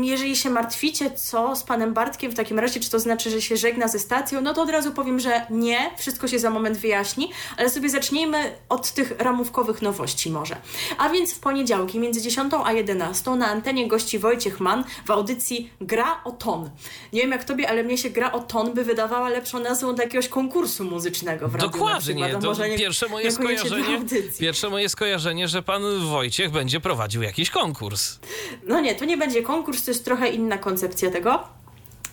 jeżeli 0.00 0.36
się 0.36 0.50
martwicie, 0.50 1.10
co 1.10 1.56
z 1.56 1.62
panem 1.62 1.94
Bartkiem 1.94 2.32
w 2.32 2.34
takim 2.34 2.58
razie, 2.58 2.80
czy 2.80 2.90
to 2.90 3.00
znaczy, 3.00 3.30
że 3.30 3.42
się 3.42 3.56
żegna 3.56 3.88
ze 3.88 3.98
stacją, 3.98 4.40
no 4.40 4.54
to 4.54 4.62
od 4.62 4.70
razu 4.70 4.92
powiem, 4.92 5.20
że 5.20 5.46
nie, 5.50 5.90
wszystko 5.98 6.28
się 6.28 6.38
za 6.38 6.50
moment 6.50 6.78
wyjaśni, 6.78 7.30
ale 7.56 7.70
sobie 7.70 7.90
zacznijmy 7.90 8.56
od 8.68 8.92
tych 8.92 9.18
ramówkowych 9.18 9.82
nowości 9.82 10.30
może. 10.30 10.56
A 10.98 11.08
więc 11.08 11.34
w 11.34 11.40
poniedziałki 11.40 11.98
między 11.98 12.22
10 12.22 12.52
a 12.64 12.72
11 12.72 13.30
na 13.30 13.46
antenie 13.46 13.88
gości 13.88 14.03
gości 14.04 14.18
Wojciech 14.18 14.60
Mann 14.60 14.84
w 15.06 15.10
audycji 15.10 15.70
Gra 15.80 16.20
o 16.24 16.32
ton. 16.32 16.70
Nie 17.12 17.20
wiem 17.20 17.30
jak 17.30 17.44
tobie, 17.44 17.68
ale 17.68 17.84
mnie 17.84 17.98
się 17.98 18.10
Gra 18.10 18.32
o 18.32 18.40
ton 18.40 18.74
by 18.74 18.84
wydawała 18.84 19.28
lepszą 19.28 19.60
nazwą 19.60 19.94
do 19.94 20.02
jakiegoś 20.02 20.28
konkursu 20.28 20.84
muzycznego 20.84 21.48
w 21.48 21.54
radiu 21.54 21.70
Dokładnie, 21.70 22.28
to 22.28 22.40
może 22.40 22.68
nie, 22.68 22.78
pierwsze, 22.78 23.08
moje 23.08 23.32
skojarzenie, 23.32 24.00
pierwsze 24.38 24.70
moje 24.70 24.88
skojarzenie, 24.88 25.48
że 25.48 25.62
pan 25.62 25.82
Wojciech 25.98 26.50
będzie 26.50 26.80
prowadził 26.80 27.22
jakiś 27.22 27.50
konkurs. 27.50 28.18
No 28.66 28.80
nie, 28.80 28.94
to 28.94 29.04
nie 29.04 29.16
będzie 29.16 29.42
konkurs, 29.42 29.84
to 29.84 29.90
jest 29.90 30.04
trochę 30.04 30.28
inna 30.28 30.58
koncepcja 30.58 31.10
tego. 31.10 31.44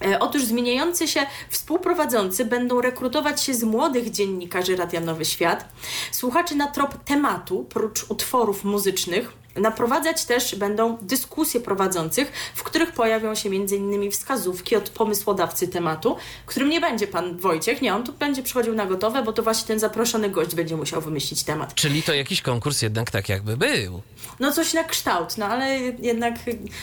E, 0.05 0.19
otóż 0.19 0.43
zmieniający 0.43 1.07
się 1.07 1.25
współprowadzący 1.49 2.45
będą 2.45 2.81
rekrutować 2.81 3.43
się 3.43 3.53
z 3.53 3.63
młodych 3.63 4.11
dziennikarzy 4.11 4.75
Radia 4.75 4.99
Nowy 4.99 5.25
Świat, 5.25 5.65
słuchaczy 6.11 6.55
na 6.55 6.67
trop 6.67 7.03
tematu, 7.05 7.65
prócz 7.69 8.05
utworów 8.09 8.63
muzycznych, 8.63 9.40
Naprowadzać 9.55 10.25
też 10.25 10.55
będą 10.55 10.97
dyskusje 11.01 11.59
prowadzących, 11.59 12.31
w 12.55 12.63
których 12.63 12.91
pojawią 12.91 13.35
się 13.35 13.49
m.in. 13.49 14.11
wskazówki 14.11 14.75
od 14.75 14.89
pomysłodawcy 14.89 15.67
tematu, 15.67 16.17
którym 16.45 16.69
nie 16.69 16.81
będzie 16.81 17.07
pan 17.07 17.37
Wojciech, 17.37 17.81
nie, 17.81 17.95
on 17.95 18.03
tu 18.03 18.13
będzie 18.13 18.43
przychodził 18.43 18.75
na 18.75 18.85
gotowe, 18.85 19.23
bo 19.23 19.33
to 19.33 19.43
właśnie 19.43 19.67
ten 19.67 19.79
zaproszony 19.79 20.29
gość 20.29 20.55
będzie 20.55 20.77
musiał 20.77 21.01
wymyślić 21.01 21.43
temat. 21.43 21.75
Czyli 21.75 22.03
to 22.03 22.13
jakiś 22.13 22.41
konkurs 22.41 22.81
jednak 22.81 23.11
tak 23.11 23.29
jakby 23.29 23.57
był. 23.57 24.01
No 24.39 24.51
coś 24.51 24.73
na 24.73 24.83
kształt, 24.83 25.37
no 25.37 25.45
ale 25.45 25.79
jednak 25.99 26.35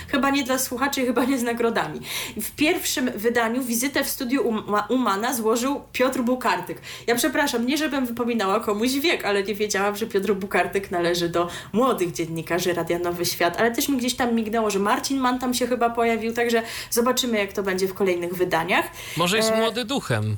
chyba 0.08 0.30
nie 0.30 0.44
dla 0.44 0.58
słuchaczy, 0.58 1.06
chyba 1.06 1.24
nie 1.24 1.38
z 1.38 1.42
nagrodami. 1.42 2.00
W 2.36 2.50
pierwszym 2.50 3.10
wydaniu 3.10 3.62
wizytę 3.62 4.04
w 4.04 4.08
studiu 4.08 4.62
Umana 4.88 5.34
złożył 5.34 5.80
Piotr 5.92 6.20
Bukartyk. 6.20 6.80
Ja 7.06 7.14
przepraszam, 7.14 7.66
nie 7.66 7.76
żebym 7.78 8.06
wypominała 8.06 8.60
komuś 8.60 8.90
wiek, 8.90 9.24
ale 9.24 9.42
nie 9.42 9.54
wiedziałam, 9.54 9.96
że 9.96 10.06
Piotr 10.06 10.34
Bukartyk 10.34 10.90
należy 10.90 11.28
do 11.28 11.48
młodych 11.72 12.12
dziennikarzy 12.12 12.57
dziennikarzy 12.58 12.74
Radia 12.74 12.98
Nowy 12.98 13.24
Świat, 13.24 13.60
ale 13.60 13.70
też 13.70 13.88
mi 13.88 13.96
gdzieś 13.96 14.14
tam 14.14 14.34
mignęło, 14.34 14.70
że 14.70 14.78
Marcin 14.78 15.18
Mann 15.18 15.38
tam 15.38 15.54
się 15.54 15.66
chyba 15.66 15.90
pojawił, 15.90 16.32
także 16.32 16.62
zobaczymy, 16.90 17.38
jak 17.38 17.52
to 17.52 17.62
będzie 17.62 17.88
w 17.88 17.94
kolejnych 17.94 18.34
wydaniach. 18.34 18.90
Może 19.16 19.36
jest 19.36 19.50
e... 19.50 19.56
młody 19.56 19.84
duchem. 19.84 20.36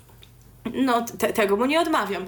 No, 0.74 1.04
te, 1.18 1.32
tego 1.32 1.56
mu 1.56 1.66
nie 1.66 1.80
odmawiam. 1.80 2.26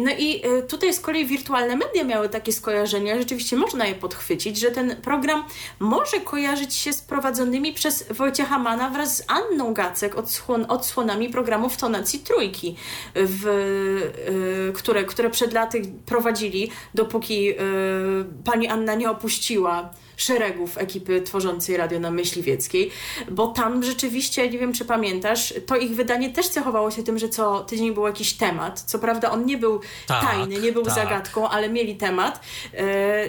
No 0.00 0.10
i 0.18 0.42
e, 0.44 0.62
tutaj 0.62 0.94
z 0.94 1.00
kolei 1.00 1.26
wirtualne 1.26 1.76
media 1.76 2.04
miały 2.04 2.28
takie 2.28 2.52
skojarzenia, 2.52 3.18
rzeczywiście 3.18 3.56
można 3.56 3.86
je 3.86 3.94
podchwycić, 3.94 4.58
że 4.58 4.70
ten 4.70 4.96
program 4.96 5.44
może 5.78 6.20
kojarzyć 6.20 6.74
się 6.74 6.92
z 6.92 7.02
prowadzonymi 7.02 7.72
przez 7.72 8.12
Wojciecha 8.12 8.58
Mana 8.58 8.90
wraz 8.90 9.16
z 9.16 9.24
Anną 9.28 9.74
Gacek 9.74 10.18
odsłon, 10.18 10.66
odsłonami 10.68 11.28
programów 11.28 11.76
Tonacji 11.76 12.18
Trójki, 12.18 12.76
w, 13.14 13.46
y, 14.68 14.72
które, 14.72 15.04
które 15.04 15.30
przed 15.30 15.52
laty 15.52 15.82
prowadzili, 16.06 16.70
dopóki 16.94 17.50
y, 17.50 17.56
pani 18.44 18.68
Anna 18.68 18.94
nie 18.94 19.10
opuściła 19.10 19.90
szeregów 20.20 20.78
ekipy 20.78 21.22
tworzącej 21.22 21.76
radio 21.76 22.00
na 22.00 22.10
Myśliwieckiej, 22.10 22.90
bo 23.30 23.46
tam 23.46 23.82
rzeczywiście, 23.82 24.50
nie 24.50 24.58
wiem 24.58 24.72
czy 24.72 24.84
pamiętasz, 24.84 25.54
to 25.66 25.76
ich 25.76 25.90
wydanie 25.90 26.30
też 26.30 26.48
cechowało 26.48 26.90
się 26.90 27.02
tym, 27.02 27.18
że 27.18 27.28
co 27.28 27.60
tydzień 27.60 27.94
był 27.94 28.06
jakiś 28.06 28.32
temat. 28.32 28.80
Co 28.80 28.98
prawda 28.98 29.30
on 29.30 29.46
nie 29.46 29.58
był 29.58 29.80
tak, 30.06 30.24
tajny, 30.24 30.60
nie 30.60 30.72
był 30.72 30.82
tak. 30.82 30.94
zagadką, 30.94 31.48
ale 31.48 31.68
mieli 31.68 31.96
temat. 31.96 32.40
E, 32.74 32.84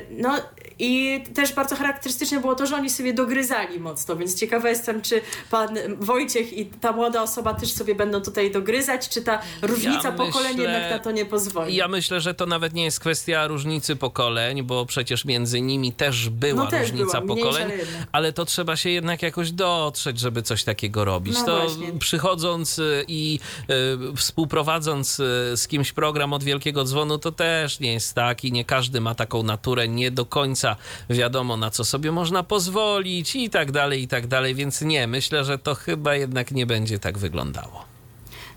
no 0.10 0.38
i 0.80 1.24
też 1.36 1.54
bardzo 1.54 1.76
charakterystyczne 1.76 2.40
było 2.40 2.56
to, 2.56 2.66
że 2.66 2.76
oni 2.76 2.90
sobie 2.90 3.14
dogryzali 3.14 3.80
mocno, 3.80 4.16
więc 4.16 4.40
ciekawa 4.40 4.70
jestem, 4.70 5.02
czy 5.02 5.22
pan 5.52 5.78
Wojciech 6.00 6.54
i 6.54 6.66
ta 6.66 6.92
młoda 6.92 7.22
osoba 7.22 7.54
też 7.54 7.74
sobie 7.74 7.96
będą 7.96 8.22
tutaj 8.22 8.52
dogryzać, 8.52 9.10
czy 9.10 9.22
ta 9.22 9.42
różnica 9.62 10.10
ja 10.10 10.12
pokoleń 10.12 10.58
myślę, 10.58 10.64
jednak 10.64 10.92
na 10.92 11.00
to 11.00 11.12
nie 11.12 11.26
pozwoli. 11.26 11.76
Ja 11.76 11.88
myślę, 11.88 12.22
że 12.22 12.34
to 12.34 12.46
nawet 12.46 12.74
nie 12.74 12.84
jest 12.84 13.00
kwestia 13.00 13.48
różnicy 13.48 13.96
pokoleń, 13.96 14.64
bo 14.64 14.86
przecież 14.86 15.26
między 15.26 15.62
nimi 15.62 15.92
też 15.92 16.30
była 16.30 16.64
no 16.64 16.70
różnica 16.82 17.22
była, 17.22 17.36
pokoleń, 17.36 17.72
ale 18.12 18.34
to 18.34 18.46
trzeba 18.46 18.76
się 18.76 18.90
jednak 18.90 19.22
jakoś 19.22 19.52
dotrzeć, 19.52 20.20
żeby 20.20 20.42
coś 20.42 20.64
takiego 20.64 21.06
robić. 21.06 21.34
No 21.34 21.46
to 21.46 21.62
właśnie. 21.62 22.00
przychodząc 22.00 22.80
y, 22.80 23.06
i 23.08 23.40
y, 23.70 24.16
współprowadząc 24.16 25.20
y, 25.20 25.58
z 25.58 25.68
kimś 25.68 25.92
program 25.92 26.34
od 26.34 26.44
Wielkiego 26.44 26.84
Dzwonu, 26.84 27.18
to 27.18 27.32
też 27.32 27.80
nie 27.80 27.94
jest 27.94 28.14
tak 28.14 28.46
i 28.46 28.52
nie 28.52 28.66
każdy 28.66 29.02
ma 29.02 29.16
taką 29.16 29.44
naturę, 29.44 29.88
nie 29.88 30.12
do 30.12 30.26
końca 30.26 30.76
wiadomo 31.10 31.58
na 31.58 31.72
co 31.72 31.86
sobie 31.86 32.12
można 32.12 32.44
pozwolić 32.44 33.36
i 33.36 33.50
tak 33.50 33.72
dalej, 33.72 34.02
i 34.02 34.08
tak 34.08 34.28
dalej, 34.28 34.56
więc 34.56 34.82
nie, 34.82 35.08
myślę, 35.08 35.46
że 35.46 35.58
to 35.58 35.76
chyba 35.76 36.16
jednak 36.16 36.52
nie 36.52 36.66
będzie 36.66 37.00
tak 37.00 37.18
wyglądało. 37.18 37.91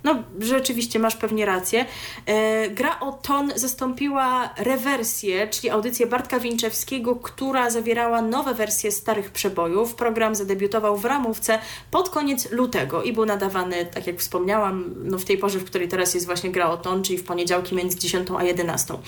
No, 0.04 0.22
rzeczywiście 0.38 0.98
masz 0.98 1.16
pewnie 1.16 1.46
rację. 1.46 1.86
E, 2.26 2.70
gra 2.70 3.00
o 3.00 3.12
ton 3.12 3.52
zastąpiła 3.56 4.54
rewersję, 4.56 5.48
czyli 5.48 5.70
audycję 5.70 6.06
Bartka 6.06 6.40
Winczewskiego, 6.40 7.16
która 7.16 7.70
zawierała 7.70 8.22
nowe 8.22 8.54
wersje 8.54 8.92
starych 8.92 9.30
przebojów. 9.30 9.94
Program 9.94 10.34
zadebiutował 10.34 10.96
w 10.96 11.04
ramówce 11.04 11.58
pod 11.90 12.10
koniec 12.10 12.50
lutego 12.50 13.02
i 13.02 13.12
był 13.12 13.26
nadawany, 13.26 13.86
tak 13.86 14.06
jak 14.06 14.18
wspomniałam, 14.18 14.94
no 15.04 15.18
w 15.18 15.24
tej 15.24 15.38
porze, 15.38 15.58
w 15.58 15.64
której 15.64 15.88
teraz 15.88 16.14
jest 16.14 16.26
właśnie 16.26 16.50
gra 16.50 16.70
o 16.70 16.76
ton, 16.76 17.02
czyli 17.02 17.18
w 17.18 17.24
poniedziałki 17.24 17.74
między 17.74 17.98
10 17.98 18.28
a 18.38 18.44
11. 18.44 18.94
E, 18.94 18.98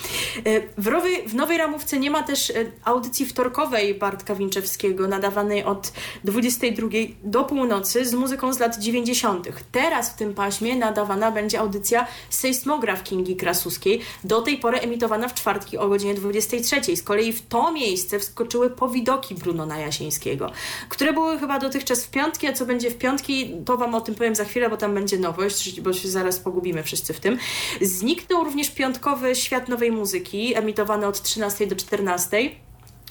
w 0.77 0.91
nowej, 0.91 1.27
w 1.27 1.35
nowej 1.35 1.57
ramówce 1.57 1.99
nie 1.99 2.11
ma 2.11 2.23
też 2.23 2.49
e, 2.49 2.53
audycji 2.85 3.25
wtorkowej 3.25 3.93
Bartka 3.93 4.35
Winczewskiego, 4.35 5.07
nadawanej 5.07 5.63
od 5.63 5.91
22 6.23 6.87
do 7.23 7.43
północy 7.43 8.05
z 8.05 8.13
muzyką 8.13 8.53
z 8.53 8.59
lat 8.59 8.77
90. 8.77 9.47
Teraz 9.71 10.09
w 10.09 10.15
tym 10.15 10.33
paśmie 10.33 10.75
nadawana 10.87 11.31
będzie 11.31 11.59
audycja 11.59 12.07
Sejsmograf 12.29 13.03
Kingi 13.03 13.35
Krasuskiej, 13.35 14.01
do 14.23 14.41
tej 14.41 14.57
pory 14.57 14.79
emitowana 14.79 15.27
w 15.27 15.33
czwartki 15.33 15.77
o 15.77 15.87
godzinie 15.87 16.13
23. 16.13 16.95
Z 16.95 17.03
kolei 17.03 17.33
w 17.33 17.47
to 17.47 17.71
miejsce 17.71 18.19
wskoczyły 18.19 18.69
powidoki 18.69 19.35
Brunona 19.35 19.77
Jasińskiego, 19.77 20.51
które 20.89 21.13
były 21.13 21.39
chyba 21.39 21.59
dotychczas 21.59 22.05
w 22.05 22.09
piątki, 22.09 22.47
a 22.47 22.53
co 22.53 22.65
będzie 22.65 22.91
w 22.91 22.97
piątki, 22.97 23.55
to 23.65 23.77
Wam 23.77 23.95
o 23.95 24.01
tym 24.01 24.15
powiem 24.15 24.35
za 24.35 24.45
chwilę, 24.45 24.69
bo 24.69 24.77
tam 24.77 24.93
będzie 24.93 25.17
nowość, 25.17 25.81
bo 25.81 25.93
się 25.93 26.07
zaraz 26.07 26.39
pogubimy 26.39 26.83
wszyscy 26.83 27.13
w 27.13 27.19
tym. 27.19 27.37
Zniknął 27.81 28.43
również 28.43 28.69
piątkowy 28.69 29.35
Świat 29.35 29.69
Nowej 29.69 29.91
Muzyki, 29.91 30.55
emitowany 30.55 31.07
od 31.07 31.21
13 31.21 31.67
do 31.67 31.75
14. 31.75 32.66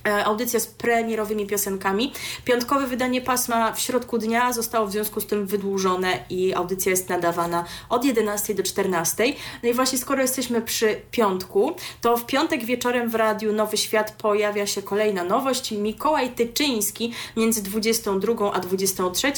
E, 0.07 0.25
audycja 0.25 0.61
z 0.61 0.67
premierowymi 0.67 1.47
piosenkami. 1.47 2.13
Piątkowe 2.45 2.87
wydanie 2.87 3.21
pasma 3.21 3.73
w 3.73 3.81
środku 3.81 4.19
dnia 4.19 4.53
zostało 4.53 4.87
w 4.87 4.93
związku 4.93 5.21
z 5.21 5.27
tym 5.27 5.47
wydłużone 5.47 6.25
i 6.31 6.55
audycja 6.55 6.91
jest 6.91 7.09
nadawana 7.09 7.65
od 7.89 8.05
11 8.05 8.55
do 8.55 8.63
14. 8.63 9.25
No 9.63 9.69
i 9.69 9.75
właśnie 9.75 9.99
skoro 9.99 10.23
jesteśmy 10.23 10.63
przy 10.63 11.01
piątku, 11.11 11.77
to 12.01 12.17
w 12.17 12.27
piątek 12.27 12.65
wieczorem 12.65 13.11
w 13.11 13.15
radiu 13.15 13.53
Nowy 13.53 13.77
Świat 13.77 14.13
pojawia 14.13 14.67
się 14.67 14.83
kolejna 14.83 15.25
nowość. 15.25 15.73
Mikołaj 15.73 16.31
Tyczyński 16.31 17.13
między 17.37 17.63
22 17.63 18.53
a 18.53 18.61
23 18.61 19.33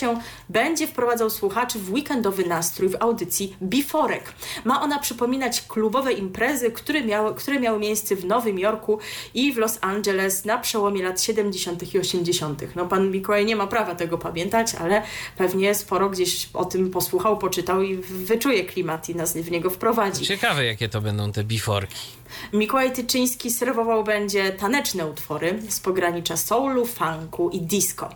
będzie 0.49 0.87
wprowadzał 0.87 1.31
słuchaczy 1.31 1.79
w 1.79 1.93
weekendowy 1.93 2.45
nastrój 2.45 2.89
w 2.89 2.97
audycji 3.01 3.57
Biforek. 3.63 4.33
Ma 4.65 4.83
ona 4.83 4.99
przypominać 4.99 5.63
klubowe 5.63 6.13
imprezy, 6.13 6.71
które 6.71 7.05
miały, 7.05 7.35
które 7.35 7.61
miały 7.61 7.79
miejsce 7.79 8.17
w 8.17 8.25
Nowym 8.25 8.59
Jorku 8.59 8.99
i 9.35 9.53
w 9.53 9.57
Los 9.57 9.79
Angeles 9.81 10.45
na 10.45 10.58
przełomie 10.59 11.03
lat 11.03 11.23
70. 11.23 11.95
i 11.95 11.99
80. 11.99 12.63
No 12.77 12.87
pan 12.87 13.11
Mikołaj 13.11 13.47
nie 13.47 13.57
ma 13.57 13.67
prawa 13.67 13.95
tego 13.95 14.19
pamiętać, 14.19 14.75
ale 14.75 15.03
pewnie 15.37 15.75
sporo 15.75 16.11
gdzieś 16.11 16.49
o 16.55 16.65
tym 16.65 16.91
posłuchał, 16.91 17.39
poczytał 17.39 17.83
i 17.83 17.97
wyczuje 17.97 18.65
klimat 18.65 19.09
i 19.09 19.15
nas 19.15 19.37
w 19.37 19.51
niego 19.51 19.71
wprowadzi. 19.71 20.27
Ciekawe, 20.27 20.65
jakie 20.65 20.89
to 20.89 21.01
będą 21.01 21.33
te 21.33 21.45
biforki. 21.45 22.18
Mikołaj 22.53 22.93
Tyczyński 22.93 23.51
serwował 23.51 24.05
będzie 24.05 24.53
taneczne 24.53 25.07
utwory 25.07 25.63
z 25.69 25.81
pogranicza 25.81 26.37
soulu, 26.37 26.87
funku 26.87 27.51
i 27.51 27.61
disco. 27.61 28.09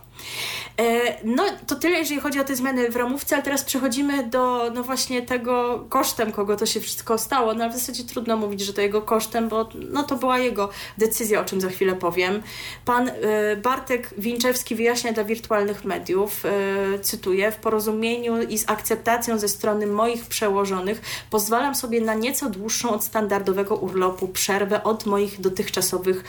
E, 0.77 1.17
no 1.23 1.43
to 1.67 1.75
tyle, 1.75 1.97
jeżeli 1.97 2.21
chodzi 2.21 2.39
o 2.39 2.43
te 2.43 2.55
zmiany 2.55 2.89
w 2.89 2.95
ramówce, 2.95 3.35
ale 3.35 3.43
teraz 3.43 3.63
przechodzimy 3.63 4.23
do 4.23 4.71
no 4.73 4.83
właśnie 4.83 5.21
tego 5.21 5.85
kosztem, 5.89 6.31
kogo 6.31 6.55
to 6.55 6.65
się 6.65 6.79
wszystko 6.79 7.17
stało. 7.17 7.53
No 7.53 7.63
ale 7.63 7.73
w 7.73 7.75
zasadzie 7.75 8.03
trudno 8.03 8.37
mówić, 8.37 8.61
że 8.61 8.73
to 8.73 8.81
jego 8.81 9.01
kosztem, 9.01 9.49
bo 9.49 9.69
no 9.89 10.03
to 10.03 10.15
była 10.15 10.39
jego 10.39 10.69
decyzja, 10.97 11.41
o 11.41 11.45
czym 11.45 11.61
za 11.61 11.69
chwilę 11.69 11.95
powiem. 11.95 12.43
Pan 12.85 13.09
e, 13.09 13.55
Bartek 13.55 14.13
Winczewski 14.17 14.75
wyjaśnia 14.75 15.13
dla 15.13 15.23
wirtualnych 15.23 15.85
mediów, 15.85 16.45
e, 16.45 16.99
cytuję, 16.99 17.51
w 17.51 17.55
porozumieniu 17.55 18.41
i 18.41 18.57
z 18.57 18.69
akceptacją 18.69 19.37
ze 19.37 19.47
strony 19.47 19.87
moich 19.87 20.25
przełożonych 20.25 21.01
pozwalam 21.29 21.75
sobie 21.75 22.01
na 22.01 22.13
nieco 22.13 22.49
dłuższą 22.49 22.89
od 22.89 23.03
standardowego 23.03 23.75
urlopu 23.75 24.02
przerwę 24.11 24.83
od 24.83 25.05
moich 25.05 25.41
dotychczasowych 25.41 26.23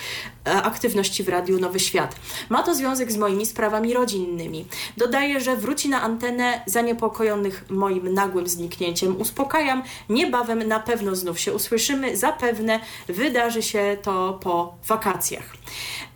aktywności 0.45 1.23
w 1.23 1.29
Radiu 1.29 1.61
Nowy 1.61 1.81
Świat. 1.81 2.17
Ma 2.49 2.63
to 2.63 2.75
związek 2.75 3.13
z 3.13 3.17
moimi 3.17 3.47
sprawami 3.47 3.95
rodzinnymi. 3.95 4.67
Dodaję, 4.97 5.41
że 5.41 5.57
wróci 5.57 5.89
na 5.89 6.03
antenę 6.03 6.63
zaniepokojonych 6.67 7.65
moim 7.71 8.15
nagłym 8.15 8.47
zniknięciem. 8.47 9.21
Uspokajam, 9.21 9.83
niebawem 10.09 10.69
na 10.69 10.81
pewno 10.81 11.17
znów 11.17 11.41
się 11.41 11.53
usłyszymy, 11.53 12.17
zapewne 12.17 12.81
wydarzy 13.07 13.63
się 13.63 13.97
to 14.03 14.39
po 14.43 14.75
wakacjach. 14.89 15.57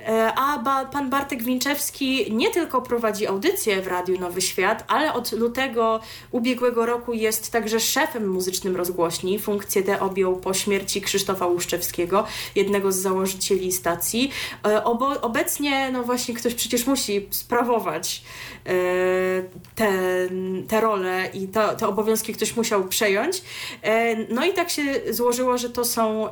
E, 0.08 0.32
a 0.34 0.58
ba, 0.58 0.84
pan 0.84 1.10
Bartek 1.10 1.42
Winczewski 1.42 2.32
nie 2.32 2.50
tylko 2.50 2.82
prowadzi 2.82 3.26
audycję 3.26 3.82
w 3.82 3.86
Radiu 3.86 4.20
Nowy 4.20 4.40
Świat, 4.40 4.84
ale 4.88 5.12
od 5.12 5.32
lutego 5.32 6.00
ubiegłego 6.30 6.86
roku 6.86 7.12
jest 7.12 7.52
także 7.52 7.80
szefem 7.80 8.28
muzycznym 8.28 8.76
rozgłośni. 8.76 9.38
Funkcję 9.38 9.82
tę 9.82 10.00
objął 10.00 10.36
po 10.36 10.54
śmierci 10.54 11.02
Krzysztofa 11.02 11.46
Łuszczewskiego, 11.46 12.24
jednego 12.54 12.92
z 12.92 12.96
założycieli 12.96 13.72
stacji. 13.72 14.30
E, 14.66 14.84
obo, 14.84 15.20
obecnie, 15.20 15.90
no 15.92 16.02
właśnie, 16.02 16.34
ktoś 16.34 16.54
przecież 16.54 16.86
musi 16.86 17.26
sprawować 17.30 18.22
e, 18.66 18.72
te, 19.74 19.92
te 20.68 20.80
role 20.80 21.30
i 21.34 21.48
to, 21.48 21.76
te 21.76 21.88
obowiązki 21.88 22.34
ktoś 22.34 22.56
musiał 22.56 22.84
przejąć. 22.84 23.42
No 24.28 24.46
i 24.46 24.52
tak 24.52 24.70
się 24.70 24.82
złożyło, 25.10 25.58
że 25.58 25.70
to 25.70 25.84
są 25.84 26.28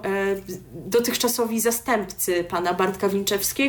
dotychczasowi 0.72 1.60
zastępcy 1.60 2.44
pana 2.44 2.74
Bartka 2.74 3.08
Winczewskiego 3.08 3.65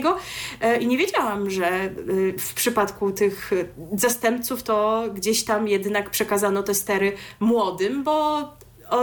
e, 0.62 0.78
i 0.78 0.88
nie 0.88 0.98
wiedziałam, 0.98 1.50
że 1.50 1.68
e, 1.68 1.92
w 2.40 2.54
przypadku 2.54 3.12
tych 3.12 3.52
zastępców 3.96 4.64
to 4.64 5.04
gdzieś 5.14 5.44
tam 5.44 5.68
jednak 5.68 6.10
przekazano 6.10 6.64
te 6.64 6.74
stery 6.74 7.12
młodym, 7.40 8.04
bo 8.04 8.44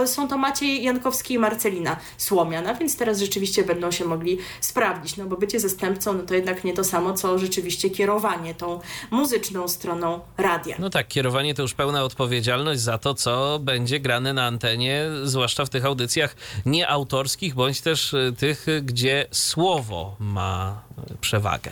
są 0.05 0.27
to 0.27 0.37
Maciej 0.37 0.83
Jankowski 0.83 1.33
i 1.33 1.39
Marcelina 1.39 1.97
Słomiana, 2.17 2.73
więc 2.73 2.97
teraz 2.97 3.19
rzeczywiście 3.19 3.63
będą 3.63 3.91
się 3.91 4.05
mogli 4.05 4.37
sprawdzić, 4.61 5.17
no 5.17 5.25
bo 5.25 5.37
bycie 5.37 5.59
zastępcą 5.59 6.13
no 6.13 6.23
to 6.23 6.33
jednak 6.33 6.63
nie 6.63 6.73
to 6.73 6.83
samo, 6.83 7.13
co 7.13 7.39
rzeczywiście 7.39 7.89
kierowanie 7.89 8.55
tą 8.55 8.79
muzyczną 9.11 9.67
stroną 9.67 10.19
radia. 10.37 10.75
No 10.79 10.89
tak, 10.89 11.07
kierowanie 11.07 11.53
to 11.53 11.61
już 11.61 11.73
pełna 11.73 12.03
odpowiedzialność 12.03 12.81
za 12.81 12.97
to, 12.97 13.13
co 13.13 13.59
będzie 13.59 13.99
grane 13.99 14.33
na 14.33 14.45
antenie, 14.45 15.05
zwłaszcza 15.23 15.65
w 15.65 15.69
tych 15.69 15.85
audycjach 15.85 16.35
nieautorskich, 16.65 17.55
bądź 17.55 17.81
też 17.81 18.13
y, 18.13 18.33
tych, 18.37 18.65
gdzie 18.83 19.25
słowo 19.31 20.15
ma 20.19 20.81
przewagę. 21.21 21.71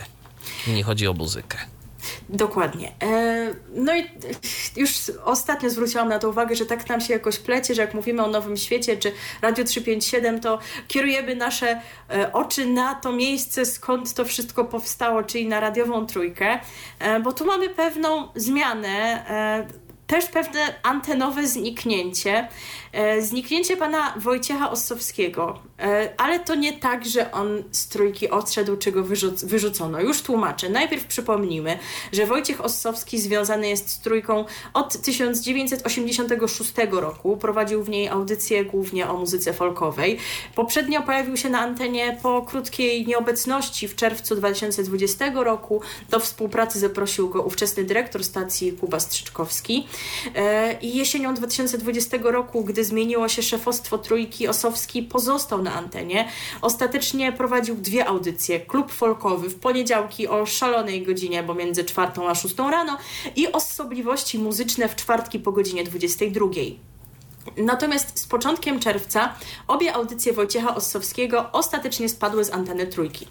Nie 0.66 0.82
chodzi 0.82 1.08
o 1.08 1.12
muzykę. 1.12 1.73
Dokładnie. 2.28 2.92
E, 3.02 3.54
no 3.74 3.96
i 3.96 4.04
już 4.76 4.90
ostatnio 5.24 5.70
zwróciłam 5.70 6.08
na 6.08 6.18
to 6.18 6.28
uwagę, 6.28 6.56
że 6.56 6.66
tak 6.66 6.88
nam 6.88 7.00
się 7.00 7.12
jakoś 7.12 7.38
plecie, 7.38 7.74
że 7.74 7.82
jak 7.82 7.94
mówimy 7.94 8.24
o 8.24 8.28
Nowym 8.28 8.56
Świecie 8.56 8.96
czy 8.96 9.12
Radio 9.42 9.64
357, 9.64 10.40
to 10.40 10.58
kierujemy 10.88 11.36
nasze 11.36 11.80
e, 12.10 12.32
oczy 12.32 12.66
na 12.66 12.94
to 12.94 13.12
miejsce, 13.12 13.66
skąd 13.66 14.14
to 14.14 14.24
wszystko 14.24 14.64
powstało, 14.64 15.22
czyli 15.22 15.46
na 15.46 15.60
radiową 15.60 16.06
trójkę, 16.06 16.58
e, 16.98 17.20
bo 17.20 17.32
tu 17.32 17.46
mamy 17.46 17.68
pewną 17.68 18.28
zmianę 18.34 19.24
też 20.06 20.26
pewne 20.26 20.60
antenowe 20.82 21.46
zniknięcie. 21.46 22.48
E, 22.94 23.22
zniknięcie 23.22 23.76
pana 23.76 24.14
Wojciecha 24.16 24.70
Ossowskiego, 24.70 25.58
e, 25.78 26.14
ale 26.16 26.40
to 26.40 26.54
nie 26.54 26.72
tak, 26.72 27.06
że 27.06 27.32
on 27.32 27.62
z 27.70 27.88
trójki 27.88 28.30
odszedł, 28.30 28.76
czy 28.76 28.92
go 28.92 29.04
wyrzuc 29.04 29.44
wyrzucono. 29.44 30.00
Już 30.00 30.22
tłumaczę. 30.22 30.68
Najpierw 30.68 31.04
przypomnijmy, 31.04 31.78
że 32.12 32.26
Wojciech 32.26 32.64
Ossowski 32.64 33.20
związany 33.20 33.68
jest 33.68 33.90
z 33.90 33.98
trójką 33.98 34.44
od 34.74 35.02
1986 35.02 36.72
roku. 36.90 37.36
Prowadził 37.36 37.84
w 37.84 37.88
niej 37.88 38.08
audycje 38.08 38.64
głównie 38.64 39.08
o 39.08 39.16
muzyce 39.16 39.52
folkowej. 39.52 40.18
Poprzednio 40.54 41.02
pojawił 41.02 41.36
się 41.36 41.48
na 41.48 41.60
antenie 41.60 42.18
po 42.22 42.42
krótkiej 42.42 43.06
nieobecności 43.06 43.88
w 43.88 43.96
czerwcu 43.96 44.36
2020 44.36 45.32
roku. 45.34 45.80
Do 46.10 46.20
współpracy 46.20 46.78
zaprosił 46.78 47.28
go 47.28 47.42
ówczesny 47.42 47.84
dyrektor 47.84 48.24
stacji 48.24 48.72
Kuba 48.72 49.00
Strzyczkowski. 49.00 49.86
E, 50.34 50.78
I 50.80 50.96
jesienią 50.96 51.34
2020 51.34 52.18
roku, 52.22 52.64
gdy 52.64 52.83
zmieniło 52.84 53.28
się 53.28 53.42
szefostwo 53.42 53.98
Trójki, 53.98 54.48
Osowski 54.48 55.02
pozostał 55.02 55.62
na 55.62 55.74
antenie. 55.74 56.28
Ostatecznie 56.62 57.32
prowadził 57.32 57.76
dwie 57.76 58.06
audycje. 58.06 58.60
Klub 58.60 58.92
Folkowy 58.92 59.48
w 59.48 59.58
poniedziałki 59.58 60.28
o 60.28 60.46
szalonej 60.46 61.02
godzinie, 61.02 61.42
bo 61.42 61.54
między 61.54 61.84
czwartą 61.84 62.28
a 62.28 62.34
szóstą 62.34 62.70
rano 62.70 62.98
i 63.36 63.52
Osobliwości 63.52 64.38
muzyczne 64.38 64.88
w 64.88 64.96
czwartki 64.96 65.38
po 65.38 65.52
godzinie 65.52 65.84
22. 65.84 66.46
Natomiast 67.56 68.18
z 68.18 68.26
początkiem 68.26 68.80
czerwca 68.80 69.34
obie 69.68 69.94
audycje 69.94 70.32
Wojciecha 70.32 70.74
Ossowskiego 70.74 71.52
ostatecznie 71.52 72.08
spadły 72.08 72.44
z 72.44 72.50
anteny 72.50 72.86
trójki. 72.86 73.26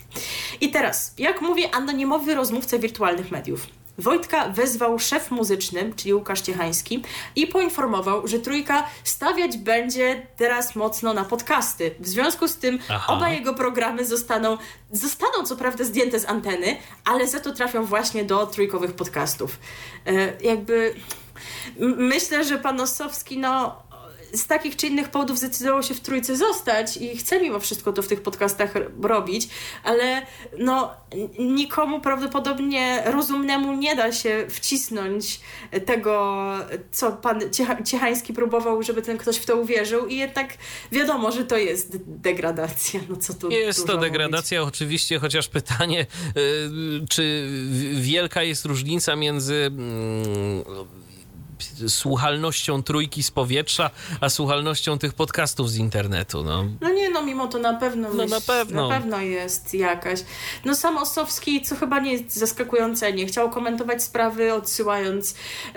I 0.61 0.71
teraz, 0.71 1.13
jak 1.17 1.41
mówi 1.41 1.65
anonimowy 1.65 2.35
rozmówca 2.35 2.77
wirtualnych 2.77 3.31
mediów, 3.31 3.67
Wojtka 3.97 4.49
wezwał 4.49 4.99
szef 4.99 5.31
muzyczny, 5.31 5.93
czyli 5.95 6.13
Łukasz 6.13 6.41
Ciechański, 6.41 7.03
i 7.35 7.47
poinformował, 7.47 8.27
że 8.27 8.39
trójka 8.39 8.87
stawiać 9.03 9.57
będzie 9.57 10.27
teraz 10.37 10.75
mocno 10.75 11.13
na 11.13 11.25
podcasty. 11.25 11.95
W 11.99 12.07
związku 12.07 12.47
z 12.47 12.57
tym 12.57 12.79
Aha. 12.89 13.13
oba 13.13 13.29
jego 13.29 13.53
programy 13.53 14.05
zostaną, 14.05 14.57
zostaną 14.91 15.43
co 15.45 15.55
prawda 15.55 15.83
zdjęte 15.83 16.19
z 16.19 16.25
anteny, 16.25 16.77
ale 17.05 17.27
za 17.27 17.39
to 17.39 17.53
trafią 17.53 17.85
właśnie 17.85 18.23
do 18.23 18.47
trójkowych 18.47 18.93
podcastów. 18.93 19.59
E, 20.05 20.41
jakby 20.41 20.95
Myślę, 21.97 22.43
że 22.43 22.57
pan 22.57 22.81
Ossowski, 22.81 23.37
no 23.37 23.83
z 24.33 24.47
takich 24.47 24.75
czy 24.75 24.87
innych 24.87 25.09
powodów 25.09 25.37
zdecydował 25.37 25.83
się 25.83 25.93
w 25.93 25.99
trójce 25.99 26.35
zostać 26.35 26.97
i 26.97 27.17
chce 27.17 27.41
mimo 27.41 27.59
wszystko 27.59 27.93
to 27.93 28.01
w 28.01 28.07
tych 28.07 28.21
podcastach 28.21 28.73
robić, 29.01 29.47
ale 29.83 30.25
no 30.57 30.91
nikomu 31.39 32.01
prawdopodobnie 32.01 33.03
rozumnemu 33.05 33.73
nie 33.73 33.95
da 33.95 34.11
się 34.11 34.45
wcisnąć 34.49 35.39
tego, 35.85 36.43
co 36.91 37.11
pan 37.11 37.41
Ciechański 37.85 38.33
próbował, 38.33 38.83
żeby 38.83 39.01
ten 39.01 39.17
ktoś 39.17 39.37
w 39.37 39.45
to 39.45 39.55
uwierzył 39.55 40.07
i 40.07 40.15
jednak 40.15 40.57
wiadomo, 40.91 41.31
że 41.31 41.43
to 41.43 41.57
jest 41.57 41.97
degradacja. 42.05 42.99
No 43.09 43.15
co 43.15 43.33
tu 43.33 43.49
jest 43.49 43.87
to 43.87 43.97
degradacja 43.97 44.59
mówić. 44.59 44.75
oczywiście, 44.75 45.19
chociaż 45.19 45.47
pytanie, 45.47 46.05
y, 46.37 47.07
czy 47.09 47.49
wielka 47.93 48.43
jest 48.43 48.65
różnica 48.65 49.15
między 49.15 49.55
mm, 49.55 50.63
słuchalnością 51.87 52.83
trójki 52.83 53.23
z 53.23 53.31
powietrza, 53.31 53.89
a 54.21 54.29
słuchalnością 54.29 54.97
tych 54.97 55.13
podcastów 55.13 55.71
z 55.71 55.77
internetu. 55.77 56.43
No, 56.43 56.65
no 56.81 56.89
nie, 56.89 57.09
no 57.09 57.23
mimo 57.23 57.47
to 57.47 57.59
na 57.59 57.73
pewno, 57.73 58.13
no, 58.13 58.25
na, 58.25 58.41
pewno. 58.41 58.87
na 58.87 58.95
pewno 58.99 59.21
jest 59.21 59.73
jakaś. 59.73 60.19
No 60.65 60.75
sam 60.75 60.97
Osowski, 60.97 61.61
co 61.61 61.75
chyba 61.75 61.99
nie 61.99 62.13
jest 62.13 62.35
zaskakujące, 62.35 63.13
nie 63.13 63.25
chciał 63.25 63.49
komentować 63.49 64.03
sprawy, 64.03 64.53
odsyłając 64.53 65.35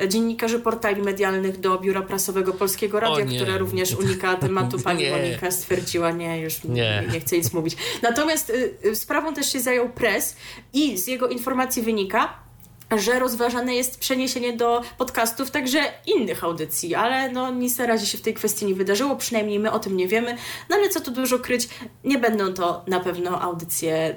dziennikarzy 0.08 0.60
portali 0.60 1.02
medialnych 1.02 1.60
do 1.60 1.78
Biura 1.78 2.02
Prasowego 2.02 2.52
Polskiego 2.52 3.00
Radia, 3.00 3.26
które 3.26 3.58
również 3.58 3.94
unika 3.94 4.36
tematu. 4.36 4.78
Pani 4.84 5.10
Monika 5.10 5.50
stwierdziła, 5.50 6.10
nie, 6.10 6.40
już 6.40 6.64
nie. 6.64 7.04
nie 7.12 7.20
chcę 7.20 7.36
nic 7.36 7.52
mówić. 7.52 7.76
Natomiast 8.02 8.50
y, 8.50 8.74
y, 8.84 8.96
sprawą 8.96 9.34
też 9.34 9.52
się 9.52 9.60
zajął 9.60 9.88
pres 9.88 10.36
i 10.72 10.98
z 10.98 11.06
jego 11.06 11.28
informacji 11.28 11.82
wynika, 11.82 12.45
że 12.90 13.18
rozważane 13.18 13.74
jest 13.74 14.00
przeniesienie 14.00 14.52
do 14.52 14.82
podcastów 14.98 15.50
także 15.50 15.78
innych 16.06 16.44
audycji, 16.44 16.94
ale 16.94 17.32
no 17.32 17.50
nic 17.50 17.78
na 17.78 17.86
razie 17.86 18.06
się 18.06 18.18
w 18.18 18.22
tej 18.22 18.34
kwestii 18.34 18.66
nie 18.66 18.74
wydarzyło, 18.74 19.16
przynajmniej 19.16 19.58
my 19.58 19.72
o 19.72 19.78
tym 19.78 19.96
nie 19.96 20.08
wiemy, 20.08 20.36
no 20.70 20.76
ale 20.76 20.88
co 20.88 21.00
tu 21.00 21.10
dużo 21.10 21.38
kryć, 21.38 21.68
nie 22.04 22.18
będą 22.18 22.54
to 22.54 22.84
na 22.86 23.00
pewno 23.00 23.42
audycje 23.42 24.16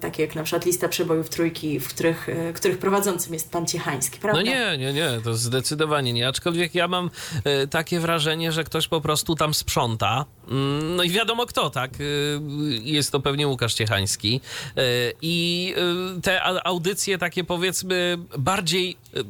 takie 0.00 0.22
jak 0.22 0.34
na 0.34 0.42
przykład 0.42 0.66
lista 0.66 0.88
przebojów 0.88 1.28
trójki, 1.28 1.80
w 1.80 1.88
których, 1.88 2.28
e, 2.28 2.52
których 2.52 2.78
prowadzącym 2.78 3.34
jest 3.34 3.50
pan 3.50 3.66
Ciechański, 3.66 4.18
prawda? 4.20 4.40
No 4.40 4.46
nie, 4.46 4.78
nie, 4.78 4.92
nie, 4.92 5.10
to 5.24 5.34
zdecydowanie 5.34 6.12
nie, 6.12 6.28
aczkolwiek 6.28 6.74
ja 6.74 6.88
mam 6.88 7.10
e, 7.44 7.66
takie 7.66 8.00
wrażenie, 8.00 8.52
że 8.52 8.64
ktoś 8.64 8.88
po 8.88 9.00
prostu 9.00 9.34
tam 9.34 9.54
sprząta, 9.54 10.24
mm, 10.50 10.96
no 10.96 11.02
i 11.02 11.10
wiadomo 11.10 11.46
kto, 11.46 11.70
tak, 11.70 11.90
jest 12.82 13.12
to 13.12 13.20
pewnie 13.20 13.48
Łukasz 13.48 13.74
Ciechański. 13.74 14.40
I 15.22 15.74
te 16.22 16.42
audycje 16.64 17.18
takie 17.18 17.44
powiedzmy 17.44 18.18
bardziej 18.38 18.96
e, 19.16 19.20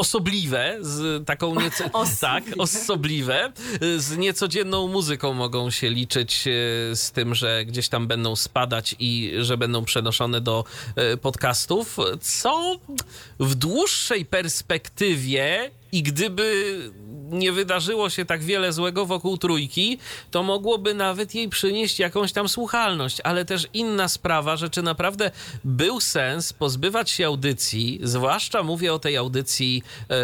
osobliwe, 0.00 0.78
z 0.80 1.26
taką 1.26 1.60
nieco... 1.60 1.84
tak, 2.20 2.44
osobliwe, 2.58 3.52
z 3.96 4.16
niecodzienną 4.16 4.88
muzyką 4.88 5.32
mogą 5.32 5.70
się 5.70 5.90
liczyć 5.90 6.46
e, 6.46 6.50
z 6.96 7.12
tym, 7.12 7.34
że 7.34 7.64
gdzieś 7.64 7.88
tam 7.88 8.06
będą 8.06 8.36
spadać 8.36 8.96
i 8.98 9.32
że 9.40 9.56
będą 9.56 9.84
przenoszone 9.84 10.40
do 10.40 10.64
e, 10.96 11.16
podcastów, 11.16 11.96
co 12.20 12.78
w 13.40 13.54
dłuższej 13.54 14.24
perspektywie 14.24 15.70
i 15.92 16.02
gdyby 16.02 16.76
nie 17.30 17.52
wydarzyło 17.52 18.10
się 18.10 18.24
tak 18.24 18.42
wiele 18.42 18.72
złego 18.72 19.06
wokół 19.06 19.38
trójki, 19.38 19.98
to 20.30 20.42
mogłoby 20.42 20.94
nawet 20.94 21.34
jej 21.34 21.48
przynieść 21.48 21.98
jakąś 21.98 22.32
tam 22.32 22.48
słuchalność. 22.48 23.20
Ale 23.24 23.44
też 23.44 23.68
inna 23.74 24.08
sprawa, 24.08 24.56
że 24.56 24.70
czy 24.70 24.82
naprawdę 24.82 25.30
był 25.64 26.00
sens 26.00 26.52
pozbywać 26.52 27.10
się 27.10 27.26
audycji, 27.26 28.00
zwłaszcza 28.02 28.62
mówię 28.62 28.94
o 28.94 28.98
tej 28.98 29.16
audycji 29.16 29.82
e, 30.08 30.16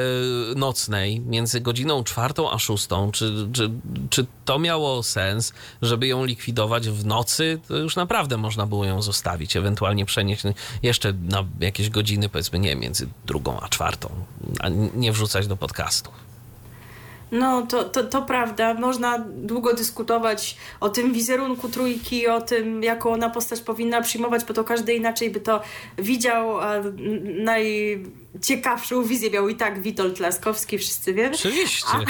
nocnej, 0.54 1.20
między 1.20 1.60
godziną 1.60 2.04
czwartą 2.04 2.50
a 2.50 2.58
szóstą, 2.58 3.10
czy, 3.12 3.48
czy, 3.52 3.70
czy 4.10 4.26
to 4.44 4.58
miało 4.58 5.02
sens, 5.02 5.52
żeby 5.82 6.06
ją 6.06 6.24
likwidować 6.24 6.88
w 6.88 7.06
nocy, 7.06 7.60
to 7.68 7.76
już 7.76 7.96
naprawdę 7.96 8.36
można 8.36 8.66
było 8.66 8.84
ją 8.84 9.02
zostawić, 9.02 9.56
ewentualnie 9.56 10.06
przenieść 10.06 10.42
jeszcze 10.82 11.12
na 11.12 11.44
jakieś 11.60 11.90
godziny, 11.90 12.28
powiedzmy, 12.28 12.58
nie 12.58 12.76
między 12.76 13.08
drugą 13.26 13.60
a 13.60 13.68
czwartą, 13.68 14.10
a 14.60 14.68
nie 14.94 15.12
wrzucać 15.12 15.46
do 15.46 15.56
podcastu. 15.56 16.10
No, 17.32 17.66
to, 17.66 17.84
to, 17.84 18.04
to 18.04 18.22
prawda. 18.22 18.74
Można 18.74 19.18
długo 19.18 19.74
dyskutować 19.74 20.56
o 20.80 20.88
tym 20.88 21.12
wizerunku 21.12 21.68
trójki, 21.68 22.26
o 22.26 22.40
tym, 22.40 22.82
jaką 22.82 23.12
ona 23.12 23.30
postać 23.30 23.60
powinna 23.60 24.02
przyjmować, 24.02 24.44
bo 24.44 24.54
to 24.54 24.64
każdy 24.64 24.94
inaczej 24.94 25.30
by 25.30 25.40
to 25.40 25.60
widział. 25.98 26.60
A 26.60 26.74
najciekawszą 28.36 29.04
wizję 29.04 29.30
miał 29.30 29.48
i 29.48 29.54
tak 29.54 29.82
Witold 29.82 30.20
Laskowski, 30.20 30.78
wszyscy 30.78 31.14
wiemy. 31.14 31.34
Oczywiście. 31.34 31.88
Ale, 31.92 32.06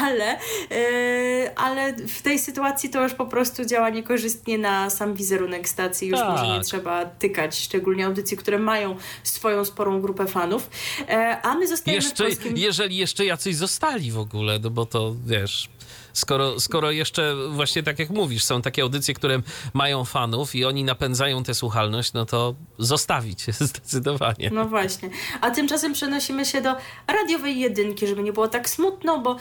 ale, 0.00 0.38
yy, 0.70 1.56
ale 1.56 1.92
w 1.92 2.22
tej 2.22 2.38
sytuacji 2.38 2.90
to 2.90 3.02
już 3.02 3.14
po 3.14 3.26
prostu 3.26 3.64
działa 3.64 3.90
niekorzystnie 3.90 4.58
na 4.58 4.90
sam 4.90 5.14
wizerunek 5.14 5.68
stacji. 5.68 6.08
Już 6.08 6.18
tak. 6.18 6.28
może 6.28 6.46
nie 6.46 6.60
trzeba 6.60 7.04
tykać, 7.04 7.58
szczególnie 7.58 8.06
audycji, 8.06 8.36
które 8.36 8.58
mają 8.58 8.96
swoją 9.22 9.64
sporą 9.64 10.00
grupę 10.00 10.26
fanów. 10.26 10.70
E, 11.08 11.40
a 11.42 11.54
my 11.54 11.68
zostajemy 11.68 12.04
jeszcze, 12.04 12.24
polskim... 12.24 12.56
Jeżeli 12.56 12.96
jeszcze 12.96 13.24
jacyś 13.24 13.56
zostali 13.56 14.12
w 14.12 14.18
ogóle, 14.18 14.58
no 14.58 14.70
bo 14.70 14.86
to 14.86 15.16
wiesz 15.26 15.68
skoro, 16.12 16.60
skoro 16.60 16.90
jeszcze 16.90 17.34
właśnie 17.50 17.82
tak 17.82 17.98
jak 17.98 18.10
mówisz, 18.10 18.44
są 18.44 18.62
takie 18.62 18.82
audycje, 18.82 19.14
które 19.14 19.42
mają 19.74 20.04
fanów 20.04 20.54
i 20.54 20.64
oni 20.64 20.84
napędzają 20.84 21.42
tę 21.42 21.54
słuchalność, 21.54 22.12
no 22.12 22.26
to 22.26 22.54
zostawić 22.78 23.46
zdecydowanie. 23.70 24.50
No 24.52 24.64
właśnie. 24.64 25.10
A 25.40 25.50
tymczasem 25.50 25.92
przenosimy 25.92 26.44
się 26.44 26.60
do 26.60 26.76
radiowej 27.06 27.60
jedynki, 27.60 28.06
żeby 28.06 28.22
nie 28.22 28.32
było 28.32 28.48
tak 28.48 28.68
smutno, 28.68 29.18
bo 29.18 29.32
e, 29.32 29.36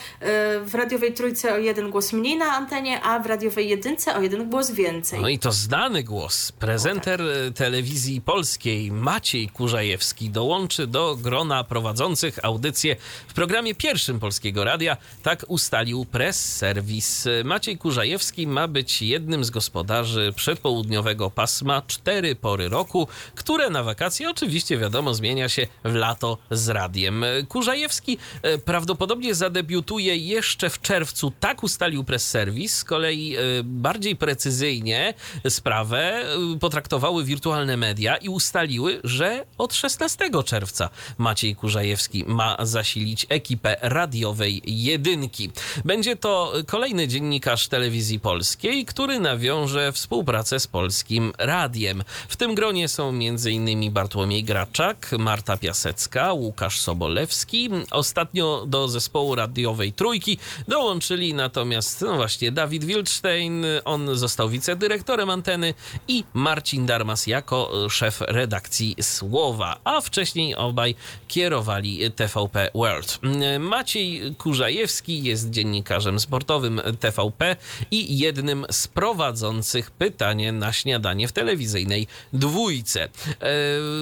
w 0.60 0.76
radiowej 0.76 1.14
trójce 1.14 1.54
o 1.54 1.58
jeden 1.58 1.90
głos 1.90 2.14
mniej 2.14 2.38
na 2.38 2.46
antenie, 2.46 3.02
a 3.02 3.20
w 3.20 3.26
radiowej 3.26 3.70
jedynce 3.70 4.16
o 4.16 4.22
jeden 4.22 4.50
głos 4.50 4.72
więcej. 4.72 5.22
No 5.22 5.30
i 5.30 5.40
to 5.40 5.52
znany 5.52 6.04
głos. 6.04 6.52
Prezenter 6.52 7.22
o, 7.22 7.26
tak. 7.26 7.58
telewizji 7.58 8.22
polskiej 8.22 8.92
Maciej 8.92 9.50
Kurzajewski 9.50 10.30
dołączy 10.30 10.88
do 10.88 11.16
grona 11.16 11.64
prowadzących 11.64 12.40
audycję 12.44 12.96
w 13.28 13.34
programie 13.34 13.76
pierwszym 13.76 14.20
Polskiego 14.20 14.64
Radia. 14.64 14.98
Tak 15.24 15.46
ustalił 15.48 16.06
pres 16.06 16.59
serwis. 16.60 17.28
Maciej 17.44 17.78
Kurzajewski 17.78 18.48
ma 18.48 18.68
być 18.68 19.02
jednym 19.02 19.44
z 19.44 19.50
gospodarzy 19.50 20.34
przedpołudniowego 20.36 21.32
pasma 21.32 21.82
cztery 21.88 22.36
pory 22.36 22.70
roku, 22.70 23.08
które 23.36 23.70
na 23.70 23.84
wakacje 23.84 24.30
oczywiście 24.30 24.78
wiadomo 24.78 25.14
zmienia 25.14 25.50
się 25.50 25.68
w 25.84 25.96
lato 25.96 26.38
z 26.52 26.70
radiem. 26.70 27.26
Kurzajewski 27.50 28.18
e, 28.42 28.58
prawdopodobnie 28.58 29.36
zadebiutuje 29.36 30.18
jeszcze 30.18 30.70
w 30.70 30.82
czerwcu, 30.82 31.32
tak 31.40 31.64
ustalił 31.64 32.04
press 32.04 32.30
serwis. 32.30 32.76
Z 32.76 32.84
kolei 32.84 33.36
e, 33.36 33.40
bardziej 33.64 34.16
precyzyjnie 34.16 35.14
sprawę 35.50 36.00
e, 36.00 36.60
potraktowały 36.60 37.24
wirtualne 37.24 37.78
media 37.78 38.18
i 38.18 38.30
ustaliły, 38.30 39.02
że 39.04 39.46
od 39.58 39.74
16 39.74 40.30
czerwca 40.46 40.90
Maciej 41.18 41.56
Kurzajewski 41.56 42.26
ma 42.28 42.58
zasilić 42.60 43.26
ekipę 43.30 43.76
radiowej 43.82 44.62
jedynki. 44.66 45.52
Będzie 45.86 46.16
to 46.16 46.49
kolejny 46.68 47.08
dziennikarz 47.08 47.68
telewizji 47.68 48.20
polskiej, 48.20 48.86
który 48.86 49.20
nawiąże 49.20 49.92
współpracę 49.92 50.60
z 50.60 50.68
polskim 50.68 51.34
radiem. 51.38 52.04
W 52.28 52.38
tym 52.38 52.56
gronie 52.56 52.88
są 52.88 53.10
m.in. 53.10 53.92
Bartłomiej 53.92 54.44
Graczak, 54.44 55.12
Marta 55.20 55.58
Piasecka, 55.58 56.34
Łukasz 56.34 56.80
Sobolewski. 56.80 57.70
Ostatnio 57.92 58.66
do 58.68 58.88
zespołu 58.88 59.36
radiowej 59.36 59.94
Trójki 59.94 60.38
dołączyli 60.68 61.34
natomiast, 61.34 62.02
no 62.02 62.16
właśnie, 62.16 62.52
Dawid 62.52 62.84
Wildstein, 62.84 63.66
on 63.86 64.18
został 64.18 64.50
wicedyrektorem 64.50 65.30
anteny 65.30 65.74
i 66.08 66.24
Marcin 66.34 66.86
Darmas 66.86 67.28
jako 67.28 67.90
szef 67.90 68.22
redakcji 68.22 68.96
Słowa, 69.02 69.80
a 69.84 70.02
wcześniej 70.02 70.56
obaj 70.56 70.96
kierowali 71.28 72.12
TVP 72.12 72.70
World. 72.76 73.20
Maciej 73.60 74.36
Kurzajewski 74.38 75.24
jest 75.24 75.50
dziennikarzem 75.50 76.20
sportowym 76.20 76.39
sportowym 76.40 76.82
TVP 77.00 77.56
i 77.92 78.18
jednym 78.18 78.66
z 78.72 78.88
prowadzących 78.88 79.92
pytanie 79.92 80.52
na 80.52 80.74
śniadanie 80.74 81.28
w 81.28 81.32
telewizyjnej 81.32 82.08
dwójce. 82.34 83.04
E, 83.04 83.10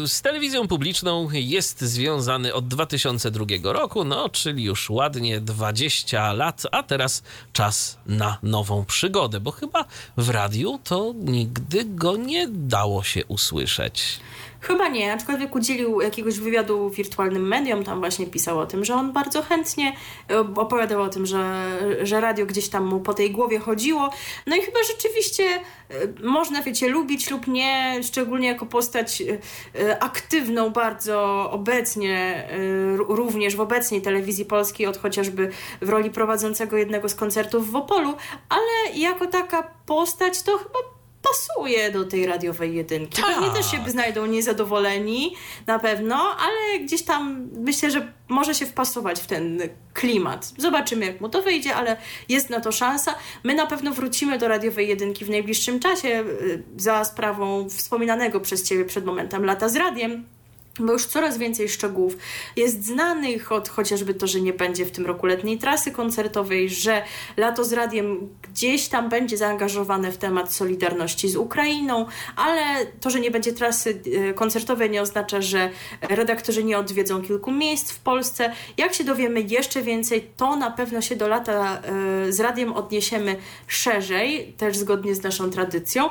z 0.08 0.22
telewizją 0.22 0.68
publiczną 0.68 1.30
jest 1.32 1.82
związany 1.82 2.54
od 2.54 2.68
2002 2.68 3.46
roku, 3.64 4.04
no 4.04 4.30
czyli 4.30 4.64
już 4.64 4.90
ładnie 4.90 5.42
20 5.42 6.34
lat, 6.34 6.64
a 6.72 6.84
teraz 6.84 7.24
czas 7.54 7.98
na 8.06 8.38
nową 8.44 8.86
przygodę, 8.86 9.40
bo 9.40 9.52
chyba 9.52 9.86
w 10.18 10.30
radiu 10.30 10.80
to 10.84 11.14
nigdy 11.18 11.86
go 11.86 12.18
nie 12.18 12.48
dało 12.48 13.04
się 13.04 13.26
usłyszeć. 13.26 14.20
Chyba 14.62 14.88
nie, 14.88 15.14
aczkolwiek 15.14 15.56
udzielił 15.56 16.02
jakiegoś 16.02 16.40
wywiadu 16.40 16.90
wirtualnym 16.90 17.48
mediom, 17.48 17.84
tam 17.84 18.00
właśnie 18.00 18.28
pisał 18.28 18.60
o 18.60 18.66
tym, 18.66 18.86
że 18.86 18.96
on 18.96 19.14
bardzo 19.14 19.42
chętnie 19.42 19.94
e, 20.32 20.40
opowiadał 20.40 21.02
o 21.02 21.10
tym, 21.10 21.26
że, 21.26 21.64
że 22.04 22.22
radio 22.22 22.46
gdzieś 22.46 22.70
tam 22.70 22.86
mu 22.86 23.00
po 23.00 23.14
tej 23.14 23.32
głowie 23.32 23.60
chodziło. 23.60 24.10
No 24.48 24.56
i 24.56 24.62
chyba 24.62 24.80
rzeczywiście 24.88 25.44
e, 25.44 25.60
można, 26.24 26.62
wiecie, 26.62 26.90
lubić 26.90 27.32
lub 27.32 27.48
nie, 27.48 28.00
szczególnie 28.04 28.48
jako 28.48 28.66
postać 28.66 29.24
e, 29.76 30.04
aktywną 30.04 30.70
bardzo 30.70 31.50
obecnie, 31.52 32.48
również 32.98 33.56
w 33.56 33.62
obecnej 33.62 34.02
telewizji 34.02 34.46
polskiej, 34.46 34.88
od 34.88 34.98
chociażby 34.98 35.50
w 35.82 35.90
roli 35.90 36.12
prowadzącego 36.12 36.78
jednego 36.78 37.10
z 37.10 37.16
koncertów 37.16 37.72
w 37.72 37.76
Opolu, 37.76 38.14
ale 38.50 38.96
jako 38.96 39.26
taka 39.26 39.64
postać 39.86 40.42
to 40.42 40.58
chyba 40.58 40.97
pasuje 41.30 41.92
do 41.92 42.06
tej 42.06 42.26
radiowej 42.26 42.76
jedynki. 42.76 43.22
Tak. 43.22 43.36
Pewnie 43.36 43.50
też 43.50 43.72
się 43.72 43.78
znajdą 43.88 44.26
niezadowoleni 44.26 45.36
na 45.68 45.80
pewno, 45.80 46.16
ale 46.16 46.80
gdzieś 46.80 47.04
tam 47.04 47.50
myślę, 47.58 47.92
że 47.92 48.14
może 48.30 48.56
się 48.56 48.66
wpasować 48.66 49.20
w 49.20 49.28
ten 49.28 49.62
klimat. 49.94 50.54
Zobaczymy, 50.58 51.06
jak 51.06 51.22
mu 51.22 51.30
to 51.30 51.42
wyjdzie, 51.42 51.76
ale 51.76 51.98
jest 52.30 52.50
na 52.50 52.60
to 52.60 52.72
szansa. 52.72 53.16
My 53.44 53.56
na 53.56 53.66
pewno 53.66 53.92
wrócimy 53.92 54.38
do 54.38 54.48
radiowej 54.48 54.88
jedynki 54.88 55.26
w 55.26 55.30
najbliższym 55.30 55.80
czasie 55.80 56.08
y, 56.08 56.64
za 56.78 57.06
sprawą 57.06 57.70
wspominanego 57.70 58.40
przez 58.40 58.64
Ciebie 58.64 58.86
przed 58.86 59.06
momentem 59.06 59.46
lata 59.46 59.70
z 59.70 59.76
radiem 59.76 60.37
bo 60.80 60.94
już 60.94 61.06
coraz 61.06 61.38
więcej 61.38 61.70
szczegółów 61.70 62.18
jest 62.56 62.86
znanych, 62.86 63.52
od 63.52 63.70
chociażby 63.70 64.14
to, 64.14 64.28
że 64.28 64.42
nie 64.42 64.54
będzie 64.54 64.86
w 64.86 64.92
tym 64.92 65.06
roku 65.06 65.26
letniej 65.26 65.58
trasy 65.58 65.92
koncertowej, 65.92 66.70
że 66.70 67.04
lato 67.38 67.64
z 67.64 67.74
radiem 67.74 68.30
gdzieś 68.52 68.88
tam 68.88 69.10
będzie 69.10 69.38
zaangażowane 69.38 70.12
w 70.12 70.18
temat 70.18 70.54
solidarności 70.54 71.30
z 71.30 71.36
Ukrainą, 71.36 72.06
ale 72.36 72.62
to, 73.00 73.10
że 73.10 73.20
nie 73.20 73.32
będzie 73.32 73.54
trasy 73.54 74.02
e, 74.30 74.34
koncertowej 74.34 74.90
nie 74.90 75.02
oznacza, 75.02 75.42
że 75.42 75.70
redaktorzy 76.02 76.64
nie 76.64 76.78
odwiedzą 76.78 77.22
kilku 77.22 77.52
miejsc 77.52 77.92
w 77.92 78.00
Polsce. 78.00 78.52
Jak 78.78 78.94
się 78.94 79.04
dowiemy 79.04 79.42
jeszcze 79.42 79.82
więcej, 79.82 80.28
to 80.38 80.56
na 80.56 80.72
pewno 80.72 81.02
się 81.02 81.16
do 81.16 81.28
lata 81.28 81.82
e, 81.82 82.32
z 82.32 82.40
radiem 82.40 82.74
odniesiemy 82.74 83.36
szerzej, 83.68 84.54
też 84.58 84.78
zgodnie 84.78 85.16
z 85.16 85.24
naszą 85.24 85.52
tradycją. 85.52 86.10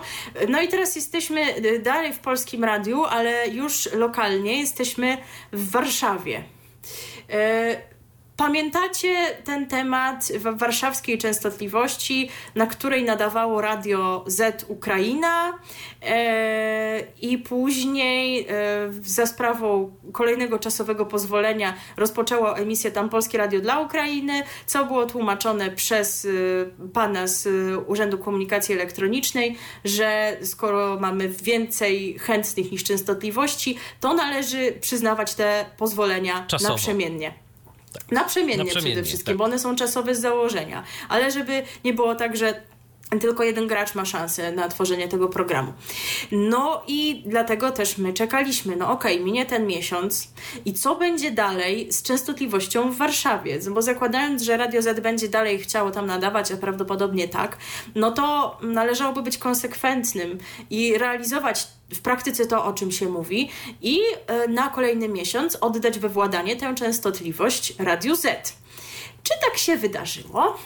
No 0.49 0.61
i 0.63 0.69
teraz 0.69 0.97
jesteśmy 0.97 1.41
e, 1.41 1.79
dalej 1.79 2.13
w 2.13 2.19
polskim 2.19 2.65
radiu, 2.65 3.05
ale 3.05 3.49
już 3.49 3.93
lokalnie 3.93 4.56
jesteśmy 4.59 5.19
w 5.53 5.71
Warszawie. 5.71 6.43
E, 8.37 8.47
Pamiętacie 8.47 9.37
ten 9.45 9.67
temat 9.67 10.25
w 10.25 10.59
warszawskiej 10.59 11.19
częstotliwości, 11.19 12.29
na 12.55 12.67
której 12.67 13.05
nadawało 13.05 13.61
radio 13.61 14.25
Z 14.27 14.65
Ukraina 14.69 15.59
e, 16.03 17.01
i 17.23 17.39
później 17.39 18.47
e, 18.49 18.55
za 19.03 19.27
sprawą 19.27 19.91
kolejnego 20.13 20.59
czasowego 20.59 21.07
pozwolenia 21.07 21.75
rozpoczęło 21.97 22.59
emisję 22.59 22.91
tam 22.91 23.09
Polskie 23.09 23.39
Radio 23.39 23.61
dla 23.61 23.81
Ukrainy, 23.81 24.43
co 24.67 24.85
było 24.85 25.07
tłumaczone 25.07 25.71
przez 25.71 26.25
e, 26.25 26.29
pana 26.89 27.27
z 27.27 27.49
Urzędu 27.87 28.19
Komunikacji 28.19 28.75
Elektronicznej, 28.75 29.57
że 29.85 30.37
skoro 30.43 30.99
mamy 31.01 31.29
więcej 31.29 32.19
chętnych 32.19 32.73
niż 32.73 32.85
częstotliwości, 32.85 33.77
to 34.01 34.15
należy 34.15 34.73
przyznawać 34.81 35.35
te 35.35 35.65
pozwolenia 35.77 36.45
Czasowo. 36.47 36.73
naprzemiennie. 36.73 37.46
Naprzemiennie, 38.11 38.65
Naprzemiennie, 38.65 38.93
przede 38.93 39.07
wszystkim, 39.07 39.27
tak. 39.27 39.37
bo 39.37 39.45
one 39.45 39.59
są 39.59 39.77
czasowe 39.77 40.15
z 40.15 40.21
założenia. 40.21 40.83
Ale 41.09 41.31
żeby 41.31 41.63
nie 41.85 41.93
było 41.93 42.15
tak, 42.15 42.37
że 42.37 42.63
tylko 43.21 43.45
jeden 43.45 43.67
gracz 43.67 43.95
ma 43.95 44.05
szansę 44.05 44.53
na 44.53 44.69
tworzenie 44.69 45.09
tego 45.09 45.29
programu. 45.29 45.73
No 46.33 46.83
i 46.87 47.23
dlatego 47.27 47.71
też 47.71 47.99
my 47.99 48.13
czekaliśmy. 48.13 48.77
No 48.77 48.91
okej, 48.91 49.21
minie 49.21 49.47
ten 49.47 49.67
miesiąc 49.67 50.29
i 50.65 50.75
co 50.75 50.97
będzie 50.97 51.31
dalej 51.31 51.93
z 51.93 52.03
częstotliwością 52.03 52.91
w 52.91 52.97
Warszawie? 52.97 53.59
Bo 53.71 53.83
zakładając, 53.83 54.43
że 54.43 54.57
Radio 54.57 54.83
Z 54.83 55.01
będzie 55.01 55.29
dalej 55.29 55.59
chciało 55.59 55.91
tam 55.91 56.07
nadawać, 56.07 56.53
a 56.53 56.57
prawdopodobnie 56.57 57.29
tak, 57.29 57.57
no 57.95 58.11
to 58.11 58.59
należałoby 58.63 59.23
być 59.23 59.39
konsekwentnym 59.39 60.39
i 60.71 60.99
realizować 60.99 61.69
w 61.95 62.01
praktyce 62.01 62.47
to, 62.47 62.65
o 62.65 62.73
czym 62.73 62.93
się 62.93 63.09
mówi 63.09 63.51
i 63.83 64.01
e, 64.27 64.49
na 64.49 64.69
kolejny 64.69 65.09
miesiąc 65.09 65.57
oddać 65.61 65.99
we 65.99 66.09
władanie 66.09 66.57
tę 66.57 66.75
częstotliwość 66.75 67.75
Radiu 67.79 68.17
Z. 68.17 68.23
Czy 69.23 69.35
tak 69.45 69.59
się 69.59 69.77
wydarzyło? 69.77 70.57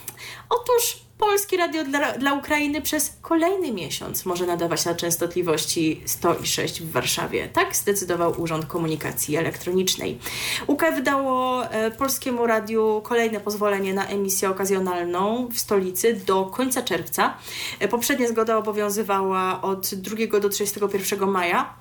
Otóż 0.51 1.10
Polskie 1.21 1.57
Radio 1.57 1.85
dla, 1.85 2.13
dla 2.13 2.35
Ukrainy 2.35 2.83
przez 2.83 3.17
kolejny 3.23 3.73
miesiąc 3.73 4.27
może 4.27 4.47
nadawać 4.47 4.85
na 4.85 4.95
częstotliwości 4.95 6.01
106 6.07 6.83
w 6.83 6.93
Warszawie. 6.93 7.49
Tak 7.49 7.77
zdecydował 7.77 8.41
Urząd 8.41 8.67
Komunikacji 8.67 9.37
Elektronicznej. 9.37 10.19
UK 10.67 10.83
wydało 10.95 11.65
e, 11.65 11.91
Polskiemu 11.91 12.47
Radiu 12.47 13.01
kolejne 13.05 13.41
pozwolenie 13.41 13.95
na 13.95 14.07
emisję 14.07 14.51
okazjonalną 14.51 15.49
w 15.53 15.59
stolicy 15.59 16.15
do 16.15 16.45
końca 16.45 16.83
czerwca. 16.83 17.37
E, 17.79 17.89
poprzednia 17.89 18.29
zgoda 18.29 18.57
obowiązywała 18.57 19.63
od 19.63 19.95
2 19.95 20.41
do 20.41 20.49
31 20.49 21.31
maja. 21.31 21.75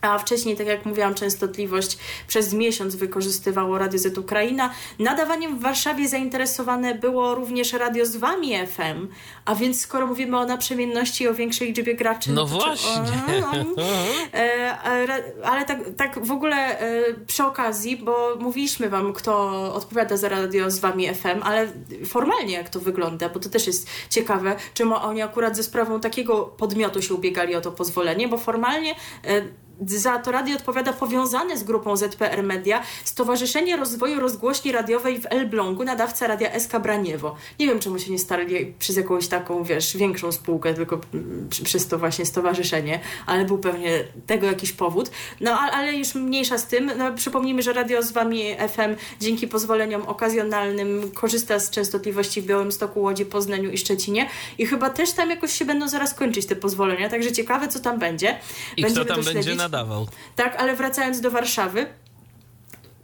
A 0.00 0.18
wcześniej, 0.18 0.56
tak 0.56 0.66
jak 0.66 0.84
mówiłam, 0.86 1.14
częstotliwość 1.14 1.98
przez 2.26 2.52
miesiąc 2.54 2.94
wykorzystywało 2.96 3.78
Radio 3.78 3.98
Z 3.98 4.18
Ukraina. 4.18 4.70
Nadawaniem 4.98 5.58
w 5.58 5.62
Warszawie 5.62 6.08
zainteresowane 6.08 6.94
było 6.94 7.34
również 7.34 7.72
radio 7.72 8.06
z 8.06 8.16
Wami 8.16 8.66
FM, 8.66 9.08
a 9.44 9.54
więc 9.54 9.80
skoro 9.80 10.06
mówimy 10.06 10.38
o 10.38 10.44
naprzemienności 10.44 11.24
i 11.24 11.28
o 11.28 11.34
większej 11.34 11.68
liczbie 11.68 11.94
graczy... 11.94 12.32
No 12.32 12.46
to 12.46 12.58
czy- 12.58 12.64
właśnie. 12.66 12.92
o, 13.46 13.80
e, 14.38 14.76
ale- 14.78 15.22
Ale 15.44 15.64
tak, 15.64 15.78
tak 15.96 16.24
w 16.26 16.30
ogóle 16.32 16.80
e, 16.80 17.02
przy 17.26 17.44
okazji, 17.44 17.96
bo 17.96 18.36
mówiliśmy 18.40 18.88
Wam, 18.88 19.12
kto 19.12 19.50
odpowiada 19.74 20.16
za 20.16 20.28
radio 20.28 20.70
z 20.70 20.78
Wami 20.78 21.14
FM, 21.14 21.42
ale 21.42 21.68
formalnie 22.06 22.54
jak 22.54 22.68
to 22.68 22.80
wygląda, 22.80 23.28
bo 23.28 23.40
to 23.40 23.48
też 23.48 23.66
jest 23.66 23.88
ciekawe, 24.10 24.56
czemu 24.74 24.94
oni 24.94 25.22
akurat 25.22 25.56
ze 25.56 25.62
sprawą 25.62 26.00
takiego 26.00 26.42
podmiotu 26.44 27.02
się 27.02 27.14
ubiegali 27.14 27.54
o 27.54 27.60
to 27.60 27.72
pozwolenie, 27.72 28.28
bo 28.28 28.38
formalnie 28.38 28.94
e, 29.24 29.42
za 29.86 30.18
to 30.18 30.32
radio 30.32 30.56
odpowiada 30.56 30.92
powiązane 30.92 31.56
z 31.56 31.64
grupą 31.64 31.96
ZPR 31.96 32.42
Media 32.42 32.82
Stowarzyszenie 33.04 33.76
Rozwoju 33.76 34.20
Rozgłośni 34.20 34.72
Radiowej 34.72 35.20
w 35.20 35.26
Elblągu, 35.30 35.84
nadawca 35.84 36.26
radia 36.26 36.60
SK 36.60 36.78
Braniewo. 36.78 37.36
Nie 37.60 37.66
wiem, 37.66 37.78
czemu 37.78 37.98
się 37.98 38.12
nie 38.12 38.18
starali 38.18 38.74
przez 38.78 38.96
jakąś 38.96 39.28
taką, 39.28 39.64
wiesz, 39.64 39.96
większą 39.96 40.32
spółkę, 40.32 40.74
tylko 40.74 41.00
mm, 41.14 41.48
przez 41.64 41.88
to 41.88 41.98
właśnie 41.98 42.26
stowarzyszenie, 42.26 43.00
ale 43.26 43.44
był 43.44 43.58
pewnie 43.58 44.04
tego 44.26 44.46
jakiś 44.46 44.72
powód. 44.72 45.10
No, 45.40 45.58
ale 45.60 45.94
już 45.94 46.14
mniejsza 46.14 46.58
z 46.58 46.66
tym. 46.66 46.92
No, 46.98 47.14
przypomnijmy, 47.14 47.62
że 47.62 47.72
radio 47.72 48.02
z 48.02 48.12
Wami 48.12 48.44
FM 48.68 49.20
dzięki 49.20 49.48
pozwoleniom 49.48 50.02
okazjonalnym 50.02 51.10
korzysta 51.10 51.58
z 51.58 51.70
częstotliwości 51.70 52.42
w 52.42 52.46
Białymstoku, 52.46 53.02
Łodzi, 53.02 53.26
Poznaniu 53.26 53.70
i 53.70 53.78
Szczecinie 53.78 54.28
i 54.58 54.66
chyba 54.66 54.90
też 54.90 55.12
tam 55.12 55.30
jakoś 55.30 55.52
się 55.52 55.64
będą 55.64 55.88
zaraz 55.88 56.14
kończyć 56.14 56.46
te 56.46 56.56
pozwolenia, 56.56 57.08
także 57.08 57.32
ciekawe, 57.32 57.68
co 57.68 57.80
tam 57.80 57.98
będzie. 57.98 58.38
I 58.76 58.82
kto 58.82 58.88
Będziemy 58.88 59.06
tam 59.06 59.16
to 59.16 59.22
będzie 59.22 59.42
śledzić. 59.42 59.65
Nadawał? 59.68 60.06
Tak, 60.36 60.56
ale 60.56 60.76
wracając 60.76 61.20
do 61.20 61.30
Warszawy, 61.30 61.86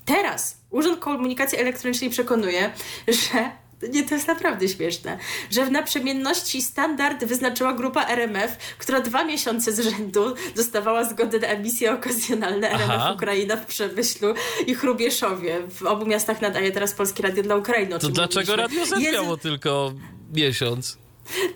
teraz 0.04 0.56
Urząd 0.70 0.98
Komunikacji 1.00 1.58
Elektronicznej 1.58 2.10
przekonuje, 2.10 2.72
że 3.08 3.50
nie, 3.88 4.02
to 4.02 4.14
jest 4.14 4.28
naprawdę 4.28 4.68
śmieszne, 4.68 5.18
że 5.50 5.66
w 5.66 5.70
naprzemienności 5.70 6.62
standard 6.62 7.24
wyznaczyła 7.24 7.72
grupa 7.72 8.06
RMF, 8.06 8.56
która 8.78 9.00
dwa 9.00 9.24
miesiące 9.24 9.72
z 9.72 9.80
rzędu 9.80 10.34
dostawała 10.56 11.04
zgodę 11.04 11.38
na 11.38 11.46
emisje 11.46 11.92
okazjonalne 11.92 12.70
RMF 12.70 12.90
Aha. 12.90 13.12
Ukraina 13.12 13.56
w 13.56 13.66
Przemyślu 13.66 14.34
i 14.66 14.74
Chrubieszowie. 14.74 15.60
W 15.68 15.82
obu 15.82 16.06
miastach 16.06 16.40
nadaje 16.40 16.72
teraz 16.72 16.92
Polskie 16.92 17.22
Radio 17.22 17.42
dla 17.42 17.56
Ukrainy. 17.56 17.98
To 17.98 18.08
dlaczego 18.08 18.52
mówiliśmy. 18.52 18.96
Radio 18.96 19.10
Z 19.10 19.14
miało 19.14 19.36
tylko 19.36 19.92
miesiąc? 20.32 21.01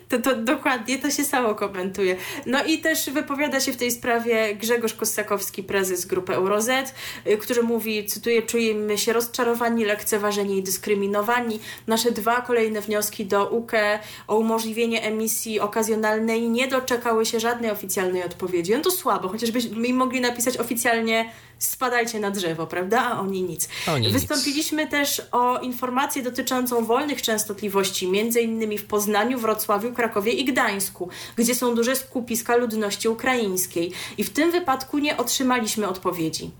To, 0.09 0.19
to 0.19 0.35
dokładnie 0.35 0.99
to 0.99 1.11
się 1.11 1.23
samo 1.23 1.55
komentuje. 1.55 2.15
No 2.45 2.63
i 2.63 2.79
też 2.79 3.09
wypowiada 3.09 3.59
się 3.59 3.73
w 3.73 3.77
tej 3.77 3.91
sprawie 3.91 4.55
Grzegorz 4.55 4.93
Kossakowski, 4.93 5.63
prezes 5.63 6.05
grupy 6.05 6.33
Euroz, 6.33 6.67
y, 6.67 7.37
który 7.37 7.63
mówi, 7.63 8.05
cytuję, 8.05 8.41
czujemy 8.41 8.97
się 8.97 9.13
rozczarowani, 9.13 9.85
lekceważeni 9.85 10.57
i 10.57 10.63
dyskryminowani. 10.63 11.59
Nasze 11.87 12.11
dwa 12.11 12.41
kolejne 12.41 12.81
wnioski 12.81 13.25
do 13.25 13.49
UKE 13.49 13.99
o 14.27 14.37
umożliwienie 14.37 15.03
emisji 15.03 15.59
okazjonalnej 15.59 16.49
nie 16.49 16.67
doczekały 16.67 17.25
się 17.25 17.39
żadnej 17.39 17.71
oficjalnej 17.71 18.23
odpowiedzi. 18.23 18.71
No 18.71 18.79
to 18.79 18.91
słabo, 18.91 19.29
chociażbyśmy 19.29 19.87
im 19.87 19.95
mogli 19.95 20.21
napisać 20.21 20.57
oficjalnie 20.57 21.31
spadajcie 21.59 22.19
na 22.19 22.31
drzewo, 22.31 22.67
prawda? 22.67 23.01
A 23.01 23.19
oni 23.19 23.43
nic. 23.43 23.69
Oni 23.87 24.07
nic. 24.07 24.13
Wystąpiliśmy 24.13 24.87
też 24.87 25.21
o 25.31 25.59
informację 25.59 26.23
dotyczącą 26.23 26.85
wolnych 26.85 27.21
częstotliwości, 27.21 28.07
między 28.07 28.41
innymi 28.41 28.77
w 28.77 28.85
Poznaniu, 28.85 29.39
Wrocławiu, 29.39 29.93
Krakowie 29.93 30.31
i 30.31 30.45
Gdańsku, 30.45 31.09
gdzie 31.35 31.55
są 31.55 31.75
duże 31.75 31.95
skupiska 31.95 32.55
ludności 32.55 33.07
ukraińskiej. 33.07 33.91
I 34.17 34.23
w 34.23 34.29
tym 34.29 34.51
wypadku 34.51 34.99
nie 34.99 35.17
otrzymaliśmy 35.17 35.87
odpowiedzi. 35.87 36.51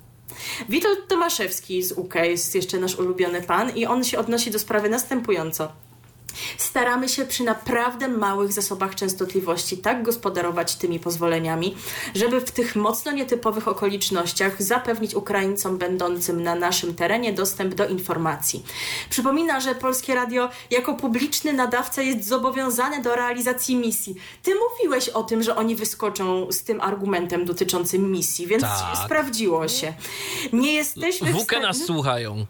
Witold 0.70 1.08
Tomaszewski 1.08 1.84
z 1.84 1.92
UK 1.92 2.16
jest 2.16 2.56
jeszcze 2.56 2.78
nasz 2.78 2.96
ulubiony 2.96 3.42
pan 3.42 3.76
i 3.76 3.86
on 3.86 4.04
się 4.04 4.20
odnosi 4.20 4.52
do 4.52 4.60
sprawy 4.60 4.90
następująco. 4.90 5.72
Staramy 6.58 7.10
się 7.10 7.26
przy 7.26 7.44
naprawdę 7.44 8.08
małych 8.08 8.54
zasobach 8.54 8.96
częstotliwości 8.96 9.78
tak 9.78 10.04
gospodarować 10.04 10.76
tymi 10.76 11.00
pozwoleniami, 11.00 11.76
żeby 12.16 12.42
w 12.42 12.52
tych 12.52 12.76
mocno 12.76 13.12
nietypowych 13.12 13.68
okolicznościach 13.68 14.64
zapewnić 14.64 15.16
Ukraińcom 15.16 15.78
będącym 15.78 16.44
na 16.44 16.56
naszym 16.56 16.96
terenie 16.96 17.34
dostęp 17.34 17.76
do 17.76 17.88
informacji. 17.88 18.64
Przypomina, 19.10 19.60
że 19.60 19.76
Polskie 19.76 20.16
Radio 20.16 20.50
jako 20.72 20.94
publiczny 20.94 21.54
nadawca 21.54 22.02
jest 22.02 22.28
zobowiązane 22.28 23.02
do 23.02 23.16
realizacji 23.16 23.76
misji. 23.76 24.16
Ty 24.44 24.52
mówiłeś 24.56 25.10
o 25.10 25.24
tym, 25.24 25.44
że 25.44 25.56
oni 25.56 25.76
wyskoczą 25.76 26.52
z 26.52 26.64
tym 26.64 26.82
argumentem 26.82 27.46
dotyczącym 27.46 28.12
misji, 28.12 28.48
więc 28.48 28.64
Tak. 28.64 28.98
sprawdziło 29.06 29.68
się. 29.68 29.94
Nie 30.54 30.74
jesteśmy 30.74 31.34
w 31.34 31.42
stanie... 31.42 31.62
nas 31.62 31.78
słuchają. 31.78 32.46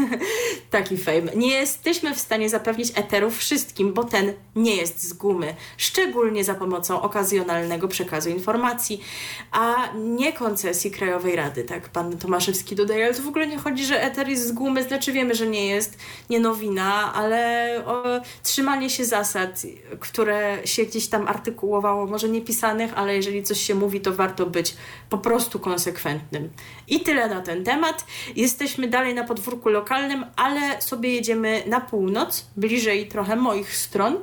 Taki 0.70 0.96
fame. 0.96 1.32
Nie 1.36 1.54
jesteśmy 1.54 2.14
w 2.14 2.18
stanie 2.18 2.48
zapewnić 2.48 2.92
eteru 3.12 3.30
wszystkim, 3.30 3.92
bo 3.92 4.04
ten 4.04 4.32
nie 4.56 4.76
jest 4.76 5.02
z 5.08 5.12
gumy. 5.12 5.54
Szczególnie 5.76 6.44
za 6.44 6.54
pomocą 6.54 7.02
okazjonalnego 7.02 7.88
przekazu 7.88 8.30
informacji, 8.30 9.04
a 9.50 9.88
nie 9.96 10.32
koncesji 10.32 10.90
Krajowej 10.90 11.36
Rady, 11.36 11.64
tak 11.64 11.88
pan 11.88 12.18
Tomaszewski 12.18 12.76
dodaje. 12.76 13.04
Ale 13.04 13.14
to 13.14 13.22
w 13.22 13.28
ogóle 13.28 13.46
nie 13.46 13.58
chodzi, 13.58 13.84
że 13.84 14.02
eter 14.02 14.28
jest 14.28 14.46
z 14.46 14.52
gumy, 14.52 14.82
znaczy 14.82 15.12
wiemy, 15.12 15.34
że 15.34 15.46
nie 15.46 15.66
jest, 15.66 15.98
nie 16.30 16.40
nowina, 16.40 17.14
ale 17.14 17.82
o, 17.86 18.04
trzymanie 18.42 18.90
się 18.90 19.04
zasad, 19.04 19.62
które 20.00 20.58
się 20.64 20.84
gdzieś 20.84 21.06
tam 21.08 21.28
artykułowało, 21.28 22.06
może 22.06 22.28
nie 22.28 22.40
pisanych, 22.40 22.92
ale 22.94 23.16
jeżeli 23.16 23.42
coś 23.42 23.60
się 23.60 23.74
mówi, 23.74 24.00
to 24.00 24.12
warto 24.12 24.46
być 24.46 24.74
po 25.10 25.18
prostu 25.18 25.58
konsekwentnym. 25.58 26.50
I 26.88 27.00
tyle 27.00 27.28
na 27.28 27.40
ten 27.40 27.64
temat. 27.64 28.04
Jesteśmy 28.36 28.88
dalej 28.88 29.14
na 29.14 29.24
podwórku 29.24 29.68
lokalnym, 29.68 30.24
ale 30.36 30.82
sobie 30.82 31.14
jedziemy 31.14 31.62
na 31.66 31.80
północ, 31.80 32.46
bliżej 32.56 33.01
trochę 33.06 33.36
moich 33.36 33.76
stron, 33.76 34.16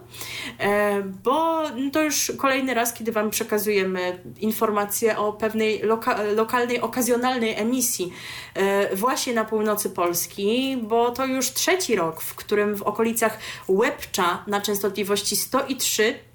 e, 0.59 1.01
bo 1.01 1.61
to 1.93 2.03
już 2.03 2.31
kolejny 2.37 2.73
raz, 2.73 2.93
kiedy 2.93 3.11
Wam 3.11 3.29
przekazujemy 3.29 4.23
informacje 4.39 5.17
o 5.17 5.33
pewnej 5.33 5.83
loka- 5.83 6.35
lokalnej, 6.35 6.81
okazjonalnej 6.81 7.55
emisji 7.57 8.13
e, 8.53 8.95
właśnie 8.95 9.33
na 9.33 9.45
północy 9.45 9.89
Polski, 9.89 10.77
bo 10.81 11.11
to 11.11 11.25
już 11.25 11.51
trzeci 11.53 11.95
rok, 11.95 12.21
w 12.21 12.35
którym 12.35 12.75
w 12.75 12.81
okolicach 12.81 13.39
Łebcza 13.67 14.43
na 14.47 14.61
częstotliwości 14.61 15.35
103 15.35 16.28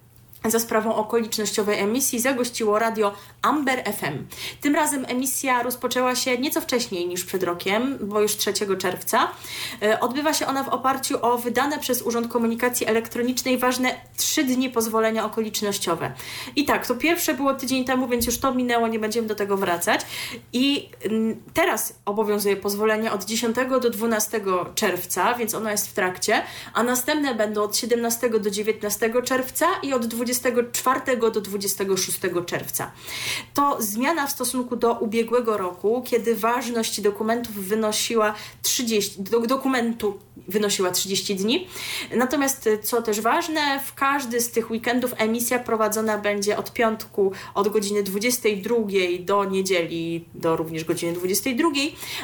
za 0.50 0.58
sprawą 0.58 0.94
okolicznościowej 0.94 1.78
emisji 1.78 2.20
zagościło 2.20 2.78
radio 2.78 3.14
Amber 3.42 3.84
FM. 3.84 4.24
Tym 4.60 4.74
razem 4.74 5.04
emisja 5.08 5.62
rozpoczęła 5.62 6.14
się 6.14 6.38
nieco 6.38 6.60
wcześniej 6.60 7.08
niż 7.08 7.24
przed 7.24 7.42
rokiem, 7.42 7.98
bo 8.00 8.20
już 8.20 8.36
3 8.36 8.52
czerwca. 8.78 9.28
E, 9.82 10.00
Odbywa 10.00 10.34
się 10.34 10.46
ona 10.46 10.64
w 10.64 10.68
oparciu 10.68 11.18
o 11.22 11.38
wydane 11.38 11.78
przez 11.78 12.02
Urząd 12.02 12.32
Komunikacji 12.32 12.86
Elektronicznej 12.86 13.58
ważne 13.58 13.94
trzy 14.16 14.44
dni 14.44 14.70
pozwolenia 14.70 15.24
okolicznościowe. 15.24 16.12
I 16.56 16.64
tak, 16.64 16.86
to 16.86 16.94
pierwsze 16.94 17.34
było 17.34 17.54
tydzień 17.54 17.84
temu, 17.84 18.08
więc 18.08 18.26
już 18.26 18.38
to 18.38 18.54
minęło, 18.54 18.88
nie 18.88 18.98
będziemy 18.98 19.28
do 19.28 19.34
tego 19.34 19.56
wracać. 19.56 20.00
I 20.52 20.88
mm, 21.04 21.42
teraz 21.54 21.94
obowiązuje 22.04 22.56
pozwolenie 22.56 23.12
od 23.12 23.24
10 23.24 23.56
do 23.80 23.90
12 23.90 24.40
czerwca, 24.74 25.34
więc 25.34 25.54
ono 25.54 25.70
jest 25.70 25.88
w 25.88 25.92
trakcie, 25.92 26.42
a 26.74 26.82
następne 26.82 27.34
będą 27.34 27.62
od 27.62 27.76
17 27.76 28.30
do 28.30 28.50
19 28.50 29.10
czerwca 29.24 29.66
i 29.82 29.92
od 29.92 30.06
24 30.40 31.16
do 31.16 31.40
26 31.40 32.20
czerwca. 32.46 32.92
To 33.54 33.76
zmiana 33.80 34.26
w 34.26 34.32
stosunku 34.32 34.76
do 34.76 34.92
ubiegłego 34.92 35.56
roku, 35.56 36.02
kiedy 36.06 36.36
ważność 36.36 37.00
dokumentów 37.00 37.54
wynosiła 37.54 38.34
30, 38.62 39.22
do, 39.22 39.40
dokumentu 39.40 40.18
wynosiła 40.48 40.90
30 40.90 41.36
dni. 41.36 41.68
Natomiast, 42.16 42.66
y, 42.66 42.78
co 42.78 43.02
też 43.02 43.20
ważne, 43.20 43.80
w 43.84 43.94
każdy 43.94 44.40
z 44.40 44.50
tych 44.50 44.70
weekendów 44.70 45.14
emisja 45.16 45.58
prowadzona 45.58 46.18
będzie 46.18 46.56
od 46.56 46.72
piątku 46.72 47.32
od 47.54 47.68
godziny 47.68 48.02
22 48.02 48.76
do 49.20 49.44
niedzieli 49.44 50.24
do 50.34 50.56
również 50.56 50.84
godziny 50.84 51.12
22, 51.12 51.68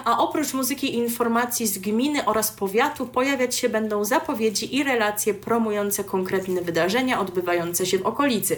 a 0.04 0.18
oprócz 0.18 0.54
muzyki 0.54 0.86
i 0.86 0.94
informacji 0.94 1.66
z 1.66 1.78
gminy 1.78 2.24
oraz 2.24 2.52
powiatu 2.52 3.06
pojawiać 3.06 3.54
się 3.54 3.68
będą 3.68 4.04
zapowiedzi 4.04 4.76
i 4.76 4.84
relacje 4.84 5.34
promujące 5.34 6.04
konkretne 6.04 6.62
wydarzenia 6.62 7.20
odbywające 7.20 7.86
się 7.86 7.99
w 8.00 8.06
okolicy. 8.06 8.56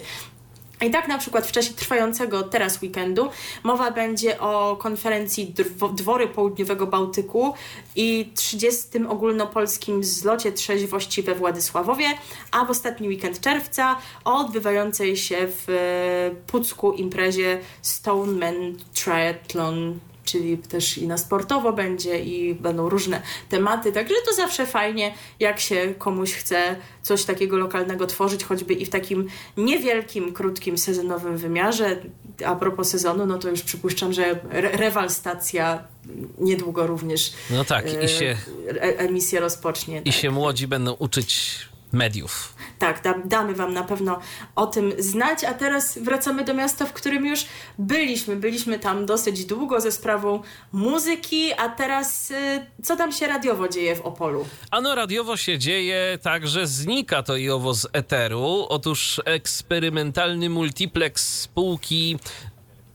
I 0.82 0.90
tak 0.90 1.08
na 1.08 1.18
przykład 1.18 1.46
w 1.46 1.52
czasie 1.52 1.74
trwającego 1.74 2.42
teraz 2.42 2.82
weekendu 2.82 3.28
mowa 3.62 3.90
będzie 3.90 4.40
o 4.40 4.76
konferencji 4.76 5.54
Dwory 5.94 6.28
Południowego 6.28 6.86
Bałtyku 6.86 7.54
i 7.96 8.30
30. 8.34 8.88
ogólnopolskim 9.08 10.04
zlocie 10.04 10.52
trzeźwości 10.52 11.22
we 11.22 11.34
Władysławowie, 11.34 12.06
a 12.50 12.64
w 12.64 12.70
ostatni 12.70 13.08
weekend 13.08 13.40
czerwca 13.40 13.96
o 14.24 14.38
odbywającej 14.38 15.16
się 15.16 15.36
w 15.48 15.68
e, 15.68 16.34
Pucku 16.46 16.92
imprezie 16.92 17.58
Stoneman 17.82 18.76
Triathlon 18.94 19.98
czyli 20.24 20.58
też 20.58 20.98
i 20.98 21.06
na 21.06 21.18
sportowo 21.18 21.72
będzie 21.72 22.20
i 22.20 22.54
będą 22.54 22.88
różne 22.88 23.22
tematy, 23.48 23.92
także 23.92 24.14
to 24.26 24.34
zawsze 24.34 24.66
fajnie, 24.66 25.14
jak 25.40 25.60
się 25.60 25.94
komuś 25.98 26.32
chce 26.32 26.76
coś 27.02 27.24
takiego 27.24 27.56
lokalnego 27.56 28.06
tworzyć, 28.06 28.44
choćby 28.44 28.74
i 28.74 28.86
w 28.86 28.90
takim 28.90 29.28
niewielkim, 29.56 30.32
krótkim, 30.32 30.78
sezonowym 30.78 31.36
wymiarze. 31.36 31.96
A 32.46 32.56
propos 32.56 32.88
sezonu, 32.88 33.26
no 33.26 33.38
to 33.38 33.48
już 33.48 33.62
przypuszczam, 33.62 34.12
że 34.12 34.24
re- 34.50 34.76
rewal 34.76 35.10
stacja 35.10 35.82
niedługo 36.38 36.86
również 36.86 37.32
No 37.50 37.64
tak, 37.64 37.86
e, 37.86 38.04
i 38.04 38.08
się, 38.08 38.36
e- 38.68 38.98
emisję 38.98 39.40
rozpocznie. 39.40 40.00
i 40.00 40.04
tak. 40.04 40.14
się 40.14 40.30
młodzi 40.30 40.66
będą 40.66 40.92
uczyć 40.92 41.58
mediów. 41.92 42.54
Tak, 42.78 43.02
da, 43.02 43.14
damy 43.24 43.54
Wam 43.54 43.72
na 43.72 43.84
pewno 43.84 44.18
o 44.56 44.66
tym 44.66 44.92
znać, 44.98 45.44
a 45.44 45.54
teraz 45.54 45.98
wracamy 45.98 46.44
do 46.44 46.54
miasta, 46.54 46.86
w 46.86 46.92
którym 46.92 47.26
już 47.26 47.46
byliśmy. 47.78 48.36
Byliśmy 48.36 48.78
tam 48.78 49.06
dosyć 49.06 49.44
długo 49.44 49.80
ze 49.80 49.92
sprawą 49.92 50.42
muzyki, 50.72 51.52
a 51.52 51.68
teraz 51.68 52.30
y, 52.30 52.34
co 52.82 52.96
tam 52.96 53.12
się 53.12 53.26
radiowo 53.26 53.68
dzieje 53.68 53.96
w 53.96 54.00
Opolu? 54.00 54.46
Ano 54.70 54.94
radiowo 54.94 55.36
się 55.36 55.58
dzieje 55.58 56.18
tak, 56.22 56.48
że 56.48 56.66
znika 56.66 57.22
to 57.22 57.36
i 57.36 57.50
owo 57.50 57.74
z 57.74 57.86
eteru. 57.92 58.66
Otóż 58.68 59.20
eksperymentalny 59.24 60.50
multiplex 60.50 61.40
spółki 61.40 62.18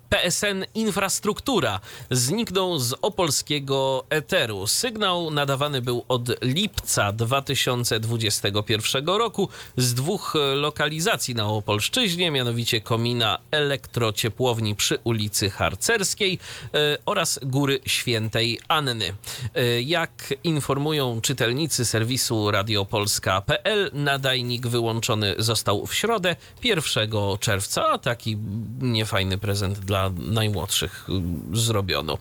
PSN 0.09 0.65
Infrastruktura 0.73 1.79
zniknął 2.11 2.79
z 2.79 2.93
opolskiego 3.01 4.05
eteru. 4.09 4.67
Sygnał 4.67 5.31
nadawany 5.31 5.81
był 5.81 6.05
od 6.07 6.43
lipca 6.43 7.11
2021 7.11 9.07
roku 9.07 9.49
z 9.77 9.93
dwóch 9.93 10.33
lokalizacji 10.55 11.35
na 11.35 11.47
Opolszczyźnie, 11.47 12.31
mianowicie 12.31 12.81
komina 12.81 13.39
elektrociepłowni 13.51 14.75
przy 14.75 14.97
ulicy 15.03 15.49
Harcerskiej 15.49 16.39
e, 16.73 16.97
oraz 17.05 17.39
Góry 17.43 17.79
Świętej 17.85 18.59
Anny. 18.67 19.13
E, 19.55 19.81
Jak 19.81 20.33
informują 20.43 21.21
czytelnicy 21.21 21.85
serwisu 21.85 22.51
radiopolska.pl, 22.51 23.91
nadajnik 23.93 24.67
wyłączony 24.67 25.35
został 25.37 25.85
w 25.85 25.93
środę 25.93 26.35
1 26.63 27.09
czerwca, 27.39 27.97
taki 27.97 28.37
niefajny 28.81 29.37
prezent 29.37 29.79
dla 29.79 29.96
najmłodszych 30.17 31.07
y, 31.53 31.57
zrobiono. 31.57 32.17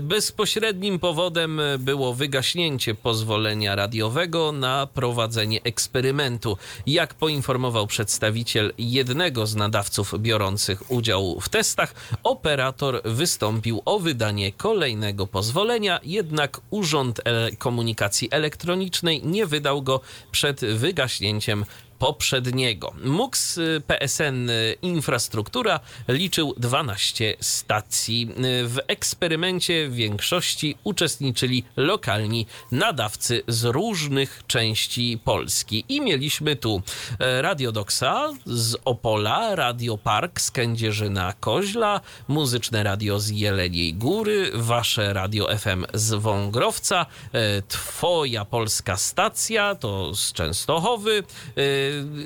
Bezpośrednim 0.00 0.98
powodem 0.98 1.60
było 1.78 2.14
wygaśnięcie 2.14 2.94
pozwolenia 2.94 3.74
radiowego 3.74 4.52
na 4.52 4.86
prowadzenie 4.86 5.62
eksperymentu. 5.62 6.56
Jak 6.86 7.14
poinformował 7.14 7.86
przedstawiciel 7.86 8.72
jednego 8.78 9.46
z 9.46 9.54
nadawców 9.56 10.14
biorących 10.18 10.90
udział 10.90 11.40
w 11.40 11.48
testach, 11.48 11.94
operator 12.22 13.02
wystąpił 13.04 13.82
o 13.84 13.98
wydanie 13.98 14.52
kolejnego 14.52 15.26
pozwolenia, 15.26 16.00
jednak 16.04 16.60
Urząd 16.70 17.20
Komunikacji 17.58 18.28
Elektronicznej 18.30 19.22
nie 19.24 19.46
wydał 19.46 19.82
go 19.82 20.00
przed 20.30 20.60
wygaśnięciem 20.60 21.64
poprzedniego. 21.98 22.92
MUX 23.04 23.58
y, 23.58 23.82
PSN 23.86 24.50
y, 24.50 24.76
Infrastruktura 24.82 25.80
liczył 26.08 26.54
12 26.56 27.36
stacji. 27.40 28.30
Y, 28.64 28.68
W 28.68 28.78
eksperymencie 28.86 29.88
w 29.88 29.94
większości 29.94 30.76
uczestniczyli 30.84 31.64
lokalni 31.76 32.46
nadawcy 32.72 33.42
z 33.48 33.64
różnych 33.64 34.42
części 34.46 35.18
Polski. 35.24 35.84
I 35.88 36.00
mieliśmy 36.00 36.56
tu 36.56 36.82
e, 37.18 37.42
Radio 37.42 37.72
Doksa 37.72 38.28
z 38.46 38.76
Opola, 38.84 39.56
Radio 39.56 39.98
Park 39.98 40.40
z 40.40 40.50
Kędzierzyna 40.50 41.34
Koźla, 41.40 42.00
Muzyczne 42.28 42.82
Radio 42.82 43.20
z 43.20 43.28
Jeleniej 43.28 43.94
Góry, 43.94 44.50
Wasze 44.54 45.12
Radio 45.12 45.58
FM 45.58 45.84
z 45.94 46.14
Wągrowca, 46.14 47.06
e, 47.32 47.62
Twoja 47.62 48.44
Polska 48.44 48.96
Stacja 48.96 49.74
to 49.74 50.14
z 50.14 50.32
Częstochowy, 50.32 51.18
e, 51.18 51.22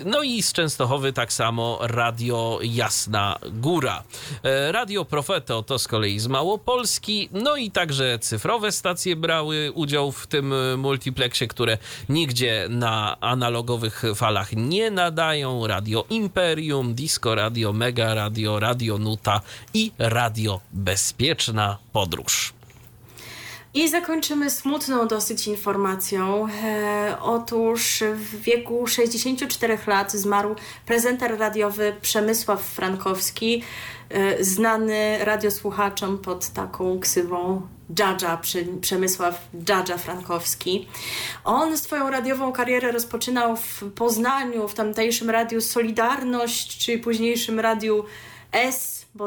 No 0.04 0.22
i 0.22 0.42
z 0.42 0.52
Częstochowy 0.52 1.12
tak 1.12 1.32
samo 1.32 1.78
Radio 1.80 2.58
Jasna 2.62 3.38
Góra. 3.52 4.02
E, 4.42 4.72
Radio 4.72 5.04
Profeto 5.04 5.62
to 5.62 5.78
z 5.78 5.88
kolei 5.88 6.18
z 6.18 6.26
Małopolski, 6.26 7.28
no 7.32 7.56
i 7.56 7.70
także 7.70 8.18
cyfrowe 8.18 8.72
stacje 8.72 9.16
brały 9.16 9.72
udział 9.74 10.12
w 10.12 10.26
tym 10.26 10.54
multiplexie, 10.78 11.48
które 11.48 11.78
nigdzie 12.08 12.66
na 12.70 13.20
analogowych 13.20 14.02
falach 14.14 14.52
nie 14.52 14.90
nadają. 14.90 15.66
Radio 15.66 16.04
Imperium, 16.10 16.94
Disco 16.94 17.34
Radio, 17.34 17.72
Mega 17.72 18.14
Radio, 18.14 18.60
Radio 18.60 18.98
Nuta 18.98 19.40
i 19.74 19.92
Radio 19.98 20.60
Bezpieczna 20.72 21.78
Podróż. 21.92 22.61
I 23.74 23.88
zakończymy 23.88 24.50
smutną 24.50 25.08
dosyć 25.08 25.46
informacją. 25.46 26.46
E, 26.64 27.16
otóż 27.20 28.02
w 28.14 28.40
wieku 28.40 28.86
64 28.86 29.78
lat 29.86 30.12
zmarł 30.12 30.54
prezenter 30.86 31.38
radiowy 31.38 31.96
Przemysław 32.02 32.62
Frankowski, 32.62 33.62
e, 34.08 34.44
znany 34.44 35.18
radiosłuchaczom 35.24 36.18
pod 36.18 36.48
taką 36.48 37.00
ksywą 37.00 37.62
Dżadża, 37.94 38.40
Przemysław 38.80 39.48
Dżadża 39.64 39.98
Frankowski. 39.98 40.88
On 41.44 41.78
swoją 41.78 42.10
radiową 42.10 42.52
karierę 42.52 42.92
rozpoczynał 42.92 43.56
w 43.56 43.82
Poznaniu, 43.94 44.68
w 44.68 44.74
tamtejszym 44.74 45.30
radiu 45.30 45.60
Solidarność, 45.60 46.78
czy 46.78 46.98
późniejszym 46.98 47.60
radiu 47.60 48.04
S, 48.52 49.01
bo 49.14 49.26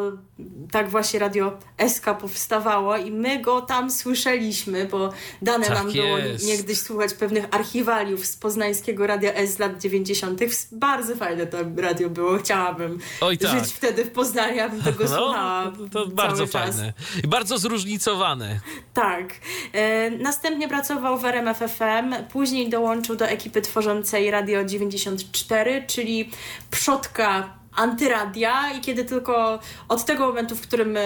tak 0.72 0.90
właśnie 0.90 1.20
radio 1.20 1.58
SK 1.88 2.06
powstawało 2.22 2.98
i 2.98 3.12
my 3.12 3.40
go 3.42 3.62
tam 3.62 3.92
słyszeliśmy, 3.92 4.86
bo 4.86 5.10
dane 5.42 5.66
tak 5.66 5.76
nam 5.78 5.92
było 5.92 6.18
jest. 6.18 6.48
niegdyś 6.48 6.80
słuchać 6.80 7.14
pewnych 7.14 7.46
archiwaliów 7.52 8.26
z 8.26 8.36
poznańskiego 8.38 9.08
radia 9.08 9.34
S 9.34 9.54
z 9.54 9.60
lat 9.60 9.82
90. 9.82 10.40
Bardzo 10.72 11.16
fajne 11.16 11.48
to 11.48 11.58
radio 11.78 12.10
było, 12.10 12.38
chciałabym 12.38 13.00
Oj, 13.22 13.38
tak. 13.38 13.52
żyć 13.60 13.74
wtedy 13.74 14.06
w 14.06 14.12
Poznaniu, 14.12 14.64
abym 14.64 14.82
tego 14.82 15.04
No, 15.04 15.10
słuchała 15.10 15.72
to 15.92 16.08
bardzo 16.08 16.48
czas. 16.48 16.52
fajne. 16.76 16.94
I 17.24 17.28
bardzo 17.28 17.58
zróżnicowane. 17.58 18.60
Tak. 18.94 19.34
E, 19.74 20.10
następnie 20.12 20.68
pracował 20.68 21.18
w 21.20 21.26
RMF 21.26 21.58
FM, 21.58 22.14
później 22.32 22.70
dołączył 22.70 23.16
do 23.16 23.26
ekipy 23.28 23.62
tworzącej 23.62 24.32
Radio 24.32 24.64
94, 24.66 25.84
czyli 25.88 26.30
przodka 26.72 27.54
antyradia 27.76 28.72
i 28.72 28.82
kiedy 28.82 29.06
tylko 29.06 29.60
od 29.90 30.06
tego 30.06 30.28
momentu, 30.28 30.56
w 30.56 30.62
którym 30.62 30.98
e, 30.98 31.02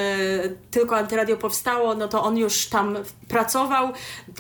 tylko 0.72 0.98
antyradio 0.98 1.38
powstało, 1.38 1.96
no 1.96 2.08
to 2.08 2.24
on 2.24 2.38
już 2.38 2.66
tam 2.66 2.98
pracował, 3.28 3.94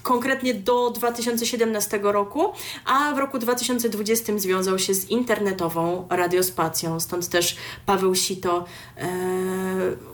konkretnie 0.03 0.53
do 0.53 0.89
2017 0.89 1.99
roku, 2.03 2.53
a 2.85 3.13
w 3.13 3.17
roku 3.17 3.39
2020 3.39 4.33
związał 4.39 4.79
się 4.79 4.93
z 4.93 5.09
internetową 5.09 6.07
radiospacją, 6.09 6.99
stąd 6.99 7.29
też 7.29 7.57
Paweł 7.85 8.15
Sito 8.15 8.65
e, 8.97 9.07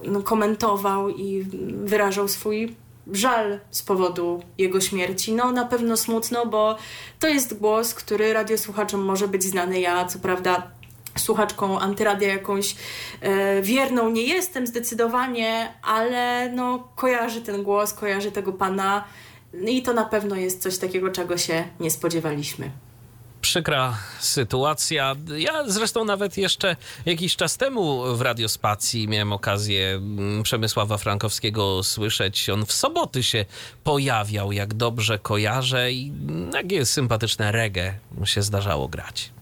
no, 0.04 0.22
komentował 0.22 1.10
i 1.10 1.46
wyrażał 1.84 2.28
swój 2.28 2.76
żal 3.12 3.60
z 3.72 3.82
powodu 3.82 4.42
jego 4.58 4.82
śmierci. 4.82 5.34
No 5.34 5.52
na 5.52 5.66
pewno 5.66 5.98
smutno, 5.98 6.46
bo 6.46 6.78
to 7.20 7.28
jest 7.28 7.58
głos, 7.58 7.94
który 7.94 8.34
radiosłuchaczom 8.34 9.02
może 9.02 9.28
być 9.28 9.44
znany. 9.44 9.80
Ja 9.80 10.06
co 10.06 10.20
prawda 10.20 10.72
słuchaczką 11.18 11.80
antyradia 11.80 12.28
jakąś 12.28 12.76
e, 13.22 13.62
wierną 13.62 14.10
nie 14.10 14.24
jestem 14.24 14.68
zdecydowanie, 14.68 15.74
ale 15.84 16.52
no 16.52 16.88
kojarzy 16.96 17.42
ten 17.42 17.64
głos, 17.64 17.94
kojarzy 17.94 18.32
tego 18.32 18.54
pana 18.54 19.04
i 19.68 19.84
to 19.84 19.94
na 19.94 20.06
pewno 20.06 20.36
jest 20.36 20.62
coś 20.62 20.78
takiego, 20.78 21.12
czego 21.12 21.38
się 21.38 21.64
nie 21.80 21.92
spodziewaliśmy 21.92 22.72
przykra 23.46 23.98
sytuacja. 24.20 25.16
Ja 25.38 25.64
zresztą 25.68 26.06
nawet 26.06 26.38
jeszcze 26.38 26.76
jakiś 27.06 27.36
czas 27.36 27.58
temu 27.58 28.16
w 28.16 28.22
Radiospacji 28.22 29.08
miałem 29.08 29.34
okazję 29.34 29.96
mm, 29.96 30.44
Przemysława 30.44 30.98
Frankowskiego 30.98 31.84
słyszeć. 31.84 32.50
On 32.50 32.66
w 32.66 32.74
soboty 32.74 33.24
się 33.24 33.46
pojawiał, 33.84 34.52
jak 34.52 34.74
dobrze 34.74 35.20
kojarzę 35.20 35.92
i 35.92 36.12
takie 36.52 36.86
sympatyczne 36.86 37.52
reggae 37.52 37.94
się 38.24 38.42
zdarzało 38.42 38.88
grać. 38.88 39.35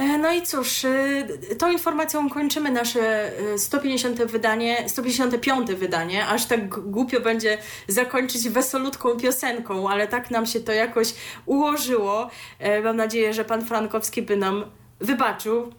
E, 0.00 0.18
no 0.18 0.32
i 0.32 0.42
cóż, 0.42 0.84
e, 0.84 1.26
tą 1.58 1.72
informacją 1.72 2.30
kończymy 2.30 2.70
nasze 2.70 3.32
150 3.56 4.24
wydanie, 4.24 4.88
155 4.88 5.74
wydanie. 5.74 6.26
Aż 6.26 6.46
tak 6.46 6.68
głupio 6.68 7.20
będzie 7.20 7.58
zakończyć 7.88 8.48
wesolutką 8.48 9.16
piosenką, 9.16 9.88
ale 9.88 10.08
tak 10.08 10.30
nam 10.30 10.46
się 10.46 10.60
to 10.60 10.72
jakoś 10.72 11.14
ułożyło. 11.46 12.30
E, 12.58 12.82
mam 12.82 12.96
nadzieję, 12.96 13.34
że 13.34 13.44
pan 13.44 13.66
Frankowski 13.66 14.22
by 14.22 14.36
nam 14.36 14.64
wybaczył. 15.00 15.72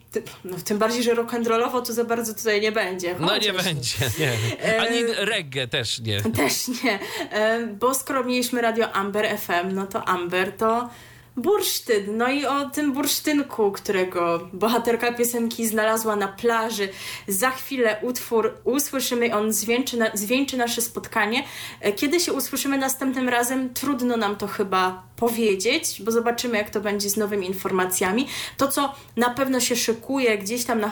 No, 0.45 0.57
tym 0.65 0.77
bardziej, 0.77 1.03
że 1.03 1.15
rock'n'rollowo 1.15 1.81
to 1.81 1.93
za 1.93 2.03
bardzo 2.03 2.33
tutaj 2.33 2.61
nie 2.61 2.71
będzie. 2.71 3.15
Chociaż... 3.15 3.29
No 3.29 3.37
nie 3.37 3.53
będzie, 3.63 3.97
nie. 4.19 4.81
Ani 4.81 5.03
reggae 5.17 5.67
też 5.67 5.99
nie. 5.99 6.21
Też 6.21 6.67
nie, 6.83 6.99
bo 7.79 7.93
skoro 7.93 8.23
mieliśmy 8.23 8.61
radio 8.61 8.91
Amber 8.91 9.37
FM, 9.39 9.73
no 9.73 9.87
to 9.87 10.07
Amber 10.07 10.51
to 10.51 10.89
bursztyn. 11.37 12.17
No 12.17 12.29
i 12.29 12.45
o 12.45 12.69
tym 12.69 12.93
bursztynku, 12.93 13.71
którego 13.71 14.49
bohaterka 14.53 15.13
piosenki 15.13 15.67
znalazła 15.67 16.15
na 16.15 16.27
plaży. 16.27 16.89
Za 17.27 17.51
chwilę 17.51 17.97
utwór 18.01 18.53
usłyszymy, 18.63 19.35
on 19.35 19.53
zwieńczy, 19.53 19.97
na, 19.97 20.05
zwieńczy 20.13 20.57
nasze 20.57 20.81
spotkanie. 20.81 21.43
Kiedy 21.95 22.19
się 22.19 22.33
usłyszymy 22.33 22.77
następnym 22.77 23.29
razem, 23.29 23.73
trudno 23.73 24.17
nam 24.17 24.35
to 24.35 24.47
chyba 24.47 25.11
powiedzieć, 25.21 26.01
bo 26.03 26.11
zobaczymy, 26.11 26.57
jak 26.57 26.69
to 26.69 26.81
będzie 26.81 27.09
z 27.09 27.17
nowymi 27.17 27.47
informacjami. 27.47 28.27
To, 28.57 28.67
co 28.67 28.95
na 29.17 29.29
pewno 29.29 29.59
się 29.59 29.75
szykuje 29.75 30.37
gdzieś 30.37 30.65
tam 30.65 30.79
na 30.79 30.89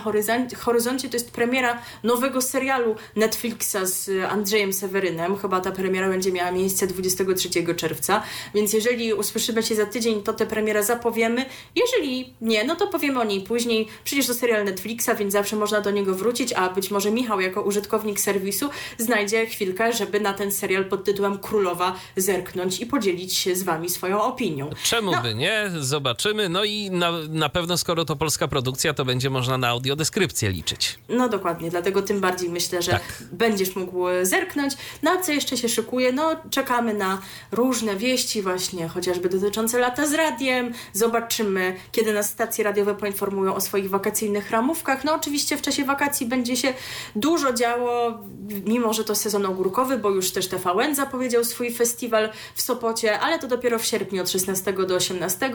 horyzoncie 0.57 1.09
to 1.09 1.15
jest 1.15 1.31
premiera 1.31 1.81
nowego 2.03 2.41
serialu 2.41 2.95
Netflixa 3.15 3.77
z 3.83 4.09
Andrzejem 4.31 4.73
Sewerynem. 4.73 5.37
Chyba 5.37 5.61
ta 5.61 5.71
premiera 5.71 6.09
będzie 6.09 6.31
miała 6.31 6.51
miejsce 6.51 6.87
23 6.87 7.49
czerwca, 7.75 8.23
więc 8.53 8.73
jeżeli 8.73 9.13
usłyszymy 9.13 9.63
się 9.63 9.75
za 9.75 9.85
tydzień, 9.85 10.23
to 10.33 10.33
tę 10.33 10.45
premierę 10.45 10.83
zapowiemy. 10.83 11.45
Jeżeli 11.75 12.33
nie, 12.41 12.63
no 12.63 12.75
to 12.75 12.87
powiemy 12.87 13.19
o 13.19 13.23
niej 13.23 13.41
później. 13.41 13.87
Przecież 14.03 14.27
to 14.27 14.33
serial 14.33 14.65
Netflixa, 14.65 15.09
więc 15.17 15.33
zawsze 15.33 15.55
można 15.55 15.81
do 15.81 15.91
niego 15.91 16.15
wrócić, 16.15 16.53
a 16.53 16.69
być 16.69 16.91
może 16.91 17.11
Michał 17.11 17.41
jako 17.41 17.61
użytkownik 17.61 18.19
serwisu 18.19 18.69
znajdzie 18.97 19.45
chwilkę, 19.45 19.93
żeby 19.93 20.19
na 20.19 20.33
ten 20.33 20.51
serial 20.51 20.85
pod 20.85 21.03
tytułem 21.03 21.37
Królowa 21.37 21.95
zerknąć 22.17 22.79
i 22.79 22.85
podzielić 22.85 23.33
się 23.33 23.55
z 23.55 23.63
wami 23.63 23.89
swoją 23.89 24.21
opinią. 24.21 24.69
Czemu 24.83 25.11
no. 25.11 25.21
by 25.21 25.35
nie? 25.35 25.71
Zobaczymy. 25.79 26.49
No 26.49 26.63
i 26.63 26.91
na, 26.91 27.11
na 27.29 27.49
pewno, 27.49 27.77
skoro 27.77 28.05
to 28.05 28.15
polska 28.15 28.47
produkcja, 28.47 28.93
to 28.93 29.05
będzie 29.05 29.29
można 29.29 29.57
na 29.57 29.67
audiodeskrypcję 29.67 30.49
liczyć. 30.49 30.99
No 31.09 31.29
dokładnie, 31.29 31.69
dlatego 31.69 32.01
tym 32.01 32.19
bardziej 32.19 32.49
myślę, 32.49 32.81
że 32.81 32.91
tak. 32.91 33.23
będziesz 33.31 33.75
mógł 33.75 34.05
zerknąć. 34.21 34.73
Na 35.01 35.21
co 35.21 35.31
jeszcze 35.31 35.57
się 35.57 35.69
szykuje? 35.69 36.11
No 36.11 36.35
czekamy 36.49 36.93
na 36.93 37.21
różne 37.51 37.95
wieści 37.95 38.41
właśnie, 38.41 38.87
chociażby 38.87 39.29
dotyczące 39.29 39.79
lata 39.79 40.07
z 40.07 40.13
radiem. 40.19 40.73
Zobaczymy, 40.93 41.75
kiedy 41.91 42.13
nas 42.13 42.29
stacje 42.29 42.63
radiowe 42.63 42.95
poinformują 42.95 43.55
o 43.55 43.61
swoich 43.61 43.89
wakacyjnych 43.89 44.51
ramówkach. 44.51 45.03
No 45.03 45.15
oczywiście 45.15 45.57
w 45.57 45.61
czasie 45.61 45.83
wakacji 45.83 46.25
będzie 46.25 46.57
się 46.57 46.73
dużo 47.15 47.53
działo, 47.53 48.19
mimo 48.65 48.93
że 48.93 49.03
to 49.03 49.15
sezon 49.15 49.45
ogórkowy, 49.45 49.97
bo 49.97 50.09
już 50.09 50.31
też 50.31 50.47
TVN 50.47 50.95
zapowiedział 50.95 51.43
swój 51.43 51.73
festiwal 51.73 52.29
w 52.55 52.61
Sopocie, 52.61 53.19
ale 53.19 53.39
to 53.39 53.47
dopiero 53.47 53.79
w 53.79 53.85
sierpniu 53.85 54.21
od 54.21 54.29
16 54.29 54.73
do 54.73 54.95
18 54.95 55.51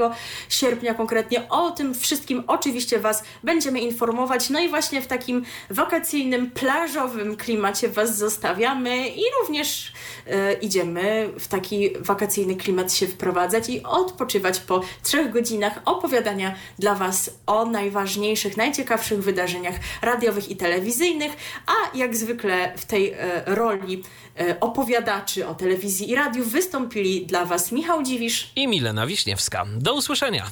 sierpnia 0.48 0.94
konkretnie. 0.94 1.48
O 1.48 1.70
tym 1.70 1.94
wszystkim 1.94 2.42
oczywiście 2.46 2.98
Was 2.98 3.24
będziemy 3.42 3.80
informować. 3.80 4.50
No 4.50 4.60
i 4.60 4.68
właśnie 4.68 5.02
w 5.02 5.06
takim 5.06 5.44
wakacyjnym, 5.70 6.50
plażowym 6.50 7.36
klimacie 7.36 7.88
Was 7.88 8.18
zostawiamy 8.18 9.08
i 9.08 9.22
również 9.40 9.92
e, 10.26 10.52
idziemy 10.52 11.30
w 11.38 11.48
taki 11.48 11.90
wakacyjny 12.00 12.56
klimat 12.56 12.92
się 12.92 13.06
wprowadzać 13.06 13.68
i 13.68 13.82
odpoczywać 13.82 14.53
po 14.60 14.80
trzech 15.02 15.32
godzinach 15.32 15.80
opowiadania 15.84 16.54
dla 16.78 16.94
Was 16.94 17.30
o 17.46 17.64
najważniejszych, 17.64 18.56
najciekawszych 18.56 19.22
wydarzeniach 19.22 19.74
radiowych 20.02 20.50
i 20.50 20.56
telewizyjnych, 20.56 21.32
a 21.66 21.96
jak 21.96 22.16
zwykle 22.16 22.72
w 22.76 22.84
tej 22.84 23.12
e, 23.12 23.42
roli 23.46 24.02
e, 24.40 24.60
opowiadaczy 24.60 25.48
o 25.48 25.54
telewizji 25.54 26.10
i 26.10 26.14
radiu 26.14 26.44
wystąpili 26.44 27.26
dla 27.26 27.44
Was 27.44 27.72
Michał 27.72 28.02
Dziwisz 28.02 28.52
i 28.56 28.68
Milena 28.68 29.06
Wiśniewska. 29.06 29.64
Do 29.76 29.94
usłyszenia. 29.94 30.50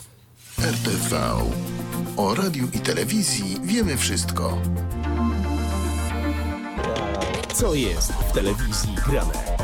RTV. 0.58 1.20
O 2.16 2.34
radiu 2.34 2.68
i 2.72 2.78
telewizji 2.78 3.56
wiemy 3.62 3.96
wszystko. 3.96 4.58
Co 7.54 7.74
jest 7.74 8.12
w 8.12 8.32
telewizji 8.32 8.94
grane? 9.06 9.51